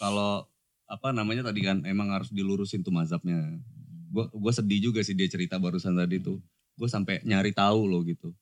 kalau 0.00 0.48
apa 0.88 1.12
namanya 1.12 1.46
tadi 1.46 1.60
kan 1.64 1.84
emang 1.84 2.10
harus 2.10 2.32
dilurusin 2.32 2.80
tuh 2.82 2.90
mazhabnya. 2.90 3.60
Gue 4.10 4.26
gue 4.32 4.52
sedih 4.52 4.90
juga 4.90 5.00
sih 5.04 5.12
dia 5.12 5.28
cerita 5.28 5.60
barusan 5.60 5.94
tadi 5.94 6.18
tuh. 6.18 6.40
Gue 6.74 6.88
sampai 6.90 7.22
nyari 7.22 7.52
tahu 7.54 7.86
loh 7.86 8.02
gitu. 8.02 8.32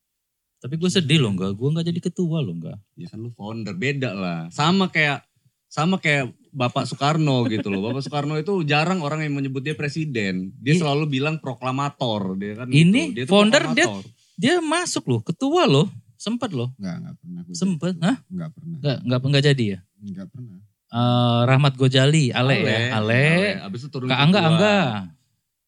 Tapi 0.63 0.79
gue 0.79 0.91
sedih 0.91 1.19
loh 1.19 1.35
enggak, 1.35 1.59
gue 1.59 1.69
enggak 1.75 1.87
jadi 1.91 2.01
ketua 2.01 2.39
loh 2.39 2.55
enggak. 2.55 2.79
Ya 2.95 3.11
kan 3.11 3.19
lu 3.19 3.35
founder 3.35 3.75
beda 3.75 4.15
lah. 4.15 4.41
Sama 4.55 4.89
kayak 4.95 5.27
sama 5.67 5.99
kayak 5.99 6.31
Bapak 6.53 6.85
Soekarno 6.85 7.49
gitu 7.49 7.73
loh. 7.73 7.91
Bapak 7.91 8.05
Soekarno 8.05 8.37
itu 8.37 8.61
jarang 8.63 9.01
orang 9.01 9.25
yang 9.25 9.35
menyebut 9.35 9.65
dia 9.65 9.73
presiden. 9.75 10.53
Dia 10.61 10.77
selalu 10.77 11.09
bilang 11.09 11.41
proklamator. 11.41 12.37
Dia 12.37 12.63
kan 12.63 12.69
Ini 12.69 13.17
gitu. 13.17 13.17
Dia 13.19 13.25
founder, 13.27 13.63
dia-. 13.73 13.89
Dia 14.37 14.59
masuk 14.59 15.05
loh, 15.07 15.21
ketua 15.21 15.65
loh. 15.67 15.89
Sempet 16.17 16.55
loh. 16.55 16.71
Enggak, 16.79 16.97
enggak 17.03 17.15
pernah. 17.19 17.41
gua 17.43 17.55
Sempet, 17.55 17.93
jadi. 17.93 18.05
hah? 18.07 18.17
Enggak 18.31 18.51
pernah. 18.55 18.77
Enggak, 18.79 18.97
enggak, 19.03 19.21
enggak 19.23 19.45
jadi 19.45 19.65
ya. 19.67 19.79
Enggak 19.99 20.27
pernah. 20.31 20.59
Eh, 20.93 21.41
Rahmat 21.49 21.75
Gojali, 21.75 22.25
Ale, 22.31 22.57
ya. 22.63 22.79
Ale. 22.95 23.25
Abis 23.59 23.81
itu 23.83 23.89
turun 23.91 24.07
Kak 24.07 24.15
ke 24.15 24.23
Angga, 24.23 24.39
gua. 24.39 24.49
Angga. 24.49 24.77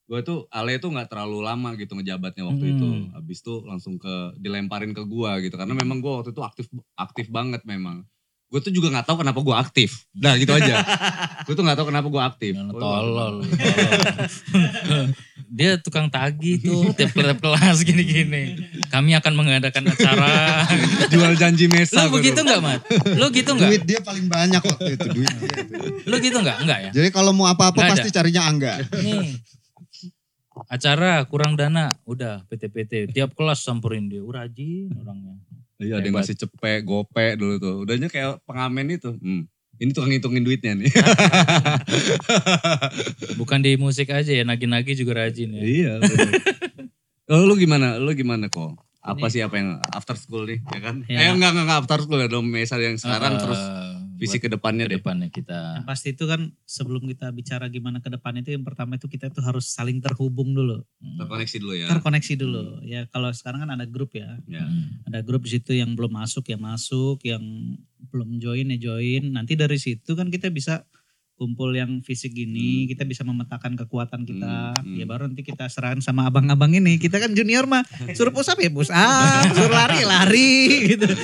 Gue 0.05 0.21
tuh 0.21 0.45
Ale 0.53 0.77
tuh 0.77 0.93
nggak 0.93 1.09
terlalu 1.09 1.41
lama 1.41 1.73
gitu 1.75 1.97
ngejabatnya 1.97 2.45
waktu 2.45 2.61
Hmm. 2.61 2.75
itu. 2.77 2.89
Abis 3.17 3.39
itu 3.41 3.55
langsung 3.65 3.97
ke 3.97 4.37
dilemparin 4.37 4.93
ke 4.93 5.01
gua 5.03 5.41
gitu. 5.41 5.57
Karena 5.57 5.73
memang 5.73 5.99
gua 5.99 6.21
waktu 6.21 6.31
itu 6.31 6.45
aktif 6.45 6.67
aktif 6.95 7.27
banget 7.33 7.65
memang. 7.65 8.05
Gue 8.55 8.63
tuh 8.63 8.71
juga 8.71 8.87
nggak 8.87 9.11
tahu 9.11 9.27
kenapa 9.27 9.43
gua 9.43 9.59
aktif. 9.59 10.07
Nah 10.15 10.39
gitu 10.39 10.55
aja. 10.55 10.79
gue 11.51 11.59
tuh 11.59 11.67
nggak 11.67 11.75
tahu 11.75 11.91
kenapa 11.91 12.07
gua 12.07 12.31
aktif. 12.31 12.55
Tolol. 12.55 12.79
tolol. 12.79 13.35
Dia 15.59 15.75
tukang 15.83 16.07
tagih 16.07 16.63
tuh 16.63 16.95
tiap 16.95 17.19
tiap 17.19 17.43
kelas 17.43 17.83
gini-gini. 17.83 18.55
Kami 18.95 19.19
akan 19.19 19.33
mengadakan 19.35 19.91
acara. 19.91 20.63
Jual 21.11 21.35
janji 21.35 21.67
mesa. 21.67 22.07
Lu 22.07 22.15
gua 22.15 22.23
begitu 22.23 22.39
tuh. 22.39 22.47
enggak, 22.47 22.61
Mat? 22.63 22.81
Lu 23.19 23.27
gitu 23.35 23.51
enggak? 23.59 23.71
Duit 23.75 23.83
dia 23.83 23.99
paling 24.07 24.27
banyak 24.31 24.63
waktu 24.63 25.03
itu. 25.03 25.09
Duit 25.11 25.35
dia 25.35 25.55
itu. 25.59 25.75
Lu 26.07 26.17
gitu 26.23 26.39
enggak? 26.39 26.59
Enggak 26.63 26.79
ya? 26.79 26.91
Jadi 26.95 27.09
kalau 27.11 27.35
mau 27.35 27.51
apa-apa 27.51 27.75
Nggak 27.75 27.91
pasti 27.99 28.15
carinya 28.15 28.47
angga. 28.47 28.79
Nih. 29.03 29.35
Acara 30.71 31.27
kurang 31.27 31.59
dana, 31.59 31.91
udah 32.07 32.47
PT-PT. 32.47 33.11
Tiap 33.11 33.35
kelas 33.35 33.67
samperin 33.67 34.07
dia. 34.07 34.23
Uh, 34.23 34.31
rajin 34.31 34.95
orangnya. 34.95 35.43
Iya 35.85 36.01
ada 36.01 36.09
yang 36.09 36.17
Hebat. 36.17 36.25
ngasih 36.25 36.37
cepek, 36.41 36.79
gope 36.83 37.27
dulu 37.37 37.55
tuh. 37.61 37.75
Udahnya 37.85 38.09
kayak 38.09 38.41
pengamen 38.49 38.97
itu. 38.97 39.13
Hmm. 39.21 39.45
Ini 39.75 39.91
tukang 39.91 40.15
ngitungin 40.15 40.47
duitnya 40.47 40.73
nih. 40.79 40.87
Bukan 43.41 43.59
di 43.59 43.75
musik 43.75 44.07
aja 44.15 44.31
ya, 44.31 44.47
nagi-nagi 44.47 44.95
juga 44.95 45.27
rajin 45.27 45.51
ya. 45.51 45.63
iya. 45.67 45.93
bener. 45.99 46.31
Oh, 47.27 47.43
lu 47.43 47.59
gimana? 47.59 47.99
Lu 47.99 48.15
gimana 48.15 48.47
kok? 48.47 48.79
Apa 49.05 49.29
sih 49.29 49.45
apa 49.45 49.61
yang 49.61 49.83
after 49.93 50.17
school 50.17 50.49
nih, 50.49 50.63
ya 50.65 50.81
kan? 50.81 50.97
Ya. 51.11 51.29
Eh 51.29 51.31
enggak, 51.35 51.53
enggak, 51.53 51.65
enggak 51.69 51.81
after 51.85 51.99
school 52.07 52.23
ya 52.23 52.29
dong. 52.31 52.47
Mesa 52.49 52.79
yang 52.81 52.97
sekarang 52.97 53.37
Eh, 53.37 53.41
terus 53.43 53.61
visi 54.25 54.39
ke 54.39 54.49
depannya 54.49 54.85
deh. 54.85 54.97
depannya 54.97 55.29
kita. 55.29 55.79
Yang 55.79 55.87
pasti 55.87 56.09
itu 56.11 56.25
kan 56.25 56.41
sebelum 56.65 57.05
kita 57.05 57.29
bicara 57.29 57.69
gimana 57.69 57.99
ke 57.99 58.09
depan 58.09 58.35
itu 58.37 58.51
yang 58.51 58.65
pertama 58.65 58.97
itu 58.97 59.05
kita 59.05 59.29
tuh 59.29 59.41
harus 59.41 59.69
saling 59.69 60.01
terhubung 60.01 60.51
dulu, 60.51 60.81
Hmm. 60.97 61.21
Terkoneksi 61.21 61.57
dulu 61.59 61.73
ya. 61.75 61.87
terkoneksi 61.87 62.35
dulu. 62.35 62.65
Ya 62.81 63.01
kalau 63.07 63.29
sekarang 63.29 63.63
kan 63.63 63.71
ada 63.71 63.85
grup 63.85 64.13
ya, 64.13 64.41
Ya. 64.45 64.65
Hmm. 64.65 65.05
ada 65.05 65.21
grup 65.21 65.45
di 65.45 65.53
situ 65.53 65.73
yang 65.73 65.93
belum 65.93 66.11
masuk 66.11 66.47
ya 66.47 66.57
masuk, 66.57 67.21
yang 67.23 67.45
belum 68.07 68.37
join 68.39 68.73
ya 68.73 68.79
join. 68.83 69.29
Nanti 69.31 69.53
dari 69.53 69.77
situ 69.77 70.13
kan 70.13 70.29
kita 70.29 70.49
bisa 70.49 70.89
kumpul 71.35 71.75
yang 71.75 71.99
fisik 71.99 72.31
gini, 72.31 72.87
kita 72.87 73.03
bisa 73.03 73.27
memetakan 73.27 73.75
kekuatan 73.75 74.23
kita. 74.23 74.79
Hmm, 74.79 74.87
hmm. 74.87 74.97
Ya 74.97 75.05
baru 75.05 75.27
nanti 75.27 75.43
kita 75.43 75.67
serahkan 75.67 75.99
sama 75.99 76.25
abang-abang 76.25 76.71
ini. 76.71 76.95
Kita 76.97 77.19
kan 77.19 77.35
junior 77.35 77.67
mah 77.67 77.83
suruh 78.15 78.31
push 78.31 78.47
up 78.47 78.57
ya 78.57 78.71
push 78.71 78.89
up, 78.89 79.51
suruh 79.51 79.67
lari 79.69 80.01
lari 80.05 80.55
gitu. 80.89 81.11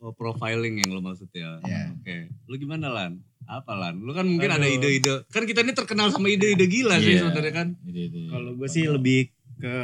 Oh, 0.00 0.10
profiling 0.10 0.80
yang 0.80 0.90
lo 0.90 1.00
maksud 1.00 1.28
ya. 1.30 1.60
Iya. 1.60 1.92
Oke. 1.92 2.32
Lu 2.48 2.56
gimana 2.56 2.88
Lan? 2.88 3.20
Apa 3.44 3.76
Lan? 3.76 4.00
Lu 4.00 4.10
kan 4.10 4.24
mungkin 4.24 4.48
ada 4.48 4.64
Aduh. 4.64 4.72
ide-ide. 4.74 5.28
Kan 5.28 5.44
kita 5.44 5.60
ini 5.60 5.72
terkenal 5.72 6.08
sama 6.08 6.26
ide-ide 6.26 6.64
gila 6.64 6.96
sih 6.96 7.14
Iya. 7.14 7.28
sebenarnya 7.28 7.52
kan. 7.52 7.68
Ide-ide. 7.82 8.32
Kalau 8.32 8.56
gue 8.56 8.64
sih 8.66 8.88
lebih 8.88 9.28
ke 9.56 9.76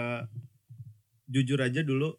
jujur 1.26 1.58
aja 1.58 1.82
dulu 1.82 2.16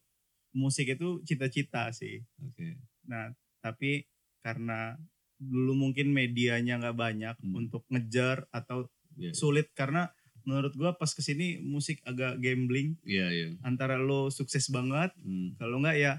musik 0.54 0.90
itu 0.90 1.22
cita-cita 1.24 1.90
sih. 1.90 2.22
Oke. 2.40 2.78
Nah 3.06 3.34
tapi 3.60 4.06
karena 4.40 4.94
dulu 5.36 5.74
mungkin 5.76 6.12
medianya 6.12 6.78
nggak 6.78 6.98
banyak 6.98 7.36
Hmm. 7.40 7.54
untuk 7.56 7.82
ngejar 7.90 8.46
atau 8.50 8.90
Iya. 9.16 9.34
sulit 9.34 9.74
karena 9.74 10.14
menurut 10.44 10.74
gua 10.74 10.94
pas 10.94 11.10
ke 11.10 11.20
sini 11.20 11.58
musik 11.60 12.00
agak 12.04 12.38
gambling 12.38 12.94
Iya, 13.04 13.28
iya. 13.28 13.48
antara 13.62 13.98
lo 13.98 14.30
sukses 14.30 14.70
banget 14.70 15.14
Hmm. 15.18 15.58
kalau 15.58 15.78
nggak 15.78 15.98
ya 15.98 16.14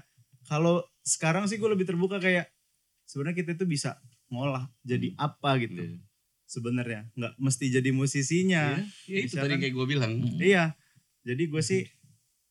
kalau 0.49 0.81
sekarang 1.05 1.45
sih 1.45 1.55
gue 1.55 1.69
lebih 1.69 1.85
terbuka 1.85 2.17
kayak 2.17 2.49
sebenarnya 3.05 3.37
kita 3.39 3.51
itu 3.53 3.65
bisa 3.65 4.01
ngolah 4.27 4.65
jadi 4.81 5.13
apa 5.15 5.57
gitu 5.57 5.77
Iya. 5.79 5.97
sebenarnya 6.45 7.01
nggak 7.13 7.33
mesti 7.37 7.65
jadi 7.69 7.89
musisinya 7.89 8.81
Iya, 9.05 9.17
itu 9.23 9.37
Bisa 9.37 9.45
tadi 9.45 9.55
kayak 9.57 9.73
gue 9.73 9.85
bilang. 9.85 10.13
Hmm. 10.17 10.37
Iya. 10.41 10.73
Jadi 11.21 11.43
gue 11.45 11.61
sih 11.61 11.85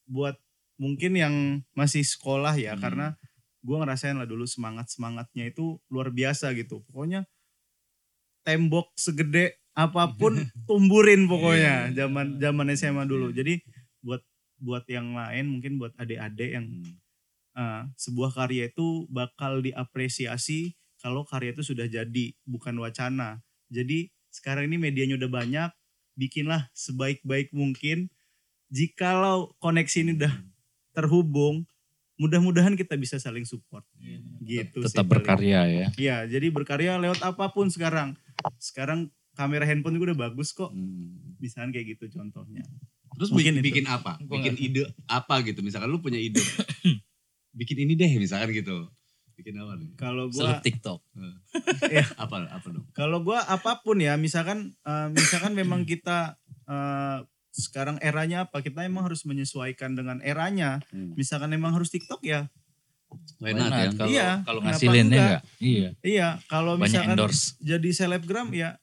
buat 0.07 0.39
mungkin 0.79 1.19
yang 1.19 1.35
masih 1.73 2.03
sekolah 2.03 2.55
ya 2.55 2.75
Hmm. 2.75 2.83
karena 2.83 3.07
gue 3.59 3.75
ngerasain 3.75 4.15
lah 4.15 4.25
dulu 4.25 4.47
semangat 4.47 4.87
semangatnya 4.89 5.51
itu 5.51 5.83
luar 5.87 6.11
biasa 6.11 6.55
gitu. 6.55 6.87
Pokoknya 6.87 7.27
tembok 8.47 8.95
segede 8.95 9.59
apa 9.75 10.11
pun 10.15 10.35
tumburin 10.71 11.27
pokoknya 11.27 11.91
Iya. 11.91 12.07
zaman 12.07 12.39
zaman 12.39 12.67
SMA 12.75 13.05
dulu. 13.05 13.31
Iya. 13.31 13.43
Jadi 13.43 13.55
buat 14.03 14.23
buat 14.59 14.85
yang 14.87 15.15
lain 15.15 15.45
mungkin 15.49 15.79
buat 15.79 15.95
adik-adik 15.95 16.51
yang 16.55 16.67
Hmm. 16.67 16.95
Eh, 17.59 17.83
sebuah 17.99 18.31
karya 18.31 18.71
itu 18.71 19.11
bakal 19.11 19.59
diapresiasi 19.59 20.79
kalau 21.03 21.27
karya 21.27 21.55
itu 21.55 21.63
sudah 21.67 21.91
jadi 21.91 22.35
bukan 22.47 22.79
wacana. 22.79 23.43
Jadi 23.71 24.11
sekarang 24.31 24.71
ini 24.71 24.79
medianya 24.79 25.19
udah 25.19 25.31
banyak, 25.31 25.71
bikinlah 26.15 26.71
sebaik-baik 26.75 27.51
mungkin. 27.55 28.11
Jikalau 28.69 29.57
koneksi 29.63 29.99
ini 30.05 30.13
udah 30.21 30.35
terhubung, 30.93 31.65
mudah-mudahan 32.21 32.75
kita 32.75 32.99
bisa 32.99 33.17
saling 33.17 33.47
support. 33.47 33.87
Gitu 34.43 34.83
sih 34.83 34.93
Tetap 34.93 35.07
paling. 35.07 35.13
berkarya 35.23 35.61
ya. 35.71 35.87
Iya, 35.97 36.17
jadi 36.27 36.47
berkarya 36.53 36.99
lewat 37.01 37.23
apa 37.25 37.49
pun 37.55 37.71
sekarang. 37.71 38.19
Sekarang 38.59 39.09
kamera 39.39 39.65
handphone 39.65 39.97
juga 39.97 40.13
udah 40.13 40.21
bagus 40.29 40.51
kok. 40.53 40.75
Hmm. 40.75 41.39
Misalnya 41.39 41.79
kayak 41.79 41.97
gitu 41.97 42.19
contohnya. 42.19 42.67
Terus 43.17 43.31
Mungkin 43.33 43.63
bikin, 43.63 43.63
itu. 43.63 43.67
bikin 43.73 43.87
apa? 43.89 44.13
Bikin 44.21 44.55
ide 44.59 44.83
apa 45.09 45.41
gitu? 45.47 45.63
Misalkan 45.63 45.89
lu 45.89 46.03
punya 46.03 46.19
ide. 46.21 46.43
bikin 47.53 47.85
ini 47.85 47.95
deh 47.95 48.11
misalkan 48.17 48.53
gitu. 48.53 48.89
Bikin 49.35 49.55
apa 49.55 49.79
nih? 49.79 49.91
Kalau 49.95 50.27
Seleb 50.29 50.59
gua 50.59 50.65
TikTok. 50.65 51.01
Apa 52.19 52.37
apa 52.51 52.67
dong? 52.69 52.85
kalau 52.91 53.23
gua 53.23 53.43
apa 53.45 53.79
pun 53.81 53.99
ya, 53.99 54.19
misalkan 54.19 54.75
eh, 54.83 55.09
misalkan 55.11 55.55
memang 55.55 55.83
kita 55.83 56.35
eh, 56.67 57.19
sekarang 57.51 57.99
eranya 57.99 58.47
apa? 58.47 58.61
Kita 58.61 58.83
emang 58.83 59.07
harus 59.07 59.23
menyesuaikan 59.23 59.95
dengan 59.95 60.19
eranya. 60.21 60.79
Hmm. 60.91 61.15
Misalkan 61.15 61.51
emang 61.51 61.75
harus 61.75 61.89
TikTok 61.89 62.23
ya. 62.23 62.47
Why 63.41 63.51
Why 63.51 63.57
not 63.57 63.71
not? 63.71 63.79
ya? 63.79 63.89
Kalau 63.95 64.11
Iya, 64.11 64.29
kalau 64.45 64.61
ngasilinnya 64.61 65.03
enggak? 65.07 65.23
enggak? 65.25 65.43
Iya. 65.59 65.89
Iya, 66.05 66.29
kalau 66.45 66.73
misalkan 66.77 67.17
endorse. 67.17 67.57
jadi 67.59 67.89
selebgram 67.89 68.53
ya 68.53 68.77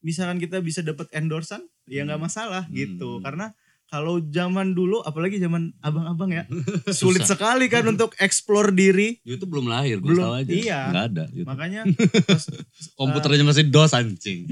misalkan 0.00 0.40
kita 0.40 0.64
bisa 0.64 0.80
dapat 0.80 1.12
endorsan 1.12 1.60
ya 1.84 2.08
nggak 2.08 2.16
Hmm. 2.16 2.24
masalah 2.24 2.64
gitu 2.72 3.20
Hmm. 3.20 3.22
karena 3.22 3.46
kalau 3.90 4.22
zaman 4.24 4.70
dulu 4.70 5.02
apalagi 5.02 5.36
zaman 5.36 5.74
abang-abang 5.80 6.30
ya 6.30 6.44
sulit 6.94 7.22
sekali 7.22 7.66
kan 7.66 7.82
untuk 7.84 8.14
explore 8.16 8.70
diri 8.70 9.18
YouTube 9.20 9.50
belum 9.50 9.66
lahir, 9.66 9.98
gue 9.98 10.06
Belum, 10.08 10.24
tahu 10.24 10.34
aja. 10.36 10.50
iya. 10.50 10.80
Nggak 10.88 11.04
ada. 11.08 11.24
YouTube. 11.28 11.48
makanya 11.48 11.80
pas, 12.22 12.42
Komputernya 13.00 13.42
masih 13.42 13.66
DOS 13.66 13.92
anjing. 13.92 14.46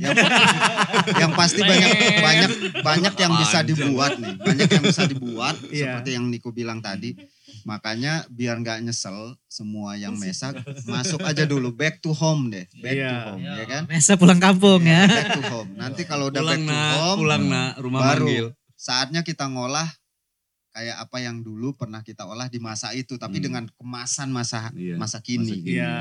yang 1.15 1.33
pasti 1.33 1.61
banyak 1.61 1.91
banyak 2.19 2.51
banyak 2.83 3.15
yang 3.17 3.33
bisa 3.37 3.59
dibuat 3.63 4.13
nih 4.17 4.35
banyak 4.37 4.69
yang 4.69 4.85
bisa 4.85 5.03
dibuat 5.07 5.55
Iya. 5.65 5.85
seperti 5.95 6.11
yang 6.13 6.25
Niko 6.27 6.51
bilang 6.51 6.81
tadi 6.81 7.15
makanya 7.63 8.27
biar 8.29 8.59
nggak 8.59 8.83
nyesel 8.83 9.39
semua 9.47 9.95
yang 9.95 10.15
mesak 10.15 10.59
masuk 10.85 11.23
aja 11.23 11.45
dulu 11.45 11.71
back 11.71 11.99
to 11.99 12.11
home 12.11 12.49
deh 12.49 12.67
back 12.77 12.93
to 12.93 13.01
Iya. 13.01 13.15
home 13.25 13.43
ya 13.45 13.65
kan 13.67 13.83
Mesa 13.87 14.15
pulang 14.15 14.39
kampung 14.39 14.83
ya. 14.83 15.07
back 15.07 15.31
to 15.33 15.43
home 15.47 15.71
nanti 15.75 16.03
kalau 16.03 16.27
udah 16.27 16.41
Pulang 16.41 16.59
back 16.59 16.67
to 16.67 16.75
nak, 16.75 16.93
home 16.97 17.19
pulang 17.19 17.45
nak, 17.47 17.73
rumah 17.79 18.01
baru 18.03 18.27
manggil. 18.27 18.47
Saatnya 18.79 19.21
kita 19.21 19.51
ngolah 19.51 19.91
kayak 20.71 20.95
apa 21.01 21.19
yang 21.19 21.43
dulu 21.43 21.75
pernah 21.75 21.99
kita 22.01 22.23
olah 22.23 22.47
di 22.47 22.63
masa 22.63 22.95
itu 22.95 23.19
tapi 23.19 23.43
Hmm. 23.43 23.45
dengan 23.51 23.65
kemasan 23.75 24.31
masa 24.31 24.71
Iya, 24.71 24.95
masa 24.95 25.19
kini 25.19 25.51
masa 25.51 25.59
kini. 25.59 25.75
ya 25.75 25.97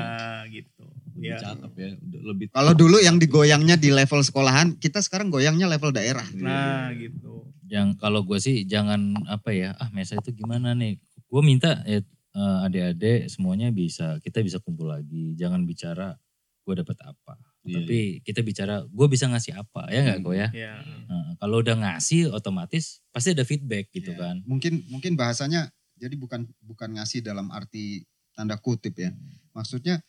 gitu 0.46 0.84
Lebih 1.18 1.26
ya 1.26 1.36
cakep 1.42 1.72
ya. 1.74 1.90
Lebih 1.98 2.46
kalau 2.54 2.72
dulu 2.72 3.02
yang 3.02 3.18
digoyangnya 3.18 3.74
di 3.74 3.90
level 3.90 4.22
sekolahan 4.22 4.78
kita 4.78 5.02
sekarang 5.02 5.28
goyangnya 5.28 5.66
level 5.66 5.90
daerah 5.90 6.22
nah 6.38 6.94
gitu 6.94 7.50
Yang 7.66 7.98
kalau 7.98 8.22
gue 8.22 8.38
sih 8.38 8.64
jangan 8.64 9.12
apa 9.28 9.52
ya, 9.52 9.76
ah 9.76 9.92
mesa 9.92 10.16
itu 10.16 10.32
gimana 10.32 10.72
nih? 10.72 10.96
Gue 11.28 11.42
minta 11.44 11.84
ya, 11.84 12.00
eh, 12.00 12.58
adik-adik 12.64 13.28
semuanya 13.28 13.68
bisa, 13.68 14.16
kita 14.24 14.40
bisa 14.40 14.56
kumpul 14.56 14.88
lagi. 14.88 15.36
Jangan 15.36 15.68
bicara 15.68 16.16
gue 16.64 16.74
dapat 16.74 16.96
apa. 17.04 17.36
Iya, 17.60 17.74
Tapi 17.76 17.98
kita 18.22 18.40
bicara, 18.40 18.80
gue 18.82 19.06
bisa 19.06 19.26
ngasih 19.26 19.52
apa 19.52 19.90
ya 19.90 20.00
nggak 20.00 20.18
kok 20.20 20.32
ya? 20.32 20.48
Iya. 20.50 20.72
Nah, 21.04 21.34
kalau 21.36 21.58
udah 21.58 21.76
ngasih 21.76 22.30
otomatis 22.30 23.02
pasti 23.08 23.34
ada 23.34 23.42
feedback 23.42 23.90
gitu 23.90 24.10
Iya. 24.10 24.18
kan. 24.18 24.36
Mungkin 24.46 24.86
mungkin 24.88 25.14
bahasanya 25.14 25.68
jadi 25.94 26.14
bukan 26.14 26.46
bukan 26.60 26.96
ngasih 26.96 27.20
dalam 27.20 27.50
arti 27.50 28.06
tanda 28.32 28.56
kutip 28.56 28.94
ya. 28.94 29.10
Maksudnya 29.52 30.00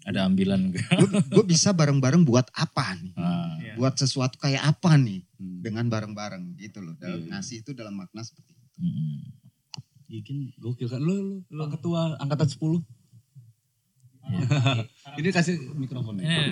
Ada 0.00 0.24
ambilan. 0.24 0.72
gue 1.28 1.44
bisa 1.44 1.70
bareng-bareng 1.70 2.24
buat 2.24 2.48
apa 2.50 2.96
nih? 2.96 3.12
Nah, 3.12 3.60
Iya. 3.60 3.74
Buat 3.76 4.00
sesuatu 4.00 4.40
kayak 4.40 4.64
apa 4.66 4.96
nih 4.96 5.20
Hmm. 5.36 5.60
dengan 5.60 5.84
bareng-bareng 5.86 6.56
gitu 6.56 6.80
loh. 6.80 6.96
Dalam 6.96 7.20
Iya. 7.20 7.36
ngasih 7.36 7.60
itu 7.60 7.70
dalam 7.72 7.92
makna 7.94 8.24
seperti 8.24 8.56
itu. 8.56 8.78
mm-mm. 8.80 9.20
Iya 10.08 10.20
kan 10.24 10.36
gokil 10.58 10.88
kan 10.88 10.98
lu 10.98 11.14
lu, 11.14 11.36
lu 11.46 11.64
ketua 11.68 12.16
angkatan 12.16 12.48
10. 12.48 12.80
Ini 15.18 15.28
kasih 15.30 15.56
mikrofonnya. 15.74 16.24
Eh. 16.24 16.50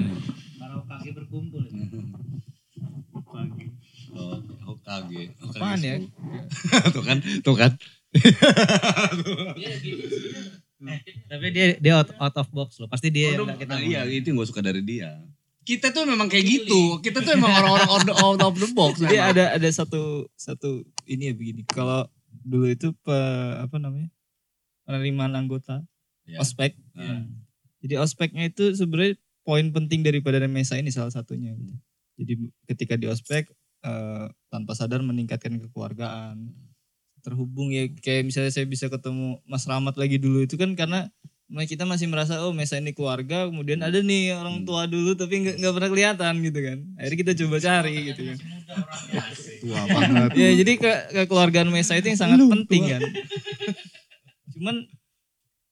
Kalau 0.56 0.82
kaki 0.84 1.10
berkumpul 1.12 1.62
itu. 1.64 1.98
Pagi. 3.28 3.66
Oh, 4.10 4.40
Hokage. 4.64 5.36
Hokage 5.36 5.60
Apaan 5.60 5.80
ya? 5.80 5.96
10. 6.00 6.92
tuh 6.96 7.02
kan, 7.02 7.18
tuh 7.44 7.54
kan. 7.54 7.70
Tapi 11.28 11.46
dia 11.50 11.66
dia 11.76 11.92
out, 11.94 12.08
out 12.16 12.36
of 12.36 12.48
box 12.50 12.78
loh. 12.78 12.88
Pasti 12.88 13.10
dia 13.10 13.34
yang 13.34 13.44
nggak 13.44 13.60
kita 13.60 13.74
Nah, 13.74 13.82
iya, 13.82 14.00
itu 14.06 14.30
yang 14.30 14.38
gue 14.38 14.48
suka 14.48 14.62
dari 14.62 14.80
dia. 14.80 15.18
Kita 15.62 15.92
tuh 15.92 16.08
memang 16.08 16.30
kayak 16.30 16.46
gitu. 16.46 16.96
Kita 16.98 17.20
tuh 17.20 17.36
emang 17.36 17.52
orang-orang 17.52 17.88
out, 17.90 18.06
of- 18.08 18.18
out 18.18 18.40
of 18.40 18.54
the 18.56 18.68
box. 18.72 18.96
Jadi 18.96 19.18
memang. 19.18 19.32
ada 19.36 19.44
ada 19.52 19.68
satu 19.68 20.24
satu 20.32 20.80
ini 21.04 21.28
ya 21.28 21.34
begini. 21.36 21.62
Kalau 21.68 22.08
dulu 22.40 22.70
itu 22.70 22.94
pe, 22.96 23.18
apa 23.58 23.76
namanya 23.76 24.08
penerimaan 24.82 25.36
anggota 25.36 25.84
Ya. 26.24 26.40
ospek. 26.40 26.76
Nah. 26.92 27.24
Jadi 27.78 27.94
ospeknya 27.98 28.50
itu 28.50 28.74
sebenarnya 28.74 29.14
poin 29.46 29.66
penting 29.70 30.02
daripada 30.02 30.42
mesa 30.50 30.76
ini 30.76 30.90
salah 30.90 31.14
satunya. 31.14 31.54
gitu. 31.54 31.74
Jadi 32.18 32.32
ketika 32.66 32.94
di 32.98 33.06
ospek 33.06 33.48
eh, 33.86 34.26
tanpa 34.50 34.72
sadar 34.74 35.00
meningkatkan 35.06 35.54
kekeluargaan, 35.62 36.50
terhubung 37.22 37.70
ya 37.74 37.86
kayak 38.00 38.26
misalnya 38.30 38.52
saya 38.54 38.66
bisa 38.66 38.86
ketemu 38.88 39.42
Mas 39.44 39.66
Rahmat 39.66 39.98
lagi 39.98 40.16
dulu 40.16 40.42
itu 40.46 40.54
kan 40.54 40.72
karena 40.78 41.10
kita 41.48 41.88
masih 41.88 42.12
merasa 42.12 42.44
oh 42.44 42.52
mesa 42.52 42.76
ini 42.76 42.92
keluarga 42.92 43.48
kemudian 43.48 43.80
ada 43.80 44.04
nih 44.04 44.36
orang 44.36 44.68
tua 44.68 44.84
dulu 44.84 45.16
tapi 45.16 45.56
nggak 45.56 45.72
pernah 45.72 45.88
kelihatan 45.88 46.34
gitu 46.44 46.60
kan 46.60 46.78
akhirnya 47.00 47.18
kita 47.24 47.32
coba 47.40 47.56
cari 47.56 47.94
gitu 48.12 48.20
kan 48.28 48.38
Tua 49.58 49.80
banget. 49.88 50.30
ya 50.36 50.50
jadi 50.60 50.72
ke 50.76 50.92
kekeluargaan 51.24 51.72
mesa 51.72 51.96
itu 51.96 52.12
yang 52.12 52.20
sangat 52.20 52.38
penting 52.44 52.82
kan 52.92 53.02
cuman 54.52 54.76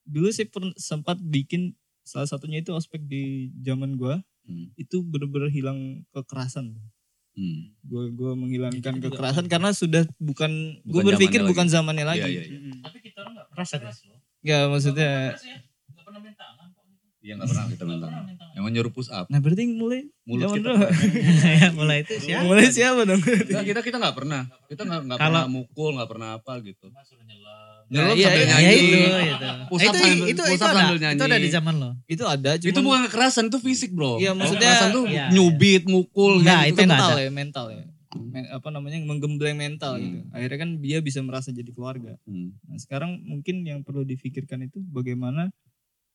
dulu 0.09 0.29
pern- 0.49 0.77
sempat 0.81 1.21
bikin 1.21 1.77
salah 2.07 2.25
satunya 2.25 2.57
itu 2.57 2.71
ospek 2.71 3.03
di 3.03 3.23
zaman 3.59 3.93
gua 3.93 4.23
Hmm. 4.41 4.71
itu 4.73 5.03
bener-bener 5.03 5.51
hilang 5.51 5.79
kekerasan 6.09 6.71
Hmm. 7.33 7.69
gue 7.83 8.03
gue 8.09 8.31
menghilangkan 8.33 8.97
kekerasan 8.97 9.45
karena 9.45 9.69
sudah 9.69 10.07
bukan 10.17 10.49
gue 10.79 10.89
Bukan 10.95 11.05
berpikir 11.05 11.37
zamannya 11.37 11.51
bukan 11.51 11.67
zamannya 11.67 12.05
lagi 12.07 12.23
Iya, 12.23 12.41
iya, 12.41 12.43
iya. 12.49 12.73
Tapi 12.81 12.97
kita 12.99 13.21
orang 13.21 13.33
nggak 13.35 13.47
keras 13.51 13.69
keras 13.75 13.97
loh. 14.03 14.17
Nggak, 14.39 14.63
maksudnya 14.67 15.11
Nggak 15.85 16.01
pernah 16.01 16.19
main 16.19 16.33
tangan 16.33 16.67
kok. 16.71 16.83
Iya 17.19 17.33
nggak 17.35 17.49
pernah 17.51 17.65
kita 17.67 17.83
minta. 17.83 18.07
Emang 18.55 18.71
nyuruh 18.71 18.89
push 18.89 19.11
up. 19.11 19.25
nah 19.27 19.37
berarti 19.37 19.63
mulai 19.67 20.07
Mulut 20.23 20.41
zaman 20.47 20.57
kita. 20.57 20.69
Ya, 21.59 21.67
mulai 21.71 21.97
itu 22.01 22.13
siapa? 22.17 22.41
mulai 22.41 22.67
siapa 22.71 23.01
dong 23.03 23.19
Nggak, 23.19 23.65
kita 23.65 23.79
kita 23.83 23.97
nggak 23.99 24.15
pernah. 24.15 24.41
Kita 24.65 24.81
nggak 24.81 25.01
nggak 25.03 25.17
Kalau- 25.17 25.35
pernah 25.35 25.45
mukul, 25.51 25.89
nggak 25.93 26.09
pernah 26.09 26.29
apa 26.33 26.53
gitu. 26.63 26.87
Suruh 27.03 27.21
nyelam. 27.21 27.56
Nyelup 27.87 28.15
iya, 28.15 28.27
sambil 28.27 28.37
iya, 28.37 28.47
nyanyi. 28.49 28.67
Ya 28.67 28.73
itu, 28.73 28.87
itu. 29.23 29.47
Push 29.67 29.79
Eh, 29.79 29.87
up 29.87 29.93
itu, 29.93 29.99
sambil- 30.01 30.27
itu, 30.27 30.41
push 30.41 30.51
itu, 30.51 30.59
up 30.59 30.67
ada, 30.67 30.75
sambil 30.77 30.95
itu 30.95 31.05
ada 31.07 31.23
di 31.25 31.31
nyanyi. 31.31 31.49
zaman 31.49 31.75
lo. 31.77 31.89
itu 32.05 32.23
ada 32.25 32.51
cuman 32.55 32.71
Itu 32.71 32.79
bukan 32.81 33.01
kekerasan, 33.05 33.43
itu 33.47 33.57
fisik 33.59 33.91
bro. 33.91 34.11
Iya, 34.17 34.31
maksudnya- 34.31 34.59
kekerasan 34.67 34.89
tuh 34.91 35.05
Iya. 35.05 35.25
nyubit, 35.29 35.83
mukul. 35.85 36.33
Nah, 36.39 36.63
gitu. 36.63 36.73
itu 36.73 36.79
nggak 36.79 36.91
mental 36.93 37.09
ada. 37.09 37.21
ya 37.21 37.31
mental 37.31 37.65
ya 37.69 37.83
Men- 38.09 38.49
apa 38.49 38.67
namanya 38.69 38.97
menggembleng 38.99 39.55
mental 39.55 39.93
Hmm. 39.93 40.01
gitu 40.01 40.19
akhirnya 40.31 40.57
kan 40.57 40.69
dia 40.79 40.97
bisa 40.99 41.19
merasa 41.21 41.51
jadi 41.51 41.69
keluarga 41.69 42.15
Hmm. 42.23 42.55
nah 42.63 42.75
sekarang 42.75 43.19
mungkin 43.21 43.61
yang 43.61 43.83
perlu 43.83 44.01
difikirkan 44.01 44.63
itu 44.63 44.79
bagaimana 44.81 45.51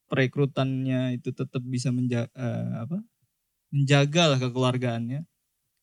perekrutannya 0.08 1.14
itu 1.14 1.30
tetap 1.30 1.62
bisa 1.62 1.88
menjaga 1.88 2.28
apa 2.78 3.00
menjaga 3.68 4.22
lah 4.26 4.38
kekeluargaannya 4.38 5.24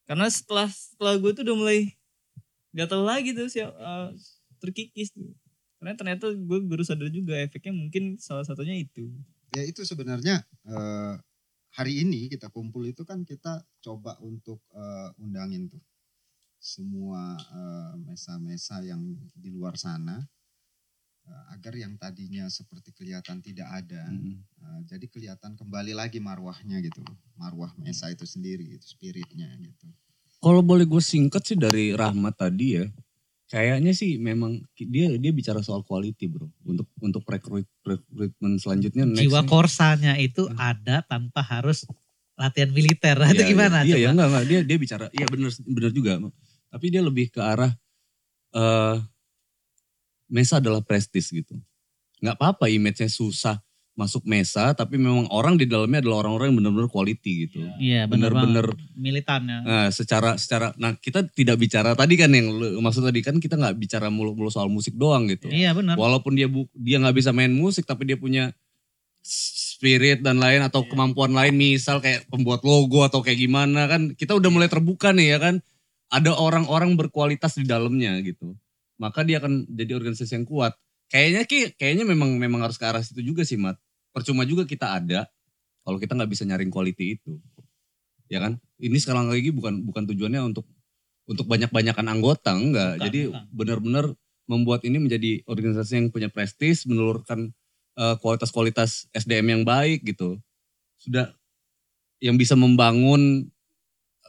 karena 0.05 0.27
setelah 0.27 0.67
setelah 0.67 1.15
gue 1.15 1.31
tuh 1.31 1.43
udah 1.43 1.55
mulai 1.55 1.79
nggak 2.71 2.87
tahu 2.87 3.03
lagi 3.03 3.29
tuh 3.31 3.47
siap 3.47 3.71
eh, 3.71 4.07
terkikis 4.59 5.13
tuh 5.13 5.33
karena 5.79 5.95
ternyata 5.95 6.25
gue 6.35 6.59
baru 6.67 6.83
sadar 6.83 7.07
juga 7.09 7.39
efeknya 7.39 7.71
mungkin 7.71 8.19
salah 8.19 8.43
satunya 8.43 8.75
itu 8.77 9.07
Ya 9.49 9.65
itu 9.65 9.81
sebenarnya 9.81 10.45
eh, 10.69 11.15
hari 11.73 12.05
ini 12.05 12.29
kita 12.29 12.53
kumpul 12.53 12.85
itu 12.85 13.01
kan 13.01 13.25
kita 13.25 13.65
coba 13.81 14.19
untuk 14.21 14.61
eh, 14.75 15.09
undangin 15.17 15.71
tuh 15.73 15.81
semua 16.61 17.33
eh, 17.39 17.93
mesa-mesa 18.05 18.83
yang 18.85 19.01
di 19.33 19.49
luar 19.49 19.73
sana 19.79 20.21
eh, 21.25 21.43
agar 21.55 21.73
yang 21.79 21.95
tadinya 21.97 22.45
seperti 22.51 22.91
kelihatan 22.93 23.39
tidak 23.41 23.69
ada 23.73 24.03
Hmm. 24.09 24.37
eh, 24.37 24.79
jadi 24.85 25.05
kelihatan 25.09 25.57
kembali 25.57 25.97
lagi 25.97 26.19
marwahnya 26.21 26.77
gitu 26.83 27.01
marwah 27.39 27.71
mesa 27.79 28.11
itu 28.13 28.25
sendiri 28.27 28.65
itu 28.69 28.85
spiritnya 28.85 29.49
gitu 29.63 29.87
Kalau 30.39 30.63
boleh 30.63 30.87
gue 30.87 31.03
singkat 31.03 31.43
sih 31.43 31.57
dari 31.59 31.91
Rahmat 31.91 32.35
tadi 32.39 32.79
ya, 32.79 32.87
kayaknya 33.49 33.91
sih 33.97 34.21
memang 34.21 34.61
dia 34.77 35.09
dia 35.17 35.31
bicara 35.33 35.59
soal 35.65 35.81
quality 35.81 36.29
bro. 36.29 36.47
Untuk 36.63 36.85
untuk 37.01 37.25
rekrut 37.25 37.65
rekrutmen 37.81 38.61
selanjutnya 38.61 39.09
next 39.09 39.25
Jiwa 39.25 39.41
korsanya 39.49 40.15
itu 40.21 40.45
ada 40.55 41.01
tanpa 41.01 41.41
harus 41.41 41.89
latihan 42.37 42.69
militer. 42.71 43.17
itu 43.33 43.43
Iya, 43.43 43.49
gimana? 43.49 43.77
Iya, 43.83 43.97
coba? 43.97 43.99
iya 43.99 44.09
enggak 44.13 44.27
enggak 44.29 44.45
dia 44.45 44.59
dia 44.63 44.77
bicara 44.77 45.05
iya 45.11 45.25
benar 45.27 45.49
benar 45.65 45.91
juga. 45.91 46.11
Tapi 46.69 46.85
dia 46.93 47.01
lebih 47.01 47.33
ke 47.33 47.41
arah 47.41 47.73
eh 48.53 48.97
Mesa 50.29 50.61
adalah 50.61 50.85
prestis 50.85 51.33
gitu. 51.33 51.57
Nggak 52.21 52.37
apa-apa 52.37 52.69
image-nya 52.69 53.09
susah 53.09 53.57
masuk 53.99 54.23
Mesa, 54.23 54.71
tapi 54.71 54.95
memang 54.95 55.27
orang 55.27 55.59
di 55.59 55.67
dalamnya 55.67 55.99
adalah 55.99 56.23
orang-orang 56.23 56.55
yang 56.55 56.57
benar-benar 56.63 56.87
quality 56.87 57.31
gitu. 57.51 57.59
Iya 57.75 58.07
benar 58.07 58.31
Bener-bener 58.31 58.65
banget. 58.71 58.95
Militannya. 58.95 59.57
Nah, 59.67 59.87
secara 59.91 60.39
secara 60.39 60.71
nah 60.79 60.95
kita 60.95 61.27
tidak 61.35 61.59
bicara 61.59 61.91
tadi 61.99 62.15
kan 62.15 62.31
yang 62.31 62.47
lu- 62.47 62.79
maksud 62.79 63.03
tadi 63.03 63.19
kan 63.19 63.35
kita 63.43 63.59
nggak 63.59 63.75
bicara 63.75 64.07
mulu-mulu 64.07 64.47
soal 64.47 64.71
musik 64.71 64.95
doang 64.95 65.27
gitu. 65.27 65.51
Iya 65.51 65.75
benar. 65.75 65.99
Walaupun 65.99 66.39
dia 66.39 66.47
bu, 66.47 66.71
dia 66.71 67.03
nggak 67.03 67.19
bisa 67.19 67.35
main 67.35 67.51
musik 67.51 67.83
tapi 67.83 68.07
dia 68.07 68.15
punya 68.15 68.55
spirit 69.19 70.23
dan 70.23 70.39
lain 70.39 70.63
atau 70.63 70.87
kemampuan 70.87 71.35
lain 71.35 71.51
misal 71.59 71.99
kayak 71.99 72.23
pembuat 72.31 72.63
logo 72.63 73.03
atau 73.03 73.19
kayak 73.19 73.35
gimana 73.43 73.91
kan 73.91 74.15
kita 74.15 74.31
udah 74.31 74.47
mulai 74.47 74.71
terbuka 74.71 75.11
nih 75.11 75.35
ya 75.35 75.39
kan. 75.43 75.55
Ada 76.09 76.33
orang-orang 76.33 76.97
berkualitas 76.97 77.53
di 77.59 77.67
dalamnya 77.69 78.17
gitu. 78.25 78.57
Maka 78.97 79.21
dia 79.21 79.37
akan 79.37 79.69
jadi 79.69 79.93
organisasi 79.93 80.41
yang 80.41 80.47
kuat. 80.47 80.73
Kayaknya 81.09 81.41
ki 81.49 81.59
kayaknya 81.77 82.05
memang 82.05 82.37
memang 82.37 82.61
harus 82.65 82.77
ke 82.77 82.85
arah 82.85 83.01
situ 83.01 83.21
juga 83.25 83.41
sih, 83.41 83.57
Mat. 83.57 83.77
Percuma 84.09 84.43
juga 84.43 84.65
kita 84.65 84.97
ada 84.97 85.29
kalau 85.85 85.97
kita 85.97 86.13
nggak 86.17 86.31
bisa 86.31 86.43
nyaring 86.45 86.73
quality 86.73 87.17
itu. 87.17 87.37
Ya 88.29 88.41
kan? 88.41 88.61
Ini 88.77 88.97
sekarang 89.01 89.29
lagi 89.29 89.49
bukan 89.49 89.85
bukan 89.85 90.05
tujuannya 90.09 90.41
untuk 90.53 90.65
untuk 91.29 91.45
banyak-banyakan 91.45 92.05
anggota 92.09 92.53
enggak. 92.53 92.97
Bukan, 92.97 93.05
Jadi 93.05 93.19
benar-benar 93.53 94.05
membuat 94.49 94.81
ini 94.85 94.97
menjadi 94.97 95.45
organisasi 95.45 96.01
yang 96.01 96.07
punya 96.09 96.29
prestis, 96.29 96.89
menelurkan 96.89 97.53
eh, 97.97 98.15
kualitas-kualitas 98.17 99.09
SDM 99.13 99.61
yang 99.61 99.63
baik 99.65 100.05
gitu. 100.05 100.41
Sudah 100.97 101.33
yang 102.19 102.35
bisa 102.35 102.57
membangun 102.57 103.47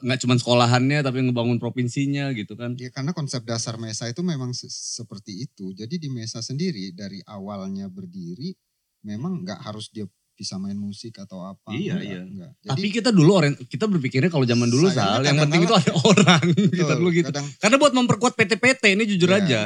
nggak 0.00 0.20
cuma 0.24 0.34
sekolahannya 0.40 1.04
tapi 1.04 1.20
ngebangun 1.28 1.60
provinsinya 1.60 2.32
gitu 2.32 2.56
kan. 2.56 2.72
Ya 2.80 2.88
karena 2.88 3.12
konsep 3.12 3.44
dasar 3.44 3.76
Mesa 3.76 4.08
itu 4.08 4.24
memang 4.24 4.56
se- 4.56 4.72
seperti 4.72 5.44
itu. 5.44 5.76
Jadi 5.76 6.00
di 6.00 6.08
Mesa 6.08 6.40
sendiri 6.40 6.92
dari 6.96 7.20
awalnya 7.28 7.88
berdiri 7.92 8.56
memang 9.04 9.44
nggak 9.44 9.60
harus 9.64 9.88
dia 9.92 10.04
bisa 10.40 10.56
main 10.56 10.76
musik 10.76 11.20
atau 11.20 11.44
apa. 11.44 11.68
Iya, 11.68 12.00
enggak, 12.00 12.08
iya. 12.08 12.20
enggak. 12.24 12.50
Jadi 12.64 12.70
Tapi 12.72 12.86
kita 12.96 13.10
dulu 13.12 13.30
orang 13.36 13.52
kita 13.60 13.84
berpikirnya 13.84 14.32
kalau 14.32 14.48
zaman 14.48 14.72
dulu 14.72 14.88
Sal, 14.88 15.20
yang 15.20 15.36
penting 15.36 15.68
itu 15.68 15.74
ada 15.76 15.92
orang. 16.00 16.44
betul, 16.56 16.80
kita 16.80 16.94
dulu 16.96 17.08
gitu. 17.12 17.28
kadang 17.28 17.46
Karena 17.60 17.76
buat 17.76 17.92
memperkuat 17.92 18.32
PT-PT 18.40 18.82
ini 18.96 19.04
jujur 19.04 19.28
Iya. 19.28 19.38
aja. 19.44 19.60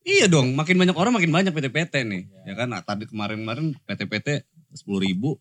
Iya 0.00 0.26
dong, 0.30 0.54
makin 0.54 0.78
banyak 0.78 0.96
orang 0.96 1.12
makin 1.12 1.34
banyak 1.34 1.52
PT-PT 1.52 1.94
nih. 2.06 2.22
Ya 2.46 2.54
kan, 2.56 2.70
nah, 2.72 2.80
tadi 2.80 3.04
kemarin-kemarin 3.10 3.74
PT-PT 3.84 4.46
10 4.72 4.86
ribu, 5.02 5.36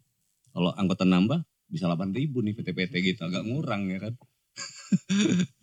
kalau 0.51 0.73
anggota 0.75 1.05
nambah 1.07 1.45
bisa 1.69 1.85
8 1.85 2.11
ribu 2.11 2.41
nih 2.41 2.57
PT-PT 2.57 2.93
gitu, 3.13 3.21
agak 3.29 3.45
ngurang 3.45 3.87
ya 3.87 4.09
kan. 4.09 4.13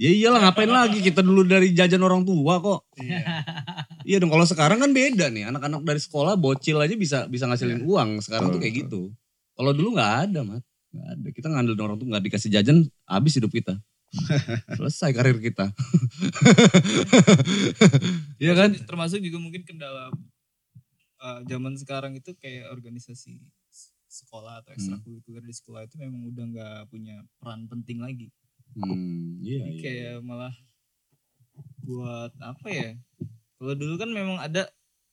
ya 0.00 0.08
iyalah 0.08 0.48
ngapain 0.48 0.72
lagi 0.72 1.04
kita 1.04 1.20
dulu 1.20 1.44
dari 1.44 1.76
jajan 1.76 2.00
orang 2.00 2.24
tua 2.24 2.56
kok. 2.58 2.80
Iya 4.00 4.16
dong, 4.16 4.32
kalau 4.32 4.48
sekarang 4.48 4.80
kan 4.80 4.96
beda 4.96 5.28
nih, 5.28 5.52
anak-anak 5.52 5.84
dari 5.84 6.00
sekolah 6.00 6.32
bocil 6.34 6.80
aja 6.80 6.96
bisa 6.96 7.28
bisa 7.28 7.44
ngasilin 7.44 7.84
uang. 7.84 8.24
Sekarang 8.24 8.48
tuh 8.48 8.56
kayak 8.56 8.88
gitu. 8.88 9.12
Kalau 9.52 9.76
dulu 9.76 9.92
nggak 9.92 10.12
ada, 10.24 10.40
mat. 10.40 10.64
Nggak 10.88 11.08
ada. 11.14 11.28
Kita 11.36 11.46
ngandelin 11.52 11.82
orang 11.84 11.96
tuh 12.00 12.08
nggak 12.08 12.24
dikasih 12.24 12.48
jajan, 12.48 12.88
habis 13.04 13.36
hidup 13.36 13.52
kita. 13.52 13.76
Selesai 14.80 15.12
karir 15.12 15.38
kita. 15.38 15.68
Iya 18.40 18.56
kan? 18.56 18.72
termasuk 18.72 19.20
juga 19.20 19.36
mungkin 19.36 19.68
kendala 19.68 20.08
uh, 21.20 21.40
zaman 21.44 21.76
sekarang 21.76 22.16
itu 22.16 22.32
kayak 22.40 22.72
organisasi 22.72 23.36
sekolah 24.10 24.64
atau 24.64 24.72
ekstrakurikuler 24.74 25.44
di 25.44 25.54
sekolah 25.54 25.84
itu 25.84 26.00
memang 26.00 26.24
udah 26.32 26.44
nggak 26.50 26.80
punya 26.88 27.20
peran 27.36 27.68
penting 27.68 28.00
lagi. 28.00 28.32
Hmm, 28.78 29.42
iya, 29.42 29.66
Jadi 29.66 29.72
iya. 29.74 29.82
kayak 29.82 30.16
malah 30.22 30.54
buat 31.82 32.32
apa 32.38 32.68
ya? 32.70 32.90
Kalau 33.60 33.74
dulu 33.76 33.94
kan 34.00 34.10
memang 34.10 34.38
ada 34.40 34.70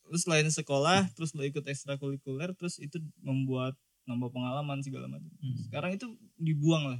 lu 0.07 0.15
selain 0.15 0.47
sekolah 0.47 1.11
terus 1.15 1.35
lu 1.35 1.43
ikut 1.43 1.67
ekstrakurikuler 1.67 2.55
terus 2.55 2.79
itu 2.79 3.01
membuat 3.19 3.75
nambah 4.07 4.31
pengalaman 4.31 4.79
segala 4.79 5.11
macam. 5.11 5.27
Hmm. 5.43 5.57
Sekarang 5.67 5.91
itu 5.91 6.07
dibuang 6.39 6.95
lah 6.95 6.97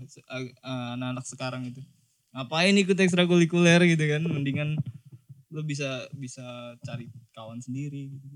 anak-anak 0.98 1.26
sekarang 1.26 1.64
itu. 1.72 1.80
Ngapain 2.36 2.76
ikut 2.76 2.98
ekstrakurikuler 3.00 3.80
gitu 3.88 4.06
kan? 4.12 4.22
Mendingan 4.28 4.76
lu 5.48 5.64
bisa 5.64 6.04
bisa 6.12 6.76
cari 6.84 7.08
kawan 7.32 7.64
sendiri 7.64 8.12
gitu. 8.12 8.28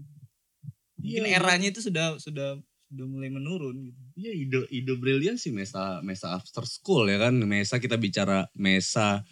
Mungkin 1.02 1.24
Iya, 1.28 1.42
eranya 1.42 1.68
itu 1.74 1.84
sudah 1.84 2.16
sudah 2.16 2.62
sudah 2.92 3.08
mulai 3.08 3.32
menurun 3.32 3.88
gitu. 3.88 4.02
Iya 4.20 4.32
ide 4.36 4.60
ide 4.68 4.94
brilian 5.00 5.40
sih 5.40 5.56
Mesa 5.56 6.04
Mesa 6.04 6.36
after 6.36 6.68
school 6.68 7.08
ya 7.08 7.24
kan. 7.24 7.40
Mesa 7.48 7.80
kita 7.80 7.96
bicara 7.96 8.52
Mesa 8.60 9.24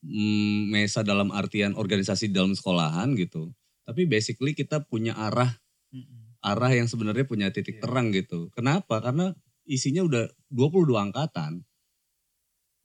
mm, 0.00 0.72
Mesa 0.72 1.04
dalam 1.04 1.28
artian 1.28 1.76
organisasi 1.76 2.32
dalam 2.32 2.56
sekolahan 2.56 3.12
gitu. 3.20 3.52
Tapi 3.84 4.08
basically 4.08 4.56
kita 4.56 4.88
punya 4.88 5.12
arah 5.20 5.52
arah 6.40 6.72
yang 6.72 6.88
sebenarnya 6.88 7.28
punya 7.28 7.52
titik 7.52 7.76
terang 7.84 8.08
gitu. 8.08 8.48
Kenapa? 8.56 9.04
Karena 9.04 9.36
isinya 9.68 10.08
udah 10.08 10.24
22 10.48 10.96
angkatan. 10.96 11.60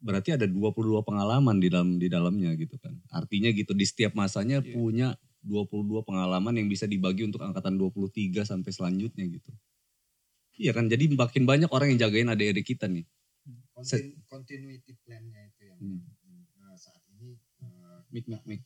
Berarti 0.04 0.36
ada 0.36 0.44
22 0.44 1.00
pengalaman 1.08 1.64
di 1.64 1.72
dalam 1.72 1.96
di 1.96 2.12
dalamnya 2.12 2.52
gitu 2.60 2.76
kan. 2.76 2.92
Artinya 3.08 3.48
gitu 3.56 3.72
di 3.72 3.88
setiap 3.88 4.20
masanya 4.20 4.60
Iya. 4.60 4.76
punya 4.76 5.08
22 5.48 6.04
pengalaman 6.04 6.60
yang 6.60 6.68
bisa 6.68 6.84
dibagi 6.88 7.24
untuk 7.24 7.40
angkatan 7.40 7.80
23 7.80 8.44
sampai 8.44 8.72
selanjutnya 8.72 9.28
gitu 9.32 9.52
Iya 10.54 10.72
kan, 10.72 10.86
jadi 10.86 11.10
makin 11.10 11.44
banyak 11.44 11.70
orang 11.70 11.94
yang 11.94 12.10
jagain 12.10 12.30
adik-adik 12.30 12.66
kita 12.68 12.86
nih. 12.86 13.06
Kontin- 13.74 14.22
continuity 14.30 14.94
plan-nya 15.02 15.50
itu 15.50 15.62
yang 15.68 15.80
Hmm. 15.82 16.02
eh, 16.62 16.76
saat 16.78 17.02
ini 17.10 17.34
eh, 17.60 18.00
Mik, 18.14 18.26
mik, 18.30 18.42
mik. 18.46 18.62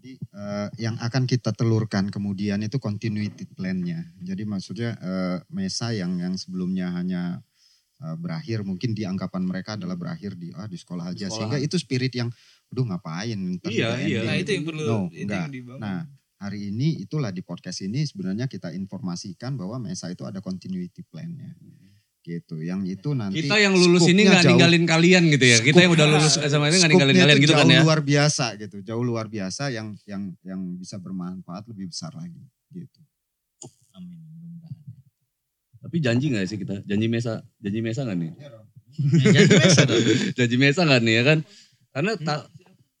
Jadi 0.00 0.12
eh, 0.16 0.68
yang 0.80 0.96
akan 0.96 1.28
kita 1.28 1.52
telurkan 1.52 2.08
kemudian 2.08 2.64
itu 2.64 2.80
continuity 2.80 3.44
plan-nya. 3.46 4.00
Jadi 4.18 4.42
maksudnya 4.44 4.96
eh, 4.96 5.38
Mesa 5.52 5.92
yang 5.92 6.16
yang 6.16 6.34
sebelumnya 6.34 6.88
hanya 6.90 7.44
berakhir 8.00 8.64
mungkin 8.64 8.96
di 8.96 9.04
anggapan 9.04 9.44
mereka 9.44 9.76
adalah 9.76 9.92
berakhir 9.92 10.32
di 10.32 10.48
ah 10.56 10.64
di 10.64 10.80
sekolah 10.80 11.12
aja 11.12 11.28
Di 11.28 11.36
sehingga 11.36 11.60
itu 11.60 11.76
spirit 11.76 12.08
yang 12.16 12.32
aduh 12.72 12.88
ngapain 12.88 13.36
ntar 13.60 13.68
Iya, 13.68 13.92
iya. 14.00 14.00
ending." 14.00 14.24
Nah, 14.24 14.36
itu 14.40 14.50
yang 14.56 14.64
perlu 14.64 14.84
No, 14.88 14.98
itu 15.12 15.20
enggak. 15.28 15.36
yang 15.44 15.52
dibangun. 15.52 15.80
Nah, 15.84 15.98
hari 16.40 16.72
ini 16.72 17.04
itulah 17.04 17.28
di 17.30 17.44
podcast 17.44 17.84
ini 17.84 18.00
sebenarnya 18.02 18.48
kita 18.48 18.72
informasikan 18.72 19.60
bahwa 19.60 19.76
Mesa 19.76 20.08
itu 20.08 20.24
ada 20.24 20.40
continuity 20.40 21.04
plan-nya. 21.04 21.52
Gitu. 22.20 22.60
Yang 22.60 23.00
itu 23.00 23.16
nanti 23.16 23.44
Kita 23.44 23.56
yang 23.56 23.72
lulus 23.72 24.04
ini 24.04 24.24
nggak 24.24 24.44
jauh- 24.44 24.52
ninggalin 24.56 24.84
kalian 24.84 25.22
gitu 25.32 25.44
ya. 25.44 25.58
Kita 25.60 25.80
yang 25.80 25.92
udah 25.92 26.06
lulus 26.08 26.36
SMA 26.36 26.68
itu 26.68 26.76
nggak 26.80 26.90
ninggalin 26.92 27.16
kalian 27.16 27.36
itu 27.36 27.44
gitu 27.44 27.54
kan 27.56 27.64
jauh 27.64 27.76
ya. 27.76 27.82
luar 27.84 28.00
biasa 28.00 28.46
gitu. 28.56 28.76
Jauh 28.80 29.04
luar 29.04 29.26
biasa 29.28 29.72
yang 29.72 29.96
yang 30.04 30.22
yang 30.44 30.60
bisa 30.76 30.96
bermanfaat 30.96 31.64
lebih 31.68 31.88
besar 31.92 32.12
lagi 32.12 32.40
gitu. 32.72 33.00
Amin. 33.92 34.20
mudah-mudahan. 34.20 34.76
Tapi 35.80 35.96
janji 36.00 36.26
nggak 36.28 36.44
sih 36.44 36.58
kita? 36.60 36.84
Janji 36.84 37.06
Mesa, 37.08 37.40
janji 37.56 37.80
Mesa 37.80 38.00
nggak 38.04 38.18
nih? 38.20 38.32
Jadi 39.32 39.48
biasa 39.48 39.80
dong. 39.88 40.00
janji 40.40 40.56
Mesa 40.60 40.80
nggak 40.84 41.00
nih 41.00 41.14
ya 41.16 41.22
kan? 41.24 41.38
Karena 41.90 42.12
ta- 42.16 42.46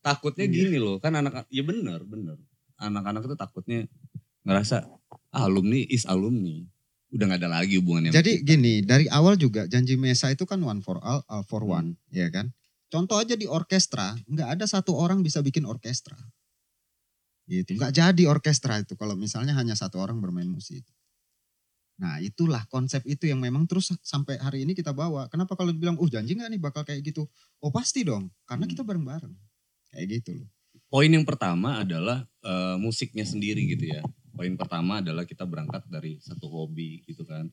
takutnya 0.00 0.48
gini 0.48 0.80
loh, 0.80 0.96
kan 0.96 1.12
anak 1.12 1.44
ya 1.48 1.60
bener 1.60 2.00
bener. 2.04 2.40
Anak-anak 2.80 3.28
itu 3.28 3.36
takutnya 3.36 3.84
ngerasa 4.48 4.88
ah, 5.30 5.46
alumni 5.46 5.84
is 5.86 6.08
alumni. 6.08 6.64
Udah 7.10 7.26
nggak 7.26 7.40
ada 7.44 7.50
lagi 7.60 7.76
hubungannya. 7.76 8.14
Jadi 8.14 8.40
kita. 8.40 8.46
gini, 8.54 8.74
dari 8.86 9.06
awal 9.10 9.36
juga 9.36 9.66
janji 9.68 9.98
Mesa 9.98 10.30
itu 10.32 10.46
kan 10.48 10.62
one 10.62 10.80
for 10.80 10.96
all, 11.02 11.20
all 11.26 11.44
for 11.44 11.66
one, 11.66 11.98
ya 12.08 12.30
kan? 12.30 12.54
Contoh 12.90 13.18
aja 13.18 13.34
di 13.34 13.46
orkestra, 13.46 14.14
nggak 14.26 14.58
ada 14.58 14.64
satu 14.66 14.94
orang 14.94 15.22
bisa 15.22 15.42
bikin 15.42 15.66
orkestra. 15.66 16.18
Gitu, 17.50 17.74
nggak 17.74 17.94
jadi 17.98 18.22
orkestra 18.30 18.78
itu 18.78 18.94
kalau 18.94 19.18
misalnya 19.18 19.58
hanya 19.58 19.74
satu 19.74 19.98
orang 19.98 20.22
bermain 20.22 20.46
musik. 20.46 20.86
Nah 21.98 22.22
itulah 22.22 22.62
konsep 22.70 23.02
itu 23.04 23.26
yang 23.26 23.42
memang 23.42 23.66
terus 23.66 23.90
sampai 24.06 24.38
hari 24.38 24.62
ini 24.62 24.72
kita 24.72 24.94
bawa. 24.94 25.26
Kenapa 25.28 25.58
kalau 25.58 25.74
dibilang, 25.74 25.98
oh 25.98 26.06
janji 26.06 26.38
nggak 26.38 26.46
nih 26.46 26.60
bakal 26.62 26.86
kayak 26.86 27.02
gitu? 27.02 27.26
Oh 27.58 27.74
pasti 27.74 28.06
dong, 28.06 28.30
karena 28.46 28.70
kita 28.70 28.86
bareng-bareng. 28.86 29.34
Kayak 29.90 30.06
gitu 30.22 30.30
loh. 30.38 30.48
Poin 30.86 31.10
yang 31.10 31.26
pertama 31.26 31.82
adalah 31.82 32.29
eh, 32.44 32.76
musiknya 32.80 33.24
sendiri 33.24 33.64
gitu 33.70 33.90
ya. 33.92 34.02
Poin 34.34 34.56
pertama 34.56 35.04
adalah 35.04 35.28
kita 35.28 35.44
berangkat 35.44 35.84
dari 35.90 36.16
satu 36.22 36.48
hobi 36.48 37.04
gitu 37.04 37.28
kan. 37.28 37.48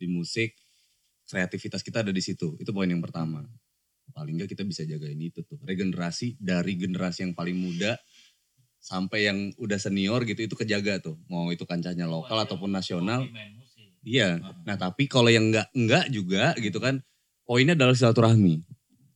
Di 0.00 0.08
musik 0.08 0.56
kreativitas 1.28 1.84
kita 1.84 2.02
ada 2.02 2.12
di 2.12 2.22
situ. 2.24 2.56
Itu 2.56 2.72
poin 2.72 2.88
yang 2.88 3.04
pertama. 3.04 3.44
Paling 4.10 4.40
nggak 4.40 4.50
kita 4.56 4.64
bisa 4.66 4.82
jagain 4.88 5.20
itu 5.20 5.44
tuh. 5.46 5.60
Regenerasi 5.62 6.40
dari 6.40 6.74
generasi 6.74 7.28
yang 7.28 7.34
paling 7.36 7.54
muda 7.54 7.94
sampai 8.80 9.28
yang 9.28 9.38
udah 9.60 9.76
senior 9.76 10.24
gitu 10.24 10.48
itu 10.48 10.56
kejaga 10.56 10.98
tuh. 11.04 11.20
Mau 11.28 11.52
itu 11.52 11.68
kancahnya 11.68 12.08
lokal 12.08 12.42
ataupun 12.42 12.72
nasional. 12.72 13.28
Iya. 14.00 14.40
Nah, 14.64 14.76
tapi 14.80 15.06
kalau 15.06 15.28
yang 15.28 15.52
enggak 15.52 15.68
enggak 15.76 16.04
juga 16.08 16.56
gitu 16.56 16.80
kan. 16.80 17.04
Poinnya 17.44 17.74
adalah 17.74 17.98
silaturahmi. 17.98 18.62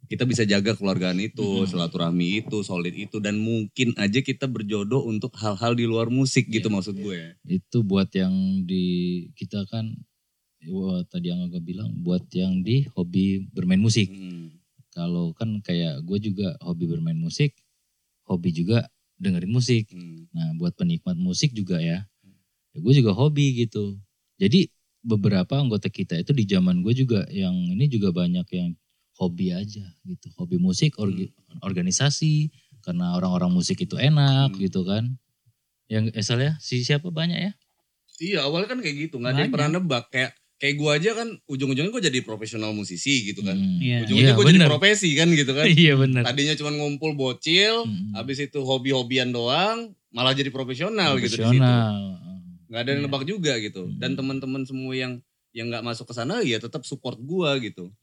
Kita 0.04 0.28
bisa 0.28 0.44
jaga 0.44 0.76
keluargaan 0.76 1.16
itu, 1.20 1.64
silaturahmi 1.64 2.44
itu, 2.44 2.60
solid 2.60 2.92
itu 2.92 3.18
dan 3.24 3.40
mungkin 3.40 3.96
aja 3.96 4.20
kita 4.20 4.44
berjodoh 4.44 5.04
untuk 5.08 5.32
hal-hal 5.40 5.72
di 5.72 5.88
luar 5.88 6.12
musik 6.12 6.48
gitu 6.52 6.68
Iya, 6.68 6.74
maksud 6.76 6.96
gue. 7.00 7.20
Itu 7.48 7.80
buat 7.82 8.12
yang 8.12 8.64
di 8.68 8.84
kita 9.32 9.64
kan 9.68 9.96
wah, 10.68 11.04
tadi 11.08 11.32
yang 11.32 11.44
agak 11.48 11.64
bilang 11.64 11.92
buat 12.04 12.24
yang 12.36 12.60
di 12.60 12.84
hobi 12.92 13.48
bermain 13.52 13.80
musik. 13.80 14.12
Hmm. 14.12 14.52
Kalau 14.92 15.34
kan 15.34 15.60
kayak 15.64 16.04
gue 16.06 16.18
juga 16.20 16.54
hobi 16.62 16.84
bermain 16.86 17.18
musik, 17.18 17.56
hobi 18.28 18.54
juga 18.54 18.88
dengerin 19.18 19.50
musik. 19.50 19.88
Hmm. 19.90 20.28
Nah 20.36 20.52
buat 20.60 20.76
penikmat 20.76 21.16
musik 21.16 21.56
juga 21.56 21.80
ya, 21.80 22.04
ya 22.72 22.78
gue 22.78 22.92
juga 22.92 23.16
hobi 23.16 23.66
gitu. 23.66 23.98
Jadi 24.36 24.68
beberapa 25.04 25.60
anggota 25.60 25.92
kita 25.92 26.16
itu 26.16 26.32
di 26.32 26.48
zaman 26.48 26.80
gue 26.80 26.92
juga 26.96 27.28
yang 27.28 27.52
ini 27.52 27.86
juga 27.92 28.10
banyak 28.10 28.48
yang 28.56 28.72
hobi 29.14 29.50
aja 29.50 29.84
gitu, 30.02 30.26
hobi 30.34 30.56
musik, 30.56 30.94
orgi- 30.96 31.30
organisasi 31.60 32.50
karena 32.80 33.14
orang-orang 33.14 33.50
musik 33.50 33.78
itu 33.78 33.94
enak 33.94 34.50
Hmm. 34.50 34.60
gitu 34.60 34.82
kan. 34.82 35.16
Yang 35.86 36.12
Esal 36.14 36.38
ya, 36.38 36.52
si 36.58 36.80
siapa 36.80 37.08
banyak 37.08 37.38
ya? 37.40 37.52
Iya 38.16 38.38
awalnya 38.42 38.68
kan 38.68 38.78
kayak 38.78 38.96
gitu, 39.04 39.18
nggak 39.18 39.32
ada 39.32 39.40
yang 39.40 39.52
pernah 39.52 39.70
nebak 39.72 40.06
kayak 40.08 40.30
kayak 40.54 40.74
gue 40.76 40.90
aja 40.92 41.10
kan 41.14 41.28
ujung-ujungnya 41.44 41.90
gue 41.90 42.04
jadi 42.04 42.18
profesional 42.20 42.70
musisi 42.70 43.26
gitu 43.26 43.42
kan. 43.42 43.52
Hmm. 43.52 43.78
Iya. 43.78 44.02
Ujung-ujungnya 44.02 44.22
Iya, 44.24 44.34
gue 44.34 44.44
jadi 44.46 44.58
bener. 44.60 44.70
profesi 44.70 45.08
kan 45.12 45.28
gitu 45.30 45.52
kan. 45.52 45.64
Iya 45.76 45.92
benar. 45.94 46.22
Tadinya 46.24 46.54
cuma 46.54 46.70
ngumpul 46.72 47.10
bocil, 47.12 47.74
Hmm. 47.82 48.14
habis 48.14 48.38
itu 48.40 48.58
hobi-hobian 48.60 49.28
doang, 49.28 49.78
malah 50.08 50.30
jadi 50.32 50.48
profesional, 50.48 51.18
gitu 51.18 51.26
di 51.28 51.30
situ. 51.32 51.42
Profesional. 51.42 51.94
nggak 52.64 52.80
ada 52.80 52.90
yang 52.90 53.00
Iya. 53.00 53.06
nebak 53.06 53.24
juga 53.24 53.52
gitu 53.56 53.82
Hmm. 53.84 53.98
dan 53.98 54.10
teman-teman 54.12 54.62
semua 54.64 54.90
yang 54.92 55.12
yang 55.52 55.68
nggak 55.68 55.84
masuk 55.84 56.06
ke 56.06 56.14
sana 56.16 56.42
ya 56.42 56.58
tetap 56.58 56.82
support 56.82 57.14
gua 57.20 57.54
gitu 57.56 57.94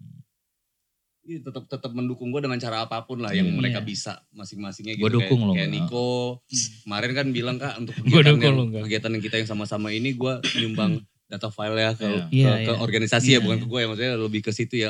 Iya, 1.21 1.37
tetap 1.39 1.69
tetap 1.69 1.91
mendukung 1.93 2.33
gua 2.33 2.41
dengan 2.41 2.57
cara 2.57 2.81
apa 2.81 3.05
pun 3.05 3.21
lah 3.21 3.29
yang 3.29 3.45
Iya. 3.45 3.53
mereka 3.53 3.79
bisa 3.79 4.25
masing-masingnya 4.31 4.97
gitu 4.97 5.05
Gua 5.05 5.11
dukung 5.13 5.39
kayak. 5.53 5.69
Niko 5.69 6.41
kemarin 6.81 7.11
kan 7.13 7.27
bilang 7.29 7.57
kak 7.57 7.77
untuk 7.77 7.93
Gua 7.99 8.19
kegiatan 8.19 8.33
dukung 8.33 8.41
yang, 8.41 8.55
lo, 8.57 8.81
kegiatan 8.81 9.11
yang 9.11 9.23
kita 9.23 9.35
yang 9.37 9.49
sama-sama 9.49 9.87
ini 9.89 10.17
gua 10.17 10.41
nyumbang 10.57 11.05
data 11.27 11.47
file 11.47 11.77
ya 11.77 11.93
ke, 11.93 12.03
Iya. 12.03 12.25
ke, 12.25 12.33
Iya, 12.33 12.51
ke 12.59 12.71
iya. 12.73 12.81
organisasi 12.81 13.27
ya 13.27 13.31
Iya, 13.31 13.39
bukan 13.39 13.55
iya. 13.55 13.63
ke 13.63 13.67
gue 13.67 13.79
ya 13.79 13.87
maksudnya 13.87 14.13
lebih 14.19 14.41
ke 14.41 14.51
situ 14.51 14.75
ya 14.75 14.89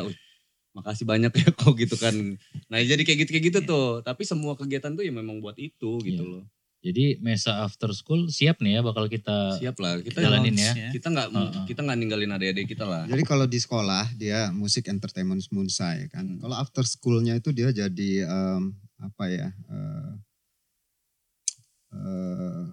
makasih 0.71 1.05
banyak 1.05 1.31
ya 1.31 1.47
kok 1.59 1.73
gitu 1.75 1.95
kan 1.95 2.15
nah 2.65 2.79
jadi 2.79 2.97
kayak 2.97 3.19
gitu 3.21 3.29
kayak 3.29 3.45
gitu 3.51 3.59
tuh 3.61 3.87
tapi 3.99 4.23
semua 4.23 4.55
kegiatan 4.55 4.95
tuh 4.95 5.03
ya 5.03 5.11
memang 5.11 5.37
buat 5.37 5.53
itu 5.55 5.99
gitu 5.99 6.23
Iya. 6.23 6.31
loh 6.31 6.43
Jadi 6.81 7.21
Mesa 7.21 7.61
After 7.61 7.93
School 7.93 8.25
siap 8.27 8.57
nih 8.57 8.77
ya 8.77 8.81
bakal 8.81 9.05
kita 9.05 9.53
siap 9.55 9.77
lah 9.77 10.01
kita 10.01 10.17
jalanin 10.17 10.57
ya. 10.57 10.89
kita 10.89 11.07
nggak 11.07 11.27
Heeh. 11.29 11.63
kita 11.69 11.79
nggak 11.79 11.93
ninggalin 11.95 12.31
adik-adik 12.31 12.65
kita 12.67 12.89
lah 12.89 13.05
Jadi 13.05 13.21
kalau 13.21 13.45
di 13.45 13.55
sekolah 13.55 14.09
dia 14.15 14.49
musik 14.51 14.85
entertainment 14.87 15.45
munsa 15.49 15.93
ya 15.93 16.09
kan. 16.09 16.25
Hmm. 16.25 16.41
Kalau 16.41 16.57
after 16.57 16.81
schoolnya 16.83 17.37
itu 17.37 17.53
dia 17.53 17.69
jadi 17.69 18.25
em, 18.25 18.73
apa 18.97 19.23
ya? 19.25 19.47
eh, 19.53 20.11
eh, 21.91 22.65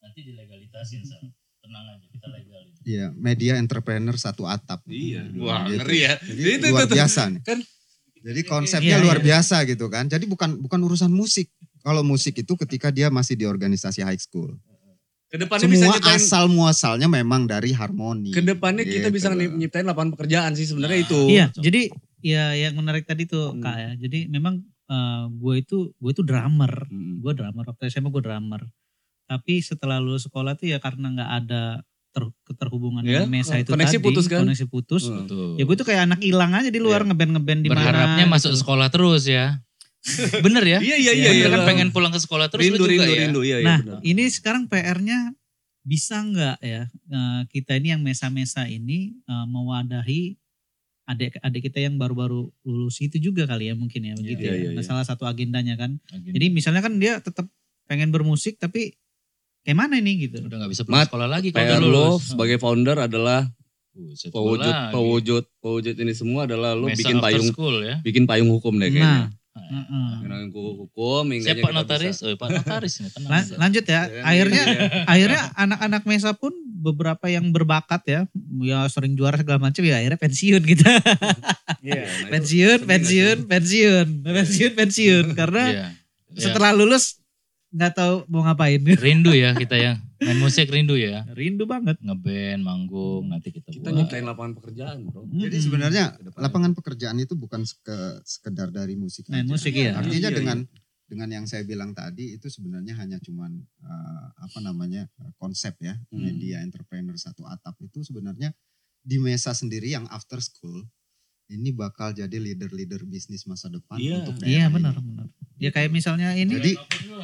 Nanti 0.00 0.20
dilegalitasin 0.24 1.04
Sal. 1.04 1.28
Tenang 1.60 1.84
aja 1.92 2.06
kita 2.08 2.26
legalin. 2.26 2.72
Iya, 2.82 3.06
media 3.12 3.52
entrepreneur 3.54 4.16
satu 4.16 4.48
atap. 4.48 4.80
Iya, 4.88 5.28
Gitu. 5.28 5.44
wah 5.44 5.68
Gitu. 5.68 5.76
ngeri 5.76 5.98
ya. 6.00 6.14
Jadi 6.16 6.40
Jadi 6.40 6.52
itu, 6.56 6.66
luar 6.72 6.82
itu, 6.82 6.96
biasa 6.96 7.20
nih. 7.28 7.42
Kan- 7.44 7.66
Jadi 8.20 8.40
konsepnya 8.44 8.96
Iya, 8.96 9.04
luar 9.04 9.16
iya. 9.16 9.24
biasa 9.28 9.56
gitu 9.64 9.86
kan. 9.88 10.04
Jadi 10.04 10.24
bukan 10.24 10.56
bukan 10.58 10.80
urusan 10.82 11.08
musik. 11.08 11.52
Kalau 11.80 12.02
musik 12.02 12.36
itu 12.36 12.52
ketika 12.56 12.88
dia 12.88 13.08
masih 13.08 13.34
di 13.34 13.44
organisasi 13.44 14.00
high 14.00 14.16
school. 14.16 14.54
Ke 15.26 15.38
depannya 15.38 15.64
bisa 15.64 15.86
Semua 15.86 15.94
nyiptain, 15.96 16.18
asal 16.18 16.44
muasalnya 16.46 17.06
memang 17.06 17.46
dari 17.46 17.70
harmoni. 17.70 18.30
ke 18.30 18.42
depannya 18.42 18.82
kita 18.82 19.08
Gitu 19.08 19.14
bisa 19.14 19.30
loh. 19.30 19.38
nyiptain 19.38 19.84
lapangan 19.84 20.10
pekerjaan 20.12 20.52
sih 20.52 20.64
sebenarnya 20.64 20.98
itu. 21.00 21.20
Iya, 21.28 21.46
jadi 21.54 21.82
ya 22.20 22.44
yang 22.52 22.74
menarik 22.74 23.04
tadi 23.04 23.24
tuh 23.24 23.54
Hmm. 23.54 23.60
kak 23.60 23.76
ya. 23.76 23.90
Jadi 23.96 24.26
memang 24.26 24.60
gue 25.32 25.54
itu 25.56 25.94
gue 25.94 26.10
itu 26.10 26.20
drummer. 26.20 26.84
Mm. 26.84 27.20
Gue 27.20 27.32
drummer 27.32 27.62
waktu 27.64 27.86
SMA 27.86 28.08
gue 28.08 28.18
drummer. 28.20 28.58
Tapi 29.24 29.60
setelah 29.60 29.96
lulus 29.96 30.26
sekolah 30.26 30.52
tuh 30.52 30.66
ya 30.66 30.76
karena 30.76 31.14
nggak 31.14 31.30
ada 31.38 31.62
ter, 32.10 32.26
keterhubungan 32.42 33.06
Ya, 33.06 33.22
dengan 33.22 33.30
Mesa 33.30 33.54
itu 33.54 33.70
koneksi 33.70 33.86
tadi, 33.94 34.02
putus 34.02 34.26
kan? 34.26 34.42
koneksi 34.42 34.66
putus. 34.66 35.06
Hmm. 35.06 35.22
Betul. 35.22 35.54
Ya 35.54 35.64
gue 35.64 35.76
tuh 35.78 35.86
kayak 35.86 36.02
anak 36.10 36.20
hilang 36.20 36.50
aja 36.50 36.66
di 36.66 36.82
luar 36.82 37.00
Iya. 37.00 37.08
ngeband 37.08 37.32
ngeband 37.38 37.60
di 37.62 37.68
mana. 37.70 37.80
Berharapnya 37.80 38.26
masuk 38.26 38.50
gitu. 38.50 38.60
sekolah 38.60 38.88
terus 38.90 39.22
ya. 39.24 39.62
Bener 40.42 40.64
ya? 40.64 40.78
Iya 40.78 40.96
iya 40.96 41.12
iya. 41.12 41.30
Bener 41.30 41.40
iya. 41.42 41.50
kan 41.52 41.62
pengen 41.66 41.88
pulang 41.90 42.08
ke 42.08 42.18
sekolah 42.18 42.48
terus 42.48 42.64
rindu 42.64 42.80
lu 42.80 42.88
juga 42.88 43.04
rindu 43.04 43.12
ya. 43.12 43.20
rindu 43.22 43.40
iya 43.42 43.56
iya 43.58 43.66
Nah, 43.66 43.78
benar. 43.78 43.98
ini 44.02 44.24
sekarang 44.26 44.64
PR-nya 44.64 45.36
bisa 45.82 46.16
nggak 46.18 46.56
ya 46.58 46.82
eh, 46.88 47.40
kita 47.46 47.72
ini 47.74 47.88
yang 47.90 48.02
mesa-mesa 48.02 48.64
ini 48.64 49.16
eh, 49.18 49.46
mewadahi 49.46 50.36
adik-adik 51.06 51.62
kita 51.64 51.78
yang 51.80 51.96
baru-baru 51.96 52.48
lulus 52.62 52.96
itu 52.98 53.18
juga 53.18 53.42
kali 53.44 53.66
ya 53.66 53.74
mungkin 53.74 54.00
ya 54.00 54.14
begitu 54.14 54.40
Iya, 54.40 54.46
ya. 54.46 54.56
iya, 54.56 54.68
Nah, 54.70 54.74
iya. 54.76 54.86
Salah 54.86 55.02
satu 55.02 55.24
agendanya 55.24 55.74
kan. 55.74 55.98
Agenda. 56.06 56.32
Jadi 56.32 56.46
misalnya 56.48 56.80
kan 56.80 56.94
dia 56.96 57.18
tetap 57.18 57.50
pengen 57.84 58.08
bermusik 58.08 58.56
tapi 58.56 58.94
kayak 59.60 59.76
mana 59.76 59.98
ini 59.98 60.16
gitu. 60.22 60.40
udah 60.40 60.56
gak 60.58 60.70
bisa 60.70 60.82
pulang 60.82 61.02
Mat, 61.02 61.08
sekolah 61.10 61.28
lagi 61.28 61.48
kalau 61.50 61.66
PR 61.66 61.72
udah 61.74 61.80
lo 61.82 61.90
lulus. 62.08 62.22
sebagai 62.26 62.56
founder 62.56 62.96
adalah 63.02 63.40
Buset, 63.90 64.30
pewujud 64.30 64.70
lagi. 64.70 64.92
pewujud 64.92 65.44
pewujud 65.58 65.94
ini 65.98 66.12
semua 66.12 66.46
adalah 66.46 66.72
lo 66.72 66.86
Mesa 66.86 67.02
bikin 67.02 67.18
payung 67.18 67.48
school 67.48 67.76
ya. 67.82 67.98
bikin 68.00 68.24
payung 68.24 68.48
hukum 68.48 68.78
deh 68.78 68.86
Nah, 68.86 68.94
kayaknya. 68.94 69.10
heeh. 69.26 69.28
Payung 69.70 70.50
hukum 70.52 71.24
Siapa 71.38 71.70
notaris? 71.70 72.18
bisa- 72.18 72.26
Oh, 72.26 72.34
Pak 72.34 72.48
notaris 72.50 72.94
nih, 72.98 73.10
tenang. 73.14 73.30
Lan- 73.30 73.50
lanjut 73.56 73.84
ya. 73.84 73.92
Ya 73.92 74.02
kan, 74.02 74.24
Akhirnya 74.26 74.62
gitu 74.62 74.74
ya. 74.74 75.04
akhirnya 75.06 75.42
anak-anak 75.54 76.02
Mesa 76.04 76.30
pun 76.34 76.52
beberapa 76.80 77.26
yang 77.26 77.46
berbakat 77.50 78.02
ya, 78.04 78.20
ya 78.58 78.78
sering 78.88 79.14
juara 79.14 79.36
segala 79.36 79.60
macam 79.60 79.82
ya 79.82 80.00
akhirnya 80.00 80.18
pensiun 80.18 80.62
kita. 80.64 80.90
Iya, 81.80 81.96
nah 81.96 82.04
itu 82.04 82.28
pensiun, 82.28 82.78
pensiun, 82.84 83.38
pensiun, 83.48 84.06
pensiun, 84.20 84.72
pensiun 84.76 85.24
karena 85.32 85.64
Iya. 85.64 85.86
Ya, 86.30 86.42
setelah 86.44 86.70
lulus 86.70 87.16
nggak 87.70 87.92
tahu 87.96 88.14
mau 88.28 88.44
ngapain. 88.44 88.78
rindu 88.84 89.32
ya 89.32 89.54
kita 89.54 89.74
ya. 89.74 89.96
Main 90.20 90.36
musik 90.36 90.68
rindu 90.68 90.94
ya. 90.94 91.24
Rindu 91.32 91.64
banget. 91.64 91.96
Ngeband, 91.98 92.60
manggung, 92.60 93.24
nanti 93.26 93.50
kita, 93.50 93.68
Kita 93.68 93.88
buat. 93.88 93.96
nyiptain 93.96 94.22
lapangan 94.22 94.52
pekerjaan, 94.54 94.98
Bro. 95.04 95.24
Jadi 95.26 95.48
Mm-mm. 95.50 95.64
sebenarnya 95.64 96.04
lapangan 96.36 96.72
pekerjaan 96.72 97.16
itu 97.18 97.32
bukan 97.34 97.64
seke- 97.64 98.20
sekedar 98.22 98.68
dari 98.68 98.94
musik 98.94 99.26
Main 99.26 99.44
aja. 99.44 99.50
musik 99.50 99.72
ya. 99.72 99.96
Artinya 99.96 100.28
Iya, 100.28 100.36
dengan 100.36 100.58
dengan 101.06 101.28
yang 101.32 101.44
saya 101.44 101.64
bilang 101.64 101.90
tadi 101.90 102.36
itu 102.36 102.46
sebenarnya 102.46 102.94
hanya 102.94 103.18
cuman 103.18 103.50
eh, 103.58 104.26
apa 104.36 104.58
namanya 104.60 105.08
eh, 105.10 105.32
konsep 105.34 105.74
ya 105.78 105.98
Hmm. 106.06 106.22
media 106.22 106.60
entrepreneur 106.60 107.16
satu 107.16 107.42
atap 107.44 107.74
itu 107.80 108.00
sebenarnya 108.00 108.54
di 109.00 109.16
Mesa 109.16 109.50
sendiri 109.50 109.88
yang 109.88 110.04
after 110.06 110.38
school 110.38 110.84
ini 111.50 111.70
bakal 111.70 112.10
jadi 112.10 112.30
leader-leader 112.30 113.02
bisnis 113.04 113.42
masa 113.42 113.66
depan 113.66 113.98
Iya. 113.98 114.22
untuk 114.22 114.38
Iya 114.38 114.46
daerah 114.62 114.70
benar 114.70 114.94
ini. 114.94 115.04
benar. 115.04 115.26
Ya 115.56 115.68
kayak 115.68 115.90
misalnya 115.90 116.32
ini 116.32 116.56
Jadi 116.56 116.72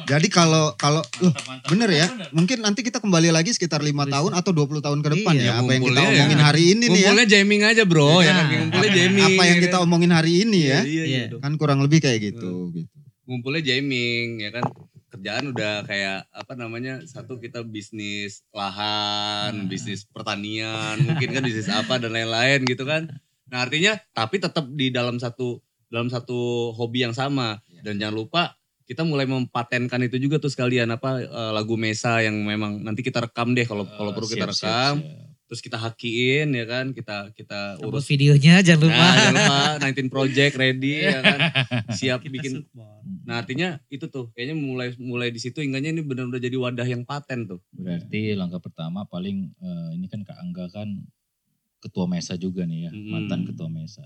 jadi 0.05 0.27
kalau 0.29 0.75
kalau 0.75 1.01
loh, 1.17 1.33
bener 1.65 1.89
ya 1.89 2.05
mungkin 2.29 2.61
nanti 2.61 2.79
kita 2.81 2.99
kembali 2.99 3.31
lagi 3.31 3.49
sekitar 3.49 3.81
lima 3.81 4.05
tahun 4.05 4.31
atau 4.31 4.51
20 4.51 4.77
tahun 4.79 4.99
ke 4.99 5.09
depan 5.11 5.33
Iya, 5.33 5.43
ya 5.43 5.53
apa 5.57 5.71
yang 5.71 5.83
kita 5.83 5.97
ya. 5.97 6.09
omongin 6.13 6.39
hari 6.39 6.63
ini 6.67 6.85
nih 6.85 6.93
ya. 6.93 6.93
Ngumpulnya 7.07 7.27
jamming 7.27 7.63
aja, 7.65 7.83
Bro. 7.83 8.09
Ya 8.19 8.29
kan 8.29 8.35
Nah. 8.37 8.47
ngumpulnya 8.61 8.91
jamming. 8.93 9.25
Apa 9.27 9.43
yang 9.43 9.57
ya 9.57 9.63
kita 9.63 9.73
kan? 9.73 9.83
omongin 9.83 10.11
hari 10.11 10.31
ini 10.39 10.59
ya. 10.61 10.79
Iya, 10.79 10.83
iya, 10.85 11.03
Iya. 11.03 11.23
dong. 11.29 11.41
Kan 11.41 11.53
kurang 11.55 11.79
lebih 11.81 11.99
kayak 11.99 12.19
gitu 12.21 12.51
gitu. 12.73 12.89
ngumpulnya 13.23 13.59
jamming 13.61 14.39
ya 14.39 14.49
kan 14.49 14.63
kerjaan 15.07 15.49
udah 15.49 15.83
kayak 15.83 16.27
apa 16.31 16.53
namanya 16.53 17.03
satu 17.03 17.35
kita 17.37 17.59
bisnis 17.61 18.39
lahan 18.51 19.51
Nah. 19.53 19.67
bisnis 19.67 20.05
pertanian 20.05 20.95
mungkin 21.01 21.31
kan 21.31 21.41
bisnis 21.41 21.67
apa 21.69 21.97
dan 21.97 22.11
lain-lain 22.11 22.63
gitu 22.63 22.83
kan 22.83 23.07
nah 23.47 23.63
artinya 23.63 23.95
tapi 24.11 24.39
tetap 24.39 24.67
di 24.71 24.91
dalam 24.91 25.17
satu 25.17 25.59
dalam 25.87 26.11
satu 26.11 26.71
hobi 26.75 27.07
yang 27.07 27.15
sama 27.15 27.63
dan 27.83 27.95
jangan 27.95 28.15
lupa 28.15 28.43
kita 28.87 29.03
mulai 29.03 29.27
mempatenkan 29.27 29.99
itu 30.07 30.15
juga 30.15 30.39
tuh 30.39 30.47
sekalian 30.47 30.87
apa 30.95 31.19
eh, 31.19 31.51
lagu 31.51 31.75
Mesa 31.75 32.23
yang 32.23 32.39
memang 32.39 32.79
nanti 32.79 33.03
kita 33.03 33.19
rekam 33.19 33.51
deh 33.51 33.67
kalau 33.67 33.83
kalau 33.83 34.15
perlu 34.15 34.27
kita 34.31 34.47
Siap, 34.47 34.55
siap, 34.55 34.63
rekam 34.63 34.95
siap. 35.03 35.27
terus 35.47 35.61
kita 35.63 35.77
hakiin 35.79 36.47
ya 36.55 36.65
kan 36.67 36.85
kita 36.91 37.31
kita 37.31 37.79
urus 37.83 38.03
videonya 38.07 38.59
jangan 38.59 38.91
lupa. 38.91 38.99
Nah, 38.99 39.15
jangan 39.15 39.35
lupa 39.35 39.59
19 39.95 40.11
Project 40.11 40.53
ready 40.59 40.93
ya 41.07 41.19
kan 41.23 41.39
siap 41.99 42.19
Kita 42.23 42.31
bikin 42.35 42.51
support. 42.63 43.03
Nah 43.27 43.35
artinya 43.43 43.79
itu 43.87 44.07
tuh 44.07 44.31
kayaknya 44.35 44.55
mulai 44.55 44.91
mulai 44.99 45.31
di 45.31 45.39
situ 45.39 45.59
hingganya 45.63 45.91
ini 45.91 46.03
benar-benar 46.03 46.43
jadi 46.43 46.55
wadah 46.59 46.87
yang 46.87 47.03
paten 47.07 47.47
tuh. 47.47 47.59
Berarti 47.75 48.35
langkah 48.35 48.59
pertama 48.59 49.03
paling 49.07 49.51
eh, 49.59 49.89
ini 49.99 50.07
kan 50.11 50.23
Kak 50.27 50.35
Angga 50.35 50.67
kan 50.71 50.87
ketua 51.79 52.05
mesa 52.05 52.33
juga 52.35 52.63
nih 52.63 52.79
ya, 52.83 52.91
Hmm. 52.91 53.09
mantan 53.09 53.41
ketua 53.43 53.67
mesa. 53.67 54.05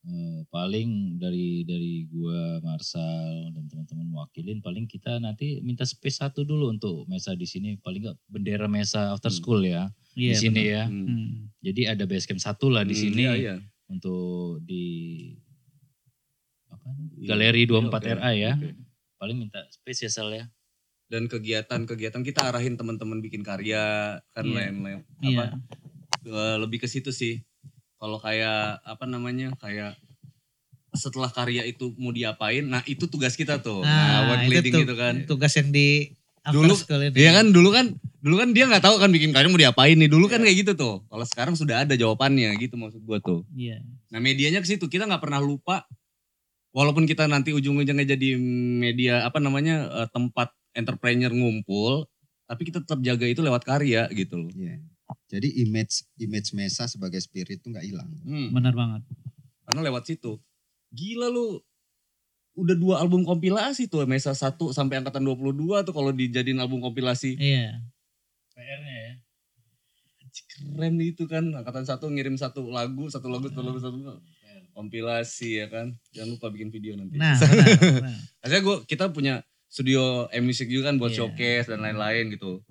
Eh, 0.00 0.40
paling 0.48 0.88
dari 1.16 1.62
dari 1.62 2.06
gua 2.06 2.60
Marsal 2.60 3.50
dan 3.50 3.66
teman-teman 3.66 4.06
mewakilin 4.08 4.58
paling 4.58 4.86
kita 4.86 5.18
nanti 5.18 5.58
minta 5.60 5.82
space 5.82 6.22
satu 6.22 6.42
dulu 6.42 6.70
untuk 6.70 7.04
mesa 7.04 7.34
di 7.34 7.44
sini 7.44 7.76
paling 7.76 8.06
nggak 8.06 8.18
bendera 8.24 8.66
mesa 8.66 9.10
after 9.10 9.28
Hmm. 9.28 9.36
school 9.36 9.60
ya 9.60 9.90
di 10.10 10.30
Iya, 10.30 10.38
sini 10.38 10.62
benar. 10.62 10.72
ya. 10.72 10.84
Hmm. 10.86 11.04
Hmm. 11.04 11.30
Jadi 11.60 11.82
ada 11.84 12.04
basecamp 12.04 12.40
satu 12.40 12.66
lah 12.68 12.82
di 12.82 12.90
Hmm, 12.90 13.02
sini 13.04 13.22
Iya, 13.22 13.32
iya. 13.34 13.54
untuk 13.86 14.62
di 14.62 14.84
apa, 16.68 16.88
Iya. 17.14 17.28
Galeri 17.28 17.62
24 17.64 18.00
Oke, 18.00 18.12
RA 18.14 18.30
ya. 18.32 18.52
oke. 18.54 18.70
Paling 19.16 19.36
minta 19.36 19.60
space 19.68 20.00
ya 20.00 20.10
Sal 20.10 20.30
ya. 20.30 20.46
Dan 21.06 21.26
kegiatan-kegiatan 21.26 22.22
kita 22.22 22.40
arahin 22.46 22.76
teman-teman 22.76 23.18
bikin 23.18 23.42
karya 23.42 23.82
kan 24.30 24.44
Iya. 24.46 24.54
lain-lain 24.70 25.00
Iya. 25.18 25.26
apa 25.26 25.42
eh, 25.42 25.52
lebih 26.26 26.82
ke 26.82 26.88
situ 26.90 27.14
sih. 27.14 27.42
Kalau 27.98 28.22
kayak 28.22 28.82
apa 28.86 29.04
namanya 29.10 29.54
kayak 29.58 29.98
setelah 30.94 31.28
karya 31.28 31.66
itu 31.68 31.92
mau 32.00 32.10
diapain, 32.14 32.64
nah 32.64 32.80
itu 32.88 33.06
tugas 33.06 33.36
kita 33.36 33.60
tuh. 33.60 33.84
Nah, 33.84 33.90
Nah, 33.92 34.18
work 34.32 34.40
itu 34.46 34.50
leading 34.50 34.72
tuh 34.72 34.82
gitu 34.86 34.94
kan. 34.96 35.14
tugas 35.28 35.52
yang 35.58 35.68
di 35.70 36.14
Dulu-. 36.48 36.80
Iya 37.12 37.30
kan 37.36 37.52
dulu 37.52 37.68
kan 37.74 37.86
dulu 38.24 38.40
kan 38.40 38.48
dia 38.56 38.64
nggak 38.64 38.80
tahu 38.80 38.96
kan 38.96 39.12
bikin 39.12 39.36
karya 39.36 39.48
mau 39.52 39.60
diapain 39.60 39.96
nih. 40.00 40.08
Dulu 40.08 40.26
kan 40.32 40.40
kayak 40.40 40.56
gitu 40.64 40.72
tuh. 40.74 41.04
Kalau 41.04 41.24
sekarang 41.28 41.54
sudah 41.54 41.84
ada 41.84 41.94
jawabannya 41.94 42.56
gitu 42.56 42.80
maksud 42.80 43.04
gua 43.04 43.20
tuh. 43.20 43.44
Iya. 43.52 43.84
Nah 44.08 44.18
medianya 44.22 44.64
ke 44.64 44.68
situ 44.68 44.88
kita 44.88 45.04
nggak 45.04 45.20
pernah 45.20 45.40
lupa 45.44 45.84
walaupun 46.72 47.04
kita 47.04 47.28
nanti 47.28 47.52
ujung-ujungnya 47.52 48.16
jadi 48.16 48.28
media 48.80 49.28
apa 49.28 49.38
namanya 49.42 49.88
eh, 50.04 50.08
tempat 50.08 50.52
entrepreneur 50.72 51.32
ngumpul 51.32 52.06
tapi 52.48 52.64
kita 52.64 52.80
tetap 52.80 53.04
jaga 53.04 53.28
itu 53.28 53.44
lewat 53.44 53.62
karya 53.68 54.08
gitu 54.16 54.40
loh. 54.40 54.52
Iya. 54.56 54.80
Jadi 55.28 55.60
image 55.60 56.08
image 56.16 56.50
Mesa 56.52 56.84
sebagai 56.84 57.18
spirit 57.18 57.58
itu 57.58 57.68
nggak 57.68 57.84
hilang. 57.84 58.08
Hmm, 58.22 58.48
Benar 58.50 58.72
banget. 58.72 59.02
karena 59.62 59.84
lewat 59.84 60.04
situ. 60.04 60.40
Gila 60.88 61.28
lu 61.28 61.60
udah 62.54 62.74
dua 62.74 62.94
album 62.98 63.22
kompilasi 63.22 63.86
tuh 63.86 64.02
Mesa 64.02 64.32
1 64.32 64.56
sampai 64.72 64.98
angkatan 64.98 65.20
22 65.22 65.52
tuh 65.84 65.92
kalau 65.92 66.10
dijadiin 66.10 66.56
album 66.56 66.80
kompilasi. 66.80 67.36
Iya. 67.36 67.84
PR-nya 68.50 68.96
ya. 68.98 69.12
Keren 70.48 70.96
itu 70.98 71.24
kan 71.24 71.44
angkatan 71.52 71.84
satu 71.84 72.08
ngirim 72.08 72.34
satu 72.34 72.66
lagu, 72.68 73.06
satu 73.06 73.28
lagu, 73.28 73.46
satu 73.46 73.60
lagu, 73.62 73.78
satu 73.78 73.96
lagu. 73.96 74.20
kompilasi 74.72 75.58
ya 75.58 75.66
kan. 75.68 75.90
Jangan 76.10 76.28
lupa 76.32 76.48
bikin 76.48 76.70
video 76.70 76.94
nanti. 76.94 77.14
Nah, 77.14 77.34
benar, 77.42 77.66
benar. 77.76 78.16
Akhirnya 78.40 78.62
gue 78.62 78.76
kita 78.86 79.04
punya 79.10 79.34
studio 79.66 80.26
M-Music 80.30 80.66
juga 80.66 80.88
kan 80.88 80.96
buat 80.96 81.10
Iya. 81.10 81.18
showcase 81.20 81.66
dan 81.66 81.82
lain-lain 81.82 82.30
gitu. 82.32 82.62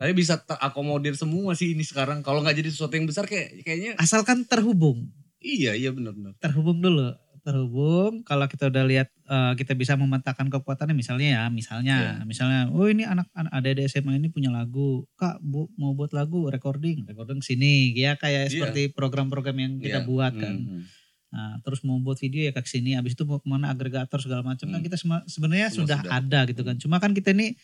Tapi 0.00 0.12
bisa 0.12 0.40
terakomodir 0.40 1.12
semua 1.12 1.52
sih 1.52 1.70
ini 1.70 1.84
sekarang. 1.84 2.20
Kalau 2.20 2.40
nggak 2.40 2.56
jadi 2.56 2.68
sesuatu 2.68 2.90
yang 2.90 3.04
besar 3.04 3.24
kayak 3.24 3.60
kayaknya 3.60 3.92
Asalkan 3.94 4.42
terhubung. 4.42 5.12
iya 5.38 5.72
iya 5.72 5.88
benar-benar. 5.88 6.36
terhubung 6.36 6.80
dulu 6.80 7.12
terhubung 7.40 8.20
kalau 8.22 8.44
kita 8.44 8.68
udah 8.68 8.84
lihat 8.84 9.08
eh, 9.08 9.52
kita 9.54 9.72
bisa 9.72 9.96
memetakan 9.96 10.46
kekuatannya 10.48 10.92
misalnya 10.92 11.28
ya 11.30 11.42
misalnya 11.48 11.96
misalnya 12.22 12.68
oh 12.68 12.84
ini 12.84 13.02
anak 13.02 13.24
anak 13.32 13.48
adik 13.50 13.80
SMA 13.86 14.14
ini 14.14 14.28
punya 14.28 14.48
lagu 14.48 15.08
kak 15.14 15.40
bu 15.40 15.72
mau 15.74 15.90
buat 15.90 16.12
lagu 16.12 16.46
recording 16.46 17.02
recording 17.04 17.40
sini 17.40 17.90
ya 17.90 18.14
kayak 18.14 18.46
Iya. 18.46 18.52
seperti 18.52 18.92
program-program 18.92 19.56
yang 19.56 19.72
kita 19.78 20.04
Iya. 20.04 20.06
buat 20.06 20.32
kan 20.34 20.56
Hmm. 20.60 20.82
nah 21.30 21.56
terus 21.60 21.80
mau 21.80 21.96
buat 21.98 22.18
video 22.18 22.44
ya 22.44 22.52
ke 22.52 22.60
sini 22.62 22.92
habis 22.92 23.14
itu 23.14 23.24
mau 23.24 23.38
ke 23.38 23.46
mana 23.46 23.70
agregator 23.70 24.20
segala 24.20 24.44
macam 24.44 24.66
kan 24.66 24.76
Hmm. 24.76 24.84
kita 24.84 24.96
sema- 24.98 25.24
sebenarnya 25.24 25.72
sudah, 25.72 25.98
sudah. 25.98 26.12
ada 26.12 26.40
gitu 26.44 26.60
kan 26.60 26.76
cuma 26.76 27.00
kan 27.00 27.10
kita 27.10 27.32
ini 27.32 27.56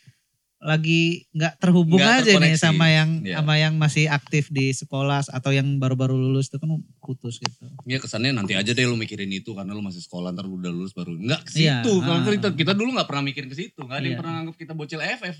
lagi 0.66 1.30
nggak 1.30 1.62
terhubung 1.62 2.02
Nggak 2.02 2.26
aja 2.26 2.32
nih 2.36 2.58
sama 2.58 2.90
yang 2.90 3.22
Iya. 3.22 3.38
sama 3.38 3.54
yang 3.54 3.78
masih 3.78 4.10
aktif 4.10 4.50
di 4.50 4.74
sekolah 4.74 5.22
atau 5.22 5.54
yang 5.54 5.78
baru-baru 5.78 6.12
lulus 6.12 6.50
itu 6.50 6.58
kan 6.58 6.74
putus 6.98 7.38
gitu 7.38 7.70
Ya 7.86 8.02
kesannya 8.02 8.34
nanti 8.34 8.58
aja 8.58 8.74
deh 8.74 8.82
lu 8.82 8.98
mikirin 8.98 9.30
itu 9.30 9.54
karena 9.54 9.70
lu 9.70 9.80
masih 9.80 10.02
sekolah 10.02 10.34
ntar 10.34 10.42
udah 10.44 10.68
lulus 10.68 10.90
baru 10.90 11.14
enggak 11.14 11.46
ke 11.46 11.50
situ. 11.54 11.62
Iya, 11.62 12.02
Kalau 12.02 12.18
ah. 12.18 12.26
kita 12.26 12.48
kita 12.52 12.72
dulu 12.74 12.98
nggak 12.98 13.06
pernah 13.06 13.22
mikirin 13.22 13.46
ke 13.46 13.56
situ, 13.56 13.78
nggak 13.78 13.94
ada 13.94 14.02
yang 14.02 14.12
Iya. 14.12 14.20
pernah 14.20 14.34
anggap 14.42 14.56
kita 14.58 14.72
bocil 14.74 14.98
FF. 15.00 15.38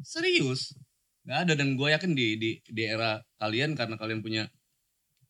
Serius. 0.00 0.72
nggak 1.22 1.38
ada 1.44 1.52
dan 1.54 1.76
gue 1.76 1.88
yakin 1.92 2.16
di 2.16 2.26
di 2.40 2.50
di 2.64 2.82
era 2.82 3.20
kalian 3.36 3.76
karena 3.76 4.00
kalian 4.00 4.24
punya 4.24 4.48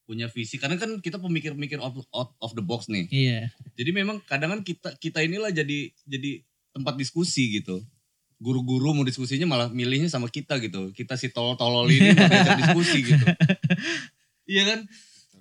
punya 0.07 0.31
visi 0.31 0.55
karena 0.55 0.79
kan 0.79 1.03
kita 1.03 1.19
pemikir-pemikir 1.19 1.83
out, 1.83 1.99
out 2.15 2.31
of 2.39 2.55
the 2.55 2.63
box 2.63 2.87
nih. 2.87 3.11
iya 3.11 3.51
Jadi 3.75 3.91
memang 3.91 4.23
kadang 4.23 4.55
kan 4.55 4.61
kita 4.63 4.95
kita 4.95 5.21
inilah 5.21 5.51
jadi 5.51 5.91
jadi 6.07 6.47
tempat 6.71 6.95
diskusi 6.95 7.59
gitu. 7.59 7.83
Guru-guru 8.39 8.94
mau 8.94 9.02
diskusinya 9.02 9.47
malah 9.51 9.69
milihnya 9.70 10.06
sama 10.06 10.31
kita 10.31 10.62
gitu. 10.62 10.94
Kita 10.94 11.19
si 11.19 11.31
tolol-tolol 11.31 11.90
ini 11.90 12.15
diajak 12.15 12.59
diskusi 12.66 12.98
gitu. 13.02 13.27
Iya 14.48 14.65
kan? 14.65 14.89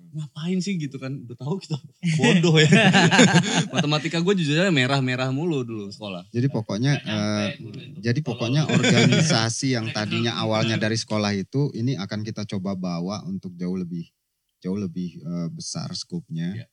ngapain 0.08 0.58
sih 0.64 0.80
gitu 0.80 0.96
kan 0.96 1.12
udah 1.12 1.36
tahu 1.36 1.60
kita 1.60 1.76
bodoh 2.16 2.56
ya 2.56 2.68
matematika 3.74 4.24
gue 4.24 4.34
jujur 4.40 4.56
aja 4.56 4.72
merah-merah 4.72 5.28
mulu 5.28 5.60
dulu 5.60 5.92
sekolah 5.92 6.24
Jadi 6.32 6.48
pokoknya 6.48 6.92
eh, 7.04 7.48
jadi 8.00 8.20
pokoknya 8.24 8.72
organisasi 8.72 9.76
yang 9.76 9.92
tadinya 9.92 10.40
awalnya 10.40 10.80
dari 10.80 10.96
sekolah 10.96 11.36
itu 11.36 11.68
ini 11.76 11.94
akan 12.00 12.24
kita 12.24 12.48
coba 12.48 12.72
bawa 12.72 13.20
untuk 13.28 13.52
jauh 13.52 13.76
lebih 13.76 14.08
jauh 14.58 14.78
lebih 14.78 15.22
eh, 15.22 15.48
besar 15.52 15.92
skupnya. 15.94 16.64
Ya. 16.64 16.66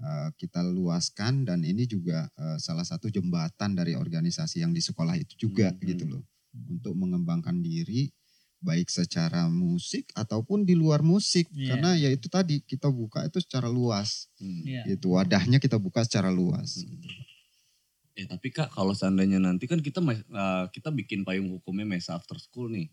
Eh, 0.00 0.28
kita 0.40 0.64
luaskan 0.64 1.44
dan 1.44 1.60
ini 1.60 1.84
juga 1.84 2.24
eh, 2.32 2.56
salah 2.56 2.88
satu 2.88 3.12
jembatan 3.12 3.76
dari 3.76 3.92
organisasi 3.92 4.64
yang 4.64 4.72
di 4.72 4.80
sekolah 4.80 5.12
itu 5.14 5.36
juga 5.36 5.76
Hmm. 5.76 5.84
gitu 5.84 6.04
loh. 6.08 6.24
Untuk 6.72 6.96
mengembangkan 6.96 7.60
diri 7.60 8.08
baik 8.60 8.88
secara 8.88 9.44
musik 9.48 10.08
ataupun 10.12 10.64
di 10.64 10.72
luar 10.72 11.00
musik 11.00 11.48
Iya. 11.48 11.68
karena 11.72 11.90
ya 11.96 12.08
itu 12.08 12.28
tadi 12.28 12.60
kita 12.60 12.88
buka 12.88 13.24
itu 13.24 13.40
secara 13.40 13.68
luas 13.68 14.28
Hmm. 14.36 14.64
Iya. 14.64 14.82
gitu 14.88 15.16
wadahnya 15.16 15.56
kita 15.56 15.76
buka 15.76 16.04
secara 16.04 16.28
luas 16.28 16.80
Eh 18.12 18.28
tapi 18.28 18.52
kak 18.52 18.68
kalau 18.68 18.92
seandainya 18.92 19.40
nanti 19.40 19.64
kan 19.64 19.80
kita 19.80 20.00
eh, 20.04 20.64
kita 20.72 20.92
bikin 20.92 21.24
payung 21.24 21.52
hukumnya 21.56 21.84
Mesa 21.84 22.16
After 22.16 22.36
School 22.36 22.68
nih. 22.68 22.88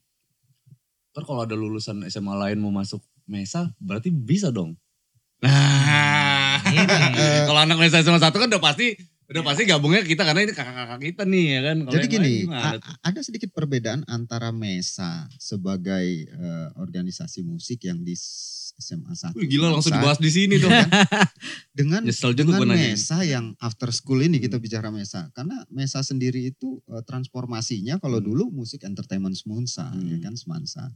Ntar 1.12 1.24
kalau 1.24 1.44
ada 1.44 1.56
lulusan 1.56 2.04
SMA 2.06 2.36
lain 2.36 2.60
mau 2.60 2.72
masuk 2.72 3.00
Mesa 3.26 3.72
berarti 3.80 4.08
bisa 4.08 4.52
dong. 4.52 4.76
Nah. 5.44 6.37
Kalau 7.48 7.60
anak 7.62 7.78
Mesa 7.78 8.02
SMA 8.02 8.20
satu 8.20 8.38
kan 8.38 8.48
udah 8.50 8.62
pasti 8.62 8.98
udah 9.28 9.44
pasti 9.44 9.68
gabungnya 9.68 10.08
kita 10.08 10.24
karena 10.24 10.48
ini 10.48 10.54
kakak-kakak 10.56 11.00
kita 11.04 11.24
nih 11.28 11.46
ya 11.52 11.60
kan. 11.68 11.78
Kalau 11.84 11.94
Jadi 12.00 12.06
gini, 12.08 12.34
tuh? 12.48 12.80
ada 13.04 13.20
sedikit 13.20 13.50
perbedaan 13.52 14.08
antara 14.08 14.56
MESA 14.56 15.28
sebagai 15.36 16.06
eh, 16.26 16.68
organisasi 16.80 17.44
musik 17.44 17.84
yang 17.84 18.08
di 18.08 18.16
SMA 18.78 19.12
1. 19.12 19.36
Wih, 19.36 19.50
gila 19.50 19.74
langsung 19.74 19.92
Mesa, 19.92 20.00
dibahas 20.00 20.20
di 20.22 20.32
sini 20.32 20.56
dong. 20.62 20.72
Dengan 21.78 22.08
Nyesel 22.08 22.38
juga 22.38 22.56
dengan. 22.62 22.78
MESA 22.78 23.26
yang 23.26 23.52
after 23.58 23.90
school 23.92 24.22
ini 24.22 24.38
kita 24.38 24.62
bicara 24.62 24.94
MESA. 24.94 25.28
Karena 25.34 25.66
MESA 25.68 26.06
sendiri 26.08 26.48
itu 26.48 26.80
eh, 26.88 27.04
transformasinya 27.04 28.00
kalau 28.00 28.24
Hmm. 28.24 28.28
dulu 28.32 28.44
musik 28.54 28.88
entertainment 28.88 29.36
semunsa, 29.36 29.92
Hmm. 29.92 30.08
ya 30.08 30.18
kan 30.24 30.40
semansa. 30.40 30.88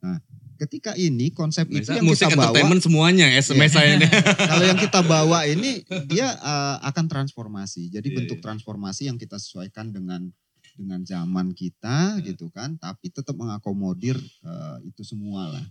Nah, 0.00 0.16
ketika 0.56 0.92
ini 0.96 1.28
konsep 1.28 1.68
itu 1.68 1.84
Mesa 1.88 1.96
yang 1.96 2.04
musik 2.04 2.28
kita 2.28 2.36
bawa 2.36 2.52
entertainment 2.52 2.82
semuanya 2.84 3.26
ya 3.28 3.40
Iya. 3.40 3.54
Mesa 3.56 3.80
ini. 3.84 4.06
kalau 4.50 4.64
yang 4.64 4.80
kita 4.80 5.00
bawa 5.04 5.38
ini 5.44 5.84
dia 6.08 6.28
eh, 6.36 6.76
akan 6.84 7.04
transformasi. 7.08 7.88
Jadi 7.88 8.08
Iya, 8.12 8.16
bentuk 8.24 8.38
iya. 8.40 8.44
transformasi 8.44 9.02
yang 9.08 9.16
kita 9.16 9.36
sesuaikan 9.36 9.92
dengan 9.92 10.28
dengan 10.76 11.04
zaman 11.04 11.52
kita 11.52 12.16
Iya. 12.20 12.32
gitu 12.32 12.48
kan, 12.48 12.80
tapi 12.80 13.12
tetap 13.12 13.36
mengakomodir 13.36 14.16
eh, 14.20 14.76
itu 14.88 15.04
semua 15.04 15.52
lah. 15.52 15.64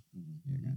Ya 0.46 0.60
kan? 0.62 0.76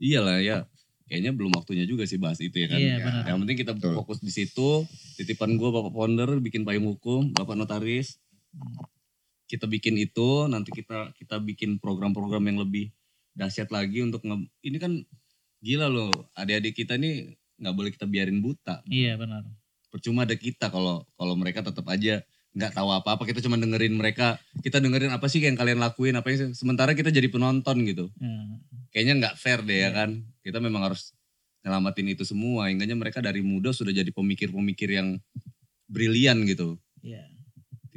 Iyalah 0.00 0.38
ya. 0.40 0.58
Kayaknya 1.04 1.32
belum 1.34 1.50
waktunya 1.58 1.82
juga 1.84 2.06
sih 2.06 2.16
bahas 2.16 2.38
itu 2.38 2.54
ya 2.54 2.70
kan. 2.70 2.78
Iya, 2.78 2.86
Ya. 2.86 3.04
benar. 3.04 3.22
Yang 3.26 3.38
penting 3.42 3.58
kita 3.58 3.72
Betul. 3.74 3.94
fokus 3.98 4.18
di 4.22 4.30
situ. 4.30 4.86
Titipan 5.18 5.58
gue 5.58 5.68
Bapak 5.68 5.90
Founder 5.90 6.38
bikin 6.38 6.62
payung 6.62 6.86
hukum, 6.86 7.34
Bapak 7.34 7.58
Notaris. 7.58 8.16
Kita 9.50 9.66
bikin 9.66 9.98
itu, 9.98 10.46
nanti 10.46 10.70
kita 10.70 11.10
kita 11.18 11.42
bikin 11.42 11.82
program-program 11.82 12.46
yang 12.46 12.62
lebih 12.62 12.94
dahsyat 13.34 13.74
lagi 13.74 13.98
untuk 14.06 14.22
nge, 14.22 14.46
ini 14.62 14.78
kan 14.78 14.92
gila 15.58 15.90
loh, 15.90 16.14
adik-adik 16.38 16.78
kita 16.78 16.94
ini 16.94 17.34
nggak 17.58 17.74
boleh 17.74 17.90
kita 17.90 18.06
biarin 18.06 18.38
buta. 18.38 18.86
Iya 18.86 19.18
benar. 19.18 19.42
Percuma 19.90 20.22
ada 20.22 20.38
kita 20.38 20.70
kalau 20.70 21.02
kalau 21.18 21.34
mereka 21.34 21.66
tetap 21.66 21.82
aja 21.90 22.22
nggak 22.54 22.72
tahu 22.74 22.90
apa-apa, 22.94 23.26
kita 23.26 23.42
cuma 23.42 23.58
dengerin 23.58 23.94
mereka, 23.94 24.38
kita 24.62 24.78
dengerin 24.78 25.10
apa 25.10 25.26
sih 25.26 25.42
yang 25.42 25.58
kalian 25.58 25.78
lakuin, 25.82 26.14
apa 26.14 26.30
yang 26.30 26.54
sementara 26.54 26.94
kita 26.94 27.10
jadi 27.10 27.26
penonton 27.30 27.82
gitu 27.86 28.10
Ya. 28.18 28.42
kayaknya 28.90 29.14
nggak 29.22 29.34
fair 29.38 29.62
deh 29.66 29.74
Iya. 29.82 29.90
ya 29.90 29.90
kan. 29.94 30.10
Kita 30.42 30.58
memang 30.62 30.86
harus 30.90 31.14
nyelamatin 31.62 32.06
itu 32.10 32.22
semua. 32.26 32.70
Hingganya 32.70 32.94
mereka 32.98 33.18
dari 33.22 33.42
muda 33.42 33.70
sudah 33.70 33.90
jadi 33.90 34.10
pemikir-pemikir 34.14 34.90
yang 34.94 35.18
brilian 35.90 36.42
gitu. 36.46 36.78
Iya. 37.02 37.26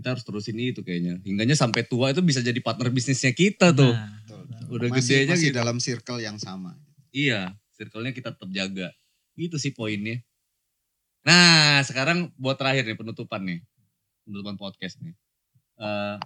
Kita 0.03 0.19
harus 0.19 0.27
terusin 0.27 0.59
itu 0.59 0.84
kayaknya. 0.84 1.23
Hingganya 1.23 1.55
sampai 1.55 1.88
tua 1.88 2.11
itu 2.11 2.19
bisa 2.19 2.43
jadi 2.43 2.59
partner 2.59 2.91
bisnisnya 2.91 3.31
kita 3.31 3.71
tuh. 3.71 3.95
Nah, 3.95 4.19
Udah 4.67 4.91
masih, 4.91 5.23
gede 5.23 5.31
aja 5.31 5.34
masih 5.39 5.47
gitu. 5.47 5.59
dalam 5.63 5.77
circle 5.80 6.19
yang 6.19 6.35
sama. 6.35 6.75
Iya, 7.15 7.55
circle-nya 7.71 8.11
kita 8.11 8.35
tetap 8.35 8.51
jaga. 8.51 8.91
Itu 9.39 9.55
sih 9.55 9.71
poinnya. 9.71 10.19
Nah, 11.23 11.80
sekarang 11.88 12.35
buat 12.35 12.59
terakhir 12.59 12.84
nih 12.84 12.99
penutupan 12.99 13.47
nih. 13.47 13.63
Penutupan 14.27 14.59
podcast 14.59 14.99
nih. 14.99 15.15
Eh, 15.80 16.17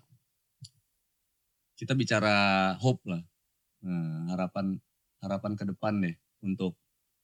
kita 1.78 1.94
bicara 1.94 2.74
hope 2.82 3.06
lah. 3.06 3.22
Nah, 3.86 4.34
harapan 4.34 4.74
harapan 5.22 5.54
ke 5.54 5.70
depan 5.70 5.94
deh 6.02 6.18
untuk 6.42 6.74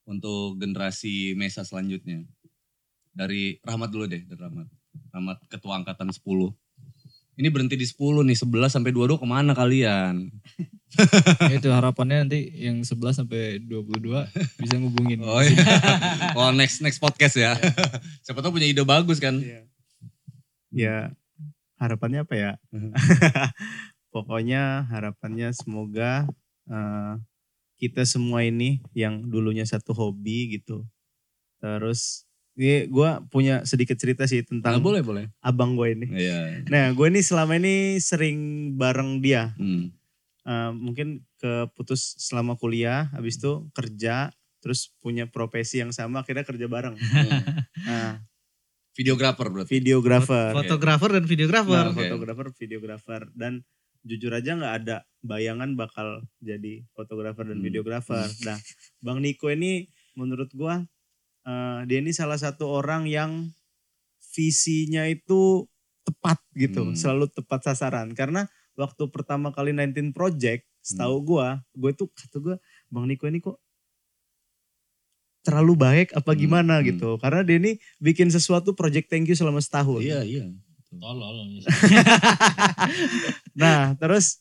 untuk 0.05 0.61
generasi 0.61 1.33
Mesa 1.33 1.65
selanjutnya. 1.65 2.21
Dari 3.09 3.57
Rahmat 3.65 3.89
dulu 3.89 4.05
deh, 4.05 4.21
dari 4.21 4.37
Rahmat. 4.37 4.82
Rahmat 5.13 5.37
ketua 5.49 5.81
angkatan 5.81 6.09
10. 6.09 6.21
Ini 7.33 7.49
berhenti 7.49 7.73
di 7.73 7.85
10 7.85 8.21
nih, 8.29 8.37
11 8.37 8.69
sampai 8.69 8.93
22 8.93 9.17
ke 9.17 9.25
mana 9.25 9.57
kalian? 9.57 10.29
Ya 11.49 11.53
itu 11.57 11.69
harapannya 11.73 12.29
nanti 12.29 12.45
yang 12.53 12.85
11 12.85 13.25
sampai 13.25 13.57
22 13.65 14.29
bisa 14.61 14.75
ngubungin. 14.77 15.25
Oh 15.25 15.41
iya. 15.41 15.65
oh 16.37 16.53
next 16.53 16.85
next 16.85 17.01
podcast 17.01 17.33
ya. 17.33 17.57
Siapa 18.21 18.45
tahu 18.45 18.61
punya 18.61 18.69
ide 18.69 18.85
bagus 18.85 19.17
kan. 19.17 19.41
Iya. 19.41 19.61
Ya 20.69 20.97
harapannya 21.81 22.21
apa 22.21 22.35
ya? 22.37 22.51
Pokoknya 24.13 24.85
harapannya 24.93 25.49
semoga 25.57 26.29
eh, 26.69 27.13
kita 27.81 28.05
semua 28.05 28.45
ini 28.45 28.85
yang 28.93 29.25
dulunya 29.25 29.65
satu 29.65 29.97
hobi 29.97 30.61
gitu. 30.61 30.85
Terus 31.57 32.29
ini 32.55 32.85
gue 32.85 33.09
punya 33.27 33.61
sedikit 33.63 33.95
cerita 33.95 34.23
sih 34.23 34.41
Nah, 34.41 34.47
tentang 34.47 34.73
boleh 34.79 35.01
boleh. 35.01 35.25
abang 35.39 35.73
gue 35.73 35.89
ini. 35.91 36.05
Iya. 36.07 36.63
Nah 36.65 36.91
gue 36.91 37.07
ini 37.07 37.19
selama 37.19 37.55
ini 37.55 37.75
sering 37.97 38.37
bareng 38.73 39.19
dia. 39.19 39.53
Hmm. 39.55 39.89
Eh, 40.43 40.71
mungkin 40.71 41.07
keputus 41.37 42.19
selama 42.19 42.53
kuliah, 42.53 43.07
habis 43.09 43.35
itu 43.35 43.65
kerja, 43.71 44.27
terus 44.59 44.91
punya 44.97 45.25
profesi 45.25 45.79
yang 45.79 45.89
sama, 45.89 46.21
akhirnya 46.21 46.43
kerja 46.43 46.67
bareng. 46.67 46.95
Nah, 47.83 48.21
Videografer 48.93 49.49
berarti. 49.49 49.73
videografer. 49.73 50.53
Fotografer 50.53 51.09
dan 51.11 51.25
videografer. 51.25 51.73
Nah, 51.81 51.89
Oke. 51.89 52.05
fotografer, 52.05 52.47
videografer 52.55 53.21
dan 53.33 53.65
jujur 54.01 54.29
aja 54.29 54.53
nggak 54.53 54.75
ada 54.77 54.95
bayangan 55.19 55.73
bakal 55.73 56.21
jadi 56.37 56.85
fotografer 56.91 57.41
dan 57.43 57.57
Hmm. 57.57 57.65
videografer. 57.65 58.27
Nah, 58.43 58.59
Bang 58.99 59.17
Niko 59.17 59.49
ini 59.49 59.87
menurut 60.13 60.53
gua 60.53 60.85
eh, 61.43 61.79
dia 61.87 61.97
ini 61.99 62.11
salah 62.11 62.39
satu 62.39 62.67
orang 62.67 63.07
yang 63.07 63.51
visinya 64.33 65.05
itu 65.05 65.67
tepat 66.03 66.41
gitu, 66.57 66.83
Hmm. 66.83 66.95
selalu 66.97 67.31
tepat 67.31 67.69
sasaran. 67.71 68.11
Karena 68.11 68.49
waktu 68.75 69.07
pertama 69.07 69.53
kali 69.53 69.71
19 69.71 70.11
Project, 70.11 70.65
setahu 70.83 71.21
Hmm. 71.21 71.25
gua, 71.25 71.47
gue 71.71 71.91
tuh 71.95 72.09
kata 72.11 72.37
gua 72.43 72.55
Bang 72.91 73.07
Niko 73.07 73.23
ini 73.29 73.39
kok 73.39 73.55
terlalu 75.43 75.75
baik 75.75 76.15
apa 76.15 76.31
Hmm, 76.33 76.39
gimana 76.39 76.75
hmm. 76.79 76.85
gitu. 76.95 77.09
Karena 77.19 77.43
dia 77.43 77.59
ini 77.59 77.75
bikin 77.99 78.31
sesuatu 78.31 78.71
project 78.73 79.11
thank 79.11 79.27
you 79.27 79.35
selama 79.35 79.59
setahun. 79.59 79.99
Iya 79.99 80.23
iya. 80.23 80.45
Tolol. 80.93 81.61
Nah, 83.57 83.93
terus 83.97 84.39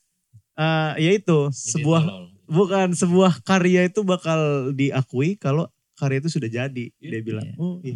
eh 0.52 0.92
ya 1.00 1.10
itu 1.16 1.48
sebuah 1.48 2.04
bukan 2.44 2.92
sebuah 2.92 3.40
karya 3.40 3.88
itu 3.88 4.04
bakal 4.04 4.72
diakui 4.76 5.40
kalau 5.40 5.68
karya 6.02 6.18
itu 6.18 6.30
sudah 6.32 6.50
jadi. 6.50 6.84
Iya. 6.98 7.08
Dia 7.08 7.20
bilang, 7.22 7.46
Iya. 7.46 7.54
"Oh 7.56 7.78
iya." 7.80 7.94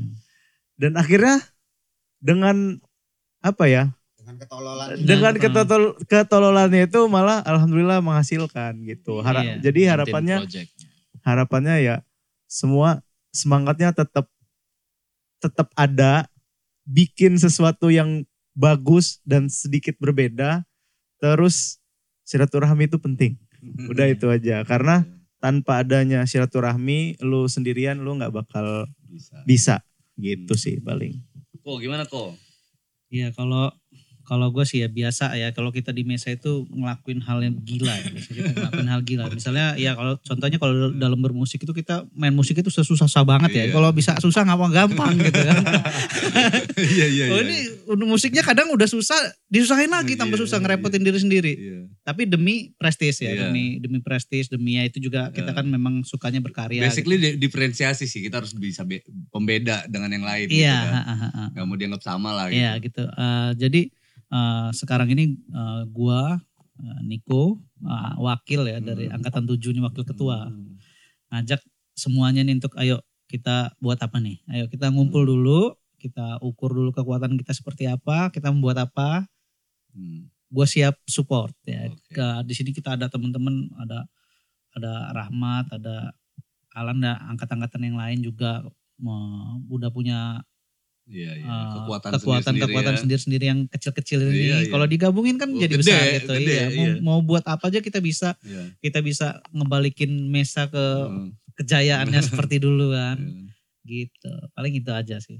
Dan 0.78 0.94
akhirnya 0.94 1.42
dengan 2.16 2.78
apa 3.40 3.66
ya? 3.66 3.90
Dengan 4.16 4.38
ketololan 4.38 4.86
Dengan 4.98 5.32
Hmm. 5.34 5.42
ketotol 5.42 5.82
ketololannya 6.04 6.82
itu 6.84 7.00
malah 7.06 7.42
alhamdulillah 7.42 7.98
menghasilkan 7.98 8.78
gitu. 8.82 9.18
Hara- 9.20 9.42
Iya. 9.42 9.54
Jadi 9.60 9.80
harapannya 9.84 10.36
harapannya 11.20 11.76
ya 11.80 11.96
semua 12.46 13.02
semangatnya 13.30 13.90
tetap 13.90 14.30
tetap 15.36 15.68
ada 15.74 16.26
bikin 16.82 17.36
sesuatu 17.36 17.90
yang 17.90 18.22
bagus 18.54 19.18
dan 19.22 19.50
sedikit 19.50 19.98
berbeda 19.98 20.64
terus 21.18 21.76
silaturahmi 22.22 22.86
itu 22.86 22.96
penting 22.96 23.36
udah 23.90 24.06
itu 24.06 24.26
aja 24.26 24.62
karena 24.62 25.02
tanpa 25.38 25.84
adanya 25.84 26.24
silaturahmi 26.24 27.20
lu 27.22 27.46
sendirian 27.46 28.00
lu 28.00 28.16
nggak 28.16 28.32
bakal 28.32 28.88
bisa. 29.06 29.42
bisa 29.44 29.76
gitu 30.16 30.56
sih 30.56 30.80
paling 30.80 31.20
Kok 31.66 31.82
gimana 31.82 32.06
kok? 32.06 32.30
Iya 33.10 33.34
kalau 33.34 33.74
Kalau 34.26 34.50
gue 34.50 34.62
sih 34.62 34.82
ya 34.82 34.88
biasa 34.88 35.32
ya. 35.32 35.48
Kalau 35.50 35.70
kita 35.70 35.88
di 35.88 36.02
mesa 36.02 36.28
itu 36.28 36.66
ngelakuin 36.68 37.22
hal 37.22 37.38
yang 37.40 37.56
gila 37.58 37.94
ya. 37.94 38.10
Biasanya 38.10 38.34
kita 38.42 38.50
ngelakuin 38.58 38.88
hal 38.88 39.00
gila. 39.00 39.24
Misalnya 39.30 39.66
ya 39.76 39.94
kalau 39.94 40.18
contohnya 40.18 40.58
kalau 40.58 40.74
dalam 40.90 41.16
bermusik 41.16 41.62
itu 41.62 41.70
kita 41.70 42.04
main 42.12 42.34
musik 42.34 42.54
itu 42.54 42.66
susah-susah 42.66 43.22
banget 43.22 43.50
ya. 43.52 43.64
Iya. 43.64 43.72
Kalau 43.72 43.88
bisa 43.90 44.18
susah 44.18 44.42
ngapa 44.42 44.66
gampang 44.68 45.14
gitu 45.16 45.40
kan. 45.40 45.56
Iya 46.76 47.06
iya 47.08 47.24
oh 47.28 47.40
iya. 47.40 47.42
ini 47.42 47.56
musiknya 48.04 48.42
kadang 48.42 48.68
udah 48.68 48.84
susah, 48.84 49.16
disusahin 49.46 49.88
lagi 49.88 50.12
tambah 50.14 50.36
Iya, 50.36 50.44
susah 50.44 50.58
iya. 50.58 50.64
ngerepotin 50.66 51.00
diri 51.00 51.18
sendiri. 51.18 51.52
Iya. 51.54 51.80
Tapi 52.02 52.22
demi 52.26 52.54
prestis 52.74 53.16
ya, 53.18 53.32
Iya. 53.32 53.48
demi 53.48 53.78
demi 53.78 53.98
prestis, 53.98 54.46
demi 54.46 54.76
ya 54.76 54.84
itu 54.84 55.00
juga 55.00 55.30
kita 55.30 55.50
Iya. 55.50 55.56
kan 55.56 55.66
memang 55.66 55.94
sukanya 56.02 56.38
berkarya. 56.38 56.76
gitu. 56.78 56.86
Basically 56.86 57.16
di- 57.16 57.36
diferensiasi 57.38 58.04
sih 58.04 58.20
kita 58.20 58.38
harus 58.38 58.52
bisa 58.52 58.82
be- 58.82 59.00
pembeda 59.30 59.86
dengan 59.86 60.10
yang 60.10 60.24
lain 60.24 60.46
Iya, 60.46 60.52
gitu 60.52 60.84
kan. 60.84 60.92
ha, 60.92 61.02
ha, 61.02 61.14
ha, 61.16 61.28
ha. 61.30 61.44
Gak 61.50 61.64
mau 61.64 61.74
dianggap 61.74 62.02
sama 62.02 62.30
lah 62.30 62.46
gitu. 62.48 62.58
Iya 62.58 62.70
gitu. 62.78 63.02
Eh, 63.06 63.50
jadi 63.56 63.80
eh, 64.32 64.68
sekarang 64.74 65.08
ini 65.12 65.34
eh, 65.38 65.82
gua 65.90 66.38
eh, 66.80 67.00
Niko 67.06 67.60
eh, 67.82 68.12
wakil 68.20 68.66
ya 68.68 68.78
dari 68.80 69.06
Hmm. 69.08 69.16
angkatan 69.20 69.44
7 69.46 69.72
ini 69.74 69.80
wakil 69.84 70.04
ketua. 70.04 70.50
Hmm. 70.50 70.76
Ngajak 71.32 71.60
semuanya 71.96 72.44
nih 72.46 72.56
untuk 72.60 72.74
ayo 72.78 73.00
kita 73.26 73.74
buat 73.82 73.98
apa 73.98 74.18
nih? 74.22 74.38
Ayo 74.52 74.64
kita 74.70 74.90
ngumpul 74.92 75.26
Hmm. 75.26 75.30
dulu, 75.34 75.60
kita 75.98 76.38
ukur 76.44 76.70
dulu 76.76 76.90
kekuatan 76.94 77.34
kita 77.40 77.52
seperti 77.56 77.88
apa, 77.90 78.30
kita 78.30 78.52
membuat 78.54 78.86
apa. 78.86 79.26
Hmm. 79.94 80.30
Gue 80.46 80.66
siap 80.68 80.94
support 81.10 81.50
ya. 81.66 81.90
Ke- 82.12 82.42
di 82.46 82.54
sini 82.54 82.70
kita 82.70 82.94
ada 82.94 83.10
teman-teman, 83.10 83.66
ada 83.82 84.06
ada 84.76 84.92
Rahmat, 85.16 85.72
ada 85.72 86.12
Alan 86.76 87.00
dan 87.00 87.16
angkatan-angkatan 87.32 87.82
yang 87.82 87.96
lain 87.98 88.20
juga 88.20 88.60
eh, 89.00 89.50
udah 89.72 89.90
punya 89.90 90.44
Iya 91.06 91.32
iya. 91.32 91.46
eh, 91.46 91.66
Kekuatan 91.72 92.10
kekuatan 92.12 92.42
sendiri-sendiri 92.42 92.66
kekuatan 92.66 92.92
ya. 92.92 92.98
sendiri-sendiri 92.98 93.44
yang 93.46 93.60
kecil-kecil 93.66 94.18
ini. 94.24 94.34
Iya, 94.42 94.56
iya. 94.58 94.68
Kalau 94.68 94.86
digabungin 94.86 95.36
kan 95.36 95.48
Oh, 95.48 95.56
jadi 95.56 95.70
gede, 95.72 95.82
besar 95.86 96.02
gitu. 96.18 96.32
gede, 96.34 96.50
iya. 96.50 96.66
Mau, 96.66 96.82
iya. 96.82 96.94
mau 97.00 97.18
buat 97.20 97.44
apa 97.44 97.64
aja 97.64 97.78
kita 97.78 97.98
bisa 98.00 98.34
Iya. 98.42 98.74
kita 98.80 98.98
bisa 99.00 99.26
ngebalikin 99.50 100.10
Mesa 100.26 100.66
ke 100.66 100.84
Hmm. 101.06 101.30
kejayaannya 101.54 102.20
seperti 102.50 102.58
dulu 102.58 102.90
kan. 102.90 103.22
Iya. 103.22 103.54
Gitu. 103.86 104.32
Paling 104.52 104.74
itu 104.74 104.90
aja 104.90 105.16
sih. 105.16 105.38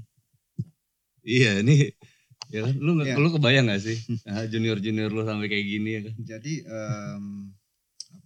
Iya 1.21 1.59
ini 1.59 1.91
ya 2.47 2.63
kan 2.63 2.73
lu 2.73 3.03
Iya. 3.03 3.19
lu 3.19 3.27
kebayang 3.29 3.67
gak 3.67 3.83
sih 3.83 3.99
junior 4.47 4.79
junior 4.79 5.11
lu 5.11 5.19
sampai 5.21 5.51
kayak 5.51 5.67
gini 5.67 5.89
ya 5.91 6.01
kan? 6.07 6.15
Jadi 6.17 6.53
em, 6.63 7.23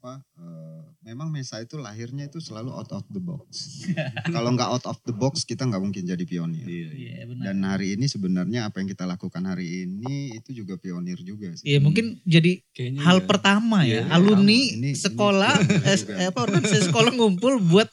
apa 0.02 0.18
eh, 0.34 0.82
memang 1.06 1.30
Mesa 1.30 1.62
itu 1.62 1.78
lahirnya 1.78 2.26
itu 2.26 2.42
selalu 2.42 2.74
out 2.74 2.90
of 2.90 3.06
the 3.14 3.22
box. 3.22 3.86
Kalau 4.34 4.50
nggak 4.50 4.66
out 4.66 4.86
of 4.90 4.98
the 5.06 5.14
box 5.14 5.46
kita 5.46 5.62
nggak 5.62 5.78
mungkin 5.78 6.10
jadi 6.10 6.26
pionir. 6.26 6.66
Iya 6.66 6.90
iya. 6.90 7.10
Iya 7.22 7.24
benar. 7.30 7.44
Dan 7.46 7.58
hari 7.62 7.94
ini 7.94 8.10
sebenarnya 8.10 8.66
apa 8.66 8.82
yang 8.82 8.90
kita 8.90 9.06
lakukan 9.06 9.46
hari 9.46 9.86
ini 9.86 10.34
itu 10.34 10.58
juga 10.58 10.82
pionir 10.82 11.22
juga 11.22 11.54
sih. 11.54 11.70
Iya 11.70 11.86
mungkin 11.86 12.18
jadi 12.26 12.66
Kayaknya 12.74 13.02
hal 13.06 13.18
iya. 13.22 13.28
pertama 13.30 13.78
ya. 13.86 14.02
Iya, 14.02 14.02
Alumni. 14.10 14.60
Ini- 14.74 14.74
ini 14.82 14.92
sekolah 14.98 15.54
pionir 15.70 16.18
eh, 16.18 16.28
apa 16.34 16.40
organisasi 16.50 16.90
sekolah 16.90 17.12
ngumpul 17.14 17.62
buat 17.62 17.86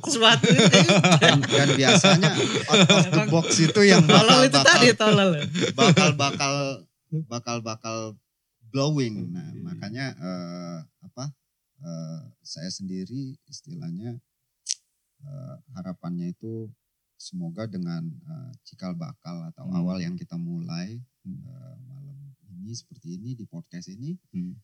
sesuatu 0.00 0.48
dan, 1.20 1.44
dan 1.44 1.68
biasanya 1.76 2.32
out 2.72 2.88
of 2.88 3.04
the 3.12 3.22
box 3.28 3.60
itu 3.60 3.80
yang 3.84 4.00
Tolol 4.08 4.16
bakal 4.16 4.48
itu 4.48 4.56
bakal 4.56 4.64
tadi 4.72 4.88
tolol. 4.96 5.30
bakal 5.76 6.08
bakal 6.16 6.54
bakal 7.28 7.56
bakal 7.60 7.96
blowing. 8.72 9.28
Nah 9.28 9.44
makanya 9.60 10.16
eh, 10.16 10.78
apa 11.04 11.36
eh, 11.80 12.20
saya 12.42 12.68
sendiri 12.68 13.34
istilahnya 13.46 14.16
eh, 15.20 15.56
harapannya 15.74 16.32
itu 16.32 16.68
semoga 17.16 17.68
dengan 17.68 18.04
eh, 18.08 18.52
cikal 18.64 18.96
bakal 18.96 19.44
atau 19.48 19.68
Hmm. 19.68 19.76
awal 19.76 20.00
yang 20.00 20.16
kita 20.16 20.36
mulai 20.36 20.96
eh, 21.26 21.74
malam 21.84 22.16
ini 22.50 22.72
seperti 22.72 23.16
ini 23.20 23.36
di 23.36 23.44
podcast 23.44 23.88
ini 23.88 24.16
Hmm. 24.32 24.56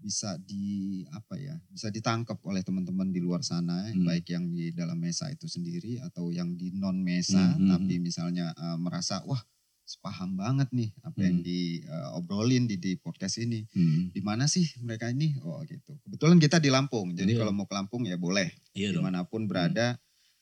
bisa 0.00 0.40
di 0.40 1.04
apa 1.12 1.36
ya 1.36 1.60
bisa 1.68 1.92
ditangkap 1.92 2.40
oleh 2.48 2.64
teman-teman 2.64 3.12
di 3.12 3.20
luar 3.20 3.44
sana 3.44 3.92
Hmm. 3.92 4.08
baik 4.08 4.32
yang 4.32 4.48
di 4.48 4.72
dalam 4.72 4.96
mesa 4.96 5.28
itu 5.28 5.44
sendiri 5.44 6.00
atau 6.00 6.32
yang 6.32 6.56
di 6.56 6.72
non 6.72 6.96
mesa 7.04 7.36
Hmm, 7.36 7.60
hmm, 7.60 7.68
tapi 7.68 7.94
misalnya 8.00 8.52
eh, 8.56 8.78
merasa 8.80 9.20
wah 9.28 9.40
sepaham 9.90 10.30
banget 10.34 10.70
nih 10.70 10.94
apa 11.02 11.18
yang 11.18 11.36
Hmm. 11.36 11.44
diobrolin 11.44 12.64
di 12.64 12.76
di 12.76 12.94
podcast 12.94 13.36
ini 13.36 13.66
Hmm. 13.68 14.08
di 14.08 14.20
mana 14.20 14.46
sih 14.46 14.62
mereka 14.78 15.10
ini 15.10 15.34
oh 15.40 15.58
gitu 15.64 15.98
kebetulan 16.00 16.38
kita 16.38 16.56
di 16.56 16.70
Lampung 16.70 17.10
jadi 17.10 17.26
Iya. 17.28 17.38
kalau 17.40 17.52
mau 17.52 17.66
ke 17.66 17.74
Lampung 17.74 18.02
ya 18.04 18.14
boleh 18.16 18.54
Iya 18.72 18.94
dong. 18.94 19.02
di 19.02 19.04
mana 19.04 19.24
pun 19.24 19.44
berada 19.44 19.98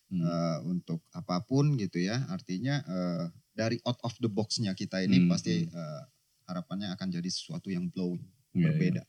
Hmm. 0.09 0.21
eh, 0.21 0.59
untuk 0.67 1.01
apa 1.11 1.41
pun 1.43 1.75
gitu 1.75 1.97
ya 1.99 2.29
artinya 2.29 2.81
eh, 2.83 3.25
dari 3.53 3.81
out 3.83 3.97
of 4.03 4.13
the 4.19 4.29
boxnya 4.29 4.73
kita 4.73 5.01
ini 5.01 5.19
Hmm, 5.19 5.29
pasti 5.29 5.65
eh, 5.65 6.03
harapannya 6.45 6.89
akan 6.91 7.09
jadi 7.11 7.29
sesuatu 7.29 7.69
yang 7.69 7.89
blowing 7.89 8.21
Iya, 8.51 8.65
berbeda 8.67 9.03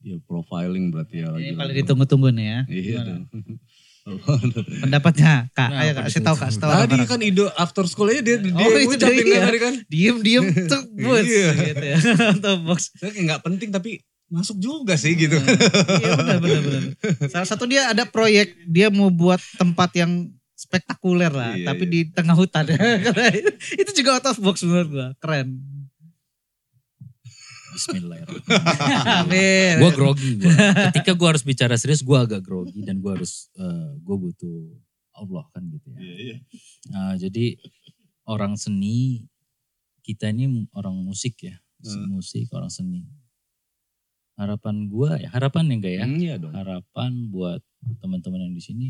Iya 0.00 0.20
profiling 0.20 0.92
berarti 0.92 1.16
ya. 1.18 1.32
Ini 1.32 1.56
paling 1.56 1.76
ditunggu-tunggu 1.76 2.28
nih 2.30 2.46
ya. 2.46 2.60
Iya. 2.68 3.02
Pendapatnya 4.84 5.48
Kak, 5.50 5.68
Nah, 5.68 5.80
ayo 5.80 5.90
Kak, 5.94 6.04
kasih 6.06 6.20
tahu 6.20 6.36
Kak, 6.36 6.48
kasih 6.48 6.60
tahu 6.60 6.70
Tadi 6.76 6.96
kan 7.04 7.20
ide 7.20 7.44
after 7.54 7.84
school 7.84 8.08
aja 8.08 8.20
dia 8.20 8.36
dia 8.36 8.52
Oh, 8.52 8.68
itu 8.70 8.94
dia. 8.94 9.08
kan 9.08 9.48
tadi 9.48 9.58
kan. 9.58 9.74
diem 9.86 10.16
diem 10.20 10.44
tuh 10.72 10.82
bus 10.94 11.24
Iya. 11.24 11.48
gitu 11.64 11.84
ya 11.86 11.96
atau 12.36 12.54
box 12.60 12.92
Saya 12.94 13.10
kayak 13.10 13.24
nggak 13.24 13.42
penting 13.42 13.70
tapi 13.70 13.90
masuk 14.26 14.56
juga 14.56 14.94
sih 14.94 15.14
gitu. 15.14 15.36
iya 15.36 16.10
benar 16.16 16.38
benar 16.38 16.60
benar 16.60 16.82
salah 17.28 17.46
satu 17.46 17.64
dia 17.64 17.86
ada 17.86 18.02
proyek 18.04 18.56
dia 18.66 18.88
mau 18.88 19.06
buat 19.06 19.38
tempat 19.54 19.92
yang 19.94 20.26
spektakuler 20.54 21.28
lah 21.28 21.52
Iya, 21.52 21.66
tapi 21.66 21.84
iya. 21.84 21.92
di 21.92 22.00
tengah 22.08 22.32
hutan 22.32 22.64
itu 23.74 23.90
juga 23.94 24.16
out 24.16 24.26
of 24.26 24.38
box 24.38 24.62
menurut 24.62 24.88
gua 24.90 25.08
keren 25.18 25.54
Bismillahirrahmanirrahim. 27.74 29.18
amin 29.20 29.74
gue 29.76 29.90
grogi 29.92 30.30
gua. 30.36 30.50
ketika 30.88 31.12
gue 31.12 31.28
harus 31.28 31.42
bicara 31.42 31.74
serius 31.74 32.00
gue 32.00 32.14
agak 32.14 32.40
grogi 32.40 32.80
dan 32.80 32.98
gue 32.98 33.10
harus 33.10 33.50
gue 33.98 34.16
butuh 34.16 34.58
Allah 35.12 35.44
kan 35.48 35.62
gitu 35.68 35.90
ya 35.90 35.98
iya. 36.00 36.36
Nah, 36.88 37.14
jadi 37.14 37.54
orang 38.24 38.54
seni 38.54 39.26
kita 40.00 40.30
ini 40.30 40.46
orang 40.72 40.94
musik 40.96 41.36
ya 41.40 41.58
Hmm. 41.80 42.16
musik 42.16 42.48
orang 42.48 42.72
seni 42.72 43.04
harapan 44.34 44.88
gue 44.88 45.10
ya 45.20 45.28
harapan 45.28 45.68
ya 45.68 45.74
enggak 45.74 45.92
ya 45.92 46.02
Hmm, 46.02 46.16
Iya 46.16 46.34
dong. 46.38 46.52
harapan 46.52 47.10
buat 47.28 47.60
teman-teman 47.98 48.40
yang 48.40 48.52
di 48.52 48.62
sini 48.62 48.86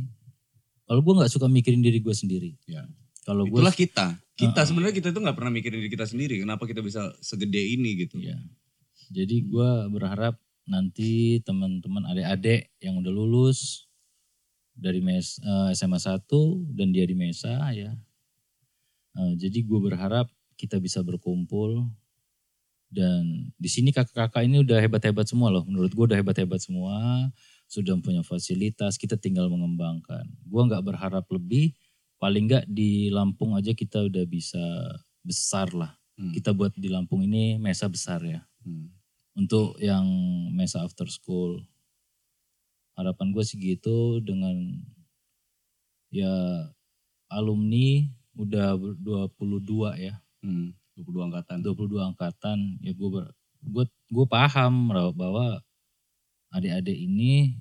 kalau 0.85 1.02
gue 1.02 1.11
nggak 1.12 1.27
suka 1.28 1.44
mikirin 1.47 1.82
diri 1.82 1.98
gue 1.98 2.12
sendiri 2.12 2.55
Ya. 2.65 2.86
kalau 3.23 3.44
gue 3.44 3.56
Itulah 3.56 3.74
kita. 3.74 4.06
Kita 4.32 4.51
Uh-uh. 4.52 4.62
sebenarnya 4.65 4.94
kita 4.94 5.09
itu 5.09 5.19
nggak 5.19 5.32
pernah 5.32 5.51
mikirin 5.51 5.78
diri 5.78 5.89
kita 5.89 6.05
sendiri. 6.05 6.39
Kenapa 6.39 6.65
kita 6.65 6.81
bisa 6.81 7.02
segede 7.19 7.62
ini 7.65 7.98
gitu? 7.98 8.19
ya 8.19 8.35
jadi 9.15 9.47
gue 9.47 9.70
berharap 9.95 10.35
nanti 10.66 11.39
teman-teman 11.47 12.03
adik-adik 12.11 12.74
yang 12.82 12.99
udah 12.99 13.15
lulus 13.15 13.86
dari 14.74 14.99
mes, 14.99 15.39
eh, 15.39 15.70
SMA 15.78 16.03
1 16.03 16.74
dan 16.74 16.91
dia 16.91 17.07
di 17.07 17.15
Mesa 17.15 17.62
ya. 17.70 17.95
Eh, 19.15 19.32
jadi 19.39 19.62
gue 19.62 19.78
berharap 19.78 20.27
kita 20.59 20.82
bisa 20.82 20.99
berkumpul 21.07 21.86
dan 22.91 23.55
di 23.55 23.70
sini 23.70 23.95
kakak-kakak 23.95 24.47
ini 24.47 24.66
udah 24.66 24.82
hebat-hebat 24.82 25.31
semua 25.31 25.55
loh. 25.55 25.62
Menurut 25.62 25.95
gue 25.95 26.05
udah 26.11 26.19
hebat-hebat 26.19 26.59
semua, 26.59 27.31
sudah 27.70 27.95
punya 28.03 28.27
fasilitas, 28.27 28.99
kita 28.99 29.15
tinggal 29.15 29.47
mengembangkan. 29.47 30.27
Gue 30.47 30.62
nggak 30.66 30.82
berharap 30.82 31.27
lebih, 31.31 31.74
paling 32.19 32.51
nggak 32.51 32.66
di 32.66 33.15
Lampung 33.15 33.55
aja 33.55 33.74
kita 33.74 34.11
udah 34.11 34.27
bisa 34.27 34.62
besar 35.23 35.70
lah. 35.70 35.95
Hmm. 36.19 36.35
Kita 36.35 36.51
buat 36.55 36.74
di 36.74 36.91
Lampung 36.91 37.27
ini 37.27 37.59
Mesa 37.59 37.86
besar 37.91 38.23
ya 38.23 38.43
Hmm. 38.65 38.89
Untuk 39.35 39.77
yang 39.82 40.06
mesa 40.55 40.82
after 40.82 41.06
school 41.11 41.62
harapan 42.94 43.35
gue 43.35 43.43
sih 43.43 43.59
gitu 43.59 44.23
dengan 44.23 44.55
ya 46.15 46.31
alumni 47.31 48.06
udah 48.39 48.78
ber- 48.78 48.98
22 48.98 49.94
ya 49.98 50.15
Hmm. 50.44 50.77
22 50.94 51.27
angkatan. 51.27 51.59
22 51.65 52.05
angkatan 52.05 52.59
ya 52.78 52.93
gue 52.93 53.09
ber, 53.11 53.32
gue 53.65 53.85
gue 54.12 54.27
paham 54.28 54.93
bahwa 55.16 55.59
adik-adik 56.52 56.94
ini 56.94 57.56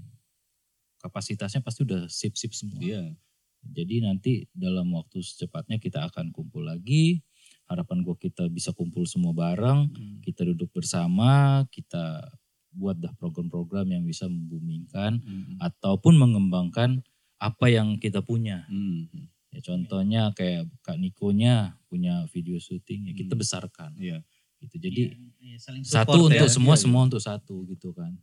kapasitasnya 1.01 1.63
pasti 1.63 1.87
udah 1.87 2.05
sip 2.11 2.35
sip 2.35 2.51
semua 2.53 2.77
Iya. 2.79 3.15
jadi 3.63 4.03
nanti 4.03 4.45
dalam 4.53 4.91
waktu 4.93 5.23
secepatnya 5.23 5.79
kita 5.79 6.05
akan 6.11 6.29
kumpul 6.35 6.67
lagi 6.67 7.23
harapan 7.65 8.01
gue 8.01 8.15
kita 8.19 8.47
bisa 8.47 8.71
kumpul 8.71 9.03
semua 9.03 9.31
bareng 9.31 9.87
Hmm. 9.87 10.19
kita 10.19 10.43
duduk 10.43 10.71
bersama, 10.71 11.63
kita 11.67 12.27
buat 12.69 12.95
dah 12.95 13.13
program-program 13.13 13.85
yang 13.87 14.03
bisa 14.03 14.25
membumingkan 14.25 15.17
Hmm. 15.17 15.55
ataupun 15.59 16.15
mengembangkan 16.15 17.05
apa 17.37 17.65
yang 17.67 17.95
kita 17.97 18.19
punya. 18.19 18.65
Hmm. 18.65 19.05
Ya 19.47 19.61
contohnya 19.61 20.21
kayak 20.31 20.65
Kak 20.81 20.97
Nikonya 20.97 21.77
punya 21.85 22.25
video 22.27 22.57
syuting 22.57 23.07
ya 23.07 23.13
kita 23.13 23.33
Hmm. 23.33 23.41
besarkan. 23.41 23.91
Iya. 23.95 24.25
Gitu. 24.57 24.75
Jadi 24.79 25.01
Iya, 25.39 25.57
saling 25.57 25.83
satu 25.83 26.15
support 26.17 26.31
untuk 26.31 26.47
ya. 26.47 26.49
semua, 26.49 26.65
Iya, 26.67 26.73
iya. 26.73 26.83
semua 26.83 27.01
untuk 27.03 27.21
satu 27.21 27.55
gitu 27.63 27.89
kan. 27.91 28.15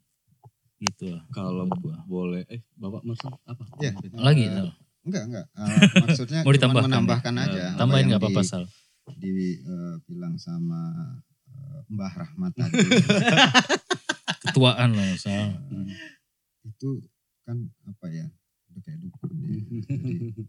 Gitu 0.78 1.12
lah. 1.12 1.22
Kalau 1.28 1.68
gua. 1.70 2.00
boleh, 2.04 2.42
eh 2.46 2.64
Bapak 2.74 3.04
maksud 3.04 3.28
apa? 3.44 3.62
Ya. 3.78 3.92
Lagi 4.14 4.48
Sal? 4.48 4.72
Enggak, 5.00 5.22
enggak. 5.26 5.46
Eh, 5.46 5.60
maksudnya 6.08 6.40
Mau 6.40 6.48
cuma 6.48 6.56
ditambahkan 6.56 6.82
ya? 6.82 6.90
menambahkan 6.90 7.32
Eh, 7.32 7.44
aja. 7.46 7.62
tambahin 7.74 8.00
yang 8.00 8.08
nggak 8.10 8.22
apa-apa 8.22 8.40
di- 8.40 8.48
Sal. 8.48 8.64
Dibilang 9.16 10.36
sama 10.36 10.80
Mbah 11.88 12.14
Rahmat 12.14 12.52
tadi 12.54 12.78
Ketuaan 14.46 14.94
loh. 14.94 15.04
Sal. 15.16 15.52
itu 16.62 16.90
kan 17.42 17.56
apa 17.84 18.06
ya 18.08 18.26
udah 18.70 18.80
kayak 18.80 18.98
dukun 19.00 19.30
dia. 19.42 19.58
Jadi, 19.90 20.44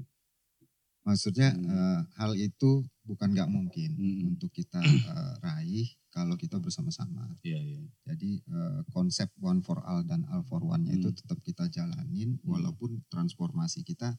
maksudnya 1.02 1.50
eh, 1.52 2.00
hal 2.16 2.38
itu 2.38 2.86
bukan 3.04 3.34
nggak 3.34 3.50
mungkin 3.50 3.90
Hmm. 3.98 4.32
untuk 4.36 4.54
kita 4.54 4.80
eh, 4.80 5.34
raih 5.42 5.88
kalau 6.12 6.36
kita 6.36 6.60
bersama-sama. 6.60 7.32
Iya, 7.42 7.58
iya. 7.60 7.82
Jadi 8.06 8.40
eh, 8.40 8.80
konsep 8.92 9.32
one 9.42 9.60
for 9.60 9.82
all 9.82 10.06
dan 10.06 10.24
all 10.30 10.46
for 10.46 10.62
one-nya 10.62 10.94
itu 10.94 11.10
Hmm. 11.10 11.18
tetap 11.18 11.40
kita 11.42 11.66
jalanin 11.68 12.38
walaupun 12.46 13.02
transformasi 13.10 13.82
kita 13.82 14.14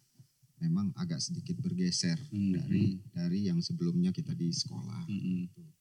memang 0.62 0.94
agak 0.94 1.18
sedikit 1.18 1.59
bergeser 1.59 2.14
Hmm, 2.30 2.55
dari 2.55 2.84
dari 3.10 3.39
yang 3.51 3.59
sebelumnya 3.59 4.14
kita 4.14 4.30
di 4.32 4.48
sekolah. 4.48 5.02
Hmm, 5.05 5.18
hmm. 5.18 5.44
Nah, 5.59 5.74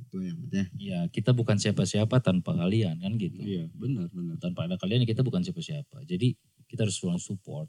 itu 0.00 0.16
yang 0.24 0.38
ya. 0.48 0.64
Ya 0.74 1.00
kita 1.06 1.30
bukan 1.30 1.60
siapa-siapa 1.60 2.18
tanpa 2.18 2.56
kalian 2.56 2.96
kan 2.98 3.12
gitu. 3.14 3.36
Iya, 3.38 3.68
benar, 3.70 4.08
benar. 4.08 4.40
Tanpa 4.40 4.64
ada 4.64 4.80
kalian 4.80 5.04
kita 5.04 5.20
bukan 5.20 5.44
siapa-siapa. 5.44 6.02
Jadi 6.02 6.32
kita 6.64 6.88
harus 6.88 6.96
selalu 6.96 7.20
support. 7.20 7.68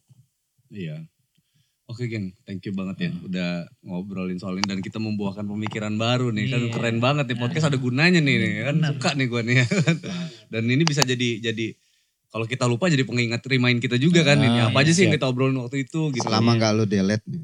Iya. 0.72 1.04
Oke 1.86 2.10
geng, 2.10 2.34
thank 2.50 2.66
you 2.66 2.74
banget 2.74 2.98
ya 2.98 3.12
udah 3.22 3.50
ngobrolin 3.86 4.42
soal 4.42 4.58
ini 4.58 4.66
dan 4.66 4.82
kita 4.82 4.98
membuahkan 4.98 5.46
pemikiran 5.46 5.94
baru 5.94 6.34
nih 6.34 6.50
kan 6.50 6.62
Iya. 6.66 6.74
keren 6.74 6.98
banget 6.98 7.30
nih 7.30 7.38
podcast 7.38 7.70
ada 7.70 7.78
gunanya 7.78 8.18
nih, 8.26 8.36
nih 8.42 8.52
kan 8.66 8.76
Benar. 8.82 8.92
suka 8.98 9.10
nih 9.14 9.28
gue 9.30 9.42
nih 9.46 9.56
dan 10.52 10.64
ini 10.66 10.82
bisa 10.82 11.06
jadi 11.06 11.46
jadi 11.46 11.78
kalau 12.36 12.44
kita 12.44 12.68
lupa 12.68 12.91
jadi 12.91 13.02
pengingat 13.02 13.40
remind 13.48 13.80
kita 13.80 13.95
juga 13.95 14.20
kan 14.22 14.36
ini 14.36 14.60
Ah, 14.60 14.68
apa 14.68 14.84
aja 14.84 14.84
iya, 14.84 14.91
sih 14.91 15.02
yang 15.07 15.16
siap. 15.16 15.24
kita 15.24 15.26
obrolin 15.32 15.56
waktu 15.56 15.88
itu 15.88 16.12
gitu. 16.12 16.20
Selama 16.20 16.52
nggak 16.53 16.72
lo 16.76 16.84
delete 16.84 17.24
nih. 17.24 17.40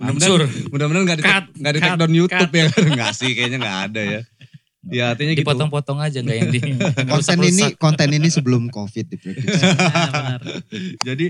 Hancur. 0.00 0.40
Mudah-mudahan 0.72 1.04
nggak 1.04 1.18
di 1.18 1.24
Cut, 1.24 1.44
nggak 1.52 1.72
di 1.72 1.78
cut, 1.78 1.86
take 1.86 1.98
down 2.00 2.12
YouTube 2.14 2.50
ya 2.50 2.64
kan 2.66 2.82
nggak 2.96 3.12
sih 3.12 3.30
kayaknya 3.36 3.58
nggak 3.60 3.78
ada 3.90 4.02
ya. 4.02 4.20
Ya 4.88 5.04
artinya 5.12 5.32
gitu. 5.36 5.44
Dipotong-potong 5.44 5.98
aja 6.00 6.18
nggak 6.24 6.36
yang 6.38 6.48
di 6.48 6.60
konten 7.12 7.38
ini 7.44 7.64
konten 7.76 8.08
ini 8.08 8.28
sebelum 8.32 8.72
covid 8.72 9.04
diprediksi. 9.04 9.60
Nah, 9.60 10.08
benar. 10.08 10.40
Jadi 11.04 11.26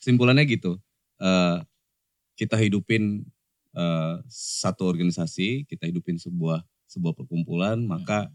kesimpulannya 0.00 0.42
gitu. 0.42 0.74
eh, 1.16 1.56
kita 2.34 2.58
hidupin 2.58 3.24
eh, 3.72 4.14
satu 4.28 4.84
organisasi, 4.84 5.64
kita 5.64 5.86
hidupin 5.86 6.18
sebuah 6.18 6.66
sebuah 6.86 7.14
perkumpulan, 7.14 7.78
maka 7.80 8.28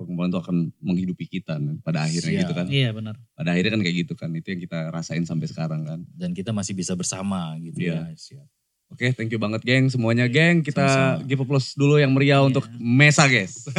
perkumpulan 0.00 0.32
itu 0.32 0.40
akan 0.40 0.56
menghidupi 0.80 1.28
kita 1.28 1.60
pada 1.84 2.08
akhirnya 2.08 2.32
gitu 2.32 2.40
Siap. 2.40 2.48
gitu 2.48 2.52
kan. 2.56 2.66
Iya 2.72 2.88
benar. 2.96 3.20
Pada 3.36 3.52
akhirnya 3.52 3.76
kan 3.76 3.82
kayak 3.84 3.96
gitu 4.08 4.14
kan, 4.16 4.32
itu 4.32 4.48
yang 4.56 4.60
kita 4.64 4.88
rasain 4.88 5.28
sampai 5.28 5.46
sekarang 5.52 5.84
kan. 5.84 6.00
Dan 6.16 6.32
kita 6.32 6.56
masih 6.56 6.72
bisa 6.72 6.96
bersama 6.96 7.52
gitu 7.60 7.84
iya. 7.84 8.08
ya. 8.08 8.16
Siap. 8.16 8.48
Oke, 8.90 9.06
okay, 9.06 9.10
thank 9.14 9.30
you 9.30 9.38
banget 9.38 9.60
geng 9.62 9.86
semuanya 9.92 10.26
geng. 10.26 10.64
Kita 10.64 10.82
Sama-sama. 10.82 11.28
give 11.28 11.44
plus 11.44 11.76
dulu 11.76 12.00
yang 12.00 12.10
meriah 12.16 12.40
yeah. 12.40 12.48
untuk 12.48 12.64
Mesa 12.80 13.28
guys. 13.28 13.68